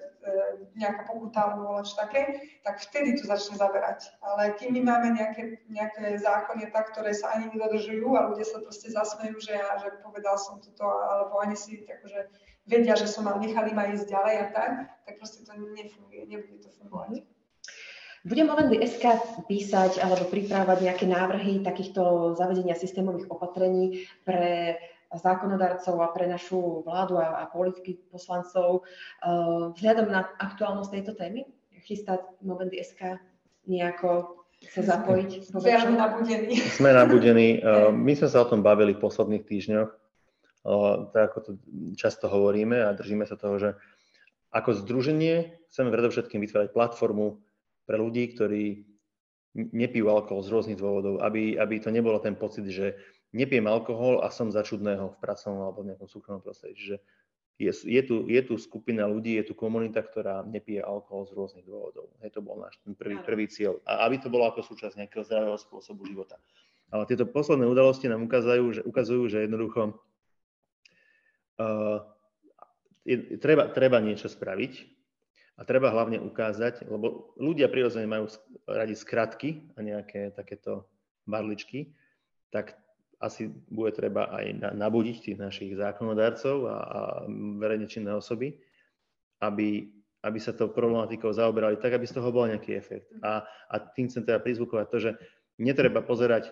nejaká 0.79 1.03
pokuta 1.03 1.51
alebo 1.51 1.83
čo 1.83 1.99
také, 1.99 2.47
tak 2.63 2.79
vtedy 2.79 3.19
to 3.19 3.27
začne 3.27 3.59
zaberať. 3.59 4.07
Ale 4.23 4.55
kým 4.55 4.71
my 4.79 4.87
máme 4.87 5.19
nejaké, 5.19 5.67
nejaké 5.67 6.15
zákony, 6.23 6.71
tak, 6.71 6.95
ktoré 6.95 7.11
sa 7.11 7.35
ani 7.35 7.51
nedodržujú 7.51 8.07
a 8.15 8.31
ľudia 8.31 8.47
sa 8.47 8.63
proste 8.63 8.87
zasmejú, 8.87 9.35
že 9.43 9.59
ja 9.59 9.75
že 9.83 9.91
povedal 10.07 10.39
som 10.39 10.63
toto, 10.63 10.87
alebo 10.87 11.43
ani 11.43 11.59
si 11.59 11.83
akože 11.83 12.54
vedia, 12.65 12.97
že 12.97 13.09
som 13.09 13.29
mal, 13.29 13.37
nechali 13.41 13.73
ma 13.77 13.93
ísť 13.93 14.09
ďalej 14.09 14.35
a 14.41 14.47
tak, 14.53 14.71
tak 15.05 15.15
proste 15.21 15.45
to 15.45 15.53
nefunguje, 15.53 16.25
nebude 16.29 16.59
to 16.61 16.69
fungovať. 16.81 17.25
Budem 18.25 18.49
Momendy 18.49 18.81
SK 18.81 19.05
písať 19.45 20.01
alebo 20.01 20.25
pripravať 20.33 20.79
nejaké 20.81 21.05
návrhy 21.05 21.61
takýchto 21.61 22.33
zavedenia 22.41 22.73
systémových 22.73 23.29
opatrení 23.29 24.09
pre 24.25 24.81
zákonodarcov 25.13 26.01
a 26.01 26.09
pre 26.09 26.25
našu 26.25 26.81
vládu 26.89 27.21
a, 27.21 27.45
a 27.45 27.53
politiky 27.53 28.01
poslancov 28.09 28.81
uh, 28.81 29.77
vzhľadom 29.77 30.09
na 30.09 30.25
aktuálnosť 30.41 30.91
tejto 30.91 31.13
témy? 31.21 31.45
Chystá 31.85 32.17
Momendy 32.41 32.81
SK 32.81 33.21
nejako 33.69 34.41
sa 34.73 34.81
zapojiť? 34.81 35.53
Sme 35.53 35.93
nabudení. 35.93 36.57
Sme 36.81 36.91
nabudení. 36.97 37.61
Uh, 37.61 37.93
my 37.93 38.17
sme 38.17 38.29
sa 38.33 38.41
o 38.41 38.49
tom 38.49 38.65
bavili 38.65 38.97
v 38.97 39.05
posledných 39.05 39.45
týždňoch 39.45 40.04
tak 41.13 41.23
ako 41.31 41.39
to 41.45 41.51
často 41.95 42.27
hovoríme 42.27 42.81
a 42.81 42.97
držíme 42.97 43.29
sa 43.29 43.37
toho, 43.37 43.61
že 43.61 43.71
ako 44.49 44.73
združenie 44.81 45.61
chceme 45.69 45.93
predovšetkým 45.93 46.41
vytvárať 46.41 46.73
platformu 46.73 47.43
pre 47.85 48.01
ľudí, 48.01 48.33
ktorí 48.33 48.89
nepijú 49.55 50.11
alkohol 50.11 50.43
z 50.43 50.51
rôznych 50.51 50.79
dôvodov, 50.81 51.23
aby, 51.23 51.61
aby 51.61 51.79
to 51.79 51.93
nebolo 51.93 52.19
ten 52.19 52.35
pocit, 52.35 52.67
že 52.67 52.97
nepijem 53.31 53.69
alkohol 53.69 54.25
a 54.25 54.33
som 54.33 54.51
za 54.51 54.65
čudného 54.67 55.15
v 55.15 55.21
pracovnom 55.21 55.69
alebo 55.69 55.85
v 55.85 55.95
nejakom 55.95 56.09
súkromnom 56.11 56.43
prostredí. 56.43 56.75
Čiže 56.75 56.97
je, 57.55 57.71
je, 57.71 58.03
tu, 58.03 58.27
je 58.27 58.41
tu 58.43 58.59
skupina 58.59 59.07
ľudí, 59.07 59.39
je 59.39 59.47
tu 59.47 59.55
komunita, 59.55 60.03
ktorá 60.03 60.43
nepije 60.43 60.83
alkohol 60.83 61.23
z 61.31 61.39
rôznych 61.39 61.67
dôvodov. 61.67 62.11
Hej, 62.19 62.35
to 62.35 62.41
bol 62.43 62.59
náš 62.59 62.83
prvý, 62.99 63.15
prvý 63.23 63.47
cieľ. 63.47 63.79
A 63.87 64.11
aby 64.11 64.19
to 64.19 64.27
bolo 64.27 64.51
ako 64.51 64.67
súčasť 64.67 64.99
nejakého 64.99 65.23
zdravého 65.23 65.55
spôsobu 65.55 66.03
života. 66.03 66.35
Ale 66.91 67.07
tieto 67.07 67.27
posledné 67.27 67.67
udalosti 67.71 68.11
nám 68.11 68.27
ukazujú, 68.27 68.67
že, 68.75 68.83
ukazujú, 68.83 69.23
že 69.31 69.47
jednoducho 69.47 70.03
je, 73.05 73.17
treba, 73.39 73.71
treba 73.71 73.99
niečo 74.01 74.27
spraviť 74.27 74.73
a 75.55 75.63
treba 75.63 75.95
hlavne 75.95 76.19
ukázať, 76.19 76.89
lebo 76.91 77.37
ľudia 77.39 77.71
prirodzene 77.71 78.11
majú 78.11 78.27
radi 78.67 78.97
skratky 78.99 79.71
a 79.79 79.87
nejaké 79.87 80.35
takéto 80.35 80.91
barličky, 81.29 81.95
tak 82.51 82.75
asi 83.23 83.49
bude 83.71 83.95
treba 83.95 84.29
aj 84.35 84.47
na, 84.59 84.71
nabudiť 84.75 85.17
tých 85.23 85.39
našich 85.39 85.73
zákonodárcov 85.79 86.57
a, 86.67 86.77
a 86.77 87.01
verejne 87.63 87.87
činné 87.87 88.13
osoby, 88.13 88.59
aby, 89.41 89.89
aby 90.27 90.39
sa 90.43 90.53
to 90.53 90.69
problematikou 90.69 91.31
zaoberali 91.31 91.79
tak, 91.79 91.95
aby 91.95 92.05
z 92.05 92.19
toho 92.19 92.29
bol 92.35 92.51
nejaký 92.51 92.75
efekt. 92.75 93.09
A, 93.23 93.47
a 93.71 93.75
tým 93.81 94.11
chcem 94.11 94.27
teda 94.27 94.43
prizvukovať 94.43 94.87
to, 94.91 94.99
že 94.99 95.11
netreba 95.57 96.03
pozerať 96.03 96.51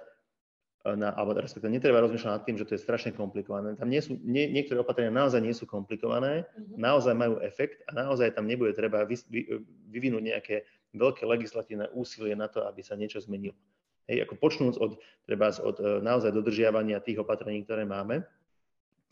na, 0.83 1.15
alebo 1.15 1.39
respektíve 1.39 1.71
netreba 1.71 2.03
rozmýšľať 2.03 2.33
nad 2.35 2.43
tým, 2.43 2.59
že 2.59 2.67
to 2.67 2.75
je 2.75 2.83
strašne 2.83 3.15
komplikované. 3.15 3.79
Tam 3.79 3.87
nie 3.87 4.03
sú, 4.03 4.19
nie, 4.19 4.51
niektoré 4.51 4.83
opatrenia 4.83 5.15
naozaj 5.15 5.39
nie 5.39 5.55
sú 5.55 5.63
komplikované, 5.63 6.43
mm-hmm. 6.43 6.75
naozaj 6.75 7.15
majú 7.15 7.39
efekt 7.39 7.87
a 7.87 7.95
naozaj 7.95 8.35
tam 8.35 8.51
nebude 8.51 8.75
treba 8.75 9.07
vy, 9.07 9.15
vy, 9.31 9.63
vyvinúť 9.95 10.23
nejaké 10.27 10.57
veľké 10.91 11.23
legislatívne 11.23 11.87
úsilie 11.95 12.35
na 12.35 12.51
to, 12.51 12.67
aby 12.67 12.83
sa 12.83 12.99
niečo 12.99 13.23
zmenilo. 13.23 13.55
Hej, 14.11 14.27
ako 14.27 14.35
počnúc 14.43 14.75
od, 14.83 14.99
treba 15.23 15.55
od 15.55 15.79
e, 15.79 16.03
naozaj 16.03 16.35
dodržiavania 16.35 16.99
tých 16.99 17.23
opatrení, 17.23 17.63
ktoré 17.63 17.87
máme, 17.87 18.27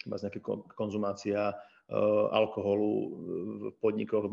treba 0.02 0.16
nejaká 0.16 0.40
konzumácia 0.74 1.52
uh, 1.52 2.32
alkoholu 2.32 2.90
v 3.60 3.64
podnikoch 3.84 4.32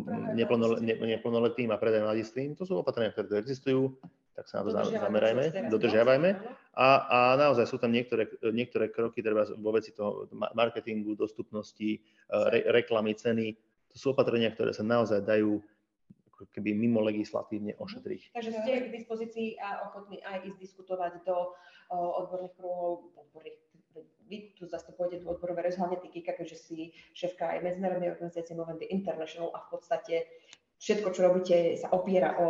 neplnoletým 1.04 1.76
a 1.76 1.82
predaj 1.82 2.08
mladistvým, 2.08 2.56
to 2.56 2.64
sú 2.64 2.80
opatrenia, 2.80 3.12
ktoré 3.12 3.28
tu 3.28 3.36
existujú, 3.36 4.00
tak 4.38 4.46
sa 4.46 4.62
na 4.62 4.70
to 4.70 4.94
zamerajme, 4.94 5.74
dodržiavajme. 5.74 6.30
A, 6.78 6.88
a 7.10 7.20
naozaj 7.42 7.66
sú 7.66 7.82
tam 7.82 7.90
niektoré, 7.90 8.30
niektoré 8.54 8.94
kroky 8.94 9.26
treba 9.26 9.50
vo 9.58 9.74
veci 9.74 9.98
toho 9.98 10.30
marketingu, 10.54 11.18
dostupnosti, 11.18 11.98
re, 12.30 12.70
reklamy, 12.70 13.18
ceny. 13.18 13.58
To 13.90 13.96
sú 13.98 14.06
opatrenia, 14.14 14.54
ktoré 14.54 14.78
sa 14.78 14.86
naozaj 14.86 15.26
dajú 15.26 15.58
keby 16.54 16.78
mimo 16.78 17.02
legislatívne 17.02 17.74
mhm. 17.74 17.82
ošetriť. 17.82 18.22
Takže 18.38 18.52
ste 18.54 18.72
k 18.86 18.94
dispozícii 18.94 19.58
a 19.58 19.90
ochotní 19.90 20.22
aj 20.22 20.46
ísť 20.54 20.58
diskutovať 20.62 21.26
do 21.26 21.58
odborných 21.90 22.54
kruhov, 22.54 23.10
odborných 23.18 23.58
vy 24.28 24.54
tu 24.54 24.68
zastupujete 24.68 25.24
tú 25.24 25.32
odborovú 25.32 25.58
verejnosť, 25.58 25.80
hlavne 25.80 25.98
ty 26.04 26.08
Kika, 26.12 26.36
keďže 26.36 26.58
si 26.60 26.78
šéfka 27.16 27.48
aj 27.48 27.64
medzinárodnej 27.64 28.12
organizácie 28.12 28.54
Movendy 28.54 28.92
International 28.92 29.56
a 29.56 29.64
v 29.64 29.68
podstate 29.72 30.28
všetko, 30.78 31.08
čo 31.10 31.22
robíte, 31.26 31.56
sa 31.82 31.90
opiera 31.90 32.38
o 32.38 32.48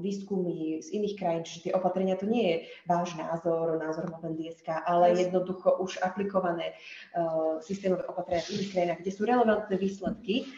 výskumy 0.00 0.80
z 0.80 0.88
iných 0.96 1.14
krajín, 1.16 1.44
čiže 1.44 1.62
tie 1.68 1.72
opatrenia 1.76 2.16
to 2.16 2.24
nie 2.24 2.44
je 2.48 2.56
váš 2.88 3.12
názor, 3.20 3.76
názor 3.76 4.08
Movendieska, 4.08 4.80
ale 4.84 5.12
yes. 5.12 5.28
jednoducho 5.28 5.76
už 5.80 6.00
aplikované 6.00 6.72
uh, 6.72 7.60
systémové 7.60 8.08
opatrenia 8.08 8.44
v 8.48 8.52
iných 8.60 8.72
krajinách, 8.72 9.00
kde 9.04 9.12
sú 9.12 9.22
relevantné 9.28 9.76
výsledky. 9.76 10.48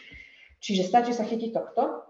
Čiže 0.59 0.87
stačí 0.87 1.11
sa 1.15 1.27
chytiť 1.27 1.51
tohto. 1.55 2.07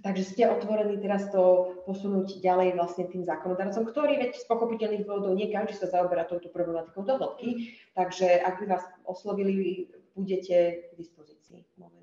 Takže 0.00 0.24
ste 0.24 0.48
otvorení 0.48 0.96
teraz 1.04 1.28
to 1.28 1.76
posunúť 1.84 2.40
ďalej 2.40 2.80
vlastne 2.80 3.12
tým 3.12 3.28
zákonodarcom, 3.28 3.84
ktorý 3.84 4.16
veď 4.24 4.40
z 4.40 4.48
pochopiteľných 4.48 5.04
dôvodov 5.04 5.36
nie 5.36 5.52
každý 5.52 5.76
sa 5.76 5.92
zaoberá 5.92 6.24
touto 6.24 6.48
problematikou 6.48 7.04
do 7.04 7.20
hĺbky, 7.20 7.76
takže 7.92 8.40
ak 8.40 8.64
by 8.64 8.72
vás 8.72 8.84
oslovili, 9.04 9.92
budete 10.16 10.88
k 10.88 10.90
dispozícii. 10.96 11.68
Moment. 11.76 12.01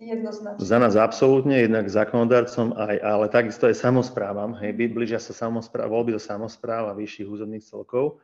Jednoznačne. 0.00 0.64
Za 0.64 0.80
nás 0.80 0.96
absolútne, 0.96 1.60
jednak 1.60 1.84
zákonodarcom, 1.92 2.72
aj, 2.72 2.96
ale 3.04 3.28
takisto 3.28 3.68
aj 3.68 3.76
samozprávam. 3.76 4.56
Hej, 4.56 4.72
blížia 4.72 5.20
sa 5.20 5.36
samozpráv, 5.36 5.92
voľby 5.92 6.16
do 6.16 6.22
samozpráv 6.22 6.88
a 6.88 6.96
vyšších 6.96 7.28
územných 7.28 7.68
celkov. 7.68 8.16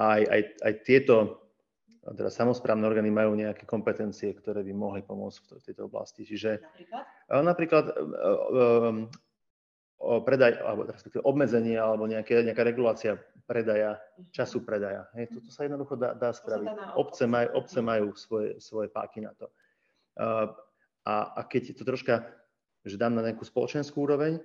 A 0.00 0.16
aj, 0.16 0.22
aj, 0.24 0.42
aj 0.64 0.72
tieto 0.88 1.16
teda 2.00 2.32
samozprávne 2.32 2.88
orgány 2.88 3.12
majú 3.12 3.36
nejaké 3.36 3.68
kompetencie, 3.68 4.32
ktoré 4.32 4.64
by 4.64 4.72
mohli 4.72 5.04
pomôcť 5.04 5.60
v 5.60 5.64
tejto 5.68 5.92
oblasti. 5.92 6.24
Čiže 6.24 6.56
napríklad, 7.28 7.44
napríklad 7.44 7.84
o 10.00 10.24
predaj, 10.24 10.56
alebo 10.64 10.88
respektíve 10.88 11.20
obmedzenie, 11.28 11.76
alebo 11.76 12.08
nejaké, 12.08 12.40
nejaká 12.40 12.64
regulácia 12.64 13.20
predaja, 13.44 14.00
mhm. 14.16 14.32
času 14.32 14.64
predaja. 14.64 15.04
Hej, 15.12 15.36
toto 15.36 15.52
sa 15.52 15.68
jednoducho 15.68 16.00
dá, 16.00 16.16
dá 16.16 16.32
spraviť. 16.32 16.96
Obce, 16.96 17.28
maj, 17.28 17.52
obce 17.52 17.78
majú 17.84 18.16
svoje, 18.16 18.56
svoje 18.64 18.88
páky 18.88 19.20
na 19.20 19.36
to. 19.36 19.52
A, 21.10 21.34
a 21.34 21.40
keď 21.42 21.74
to 21.74 21.82
troška, 21.82 22.22
že 22.86 22.94
dám 22.94 23.18
na 23.18 23.26
nejakú 23.26 23.42
spoločenskú 23.42 24.06
úroveň, 24.06 24.38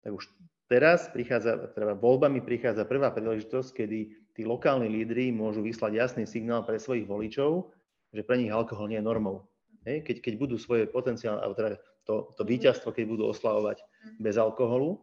tak 0.00 0.16
už 0.16 0.24
teraz 0.72 1.12
prichádza, 1.12 1.68
teda 1.76 1.92
voľbami 2.00 2.40
prichádza 2.40 2.88
prvá 2.88 3.12
príležitosť, 3.12 3.76
kedy 3.76 3.98
tí 4.32 4.42
lokálni 4.48 4.88
lídry 4.88 5.28
môžu 5.28 5.60
vyslať 5.60 5.92
jasný 5.92 6.24
signál 6.24 6.64
pre 6.64 6.80
svojich 6.80 7.04
voličov, 7.04 7.68
že 8.08 8.24
pre 8.24 8.40
nich 8.40 8.48
alkohol 8.48 8.88
nie 8.88 8.98
je 8.98 9.04
normou. 9.04 9.44
Hej? 9.84 10.00
Keď, 10.08 10.16
keď 10.24 10.34
budú 10.40 10.56
svoje 10.56 10.88
potenciálne, 10.88 11.44
alebo 11.44 11.60
teda 11.60 11.76
to, 12.08 12.32
to 12.40 12.42
víťazstvo, 12.48 12.88
keď 12.96 13.04
budú 13.12 13.28
oslavovať 13.28 13.84
bez 14.16 14.40
alkoholu, 14.40 14.96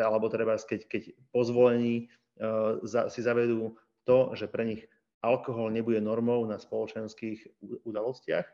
alebo 0.00 0.32
treba, 0.32 0.56
keď, 0.56 0.88
keď 0.88 1.02
po 1.28 1.44
zvolení 1.44 2.08
uh, 2.40 2.80
za, 2.88 3.12
si 3.12 3.20
zavedú 3.20 3.76
to, 4.08 4.32
že 4.32 4.48
pre 4.48 4.64
nich 4.64 4.82
alkohol 5.20 5.68
nebude 5.68 6.00
normou 6.00 6.40
na 6.48 6.56
spoločenských 6.56 7.60
udalostiach, 7.84 8.48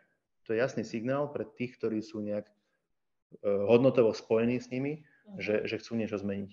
to 0.46 0.54
je 0.54 0.62
jasný 0.62 0.86
signál 0.86 1.26
pre 1.28 1.42
tých, 1.44 1.74
ktorí 1.76 1.98
sú 2.00 2.22
nejak 2.22 2.46
e, 2.46 2.52
hodnotovo 3.44 4.14
spojení 4.14 4.62
s 4.62 4.70
nimi, 4.70 5.02
uh-huh. 5.02 5.42
že, 5.42 5.54
že 5.66 5.82
chcú 5.82 5.98
niečo 5.98 6.22
zmeniť. 6.22 6.50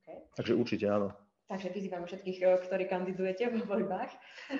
Okay. 0.00 0.18
Takže 0.40 0.52
určite 0.56 0.88
áno. 0.88 1.12
Takže 1.48 1.72
vyzývam 1.72 2.04
všetkých, 2.04 2.38
e, 2.40 2.46
ktorí 2.68 2.84
kandidujete 2.88 3.48
v 3.48 3.64
voľbách. 3.64 4.12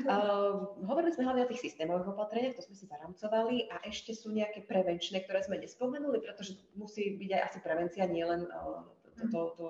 Uh, 0.08 0.80
hovorili 0.88 1.12
sme 1.12 1.28
hlavne 1.28 1.44
o 1.44 1.50
tých 1.52 1.68
systémových 1.68 2.12
opatreniach, 2.16 2.56
to 2.56 2.64
sme 2.64 2.76
si 2.76 2.88
zaramcovali 2.88 3.68
a 3.72 3.84
ešte 3.84 4.16
sú 4.16 4.32
nejaké 4.32 4.64
prevenčné, 4.64 5.24
ktoré 5.24 5.44
sme 5.44 5.60
nespomenuli, 5.60 6.20
pretože 6.24 6.56
musí 6.76 7.16
byť 7.20 7.30
aj 7.32 7.42
asi 7.44 7.58
prevencia, 7.60 8.04
nielen 8.08 8.48
uh, 8.48 8.84
to, 9.20 9.24
to, 9.28 9.40
to 9.60 9.66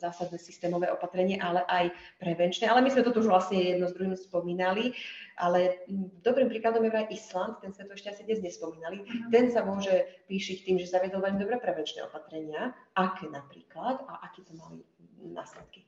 zásadné 0.00 0.40
systémové 0.40 0.88
opatrenie, 0.88 1.36
ale 1.36 1.60
aj 1.68 1.92
prevenčné. 2.16 2.64
Ale 2.64 2.80
my 2.80 2.88
sme 2.88 3.04
to 3.04 3.12
už 3.12 3.28
vlastne 3.28 3.60
jedno 3.60 3.84
s 3.84 3.94
druhým 3.94 4.16
spomínali, 4.16 4.96
ale 5.36 5.84
dobrým 6.24 6.48
príkladom 6.48 6.84
je 6.88 6.92
aj 6.96 7.12
Island, 7.12 7.52
ten 7.60 7.76
sme 7.76 7.84
to 7.88 7.96
ešte 7.96 8.16
asi 8.16 8.22
dnes 8.24 8.40
nespomínali. 8.40 9.04
Uh-huh. 9.04 9.28
Ten 9.28 9.52
sa 9.52 9.60
môže 9.64 10.08
píšiť 10.28 10.64
tým, 10.64 10.76
že 10.80 10.88
zavedol 10.88 11.20
veľmi 11.20 11.40
dobré 11.40 11.60
prevenčné 11.60 12.08
opatrenia. 12.08 12.72
Aké 12.96 13.28
napríklad 13.28 14.00
a 14.08 14.24
aký 14.24 14.40
to 14.48 14.56
mali 14.56 14.80
následky? 15.20 15.84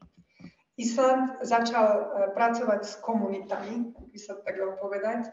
Island 0.80 1.44
začal 1.44 1.84
e, 1.84 2.04
pracovať 2.32 2.80
s 2.80 2.94
komunitami, 3.04 3.92
by 3.92 4.18
sa 4.18 4.40
tak 4.40 4.56
dalo 4.56 4.80
povedať, 4.80 5.28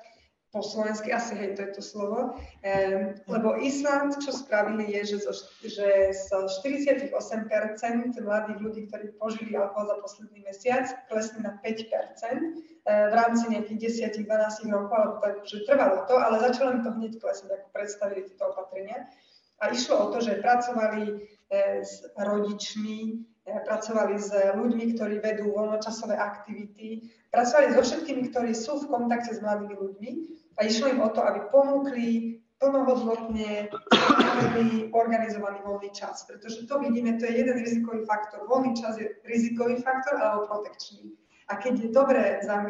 po 0.49 0.65
slovensky, 0.65 1.13
asi 1.13 1.37
hej, 1.37 1.53
to 1.53 1.61
je 1.61 1.71
to 1.77 1.83
slovo, 1.85 2.33
um, 2.33 3.01
lebo 3.29 3.53
Island, 3.61 4.17
čo 4.17 4.33
spravili, 4.33 4.89
je, 4.97 5.13
že 5.13 5.17
zo, 5.29 5.33
že 5.61 6.09
z 6.09 6.25
48% 6.33 7.13
mladých 8.17 8.57
ľudí, 8.57 8.81
ktorí 8.89 9.13
požili 9.21 9.53
alkohol 9.53 9.93
za 9.93 9.97
posledný 10.01 10.41
mesiac, 10.41 10.89
klesli 11.05 11.45
na 11.45 11.53
5% 11.61 11.69
uh, 11.69 12.41
v 12.81 13.13
rámci 13.13 13.45
nejakých 13.53 14.01
10-12 14.17 14.73
rokov, 14.73 14.97
alebo 14.97 15.17
tak, 15.21 15.33
že 15.45 15.69
trvalo 15.69 16.09
to, 16.09 16.17
ale 16.17 16.41
začalo 16.41 16.69
mi 16.73 16.81
to 16.81 16.91
hneď 16.97 17.13
klesať, 17.21 17.49
ako 17.53 17.67
predstavili 17.69 18.21
tieto 18.25 18.49
opatrenia. 18.49 19.05
A 19.61 19.69
išlo 19.69 20.01
o 20.01 20.05
to, 20.09 20.17
že 20.17 20.41
pracovali 20.41 21.05
uh, 21.13 21.77
s 21.85 22.09
rodičmi, 22.17 23.21
uh, 23.45 23.61
pracovali 23.69 24.17
s 24.17 24.33
ľuďmi, 24.33 24.97
ktorí 24.97 25.21
vedú 25.21 25.53
voľnočasové 25.53 26.17
aktivity, 26.17 27.05
pracovali 27.29 27.77
so 27.77 27.85
všetkými, 27.85 28.33
ktorí 28.33 28.57
sú 28.57 28.81
v 28.81 28.97
kontakte 28.97 29.37
s 29.37 29.45
mladými 29.45 29.77
ľuďmi 29.77 30.38
a 30.59 30.67
išlo 30.67 30.91
im 30.91 30.99
o 30.99 31.09
to, 31.09 31.23
aby 31.23 31.39
ponúkli 31.47 32.07
plnohodnotne 32.59 33.71
organizovaný 34.91 35.59
voľný 35.63 35.89
čas. 35.95 36.27
Pretože 36.27 36.67
to 36.67 36.75
vidíme, 36.83 37.15
to 37.15 37.25
je 37.25 37.39
jeden 37.39 37.55
rizikový 37.55 38.03
faktor. 38.03 38.43
Voľný 38.51 38.75
čas 38.75 38.99
je 38.99 39.07
rizikový 39.23 39.79
faktor 39.79 40.19
alebo 40.19 40.51
protekčný. 40.51 41.15
A 41.49 41.57
keď 41.57 41.73
je 41.81 41.89
dobre 41.89 42.21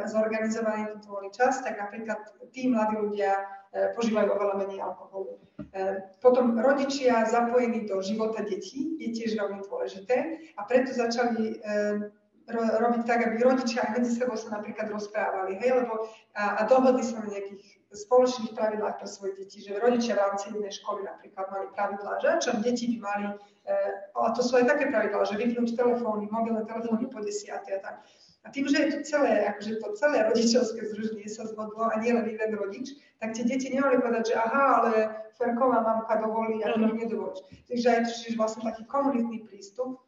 zorganizovaný 0.08 0.88
tento 0.94 1.10
voľný 1.12 1.34
čas, 1.36 1.60
tak 1.66 1.76
napríklad 1.76 2.22
tí 2.56 2.72
mladí 2.72 2.96
ľudia 2.96 3.36
e, 3.36 3.92
požívajú 3.92 4.30
oveľa 4.32 4.56
menej 4.56 4.80
alkoholu. 4.80 5.36
E, 5.76 6.00
potom 6.24 6.56
rodičia 6.56 7.28
zapojení 7.28 7.84
do 7.92 8.00
života 8.00 8.40
detí 8.40 8.96
je 9.04 9.12
tiež 9.12 9.36
veľmi 9.36 9.68
dôležité 9.68 10.48
a 10.56 10.64
preto 10.64 10.96
začali 10.96 11.60
e, 11.60 12.08
robiť 12.56 13.02
tak, 13.04 13.20
aby 13.28 13.36
rodičia 13.44 13.84
medzi 13.94 14.16
sebou 14.16 14.40
sa 14.40 14.58
napríklad 14.58 14.90
rozprávali, 14.90 15.60
hej, 15.62 15.84
lebo 15.84 16.10
a, 16.34 16.64
a 16.64 16.66
dohodli 16.66 17.04
sa 17.06 17.22
na 17.22 17.36
nejakých 17.36 17.79
spoločných 17.90 18.54
pravidlách 18.54 19.02
pre 19.02 19.08
svoje 19.10 19.34
deti, 19.42 19.66
že 19.66 19.82
rodičia 19.82 20.14
v 20.14 20.22
rámci 20.22 20.54
jednej 20.54 20.70
školy 20.70 21.02
napríklad 21.02 21.46
mali 21.50 21.68
pravidlá, 21.74 22.12
že 22.22 22.30
čo 22.38 22.52
deti 22.62 22.86
by 22.94 22.98
mali, 23.02 23.26
e, 23.66 23.74
a 24.14 24.30
to 24.38 24.42
sú 24.46 24.62
aj 24.62 24.70
také 24.70 24.94
pravidlá, 24.94 25.26
že 25.26 25.42
vypnúť 25.42 25.74
telefóny, 25.74 26.30
mobilné 26.30 26.64
telefóny 26.70 27.10
po 27.10 27.18
desiatej 27.26 27.78
a 27.78 27.82
tak. 27.82 27.96
A 28.46 28.48
tým, 28.54 28.70
že 28.70 28.78
je 28.78 28.88
to 28.94 29.00
celé, 29.04 29.44
akože 29.52 29.84
to 29.84 29.88
celé 30.00 30.18
rodičovské 30.30 30.82
združenie 30.94 31.28
sa 31.28 31.44
zhodlo 31.50 31.92
a 31.92 32.00
nie 32.00 32.14
len 32.14 32.30
jeden 32.30 32.52
rodič, 32.56 32.96
tak 33.20 33.36
tie 33.36 33.44
deti 33.44 33.74
nemali 33.74 34.00
povedať, 34.00 34.32
že 34.32 34.36
aha, 34.38 34.66
ale 34.80 34.92
Ferková 35.36 35.84
mamka 35.84 36.24
dovolí 36.24 36.64
a 36.64 36.72
to 36.72 36.80
nedovolíš. 36.80 37.42
Takže 37.68 37.88
aj 37.90 38.00
to, 38.06 38.14
vlastne 38.40 38.62
taký 38.64 38.86
komunitný 38.88 39.44
prístup, 39.44 40.00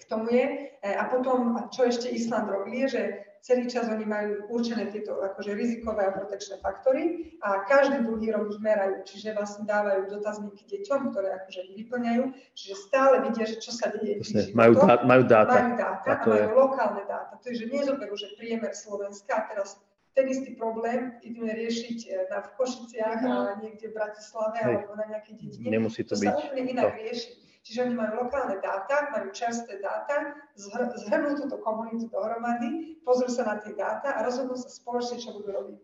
k 0.00 0.02
tomu 0.10 0.32
je. 0.34 0.74
E, 0.82 0.88
a 0.96 1.06
potom, 1.06 1.54
čo 1.70 1.86
ešte 1.86 2.10
Island 2.10 2.50
robí, 2.50 2.82
je, 2.82 2.88
že 2.88 3.02
celý 3.42 3.66
čas 3.66 3.90
oni 3.90 4.06
majú 4.06 4.46
určené 4.54 4.86
tieto 4.94 5.18
akože 5.18 5.58
rizikové 5.58 6.06
a 6.06 6.14
protekčné 6.14 6.62
faktory 6.62 7.34
a 7.42 7.66
každý 7.66 8.06
druhý 8.06 8.30
rok 8.30 8.54
ich 8.54 8.62
merajú, 8.62 9.02
čiže 9.02 9.34
vlastne 9.34 9.66
dávajú 9.66 10.06
dotazníky 10.14 10.62
deťom, 10.62 11.10
ktoré 11.10 11.42
akože 11.42 11.74
vyplňajú, 11.74 12.24
čiže 12.54 12.74
stále 12.86 13.18
vidia, 13.26 13.42
že 13.42 13.58
čo 13.58 13.74
sa 13.74 13.90
deje. 13.90 14.22
Vlastne, 14.22 14.54
majú, 14.54 14.72
dá, 14.78 14.94
majú 15.02 15.22
dáta. 15.26 15.58
Majú 15.58 15.74
dáta 15.74 16.06
a, 16.06 16.14
a 16.14 16.22
majú 16.22 16.38
je... 16.38 16.54
lokálne 16.54 17.02
dáta. 17.10 17.34
Takže 17.42 17.64
nezoberú, 17.66 18.14
že 18.14 18.30
priemer 18.38 18.72
Slovenska 18.78 19.34
a 19.34 19.42
teraz 19.50 19.82
ten 20.14 20.28
istý 20.28 20.54
problém 20.54 21.18
ideme 21.24 21.56
riešiť 21.56 21.98
e, 22.04 22.08
na 22.28 22.44
v 22.44 22.48
Košiciach 22.60 23.20
no. 23.24 23.32
a 23.32 23.56
niekde 23.58 23.90
v 23.90 23.94
Bratislave 23.96 24.60
Hej. 24.60 24.74
alebo 24.84 24.92
na 24.94 25.06
nejakej 25.08 25.34
dedine. 25.40 25.68
Nemusí 25.72 26.04
to, 26.04 26.14
to 26.14 26.22
byť. 26.22 26.28
sa 26.30 26.36
úplne 26.38 26.62
inak 26.68 26.84
to. 26.84 26.96
rieši. 27.00 27.30
Čiže 27.62 27.86
oni 27.86 27.94
majú 27.94 28.26
lokálne 28.26 28.58
dáta, 28.58 29.14
majú 29.14 29.30
čerstvé 29.30 29.78
dáta, 29.78 30.34
zhr- 30.58 30.98
zhrnú 31.06 31.38
túto 31.38 31.62
komunitu 31.62 32.10
dohromady, 32.10 32.98
pozrú 33.06 33.30
sa 33.30 33.46
na 33.46 33.56
tie 33.62 33.70
dáta 33.78 34.18
a 34.18 34.26
rozhodnú 34.26 34.58
sa 34.58 34.66
spoločne, 34.66 35.22
čo 35.22 35.30
budú 35.38 35.54
robiť. 35.54 35.78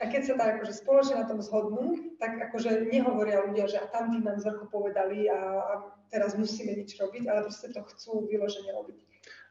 A 0.00 0.08
keď 0.08 0.22
sa 0.26 0.34
tak 0.34 0.48
akože 0.58 0.74
spoločne 0.80 1.14
na 1.22 1.28
tom 1.28 1.44
zhodnú, 1.44 2.16
tak 2.18 2.40
akože 2.50 2.88
nehovoria 2.88 3.44
ľudia, 3.44 3.68
že 3.68 3.78
a 3.78 3.86
tam 3.92 4.10
tí 4.10 4.18
nám 4.18 4.40
zrko 4.40 4.66
povedali 4.72 5.28
a, 5.28 5.38
a 5.60 5.72
teraz 6.08 6.34
musíme 6.34 6.72
nič 6.72 6.96
robiť, 6.96 7.28
ale 7.28 7.46
proste 7.46 7.68
to 7.70 7.84
chcú 7.84 8.26
vyložene 8.26 8.72
robiť. 8.74 8.98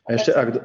A 0.09 0.17
ešte, 0.17 0.33
ak, 0.33 0.57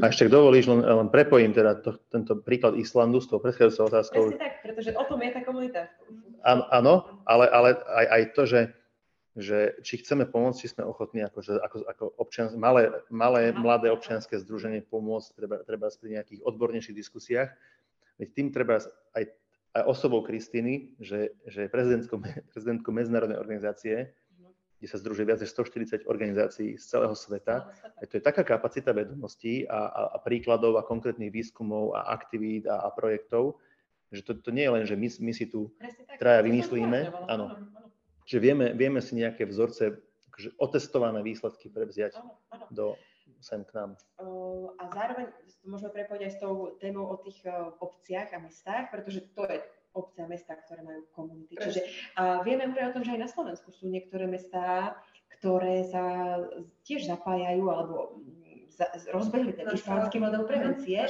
a 0.00 0.04
ešte 0.08 0.22
ak 0.26 0.30
dovolíš, 0.32 0.72
len, 0.72 0.80
len 0.80 1.12
prepojím 1.12 1.52
teda 1.52 1.76
to, 1.84 2.00
tento 2.08 2.40
príklad 2.40 2.72
Islandu 2.80 3.20
s 3.20 3.28
tou 3.28 3.36
predchádzajúcou 3.36 3.84
otázkou. 3.92 4.22
Presne 4.32 4.40
tak, 4.40 4.54
pretože 4.64 4.90
o 4.96 5.04
tom 5.04 5.20
je 5.20 5.30
tá 5.36 5.40
komunita. 5.44 5.80
Áno, 6.48 7.20
ale, 7.28 7.52
ale 7.52 7.68
aj, 7.84 8.06
aj 8.08 8.22
to, 8.32 8.42
že, 8.48 8.60
že 9.38 9.78
či 9.86 10.02
chceme 10.02 10.26
pomôcť, 10.26 10.58
či 10.58 10.72
sme 10.74 10.82
ochotní 10.82 11.22
ako, 11.22 11.38
že, 11.46 11.54
ako, 11.62 11.76
ako 11.86 12.04
občians, 12.18 12.58
malé, 12.58 12.90
malé, 13.06 13.54
mladé 13.54 13.86
občianske 13.94 14.34
združenie 14.42 14.82
pomôcť, 14.82 15.28
treba, 15.38 15.56
treba 15.62 15.86
pri 15.94 16.18
nejakých 16.18 16.42
odbornejších 16.42 16.98
diskusiách. 16.98 17.54
Veď 18.18 18.28
tým 18.34 18.50
treba 18.50 18.82
aj, 19.14 19.24
aj 19.78 19.82
osobou 19.86 20.26
Kristiny, 20.26 20.90
že, 20.98 21.38
že 21.46 21.64
je 21.64 21.68
prezidentkou, 21.70 22.18
prezidentkou 22.52 22.90
medzinárodnej 22.90 23.38
organizácie, 23.38 24.10
kde 24.82 24.86
sa 24.90 24.98
združuje 24.98 25.26
viac 25.30 25.38
než 25.38 25.54
140 25.54 26.10
organizácií 26.10 26.74
z 26.74 26.84
celého 26.86 27.14
sveta. 27.14 27.70
A 27.98 28.06
to 28.10 28.18
je 28.18 28.22
taká 28.22 28.42
kapacita 28.42 28.90
vedomostí 28.90 29.66
a, 29.70 29.86
a, 29.86 30.02
a 30.14 30.18
príkladov 30.18 30.78
a 30.78 30.86
konkrétnych 30.86 31.30
výskumov 31.30 31.94
a 31.94 32.10
aktivít 32.10 32.66
a, 32.66 32.86
a 32.86 32.90
projektov, 32.90 33.58
že 34.10 34.22
to, 34.26 34.34
to 34.38 34.50
nie 34.50 34.66
je 34.66 34.74
len, 34.74 34.84
že 34.86 34.96
my, 34.98 35.08
my 35.30 35.32
si 35.34 35.46
tu 35.46 35.70
traja 36.18 36.40
vymyslíme, 36.42 37.28
áno, 37.28 37.54
že 38.28 38.36
vieme, 38.36 38.76
vieme 38.76 39.00
si 39.00 39.16
nejaké 39.16 39.48
vzorce, 39.48 39.96
akože 40.28 40.52
otestované 40.60 41.24
výsledky 41.24 41.72
prevziať 41.72 42.20
áno, 42.20 42.36
áno. 42.52 42.64
do, 42.68 42.86
sem 43.40 43.64
k 43.64 43.72
nám. 43.72 43.90
A 44.76 44.82
zároveň 44.92 45.32
môžeme 45.64 45.90
prepojiť 45.96 46.22
aj 46.28 46.32
s 46.36 46.38
tou 46.44 46.76
témou 46.76 47.08
o 47.08 47.16
tých 47.24 47.40
obciach 47.80 48.28
a 48.36 48.38
mestách, 48.44 48.92
pretože 48.92 49.24
to 49.32 49.48
je 49.48 49.64
obce 49.96 50.20
a 50.20 50.28
mesta, 50.28 50.52
ktoré 50.60 50.84
majú 50.84 51.08
komunity. 51.16 51.56
Čiže 51.56 51.80
a 52.20 52.44
vieme 52.44 52.68
aj 52.68 52.92
o 52.92 52.94
tom, 53.00 53.02
že 53.08 53.16
aj 53.16 53.20
na 53.24 53.30
Slovensku 53.32 53.72
sú 53.72 53.88
niektoré 53.88 54.28
mestá, 54.28 55.00
ktoré 55.40 55.88
sa 55.88 56.04
tiež 56.84 57.08
zapájajú 57.08 57.64
alebo 57.72 58.20
rozbehli 59.10 59.52
ten 59.58 59.66
islandský 59.74 60.22
model 60.22 60.46
prevencie. 60.46 61.02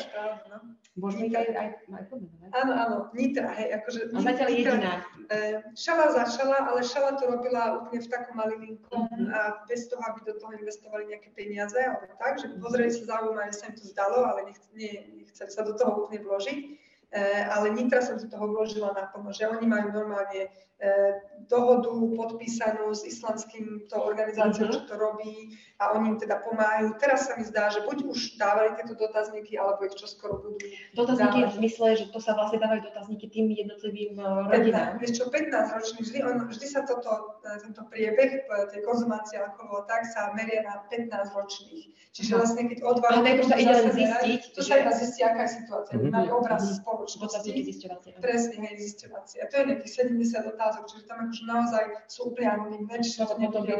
Môžeme 0.97 1.29
ich 1.31 1.37
aj, 1.37 1.47
aj, 1.53 1.69
aj 1.95 2.05
pomenovať. 2.11 2.51
Áno, 2.57 2.73
áno, 2.75 2.97
Nitra, 3.15 3.55
hej, 3.55 3.69
akože... 3.79 4.01
A 4.11 4.19
zatiaľ 4.25 4.49
jediná. 4.51 4.93
E, 5.31 5.63
šala 5.79 6.11
začala, 6.17 6.59
ale 6.65 6.81
Šala 6.83 7.15
to 7.21 7.29
robila 7.29 7.85
úplne 7.85 8.01
v 8.03 8.09
takom 8.11 8.35
malinkom 8.35 9.03
mm-hmm. 9.07 9.31
a 9.31 9.63
bez 9.69 9.87
toho, 9.87 10.01
aby 10.01 10.27
do 10.27 10.35
toho 10.41 10.57
investovali 10.59 11.13
nejaké 11.13 11.31
peniaze, 11.37 11.79
alebo 11.79 12.11
tak, 12.19 12.41
že 12.41 12.51
pozreli 12.59 12.91
sa 12.91 13.15
zaujímavé, 13.15 13.53
sa 13.55 13.71
im 13.71 13.77
to 13.77 13.85
zdalo, 13.87 14.27
ale 14.27 14.51
nechceli 14.51 15.23
sa 15.31 15.63
do 15.63 15.77
toho 15.77 16.09
úplne 16.09 16.25
vložiť. 16.25 16.88
Eh, 17.09 17.45
ale 17.49 17.73
Nitra 17.73 18.05
som 18.05 18.21
do 18.21 18.29
toho 18.29 18.53
vložila 18.53 18.93
naplno, 18.93 19.33
že 19.33 19.49
oni 19.49 19.65
majú 19.65 19.97
normálne 19.97 20.53
eh, 20.53 21.13
dohodu 21.49 21.89
podpísanú 21.89 22.93
s 22.93 23.01
islandským 23.01 23.89
to 23.89 23.97
organizáciou, 23.97 24.69
uh-huh. 24.69 24.85
čo 24.85 24.93
to 24.93 24.95
robí 25.01 25.57
a 25.81 25.97
oni 25.97 26.13
im 26.13 26.19
teda 26.21 26.45
pomáhajú. 26.45 27.01
Teraz 27.01 27.33
sa 27.33 27.41
mi 27.41 27.49
zdá, 27.49 27.73
že 27.73 27.81
buď 27.89 28.13
už 28.13 28.37
dávali 28.37 28.77
tieto 28.77 28.93
dotazníky, 28.93 29.57
alebo 29.57 29.89
ich 29.89 29.97
čoskoro 29.97 30.37
budú 30.37 30.61
Dotazníky 30.93 31.49
dávať. 31.49 31.49
v 31.49 31.57
zmysle, 31.57 31.87
že 31.97 32.05
to 32.13 32.21
sa 32.21 32.37
vlastne 32.37 32.61
dávajú 32.61 32.81
dotazníky 32.93 33.25
tým 33.33 33.57
jednotlivým 33.57 34.13
eh, 34.21 34.45
rodinám. 34.53 35.01
15, 35.01 35.01
vieš 35.01 35.13
čo, 35.17 35.25
15 35.33 35.77
ročných, 35.81 36.05
vždy, 36.05 36.19
on, 36.29 36.37
vždy 36.45 36.67
sa 36.69 36.81
toto, 36.85 37.41
tento 37.41 37.83
priebeh 37.89 38.45
tej 38.69 38.81
konzumácie 38.85 39.41
alkoholu 39.41 39.89
tak 39.89 40.05
sa 40.13 40.37
meria 40.37 40.61
na 40.61 40.85
15 40.93 41.09
ročných. 41.33 41.89
Čiže 42.13 42.37
uh-huh. 42.37 42.45
vlastne 42.45 42.69
keď 42.69 42.79
o 42.85 42.91
dva 43.01 43.09
roky 43.17 43.49
sa 43.49 43.57
ide 43.57 43.97
zistiť, 43.97 44.41
to 44.53 44.61
sa 44.61 44.85
iba 44.85 44.93
zistí, 44.93 45.25
aká 45.25 45.49
je 45.49 45.65
situácia. 45.65 45.97
Uh-huh. 45.97 46.13
Mali 46.13 46.29
obraz 46.29 46.69
uh-huh 46.69 46.98
spoločnosti. 47.07 47.51
zisťovacie. 47.71 48.11
Presne, 48.19 48.57
hej, 48.67 48.75
zisťovacie. 48.83 49.39
A 49.43 49.47
to 49.47 49.55
je 49.55 49.65
nejakých 49.71 49.93
70 50.11 50.53
otázok, 50.57 50.83
čiže 50.91 51.05
tam 51.07 51.19
akože 51.29 51.45
naozaj 51.47 51.85
sú 52.11 52.23
anonimné, 52.35 52.95
čiže 52.99 53.29
to 53.29 53.35
nebude 53.39 53.71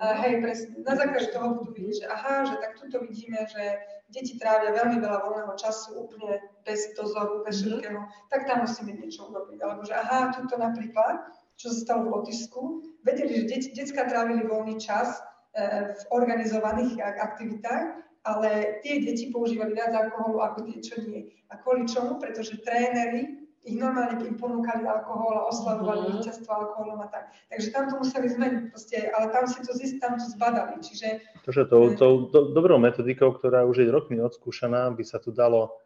Hej, 0.00 0.32
presne. 0.40 0.72
Na 0.80 0.94
základe 0.96 1.28
toho 1.28 1.48
budú 1.60 1.70
vidieť, 1.76 1.96
že 2.00 2.06
aha, 2.08 2.34
že 2.48 2.56
tak 2.56 2.72
tuto 2.80 3.04
vidíme, 3.04 3.44
že 3.44 3.62
deti 4.10 4.34
trávia 4.40 4.74
veľmi 4.74 4.98
veľa 4.98 5.18
voľného 5.22 5.54
času 5.54 6.06
úplne 6.06 6.42
bez 6.66 6.92
dozoru, 6.98 7.46
bez 7.46 7.62
mm-hmm. 7.62 7.78
všetkého, 7.78 8.00
tak 8.32 8.40
tam 8.46 8.66
musíme 8.66 8.92
niečo 8.98 9.30
urobiť. 9.30 9.58
Alebo 9.62 9.82
že 9.86 9.94
aha, 9.94 10.34
tuto 10.34 10.58
napríklad, 10.58 11.30
čo 11.54 11.70
sa 11.70 11.78
stalo 11.78 12.10
v 12.10 12.12
Lotyšsku, 12.18 12.60
vedeli, 13.06 13.44
že 13.44 13.44
deti, 13.46 13.68
detská 13.76 14.08
trávili 14.10 14.42
voľný 14.48 14.80
čas 14.82 15.20
e, 15.54 15.94
v 15.94 16.02
organizovaných 16.10 16.98
aktivitách 16.98 18.09
ale 18.24 18.80
tie 18.84 19.00
deti 19.00 19.32
používali 19.32 19.72
viac 19.72 19.96
alkoholu 19.96 20.44
ako 20.44 20.58
tie, 20.68 20.78
čo 20.84 21.00
nie. 21.04 21.32
A 21.48 21.56
kvôli 21.60 21.88
čomu? 21.88 22.20
Pretože 22.20 22.60
tréneri 22.60 23.40
ich 23.60 23.76
normálne 23.76 24.24
im 24.24 24.40
ponúkali 24.40 24.88
alkohol 24.88 25.44
a 25.44 25.52
oslavovali 25.52 26.08
mm-hmm. 26.08 26.16
víťazstvo 26.24 26.48
alkoholom 26.48 27.04
a 27.04 27.08
tak. 27.12 27.28
Takže 27.52 27.68
tam 27.76 27.92
to 27.92 27.94
museli 28.00 28.26
zmeniť 28.32 28.62
proste, 28.72 28.96
ale 29.12 29.26
tam 29.28 29.44
si 29.44 29.60
to 29.60 29.72
zist, 29.76 30.00
tam 30.00 30.16
to 30.16 30.24
zbadali. 30.32 30.80
Čiže... 30.80 31.20
Tože 31.44 31.68
tou, 31.68 31.92
tou 31.92 32.32
do, 32.32 32.56
dobrou 32.56 32.80
metodikou, 32.80 33.36
ktorá 33.36 33.68
už 33.68 33.84
je 33.84 33.92
rokmi 33.92 34.16
odskúšaná, 34.16 34.88
by 34.96 35.04
sa 35.04 35.20
tu 35.20 35.28
dalo, 35.28 35.76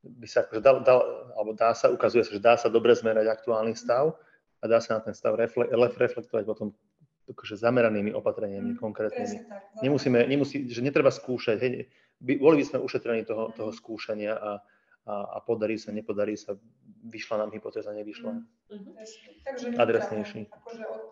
by 0.00 0.24
sa 0.24 0.48
akože 0.48 0.60
dal, 0.64 0.80
dal, 0.80 1.04
alebo 1.36 1.52
dá 1.52 1.76
sa, 1.76 1.92
ukazuje 1.92 2.24
sa, 2.24 2.32
že 2.32 2.40
dá 2.40 2.54
sa 2.56 2.72
dobre 2.72 2.96
zmerať 2.96 3.28
aktuálny 3.28 3.76
stav 3.76 4.16
a 4.58 4.64
dá 4.64 4.80
sa 4.80 4.96
na 4.96 5.00
ten 5.04 5.12
stav 5.12 5.36
refle, 5.36 5.68
reflektovať 6.00 6.48
potom 6.48 6.72
akože 7.28 7.60
zameranými 7.60 8.10
opatreniami 8.16 8.74
mm, 8.74 8.78
konkrétnymi. 8.80 9.36
Tak, 9.44 9.62
no. 9.76 9.80
Nemusíme, 9.84 10.18
nemusí, 10.24 10.64
že 10.68 10.80
netreba 10.80 11.12
skúšať, 11.12 11.56
hej, 11.60 11.72
by, 12.18 12.32
boli 12.40 12.60
by 12.60 12.64
sme 12.64 12.78
ušetrení 12.80 13.22
toho, 13.28 13.52
toho 13.52 13.70
skúšania 13.70 14.34
a, 14.34 14.50
a, 15.04 15.14
a 15.36 15.38
podarí 15.44 15.76
sa, 15.76 15.92
nepodarí 15.92 16.34
sa, 16.34 16.56
vyšla 17.04 17.44
nám 17.46 17.50
hypotéza, 17.52 17.92
nevyšla. 17.92 18.32
Mm. 18.32 18.42
Mm-hmm. 18.44 18.92
Takže 19.44 19.66
Adresnejší. 19.76 20.40
Akože 20.48 20.84
od, 20.88 21.04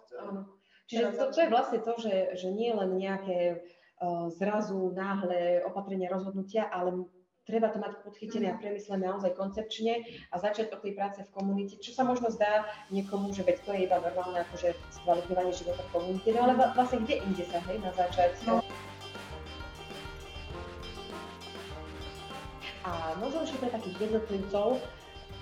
Čiže 0.87 1.19
to, 1.19 1.25
to 1.35 1.39
je 1.43 1.51
vlastne 1.51 1.81
to, 1.83 1.93
že, 1.99 2.15
že 2.39 2.49
nie 2.55 2.71
len 2.71 2.95
nejaké 2.95 3.59
uh, 3.59 4.31
zrazu 4.31 4.95
náhle 4.95 5.67
opatrenia 5.67 6.07
rozhodnutia, 6.07 6.71
ale 6.71 7.11
treba 7.47 7.71
to 7.71 7.79
mať 7.79 8.03
podchytené 8.03 8.51
a 8.51 8.59
premyslené 8.59 9.07
naozaj 9.07 9.39
koncepčne 9.39 10.03
a 10.35 10.37
začať 10.43 10.75
od 10.75 10.83
tej 10.83 10.99
práce 10.99 11.23
v 11.23 11.31
komunite, 11.31 11.79
čo 11.79 11.95
sa 11.95 12.03
možno 12.03 12.27
zdá 12.27 12.67
niekomu, 12.91 13.31
že 13.31 13.47
veď 13.47 13.57
to 13.63 13.71
je 13.71 13.81
iba 13.87 14.03
normálne 14.03 14.43
akože 14.51 14.75
skvalitňovanie 15.01 15.55
života 15.55 15.83
v 15.87 15.93
komunite, 15.95 16.29
no 16.35 16.41
ale 16.43 16.59
vlastne 16.75 17.07
kde 17.07 17.23
inde 17.23 17.45
sa 17.47 17.63
hej, 17.71 17.79
na 17.79 17.95
začať. 17.95 18.35
No. 18.51 18.59
A 22.83 23.15
možno 23.23 23.47
ešte 23.47 23.63
pre 23.63 23.71
takých 23.71 24.11
jednotlivcov, 24.11 24.83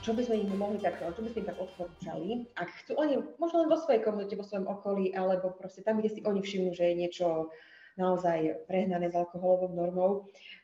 čo 0.05 0.11
by 0.13 0.21
sme 0.29 0.45
im 0.45 0.53
mohli 0.61 0.77
tak, 0.85 1.01
čo 1.01 1.21
by 1.25 1.29
sme 1.33 1.41
im 1.41 1.49
tak 1.49 1.61
odporúčali, 1.61 2.29
ak 2.61 2.69
chcú 2.85 3.01
oni, 3.01 3.17
možno 3.41 3.65
len 3.65 3.73
vo 3.73 3.81
svojej 3.81 4.05
komunite, 4.05 4.37
vo 4.37 4.45
svojom 4.45 4.69
okolí, 4.69 5.17
alebo 5.17 5.57
proste 5.57 5.81
tam, 5.81 6.05
kde 6.05 6.13
si 6.13 6.21
oni 6.21 6.45
všimnú, 6.45 6.77
že 6.77 6.93
je 6.93 7.01
niečo 7.01 7.49
naozaj 7.95 8.67
prehnané 8.67 9.11
s 9.11 9.17
alkoholovou 9.19 9.71
normou. 9.71 10.11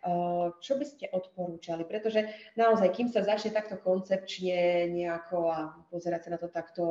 Uh, 0.00 0.54
čo 0.58 0.74
by 0.80 0.84
ste 0.86 1.06
odporúčali? 1.12 1.86
Pretože 1.86 2.26
naozaj, 2.56 2.90
kým 2.94 3.08
sa 3.10 3.22
začne 3.22 3.54
takto 3.54 3.78
koncepčne 3.78 4.90
nejako 4.90 5.38
a 5.50 5.58
pozerať 5.92 6.20
sa 6.26 6.30
na 6.34 6.38
to 6.38 6.48
takto 6.50 6.84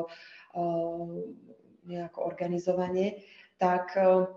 uh, 0.55 1.07
nejako 1.87 2.19
organizovanie, 2.23 3.25
tak 3.59 3.97
uh, 3.99 4.27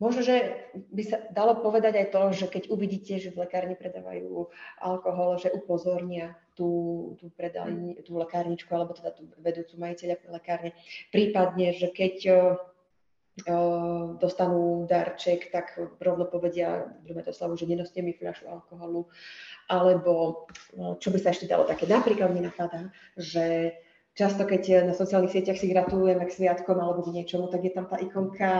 Možno, 0.00 0.24
že 0.24 0.64
by 0.72 1.02
sa 1.04 1.20
dalo 1.28 1.60
povedať 1.60 1.92
aj 1.92 2.06
to, 2.08 2.22
že 2.32 2.46
keď 2.48 2.72
uvidíte, 2.72 3.20
že 3.20 3.36
v 3.36 3.44
lekárni 3.44 3.76
predávajú 3.76 4.48
alkohol, 4.80 5.36
že 5.36 5.52
upozornia 5.52 6.40
tú, 6.56 7.12
tú, 7.20 7.28
predajni, 7.36 8.00
tú 8.00 8.16
lekárničku 8.16 8.72
alebo 8.72 8.96
teda 8.96 9.12
tú 9.12 9.28
vedúcu 9.44 9.76
majiteľa 9.76 10.24
lekárne. 10.32 10.72
Prípadne, 11.12 11.76
že 11.76 11.92
keď 11.92 12.16
dostanú 14.20 14.84
darček, 14.84 15.48
tak 15.48 15.78
rovno 16.00 16.28
povedia 16.28 16.90
Brumetoslavu, 17.06 17.56
že 17.56 17.70
nenoste 17.70 18.02
mi 18.04 18.12
fľašu 18.12 18.48
alkoholu. 18.50 19.08
Alebo 19.70 20.44
čo 20.98 21.08
by 21.14 21.18
sa 21.22 21.30
ešte 21.30 21.48
dalo 21.48 21.64
také, 21.64 21.86
napríklad 21.86 22.34
mi 22.34 22.42
napadá, 22.42 22.90
že 23.14 23.78
často, 24.18 24.44
keď 24.44 24.84
na 24.90 24.94
sociálnych 24.94 25.32
sieťach 25.32 25.56
si 25.56 25.70
gratulujeme 25.70 26.26
k 26.26 26.34
sviatkom 26.34 26.76
alebo 26.76 27.06
k 27.06 27.14
niečomu, 27.14 27.48
tak 27.48 27.64
je 27.64 27.72
tam 27.72 27.86
tá 27.86 27.96
ikonka 27.96 28.52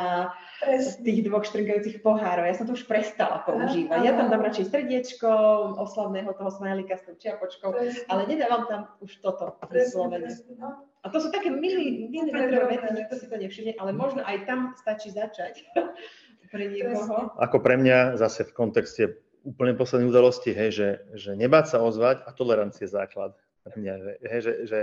z 0.64 0.88
tých 1.02 1.26
dvoch 1.26 1.44
štrngajúcich 1.44 2.00
pohárov. 2.00 2.46
Ja 2.46 2.54
som 2.56 2.70
to 2.70 2.78
už 2.78 2.86
prestala 2.86 3.42
používať. 3.44 4.00
Ja 4.06 4.14
tam 4.16 4.30
dám 4.30 4.46
radšej 4.46 4.70
srdiečko 4.70 5.28
oslavného 5.82 6.30
toho 6.32 6.50
smajlika 6.54 6.96
s 6.96 7.04
tou 7.04 7.14
čiapočkou, 7.18 7.74
presne. 7.74 8.06
ale 8.08 8.22
nedávam 8.30 8.64
tam 8.70 8.80
už 9.02 9.18
toto 9.20 9.58
vyslovene. 9.68 10.30
No. 10.56 10.89
A 11.00 11.08
to 11.08 11.16
sú 11.16 11.32
také 11.32 11.48
milí, 11.48 12.12
milimetrové 12.12 12.76
veci, 12.76 12.92
nikto 12.92 13.14
si 13.16 13.26
to 13.26 13.36
nevšimne, 13.40 13.72
ale 13.80 13.96
možno 13.96 14.20
aj 14.20 14.44
tam 14.44 14.76
stačí 14.76 15.08
začať 15.08 15.64
pre 16.52 16.68
niekoho. 16.68 17.32
Ako 17.40 17.64
pre 17.64 17.80
mňa 17.80 18.20
zase 18.20 18.44
v 18.44 18.52
kontexte 18.52 19.02
úplne 19.40 19.72
poslednej 19.72 20.12
udalosti, 20.12 20.52
hej, 20.52 20.70
že, 20.76 20.88
že 21.16 21.30
nebáť 21.32 21.72
sa 21.72 21.78
ozvať 21.80 22.28
a 22.28 22.36
tolerancie 22.36 22.84
je 22.84 22.92
základ 22.92 23.32
pre 23.64 23.80
mňa. 23.80 23.94
Hej, 24.20 24.40
že, 24.44 24.52
že 24.68 24.78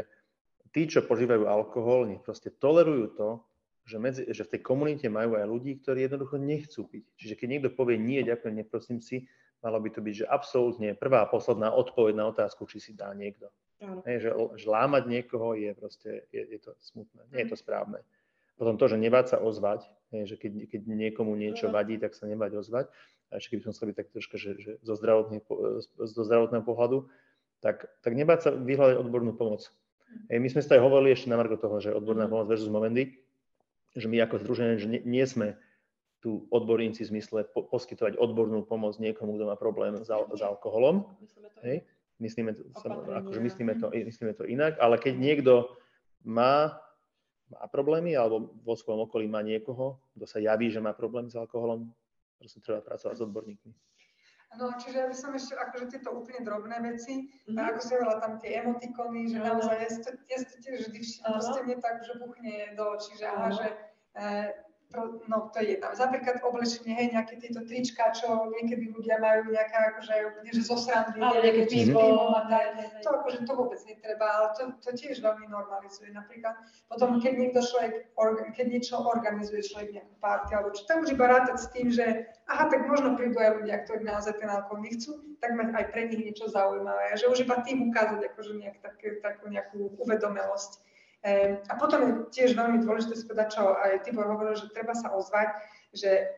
tí, 0.73 0.89
čo 0.89 1.05
požívajú 1.05 1.45
alkohol, 1.45 2.09
nech 2.09 2.25
proste 2.25 2.49
tolerujú 2.49 3.05
to, 3.13 3.29
že, 3.87 3.97
medzi, 4.01 4.23
že 4.27 4.43
v 4.43 4.57
tej 4.57 4.61
komunite 4.65 5.07
majú 5.07 5.39
aj 5.39 5.47
ľudí, 5.47 5.79
ktorí 5.79 6.09
jednoducho 6.09 6.41
nechcú 6.41 6.89
piť. 6.89 7.05
Čiže 7.15 7.33
keď 7.39 7.47
niekto 7.47 7.69
povie 7.71 7.95
nie, 8.01 8.19
ďakujem, 8.25 8.57
neprosím 8.57 8.99
si, 8.99 9.29
malo 9.63 9.79
by 9.79 9.89
to 9.93 10.03
byť, 10.03 10.13
že 10.21 10.25
absolútne 10.27 10.91
prvá 10.97 11.23
a 11.23 11.31
posledná 11.31 11.71
odpoveď 11.71 12.13
na 12.17 12.25
otázku, 12.27 12.67
či 12.67 12.83
si 12.83 12.91
dá 12.97 13.13
niekto. 13.15 13.47
Hej, 13.77 14.17
že, 14.25 14.29
že 14.33 14.65
lámať 14.65 15.03
niekoho 15.05 15.53
je 15.53 15.71
proste, 15.77 16.25
je, 16.33 16.41
je 16.41 16.59
to 16.61 16.73
smutné, 16.81 17.21
nie 17.29 17.45
je 17.45 17.53
to 17.53 17.57
mhm. 17.57 17.63
správne. 17.63 17.99
Potom 18.57 18.73
to, 18.81 18.89
že 18.89 18.97
nebáť 18.97 19.25
sa 19.33 19.37
ozvať, 19.37 19.85
hej, 20.09 20.33
že 20.33 20.35
keď, 20.41 20.65
keď 20.65 20.81
niekomu 20.89 21.37
niečo 21.37 21.69
vadí, 21.69 22.01
tak 22.01 22.17
sa 22.17 22.25
nebáť 22.25 22.57
ozvať. 22.57 22.89
A 23.29 23.37
ešte 23.37 23.53
keby 23.53 23.69
som 23.69 23.73
chcel 23.75 23.93
byť 23.93 23.97
tak 24.01 24.09
troška, 24.09 24.35
že, 24.39 24.49
že 24.57 24.71
zo, 24.81 24.95
zo 24.97 26.21
zdravotného 26.25 26.63
pohľadu, 26.65 27.05
tak, 27.61 27.85
tak 28.01 28.11
nebáť 28.17 28.39
sa 28.41 28.49
vyhľadať 28.55 28.97
odbornú 28.97 29.37
pomoc. 29.37 29.69
Hej, 30.31 30.39
my 30.41 30.49
sme 30.49 30.61
sa 30.65 30.79
aj 30.79 30.81
hovorili 30.81 31.13
ešte 31.13 31.29
na 31.29 31.37
margo 31.37 31.59
toho, 31.59 31.77
že 31.77 31.93
odborná 31.93 32.25
mhm. 32.25 32.31
pomoc 32.33 32.45
versus 32.49 32.71
Momendy, 32.71 33.13
že 33.93 34.09
my 34.09 34.17
ako 34.25 34.41
združenie, 34.41 34.81
že 34.81 34.89
nie, 34.89 35.01
nie 35.05 35.25
sme 35.25 35.57
tu 36.21 36.49
odborníci 36.49 37.05
v 37.05 37.11
zmysle 37.17 37.45
po, 37.53 37.65
poskytovať 37.69 38.17
odbornú 38.17 38.65
pomoc 38.65 38.97
niekomu, 38.97 39.37
kto 39.37 39.45
má 39.45 39.55
problém 39.57 40.01
s, 40.01 40.09
al, 40.09 40.25
s 40.33 40.41
alkoholom. 40.41 41.05
Hej? 41.61 41.85
Myslíme, 42.17 42.57
to, 42.57 42.65
akože 43.13 43.39
myslíme, 43.39 43.73
to, 43.77 43.93
myslíme 43.93 44.33
to 44.33 44.43
inak, 44.49 44.73
ale 44.81 44.97
keď 44.97 45.13
niekto 45.21 45.53
má, 46.25 46.81
má 47.53 47.63
problémy 47.69 48.17
alebo 48.17 48.57
vo 48.65 48.73
svojom 48.73 49.05
okolí 49.05 49.29
má 49.29 49.45
niekoho, 49.45 50.01
kto 50.17 50.25
sa 50.25 50.41
javí, 50.41 50.73
že 50.73 50.81
má 50.81 50.97
problém 50.97 51.29
s 51.29 51.37
alkoholom, 51.37 51.93
proste 52.41 52.57
treba 52.57 52.81
pracovať 52.81 53.15
s 53.17 53.21
odborníkmi. 53.21 53.71
No, 54.55 54.71
čiže 54.79 54.95
ja 55.03 55.07
by 55.11 55.15
som 55.15 55.35
ešte, 55.35 55.53
akože 55.59 55.85
tieto 55.91 56.09
úplne 56.15 56.41
drobné 56.41 56.79
veci, 56.79 57.27
mm-hmm. 57.27 57.67
ako 57.67 57.79
si 57.83 57.91
hovorila 57.93 58.17
tam 58.23 58.33
tie 58.39 58.63
emotikony, 58.63 59.27
že 59.27 59.43
naozaj, 59.43 59.75
ja 59.75 59.89
si 59.91 59.99
to, 60.01 60.09
ja 60.31 60.37
si 60.39 60.47
to 60.47 60.57
tiež 60.63 60.77
vždy 60.87 60.99
všimnem, 61.03 61.31
proste 61.35 61.59
mne 61.67 61.77
tak, 61.83 61.95
že 62.07 62.13
buchne 62.15 62.53
do 62.79 62.83
očí, 62.95 63.11
že 63.19 63.25
aha, 63.27 63.49
že 63.51 63.67
e, 64.15 64.23
no 65.27 65.51
to 65.51 65.59
je 65.59 65.75
jedna. 65.75 65.91
Napríklad 65.91 66.39
oblečenie, 66.39 66.95
hej, 66.95 67.07
nejaké 67.11 67.35
tieto 67.43 67.59
trička, 67.67 68.15
čo 68.15 68.47
niekedy 68.55 68.95
ľudia 68.95 69.19
majú 69.19 69.51
nejaká, 69.51 69.93
akože, 69.93 70.15
nie 70.47 70.51
že 70.55 70.63
zo 70.63 70.79
srandy, 70.79 71.19
ale 71.19 71.43
nejaké 71.43 71.63
pivo. 71.67 72.31
To 73.03 73.09
akože 73.19 73.39
to 73.43 73.51
vôbec 73.51 73.79
netreba, 73.83 74.25
ale 74.31 74.47
to, 74.55 74.63
to 74.79 74.89
tiež 74.95 75.19
veľmi 75.19 75.51
normalizuje. 75.51 76.15
Napríklad 76.15 76.55
potom, 76.87 77.19
keď 77.19 77.33
niekto 77.35 77.59
človek, 77.59 78.15
keď 78.55 78.65
niečo 78.71 78.95
organizuje 79.03 79.61
človek 79.67 79.89
nejakú 79.91 80.15
party, 80.23 80.49
alebo 80.55 80.69
čo, 80.71 80.81
tam 80.87 81.03
už 81.03 81.11
iba 81.11 81.25
rátať 81.27 81.57
s 81.59 81.67
tým, 81.75 81.87
že 81.91 82.05
aha, 82.47 82.71
tak 82.71 82.87
možno 82.87 83.19
prídu 83.19 83.35
aj 83.43 83.59
ľudia, 83.59 83.83
ktorí 83.83 84.07
naozaj 84.07 84.39
ten 84.39 84.47
alkohol 84.47 84.87
nechcú, 84.87 85.19
tak 85.43 85.51
mať 85.51 85.67
aj 85.75 85.85
pre 85.91 86.01
nich 86.07 86.31
niečo 86.31 86.47
zaujímavé. 86.47 87.11
Že 87.19 87.25
už 87.35 87.37
iba 87.43 87.59
tým 87.67 87.91
ukázať 87.91 88.23
akože 88.23 88.53
nejak 88.55 88.77
také, 88.79 89.19
takú 89.19 89.51
nejakú 89.51 89.99
uvedomelosť 89.99 90.87
a 91.67 91.73
potom 91.81 91.99
je 92.03 92.11
tiež 92.33 92.53
veľmi 92.53 92.85
dôležité 92.85 93.17
povedať, 93.25 93.57
čo 93.57 93.73
aj 93.73 94.05
Tibor 94.05 94.29
hovoril, 94.29 94.53
že 94.53 94.69
treba 94.71 94.93
sa 94.93 95.11
ozvať, 95.11 95.49
že 95.91 96.29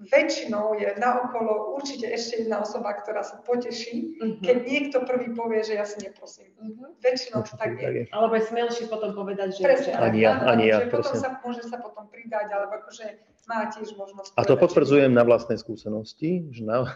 väčšinou 0.00 0.80
je 0.80 0.96
naokolo 0.96 1.76
určite 1.76 2.08
ešte 2.08 2.44
jedna 2.44 2.64
osoba, 2.64 2.96
ktorá 2.96 3.20
sa 3.20 3.36
poteší, 3.44 4.16
uh-huh. 4.16 4.40
keď 4.40 4.56
niekto 4.64 4.96
prvý 5.04 5.36
povie, 5.36 5.60
že 5.60 5.76
ja 5.76 5.84
si 5.84 6.00
neprosím. 6.00 6.56
Uh-huh. 6.56 6.96
Väčšinou 7.04 7.44
to 7.44 7.52
tak 7.60 7.76
je. 7.76 8.08
Alebo 8.08 8.32
je 8.40 8.48
smelší 8.48 8.88
potom 8.88 9.12
povedať, 9.12 9.60
že... 9.60 9.62
Presne, 9.68 9.92
ani 10.00 10.24
ja, 10.24 10.40
ani 10.40 10.72
ja, 10.72 10.88
že 10.88 10.88
potom 10.88 11.12
sa, 11.12 11.36
môže 11.44 11.68
sa 11.68 11.76
potom 11.76 12.08
pridať, 12.08 12.48
alebo 12.48 12.80
akože 12.80 13.04
má 13.44 13.68
tiež 13.68 13.92
možnosť... 13.92 14.40
A 14.40 14.42
to 14.48 14.56
potvrdzujem 14.56 15.12
na 15.12 15.20
vlastnej 15.20 15.60
skúsenosti, 15.60 16.48
že 16.48 16.64
na, 16.64 16.88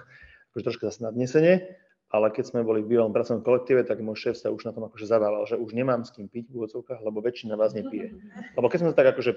akože 0.56 0.64
troška 0.64 0.88
zase 0.88 1.04
nadnesenie, 1.04 1.76
ale 2.12 2.30
keď 2.30 2.44
sme 2.50 2.60
boli 2.66 2.84
v 2.84 2.94
bývalom 2.94 3.12
pracovnom 3.14 3.42
kolektíve, 3.42 3.86
tak 3.86 4.02
môj 4.04 4.18
šéf 4.18 4.36
sa 4.38 4.52
už 4.52 4.68
na 4.68 4.72
tom 4.72 4.86
akože 4.86 5.06
zavával, 5.08 5.48
že 5.48 5.58
už 5.58 5.74
nemám 5.74 6.04
s 6.06 6.14
kým 6.14 6.30
piť 6.30 6.52
v 6.52 6.62
úvodzovkách, 6.62 7.00
lebo 7.02 7.24
väčšina 7.24 7.58
vás 7.58 7.74
nepije. 7.74 8.14
Lebo 8.54 8.66
keď 8.70 8.78
sme 8.84 8.90
sa 8.94 8.98
tak 9.02 9.16
akože 9.16 9.32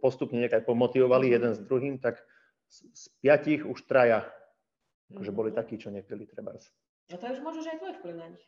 postupne 0.00 0.40
nejak 0.40 0.62
aj 0.62 0.64
pomotivovali 0.64 1.28
jeden 1.28 1.52
s 1.52 1.60
druhým, 1.60 2.00
tak 2.00 2.22
z 2.72 3.04
piatich 3.20 3.68
už 3.68 3.84
traja 3.84 4.24
akože 5.12 5.32
boli 5.32 5.50
takí, 5.52 5.76
čo 5.76 5.92
nepili 5.92 6.24
treba. 6.24 6.56
No 7.12 7.16
to 7.20 7.24
už 7.28 7.44
môže, 7.44 7.60
že 7.60 7.76
aj 7.76 7.78
tvoj 7.84 7.94
vplyv 8.00 8.14
na 8.16 8.28
nich. 8.32 8.46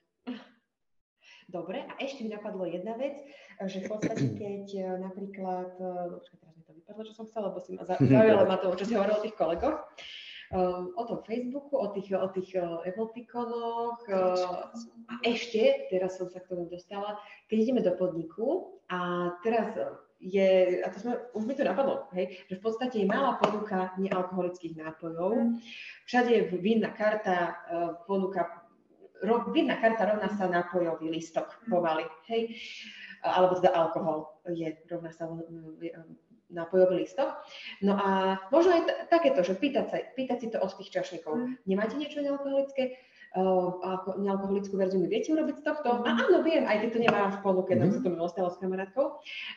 Dobre, 1.44 1.85
a 1.85 1.93
ešte 2.01 2.24
mi 2.24 2.32
napadlo 2.32 2.65
jedna 2.65 2.97
vec, 2.97 3.20
že 3.69 3.85
v 3.85 3.89
podstate, 3.93 4.24
keď 4.40 4.65
e, 4.73 4.85
napríklad, 5.05 5.77
e, 5.77 5.93
počkaj, 6.16 6.36
teraz 6.40 6.55
mi 6.56 6.65
to 6.65 6.73
vypadlo, 6.73 7.02
čo 7.05 7.12
som 7.12 7.24
chcela, 7.28 7.52
lebo 7.52 7.61
si 7.61 7.77
ma 7.77 7.85
zaujala 7.89 8.44
ma 8.48 8.56
to, 8.56 8.73
čo 8.81 8.85
si 8.89 8.97
hovorila 8.97 9.20
o 9.20 9.24
tých 9.24 9.36
kolegoch, 9.36 9.77
o 10.94 11.02
tom 11.05 11.18
Facebooku, 11.26 11.74
o 11.76 11.89
tých, 11.90 12.14
o 12.14 12.28
tých 12.31 12.55
emotikonoch 12.86 14.06
a 14.09 14.70
ešte, 15.26 15.90
teraz 15.90 16.16
som 16.16 16.31
sa 16.31 16.39
k 16.40 16.55
tomu 16.55 16.70
dostala, 16.70 17.18
keď 17.51 17.56
ideme 17.59 17.82
do 17.82 17.93
podniku 17.98 18.78
a 18.89 19.31
teraz 19.43 19.74
je, 20.24 20.81
a 20.81 20.89
to 20.89 20.98
sme, 21.05 21.12
už 21.36 21.44
mi 21.44 21.55
to 21.55 21.68
napadlo, 21.68 22.09
hej, 22.16 22.32
že 22.48 22.56
v 22.56 22.62
podstate 22.64 22.97
je 23.05 23.10
malá 23.10 23.36
ponuka 23.36 23.93
nealkoholických 24.01 24.81
nápojov. 24.81 25.31
Mm. 25.36 25.60
Všade 26.09 26.31
je 26.32 26.43
vinná 26.56 26.97
karta, 26.97 27.60
ponuka, 28.09 28.64
ro, 29.20 29.52
vinná 29.52 29.76
karta 29.76 30.09
rovná 30.09 30.32
sa 30.32 30.48
nápojový 30.48 31.12
listok 31.12 31.52
mm. 31.52 31.68
pomaly, 31.68 32.09
hej, 32.32 32.56
alebo 33.20 33.60
teda 33.60 33.76
alkohol 33.76 34.32
je 34.48 34.72
rovná 34.89 35.12
sa 35.12 35.28
nápojový 36.53 37.05
listok. 37.05 37.41
No 37.81 37.97
a 37.97 38.41
možno 38.53 38.77
aj 38.77 38.83
t- 38.85 38.99
takéto, 39.09 39.41
že 39.41 39.57
pýtať, 39.57 39.85
sa, 39.89 39.99
pýtať 40.12 40.39
si 40.41 40.49
to 40.53 40.61
od 40.61 40.73
tých 40.77 40.93
čašníkov. 40.93 41.33
Mm. 41.35 41.53
Nemáte 41.65 41.95
niečo 41.97 42.21
nealkoholické? 42.21 43.01
Uh, 43.35 43.83
nealkoholickú 44.15 44.79
verziu 44.79 45.03
mi 45.03 45.11
viete 45.11 45.35
urobiť 45.35 45.59
z 45.59 45.65
tohto? 45.66 45.91
Mm. 45.91 46.07
A 46.07 46.11
áno, 46.23 46.39
viem, 46.47 46.65
aj 46.71 46.87
keď 46.87 46.91
to 46.95 47.01
nemám 47.03 47.31
v 47.35 47.41
ponuke, 47.43 47.73
mm. 47.75 47.91
sa 47.91 47.99
to 47.99 48.09
mi 48.15 48.16
stalo 48.31 48.49
s 48.55 48.62
kamarátkou. 48.62 49.07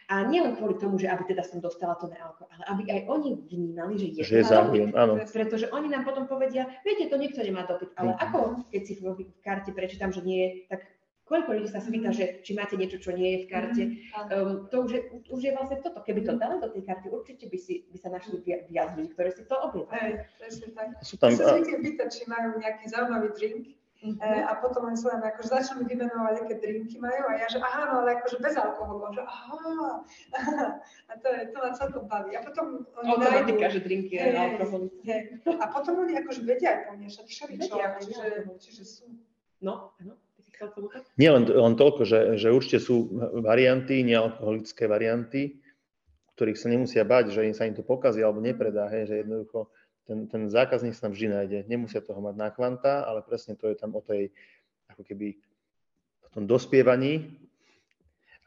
A 0.09 0.26
nielen 0.26 0.57
kvôli 0.57 0.81
tomu, 0.81 0.97
že 0.97 1.05
aby 1.05 1.30
teda 1.30 1.45
som 1.45 1.61
dostala 1.61 1.93
to 2.01 2.09
nealko, 2.09 2.49
ale 2.49 2.64
aby 2.73 2.84
aj 2.89 3.01
oni 3.05 3.38
vnímali, 3.38 3.93
že 4.01 4.07
je, 4.18 4.22
že 4.26 4.35
je 4.41 4.45
záujem, 4.49 4.89
áno. 4.97 5.22
Pretože 5.22 5.69
oni 5.69 5.93
nám 5.93 6.09
potom 6.09 6.26
povedia, 6.26 6.65
viete, 6.81 7.05
to 7.05 7.22
nikto 7.22 7.45
nemá 7.45 7.69
dopyt, 7.69 7.93
ale 8.01 8.18
mm. 8.18 8.19
ako 8.26 8.39
keď 8.73 8.81
si 8.81 8.93
v 8.97 9.05
karte 9.45 9.69
prečítam, 9.77 10.09
že 10.09 10.26
nie 10.26 10.38
je, 10.41 10.49
tak 10.73 10.96
Koľko 11.27 11.59
ľudí 11.59 11.67
sa 11.67 11.83
spýta, 11.83 12.15
že 12.15 12.39
či 12.39 12.55
máte 12.55 12.79
niečo, 12.79 13.03
čo 13.03 13.11
nie 13.11 13.35
je 13.35 13.39
v 13.43 13.47
karte. 13.51 13.83
Um, 14.31 14.71
to 14.71 14.87
už 14.87 14.91
je, 14.95 15.01
už 15.27 15.41
je 15.43 15.51
vlastne 15.51 15.83
toto. 15.83 15.99
Keby 15.99 16.23
to 16.23 16.39
dali 16.39 16.55
do 16.63 16.71
tej 16.71 16.87
karty, 16.87 17.11
určite 17.11 17.51
by, 17.51 17.57
si, 17.59 17.83
by 17.91 17.97
sa 17.99 18.09
našli 18.15 18.39
viac 18.71 18.95
ľudí, 18.95 19.11
ktorí 19.11 19.35
si 19.35 19.43
to 19.43 19.55
objednali. 19.59 20.23
Presne 20.39 20.67
tak. 20.71 20.87
Sú 21.03 21.19
tam, 21.19 21.35
sa 21.35 21.59
zvykne 21.59 21.83
pýtať, 21.83 22.07
či 22.15 22.23
majú 22.31 22.55
nejaký 22.55 22.85
zaujímavý 22.87 23.35
drink. 23.35 23.75
Mm-hmm. 23.97 24.21
E, 24.21 24.45
a 24.45 24.53
potom 24.61 24.85
oni 24.85 24.93
sa 24.93 25.17
len 25.17 25.25
akože 25.25 25.49
začnú 25.49 25.81
vymenovať, 25.89 26.45
aké 26.45 26.61
drinky 26.61 27.01
majú 27.01 27.33
a 27.33 27.41
ja, 27.41 27.49
že 27.49 27.57
aha, 27.57 27.89
no 27.89 28.05
ale 28.05 28.21
akože 28.21 28.37
bez 28.45 28.53
alkoholu, 28.53 29.09
že 29.09 29.25
aha, 29.25 30.05
a 31.09 31.13
to, 31.17 31.27
je, 31.33 31.41
to 31.49 31.57
ma 31.57 31.69
celkom 31.73 32.05
baví. 32.05 32.37
A 32.37 32.45
potom 32.45 32.85
oni 32.93 33.13
nájdu... 33.17 33.57
že 33.57 33.81
drinky 33.81 34.21
je 34.21 34.37
alkohol. 34.37 34.93
A 35.49 35.65
potom 35.73 35.93
oni 36.05 36.13
akože 36.13 36.45
vedia 36.45 36.77
aj 36.77 36.81
pomiešať 36.93 37.25
všeličo, 37.25 37.73
čiže, 38.05 38.27
čiže 38.61 38.83
sú. 38.85 39.09
No, 39.65 39.97
áno. 39.97 40.13
Nie 41.17 41.29
len, 41.34 41.45
len 41.45 41.75
toľko, 41.77 42.01
že, 42.03 42.19
že 42.41 42.49
určite 42.49 42.81
sú 42.81 43.09
varianty, 43.41 44.01
nealkoholické 44.01 44.89
varianty, 44.89 45.61
ktorých 46.38 46.57
sa 46.57 46.67
nemusia 46.69 47.03
bať, 47.05 47.34
že 47.34 47.49
im 47.49 47.55
sa 47.57 47.65
im 47.65 47.73
to 47.73 47.81
pokazí 47.81 48.21
alebo 48.21 48.41
nepredá, 48.41 48.89
hej, 48.93 49.09
že 49.09 49.15
jednoducho 49.25 49.69
ten, 50.07 50.29
ten 50.31 50.47
zákazník 50.47 50.95
sa 50.95 51.09
tam 51.09 51.13
vždy 51.17 51.27
nájde. 51.34 51.57
Nemusia 51.67 51.99
toho 51.99 52.23
mať 52.23 52.35
na 52.39 52.49
kvanta, 52.53 53.03
ale 53.03 53.25
presne 53.25 53.59
to 53.59 53.67
je 53.67 53.75
tam 53.75 53.91
o 53.97 54.01
tej, 54.01 54.31
ako 54.88 55.03
keby, 55.03 55.35
o 56.23 56.29
tom 56.31 56.43
dospievaní 56.47 57.27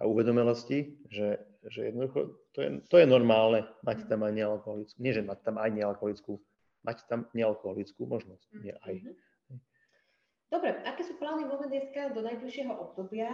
a 0.01 0.09
uvedomelosti, 0.09 0.97
že, 1.13 1.37
že 1.69 1.93
jednoducho 1.93 2.41
to 2.57 2.59
je, 2.65 2.69
to 2.89 2.97
je 2.97 3.07
normálne 3.07 3.69
mať 3.85 4.09
tam 4.09 4.25
aj 4.25 4.33
nealkoholickú, 4.33 4.97
nie 4.99 5.13
že 5.13 5.21
mať 5.21 5.39
tam 5.45 5.61
aj 5.61 5.71
nealkoholickú, 5.77 6.41
mať 6.83 7.05
tam 7.07 7.29
nealkoholickú 7.37 8.09
možnosť, 8.09 8.47
nie 8.65 8.75
aj. 8.87 8.95
Mm-hmm. 9.05 9.30
Dobre, 10.51 10.83
aké 10.83 11.07
sú 11.07 11.15
plány 11.15 11.47
Movedeska 11.47 12.11
do 12.11 12.27
najbližšieho 12.27 12.75
obdobia, 12.75 13.31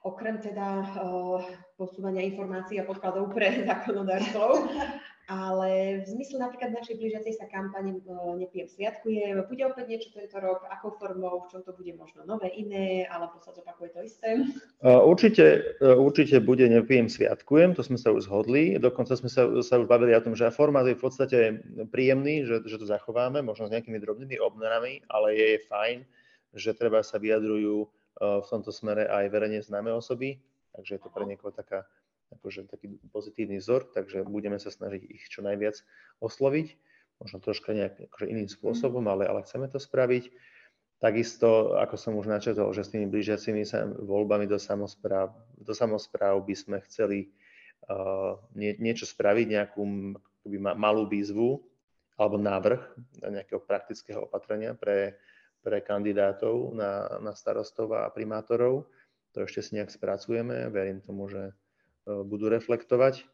okrem 0.00 0.40
teda 0.40 0.80
uh, 0.96 1.44
posúvania 1.76 2.24
informácií 2.24 2.80
a 2.80 2.88
podkladov 2.88 3.36
pre 3.36 3.52
zákonodárcov, 3.68 4.72
ale 5.28 6.00
v 6.00 6.06
zmysle 6.08 6.40
napríklad 6.40 6.72
našej 6.72 6.96
blížiacej 6.96 7.36
sa 7.36 7.52
kampane 7.52 8.00
uh, 8.08 8.32
Nepijem 8.40 8.64
sviatkujem, 8.64 9.44
bude 9.44 9.60
opäť 9.68 9.92
niečo 9.92 10.08
tento 10.16 10.40
rok, 10.40 10.64
akou 10.72 10.96
formou, 10.96 11.44
v 11.44 11.52
čom 11.52 11.60
to 11.68 11.76
bude? 11.76 11.92
Možno 12.00 12.24
nové, 12.24 12.48
iné, 12.56 13.04
alebo 13.12 13.44
sa 13.44 13.52
zopakuje 13.52 13.92
to 13.92 14.00
isté? 14.00 14.28
Uh, 14.80 15.04
určite, 15.04 15.76
určite 15.84 16.40
bude 16.40 16.64
Nepijem 16.64 17.12
sviatkujem, 17.12 17.76
to 17.76 17.84
sme 17.84 18.00
sa 18.00 18.08
už 18.08 18.24
zhodli, 18.24 18.80
dokonca 18.80 19.20
sme 19.20 19.28
sa, 19.28 19.44
sa 19.60 19.76
už 19.76 19.84
bavili 19.84 20.16
o 20.16 20.24
tom, 20.24 20.32
že 20.32 20.48
formát 20.48 20.88
je 20.88 20.96
v 20.96 21.04
podstate 21.04 21.38
príjemný, 21.92 22.48
že, 22.48 22.64
že 22.64 22.80
to 22.80 22.88
zachováme, 22.88 23.44
možno 23.44 23.68
s 23.68 23.72
nejakými 23.76 24.00
drobnými 24.00 24.40
obmenami, 24.40 25.04
ale 25.12 25.36
je 25.36 25.60
fajn, 25.68 26.23
že 26.54 26.72
treba 26.72 27.02
sa 27.02 27.18
vyjadrujú 27.18 27.84
e, 27.84 27.88
v 28.18 28.46
tomto 28.46 28.70
smere 28.70 29.10
aj 29.10 29.28
verejne 29.28 29.60
známe 29.60 29.90
osoby, 29.90 30.38
takže 30.74 30.96
je 30.96 31.00
to 31.02 31.10
pre 31.10 31.26
niekoho 31.26 31.50
taká, 31.50 31.84
akože 32.30 32.70
taký 32.70 32.96
pozitívny 33.10 33.58
vzor, 33.58 33.90
takže 33.90 34.22
budeme 34.24 34.56
sa 34.62 34.70
snažiť 34.70 35.02
ich 35.04 35.26
čo 35.26 35.42
najviac 35.42 35.82
osloviť, 36.22 36.78
možno 37.18 37.38
troška 37.42 37.74
nejak 37.74 37.94
akože 38.10 38.26
iným 38.30 38.48
spôsobom, 38.48 39.04
ale, 39.10 39.26
ale 39.26 39.42
chceme 39.46 39.66
to 39.66 39.82
spraviť. 39.82 40.30
Takisto, 41.02 41.76
ako 41.76 42.00
som 42.00 42.16
už 42.16 42.30
načetol, 42.30 42.72
že 42.72 42.86
s 42.86 42.92
tými 42.94 43.10
blížiacimi 43.10 43.66
sa 43.66 43.84
voľbami 43.84 44.48
do 44.48 44.56
samozpráv, 44.56 45.36
do 45.58 45.76
samozpráv 45.76 46.40
by 46.46 46.54
sme 46.56 46.78
chceli 46.88 47.34
nie, 48.56 48.72
niečo 48.80 49.04
spraviť, 49.04 49.46
nejakú 49.58 49.82
akoby, 50.16 50.56
malú 50.76 51.04
výzvu 51.08 51.60
alebo 52.14 52.38
návrh 52.38 52.80
nejakého 53.20 53.60
praktického 53.60 54.24
opatrenia 54.24 54.72
pre, 54.72 55.18
pre 55.64 55.80
kandidátov 55.80 56.76
na, 56.76 57.16
na 57.24 57.32
starostov 57.32 57.88
a 57.96 58.12
primátorov. 58.12 58.84
To 59.32 59.48
ešte 59.48 59.64
si 59.64 59.70
nejak 59.80 59.88
spracujeme. 59.88 60.68
Verím 60.68 61.00
tomu, 61.00 61.26
že 61.32 61.56
budú 62.04 62.52
reflektovať. 62.52 63.24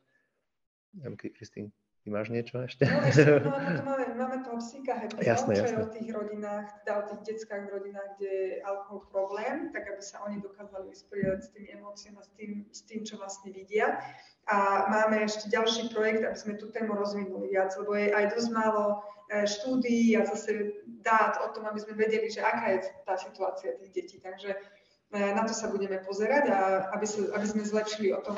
Kristýn, 1.34 1.74
Ty 2.00 2.08
máš 2.08 2.32
niečo 2.32 2.64
ešte? 2.64 2.88
No, 2.88 3.04
ešte 3.04 3.28
no, 3.44 3.52
to 3.52 3.84
máme, 3.84 4.06
máme 4.16 4.36
toho 4.40 4.56
psíka 4.56 4.96
happy 4.96 5.20
jasné, 5.20 5.52
čo 5.60 5.68
jasné. 5.68 5.84
o 5.84 5.92
tých 5.92 6.08
rodinách, 6.08 6.66
teda 6.80 6.92
o 6.96 7.02
tých 7.12 7.20
detskách 7.28 7.68
v 7.68 7.72
rodinách, 7.76 8.08
kde 8.16 8.30
je 8.32 8.48
alkohol 8.64 9.00
problém, 9.12 9.68
tak 9.68 9.84
aby 9.84 10.00
sa 10.00 10.24
oni 10.24 10.40
dokázali 10.40 10.88
vysporiadať 10.88 11.40
s 11.44 11.48
tými 11.52 11.68
emóciami 11.76 12.16
a 12.16 12.24
s 12.24 12.30
tým, 12.32 12.50
s 12.72 12.80
tým, 12.88 13.00
čo 13.04 13.20
vlastne 13.20 13.52
vidia. 13.52 14.00
A 14.48 14.88
máme 14.88 15.28
ešte 15.28 15.52
ďalší 15.52 15.92
projekt, 15.92 16.24
aby 16.24 16.38
sme 16.40 16.56
tú 16.56 16.72
tému 16.72 16.96
rozvinuli 16.96 17.52
viac, 17.52 17.76
lebo 17.76 17.92
je 17.92 18.16
aj 18.16 18.32
dosť 18.32 18.48
málo 18.48 19.04
e, 19.28 19.44
štúdií 19.44 20.16
a 20.16 20.24
zase 20.24 20.79
dát 21.02 21.40
o 21.44 21.48
tom, 21.52 21.66
aby 21.66 21.80
sme 21.80 21.96
vedeli, 21.96 22.28
že 22.30 22.44
aká 22.44 22.76
je 22.76 22.78
tá 23.04 23.16
situácia 23.16 23.76
tých 23.80 23.92
detí. 23.92 24.16
Takže 24.20 24.52
e, 24.52 25.18
na 25.34 25.42
to 25.44 25.52
sa 25.56 25.72
budeme 25.72 25.98
pozerať 26.04 26.44
a 26.52 26.58
aby, 26.94 27.06
sa, 27.08 27.20
aby 27.34 27.46
sme 27.48 27.64
zlepšili 27.64 28.12
o 28.12 28.20
tom 28.20 28.36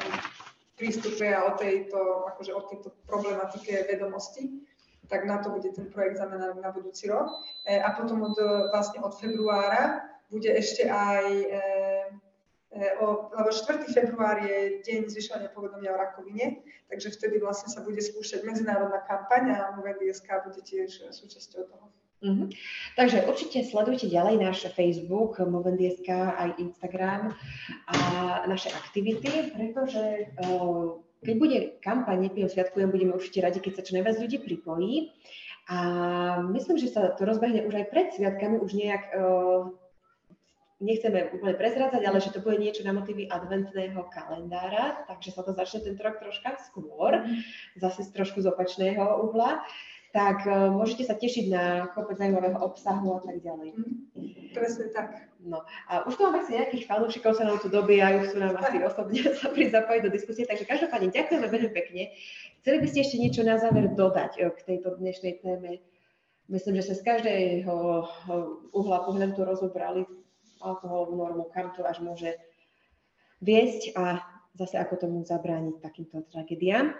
prístupe 0.79 1.29
a 1.29 1.47
o 1.47 1.53
tejto, 1.59 2.27
akože 2.35 2.53
o 2.55 2.63
tejto 2.67 2.89
problematike 3.07 3.87
vedomosti, 3.87 4.63
tak 5.11 5.29
na 5.29 5.39
to 5.45 5.53
bude 5.53 5.69
ten 5.75 5.93
projekt 5.93 6.17
zameraný 6.17 6.63
na 6.63 6.73
budúci 6.73 7.11
rok. 7.11 7.29
E, 7.67 7.77
a 7.79 7.93
potom 7.93 8.23
od, 8.23 8.39
vlastne 8.73 9.03
od 9.03 9.13
februára 9.19 10.09
bude 10.33 10.49
ešte 10.49 10.89
aj, 10.89 11.27
e, 11.29 11.61
o, 13.05 13.29
lebo 13.37 13.53
4. 13.53 13.85
február 13.93 14.41
je 14.41 14.81
deň 14.81 15.13
zvyšovania 15.13 15.53
povedomia 15.53 15.93
o 15.93 16.01
rakovine, 16.01 16.65
takže 16.89 17.13
vtedy 17.13 17.37
vlastne 17.37 17.69
sa 17.69 17.85
bude 17.85 18.01
skúšať 18.01 18.41
medzinárodná 18.49 19.05
kampaň 19.05 19.53
a 19.53 19.77
MoveDSK 19.77 20.29
bude 20.49 20.65
tiež 20.65 21.13
súčasťou 21.13 21.69
toho. 21.69 21.93
Uh-huh. 22.23 22.47
Takže 22.95 23.27
určite 23.27 23.67
sledujte 23.67 24.07
ďalej 24.07 24.39
náš 24.39 24.59
Facebook, 24.79 25.43
Movendy.sk, 25.43 26.07
aj 26.15 26.55
Instagram 26.63 27.35
a 27.91 27.99
naše 28.47 28.71
aktivity, 28.71 29.51
pretože 29.51 30.31
uh, 30.39 31.03
keď 31.27 31.35
bude 31.35 31.59
kampaň 31.83 32.31
Nepijem 32.31 32.47
sviatkujem, 32.47 32.95
budeme 32.95 33.19
určite 33.19 33.43
radi, 33.43 33.59
keď 33.59 33.73
sa 33.75 33.83
čo 33.83 33.99
najviac 33.99 34.17
ľudí 34.23 34.39
pripojí. 34.39 35.11
A 35.71 35.79
myslím, 36.51 36.79
že 36.79 36.91
sa 36.91 37.15
to 37.15 37.23
rozbehne 37.23 37.67
už 37.67 37.75
aj 37.75 37.87
pred 37.91 38.07
sviatkami, 38.15 38.59
už 38.59 38.71
nejak 38.75 39.03
uh, 39.15 39.71
nechceme 40.83 41.31
úplne 41.31 41.55
prezrádzať, 41.55 42.03
ale 42.03 42.19
že 42.19 42.35
to 42.35 42.43
bude 42.43 42.59
niečo 42.59 42.83
na 42.83 42.91
motivy 42.91 43.31
adventného 43.31 44.03
kalendára, 44.11 45.07
takže 45.07 45.31
sa 45.31 45.47
to 45.47 45.55
začne 45.55 45.87
tento 45.87 46.03
rok 46.03 46.19
troška 46.19 46.59
skôr, 46.71 47.23
mhm. 47.23 47.39
zase 47.79 48.03
z 48.03 48.11
trošku 48.11 48.43
z 48.43 48.51
opačného 48.51 49.23
uhla 49.31 49.63
tak 50.13 50.45
uh, 50.45 50.69
môžete 50.69 51.09
sa 51.09 51.17
tešiť 51.17 51.49
na 51.49 51.89
kopec 51.97 52.21
zaujímavého 52.21 52.61
obsahu 52.61 53.17
a 53.17 53.21
tak 53.25 53.41
ďalej. 53.41 53.73
Mm, 53.73 54.53
presne 54.53 54.93
tak. 54.93 55.33
No 55.41 55.65
a 55.89 56.05
už 56.05 56.21
tu 56.21 56.23
máme 56.23 56.45
asi 56.45 56.55
nejakých 56.55 56.87
fanúšikov, 56.87 57.35
sa 57.35 57.49
nám 57.49 57.59
tu 57.59 57.73
dobíjajú, 57.73 58.29
chcú 58.29 58.37
nám 58.39 58.61
asi 58.61 58.77
osobne 58.89 59.25
sa 59.41 59.49
prizapojiť 59.49 60.01
do 60.05 60.11
diskusie, 60.13 60.45
takže 60.45 60.69
každopádne 60.69 61.11
ďakujeme 61.11 61.47
veľmi 61.49 61.71
pekne. 61.73 62.03
Chceli 62.61 62.79
by 62.79 62.87
ste 62.87 62.99
ešte 63.03 63.17
niečo 63.19 63.43
na 63.43 63.57
záver 63.57 63.89
dodať 63.97 64.33
eh, 64.39 64.53
k 64.53 64.61
tejto 64.69 65.01
dnešnej 65.01 65.41
téme? 65.41 65.81
Myslím, 66.53 66.77
že 66.77 66.93
sa 66.93 66.95
z 66.95 67.03
každého 67.09 67.73
eh, 67.73 68.77
uhla 68.77 68.99
pohľadu 69.09 69.33
to 69.33 69.43
rozobrali 69.49 70.05
alkoholovú 70.61 71.17
normu, 71.19 71.45
kam 71.51 71.73
to 71.75 71.83
až 71.89 72.05
môže 72.05 72.37
viesť 73.43 73.97
a 73.99 74.23
zase 74.55 74.79
ako 74.79 75.09
tomu 75.09 75.25
zabrániť 75.25 75.83
takýmto 75.83 76.23
tragédiám. 76.31 76.95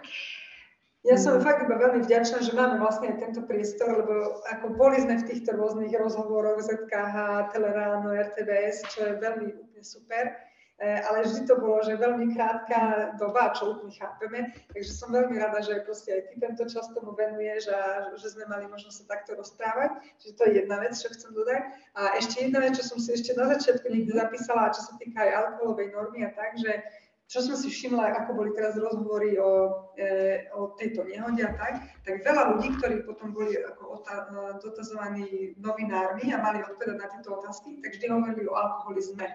Ja 1.03 1.19
som 1.19 1.35
mm. 1.35 1.43
fakt 1.43 1.67
iba 1.67 1.75
veľmi 1.75 2.07
vďačná, 2.07 2.39
že 2.39 2.55
máme 2.55 2.79
vlastne 2.79 3.11
aj 3.11 3.19
tento 3.19 3.43
priestor, 3.43 3.91
lebo 3.91 4.39
ako 4.47 4.71
boli 4.79 5.03
sme 5.03 5.19
v 5.19 5.27
týchto 5.27 5.51
rôznych 5.51 5.91
rozhovoroch 5.99 6.63
ZKH, 6.63 7.51
Teleráno, 7.51 8.15
RTVS, 8.15 8.87
čo 8.87 9.11
je 9.11 9.19
veľmi 9.19 9.51
úplne 9.51 9.83
super, 9.83 10.31
e, 10.79 11.03
ale 11.03 11.27
vždy 11.27 11.43
to 11.43 11.59
bolo, 11.59 11.83
že 11.83 11.99
veľmi 11.99 12.31
krátka 12.31 13.11
doba, 13.19 13.51
čo 13.51 13.75
úplne 13.75 13.91
chápeme, 13.91 14.39
takže 14.71 14.95
som 14.95 15.11
veľmi 15.11 15.35
rada, 15.43 15.59
že 15.59 15.83
proste 15.83 16.07
aj 16.07 16.21
ty 16.31 16.33
tento 16.39 16.63
čas 16.71 16.87
tomu 16.95 17.11
venuješ 17.19 17.67
a 17.67 17.79
že 18.15 18.39
sme 18.39 18.47
mali 18.47 18.71
možnosť 18.71 19.03
sa 19.03 19.05
takto 19.11 19.35
rozprávať, 19.35 19.99
čiže 20.23 20.39
to 20.39 20.43
je 20.47 20.51
jedna 20.63 20.79
vec, 20.79 20.95
čo 20.95 21.11
chcem 21.11 21.35
dodať. 21.35 21.61
A 21.99 22.15
ešte 22.15 22.47
jedna 22.47 22.63
vec, 22.63 22.79
čo 22.79 22.87
som 22.87 22.95
si 22.95 23.11
ešte 23.11 23.35
na 23.35 23.51
začiatku 23.51 23.91
niekde 23.91 24.15
zapísala, 24.15 24.71
čo 24.71 24.87
sa 24.87 24.95
týka 24.95 25.19
aj 25.19 25.35
alkoholovej 25.35 25.91
normy 25.91 26.23
a 26.23 26.31
tak, 26.31 26.55
že 26.63 26.79
čo 27.27 27.39
som 27.41 27.55
si 27.57 27.71
všimla, 27.71 28.13
ako 28.23 28.37
boli 28.37 28.51
teraz 28.53 28.77
rozhovory 28.77 29.39
o, 29.39 29.51
e, 29.97 30.45
o 30.53 30.75
tejto 30.77 31.07
nehode 31.07 31.41
a 31.41 31.51
tak, 31.55 31.73
tak 32.03 32.21
veľa 32.21 32.53
ľudí, 32.53 32.77
ktorí 32.77 33.07
potom 33.07 33.33
boli 33.33 33.57
ako 33.57 34.01
ota- 34.01 34.27
e, 34.29 34.61
dotazovaní 34.61 35.57
novinármi 35.57 36.29
a 36.35 36.43
mali 36.43 36.61
odpovedať 36.61 36.97
na 36.99 37.07
tieto 37.09 37.39
otázky, 37.39 37.79
tak 37.81 37.95
vždy 37.95 38.05
hovorili 38.11 38.43
o 38.45 38.53
alkoholizme. 38.53 39.25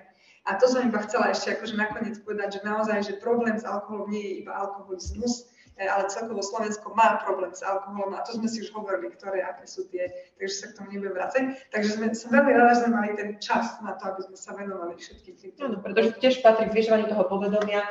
A 0.49 0.57
to 0.57 0.65
som 0.71 0.87
iba 0.87 1.03
chcela 1.05 1.33
ešte 1.35 1.59
akože 1.59 1.77
nakoniec 1.77 2.17
povedať, 2.25 2.61
že 2.61 2.65
naozaj, 2.65 2.99
že 3.05 3.21
problém 3.21 3.59
s 3.59 3.69
alkoholom 3.69 4.09
nie 4.09 4.25
je 4.25 4.35
iba 4.47 4.53
alkoholizmus, 4.57 5.51
ale 5.87 6.11
celkovo 6.11 6.43
Slovensko 6.43 6.91
má 6.99 7.23
problém 7.23 7.55
s 7.55 7.63
alkoholom 7.63 8.19
a 8.19 8.27
to 8.27 8.35
sme 8.35 8.51
si 8.51 8.67
už 8.67 8.75
hovorili, 8.75 9.15
ktoré, 9.15 9.47
aké 9.47 9.63
sú 9.71 9.87
tie, 9.87 10.11
takže 10.35 10.55
sa 10.59 10.67
k 10.75 10.77
tomu 10.83 10.91
nebudem 10.91 11.15
vrácať. 11.15 11.43
Takže 11.71 11.91
sme, 11.95 12.07
som 12.19 12.35
veľmi 12.35 12.51
rada, 12.51 12.75
že 12.75 12.81
sme 12.83 12.91
mali 12.99 13.15
ten 13.15 13.31
čas 13.39 13.79
na 13.87 13.95
to, 13.95 14.11
aby 14.11 14.21
sme 14.27 14.37
sa 14.41 14.51
venovali 14.59 14.99
všetkým 14.99 15.35
týmto. 15.39 15.59
Áno, 15.63 15.79
pretože 15.79 16.19
tiež 16.19 16.43
patrí 16.43 16.67
k 16.67 16.75
zvyšovaniu 16.75 17.07
toho 17.07 17.25
povedomia, 17.31 17.87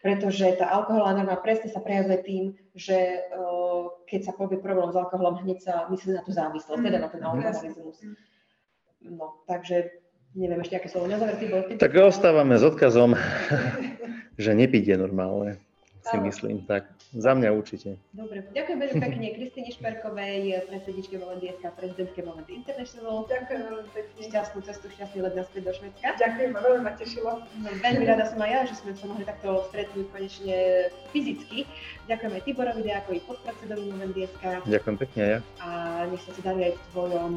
pretože 0.00 0.56
tá 0.56 0.72
alkoholová 0.72 1.12
norma 1.12 1.36
presne 1.36 1.68
sa 1.68 1.84
prejavuje 1.84 2.18
tým, 2.24 2.44
že 2.72 3.28
uh, 3.36 3.92
keď 4.08 4.20
sa 4.28 4.32
povie 4.32 4.56
problém 4.56 4.88
s 4.88 4.96
alkoholom, 4.96 5.44
hneď 5.44 5.58
sa 5.60 5.74
myslí 5.92 6.16
na 6.16 6.22
tú 6.24 6.32
závislosť, 6.32 6.80
mm, 6.80 6.86
teda 6.88 6.98
na 7.04 7.08
ten 7.12 7.20
mm. 7.20 7.28
alkoholizmus. 7.28 7.96
Mm. 8.00 8.16
No, 9.12 9.44
takže 9.44 9.92
neviem 10.32 10.64
ešte, 10.64 10.80
aké 10.80 10.88
slovo 10.88 11.12
na 11.12 11.20
záver. 11.20 11.36
Ty 11.36 11.84
Tak 11.84 11.92
ostávame 12.00 12.56
s 12.56 12.64
odkazom, 12.64 13.12
že 14.44 14.50
nepiť 14.56 14.94
je 14.94 14.96
normálne 14.96 15.65
si 16.06 16.16
myslím, 16.22 16.62
tak 16.70 16.86
za 17.10 17.34
mňa 17.34 17.50
určite. 17.50 17.98
Dobre, 18.14 18.46
ďakujem 18.54 18.78
veľmi 18.78 18.96
pekne 19.02 19.26
Kristine 19.34 19.70
Šperkovej, 19.74 20.70
predsedničke 20.70 21.18
Volendieská, 21.18 21.74
prezidentke 21.74 22.22
Volent 22.22 22.46
International. 22.46 23.26
Ďakujem 23.26 23.60
veľmi 23.66 23.90
pekne. 23.90 24.20
Šťastnú 24.30 24.58
cestu, 24.62 24.86
šťastný 24.94 25.18
let 25.26 25.34
naspäť 25.34 25.62
do 25.66 25.72
Švedska. 25.74 26.14
Ďakujem, 26.18 26.50
veľmi 26.54 26.82
ma 26.86 26.92
tešilo. 26.94 27.42
No, 27.62 27.68
veľmi 27.82 28.04
rada 28.06 28.24
som 28.30 28.38
aj 28.38 28.50
ja, 28.50 28.60
že 28.70 28.74
sme 28.78 28.90
sa 28.94 29.04
mohli 29.10 29.24
takto 29.26 29.66
stretnúť 29.70 30.06
konečne 30.14 30.56
fyzicky. 31.10 31.66
Ďakujem 32.06 32.32
aj 32.38 32.42
Tiborovi 32.46 32.82
Dejakovi, 32.86 33.18
podpredsedovi 33.26 33.84
Volendieska. 33.90 34.48
Ďakujem 34.62 34.96
pekne 35.02 35.22
ja. 35.26 35.38
A 35.58 35.68
nech 36.06 36.22
sa 36.22 36.30
ti 36.30 36.40
darí 36.42 36.70
aj 36.70 36.74
v 36.78 36.82
tvojom 36.94 37.32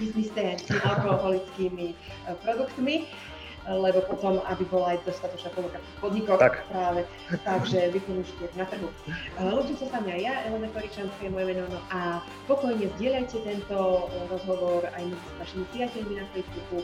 biznise 0.00 0.44
s 0.56 0.68
alkoholickými 0.72 1.92
produktmi 2.40 3.04
lebo 3.68 4.00
potom, 4.08 4.40
aby 4.48 4.64
bola 4.72 4.96
aj 4.96 5.04
dostatočná 5.04 5.52
ponuka 5.52 5.76
v 5.76 6.00
podnikoch 6.00 6.40
tak. 6.40 6.64
práve, 6.72 7.04
takže 7.44 7.92
vykonúšte 7.92 8.48
na 8.56 8.64
trhu. 8.64 8.88
Lúčim 9.36 9.76
sa 9.76 9.86
s 9.88 9.92
vami 9.92 10.16
aj 10.16 10.20
ja, 10.24 10.34
Elena 10.48 10.68
Koričanská 10.72 11.20
je 11.20 11.30
moje 11.32 11.46
meno, 11.52 11.68
no 11.68 11.80
a 11.92 12.24
pokojne 12.48 12.88
zdieľajte 12.96 13.36
tento 13.44 14.08
rozhovor 14.32 14.88
aj 14.88 15.02
medzi 15.04 15.28
vašimi 15.36 15.64
priateľmi 15.76 16.14
na 16.16 16.24
Facebooku 16.32 16.78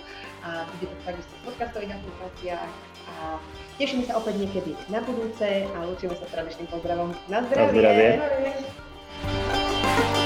a 0.45 0.69
bude 0.77 0.93
to 0.93 0.97
takisto 1.09 1.33
v 1.33 1.43
podcastových 1.49 1.93
aplikáciách 1.97 2.73
a 3.05 3.15
tešíme 3.81 4.05
sa 4.05 4.21
opäť 4.21 4.35
niekedy 4.41 4.73
na 4.93 5.01
budúce 5.01 5.65
a 5.65 5.79
lúčime 5.89 6.17
sa 6.17 6.29
tradičným 6.29 6.69
pozdravom. 6.69 7.17
Na 7.33 7.41
zdravie! 7.49 7.81
Na 7.81 8.29
zdravie. 8.29 10.24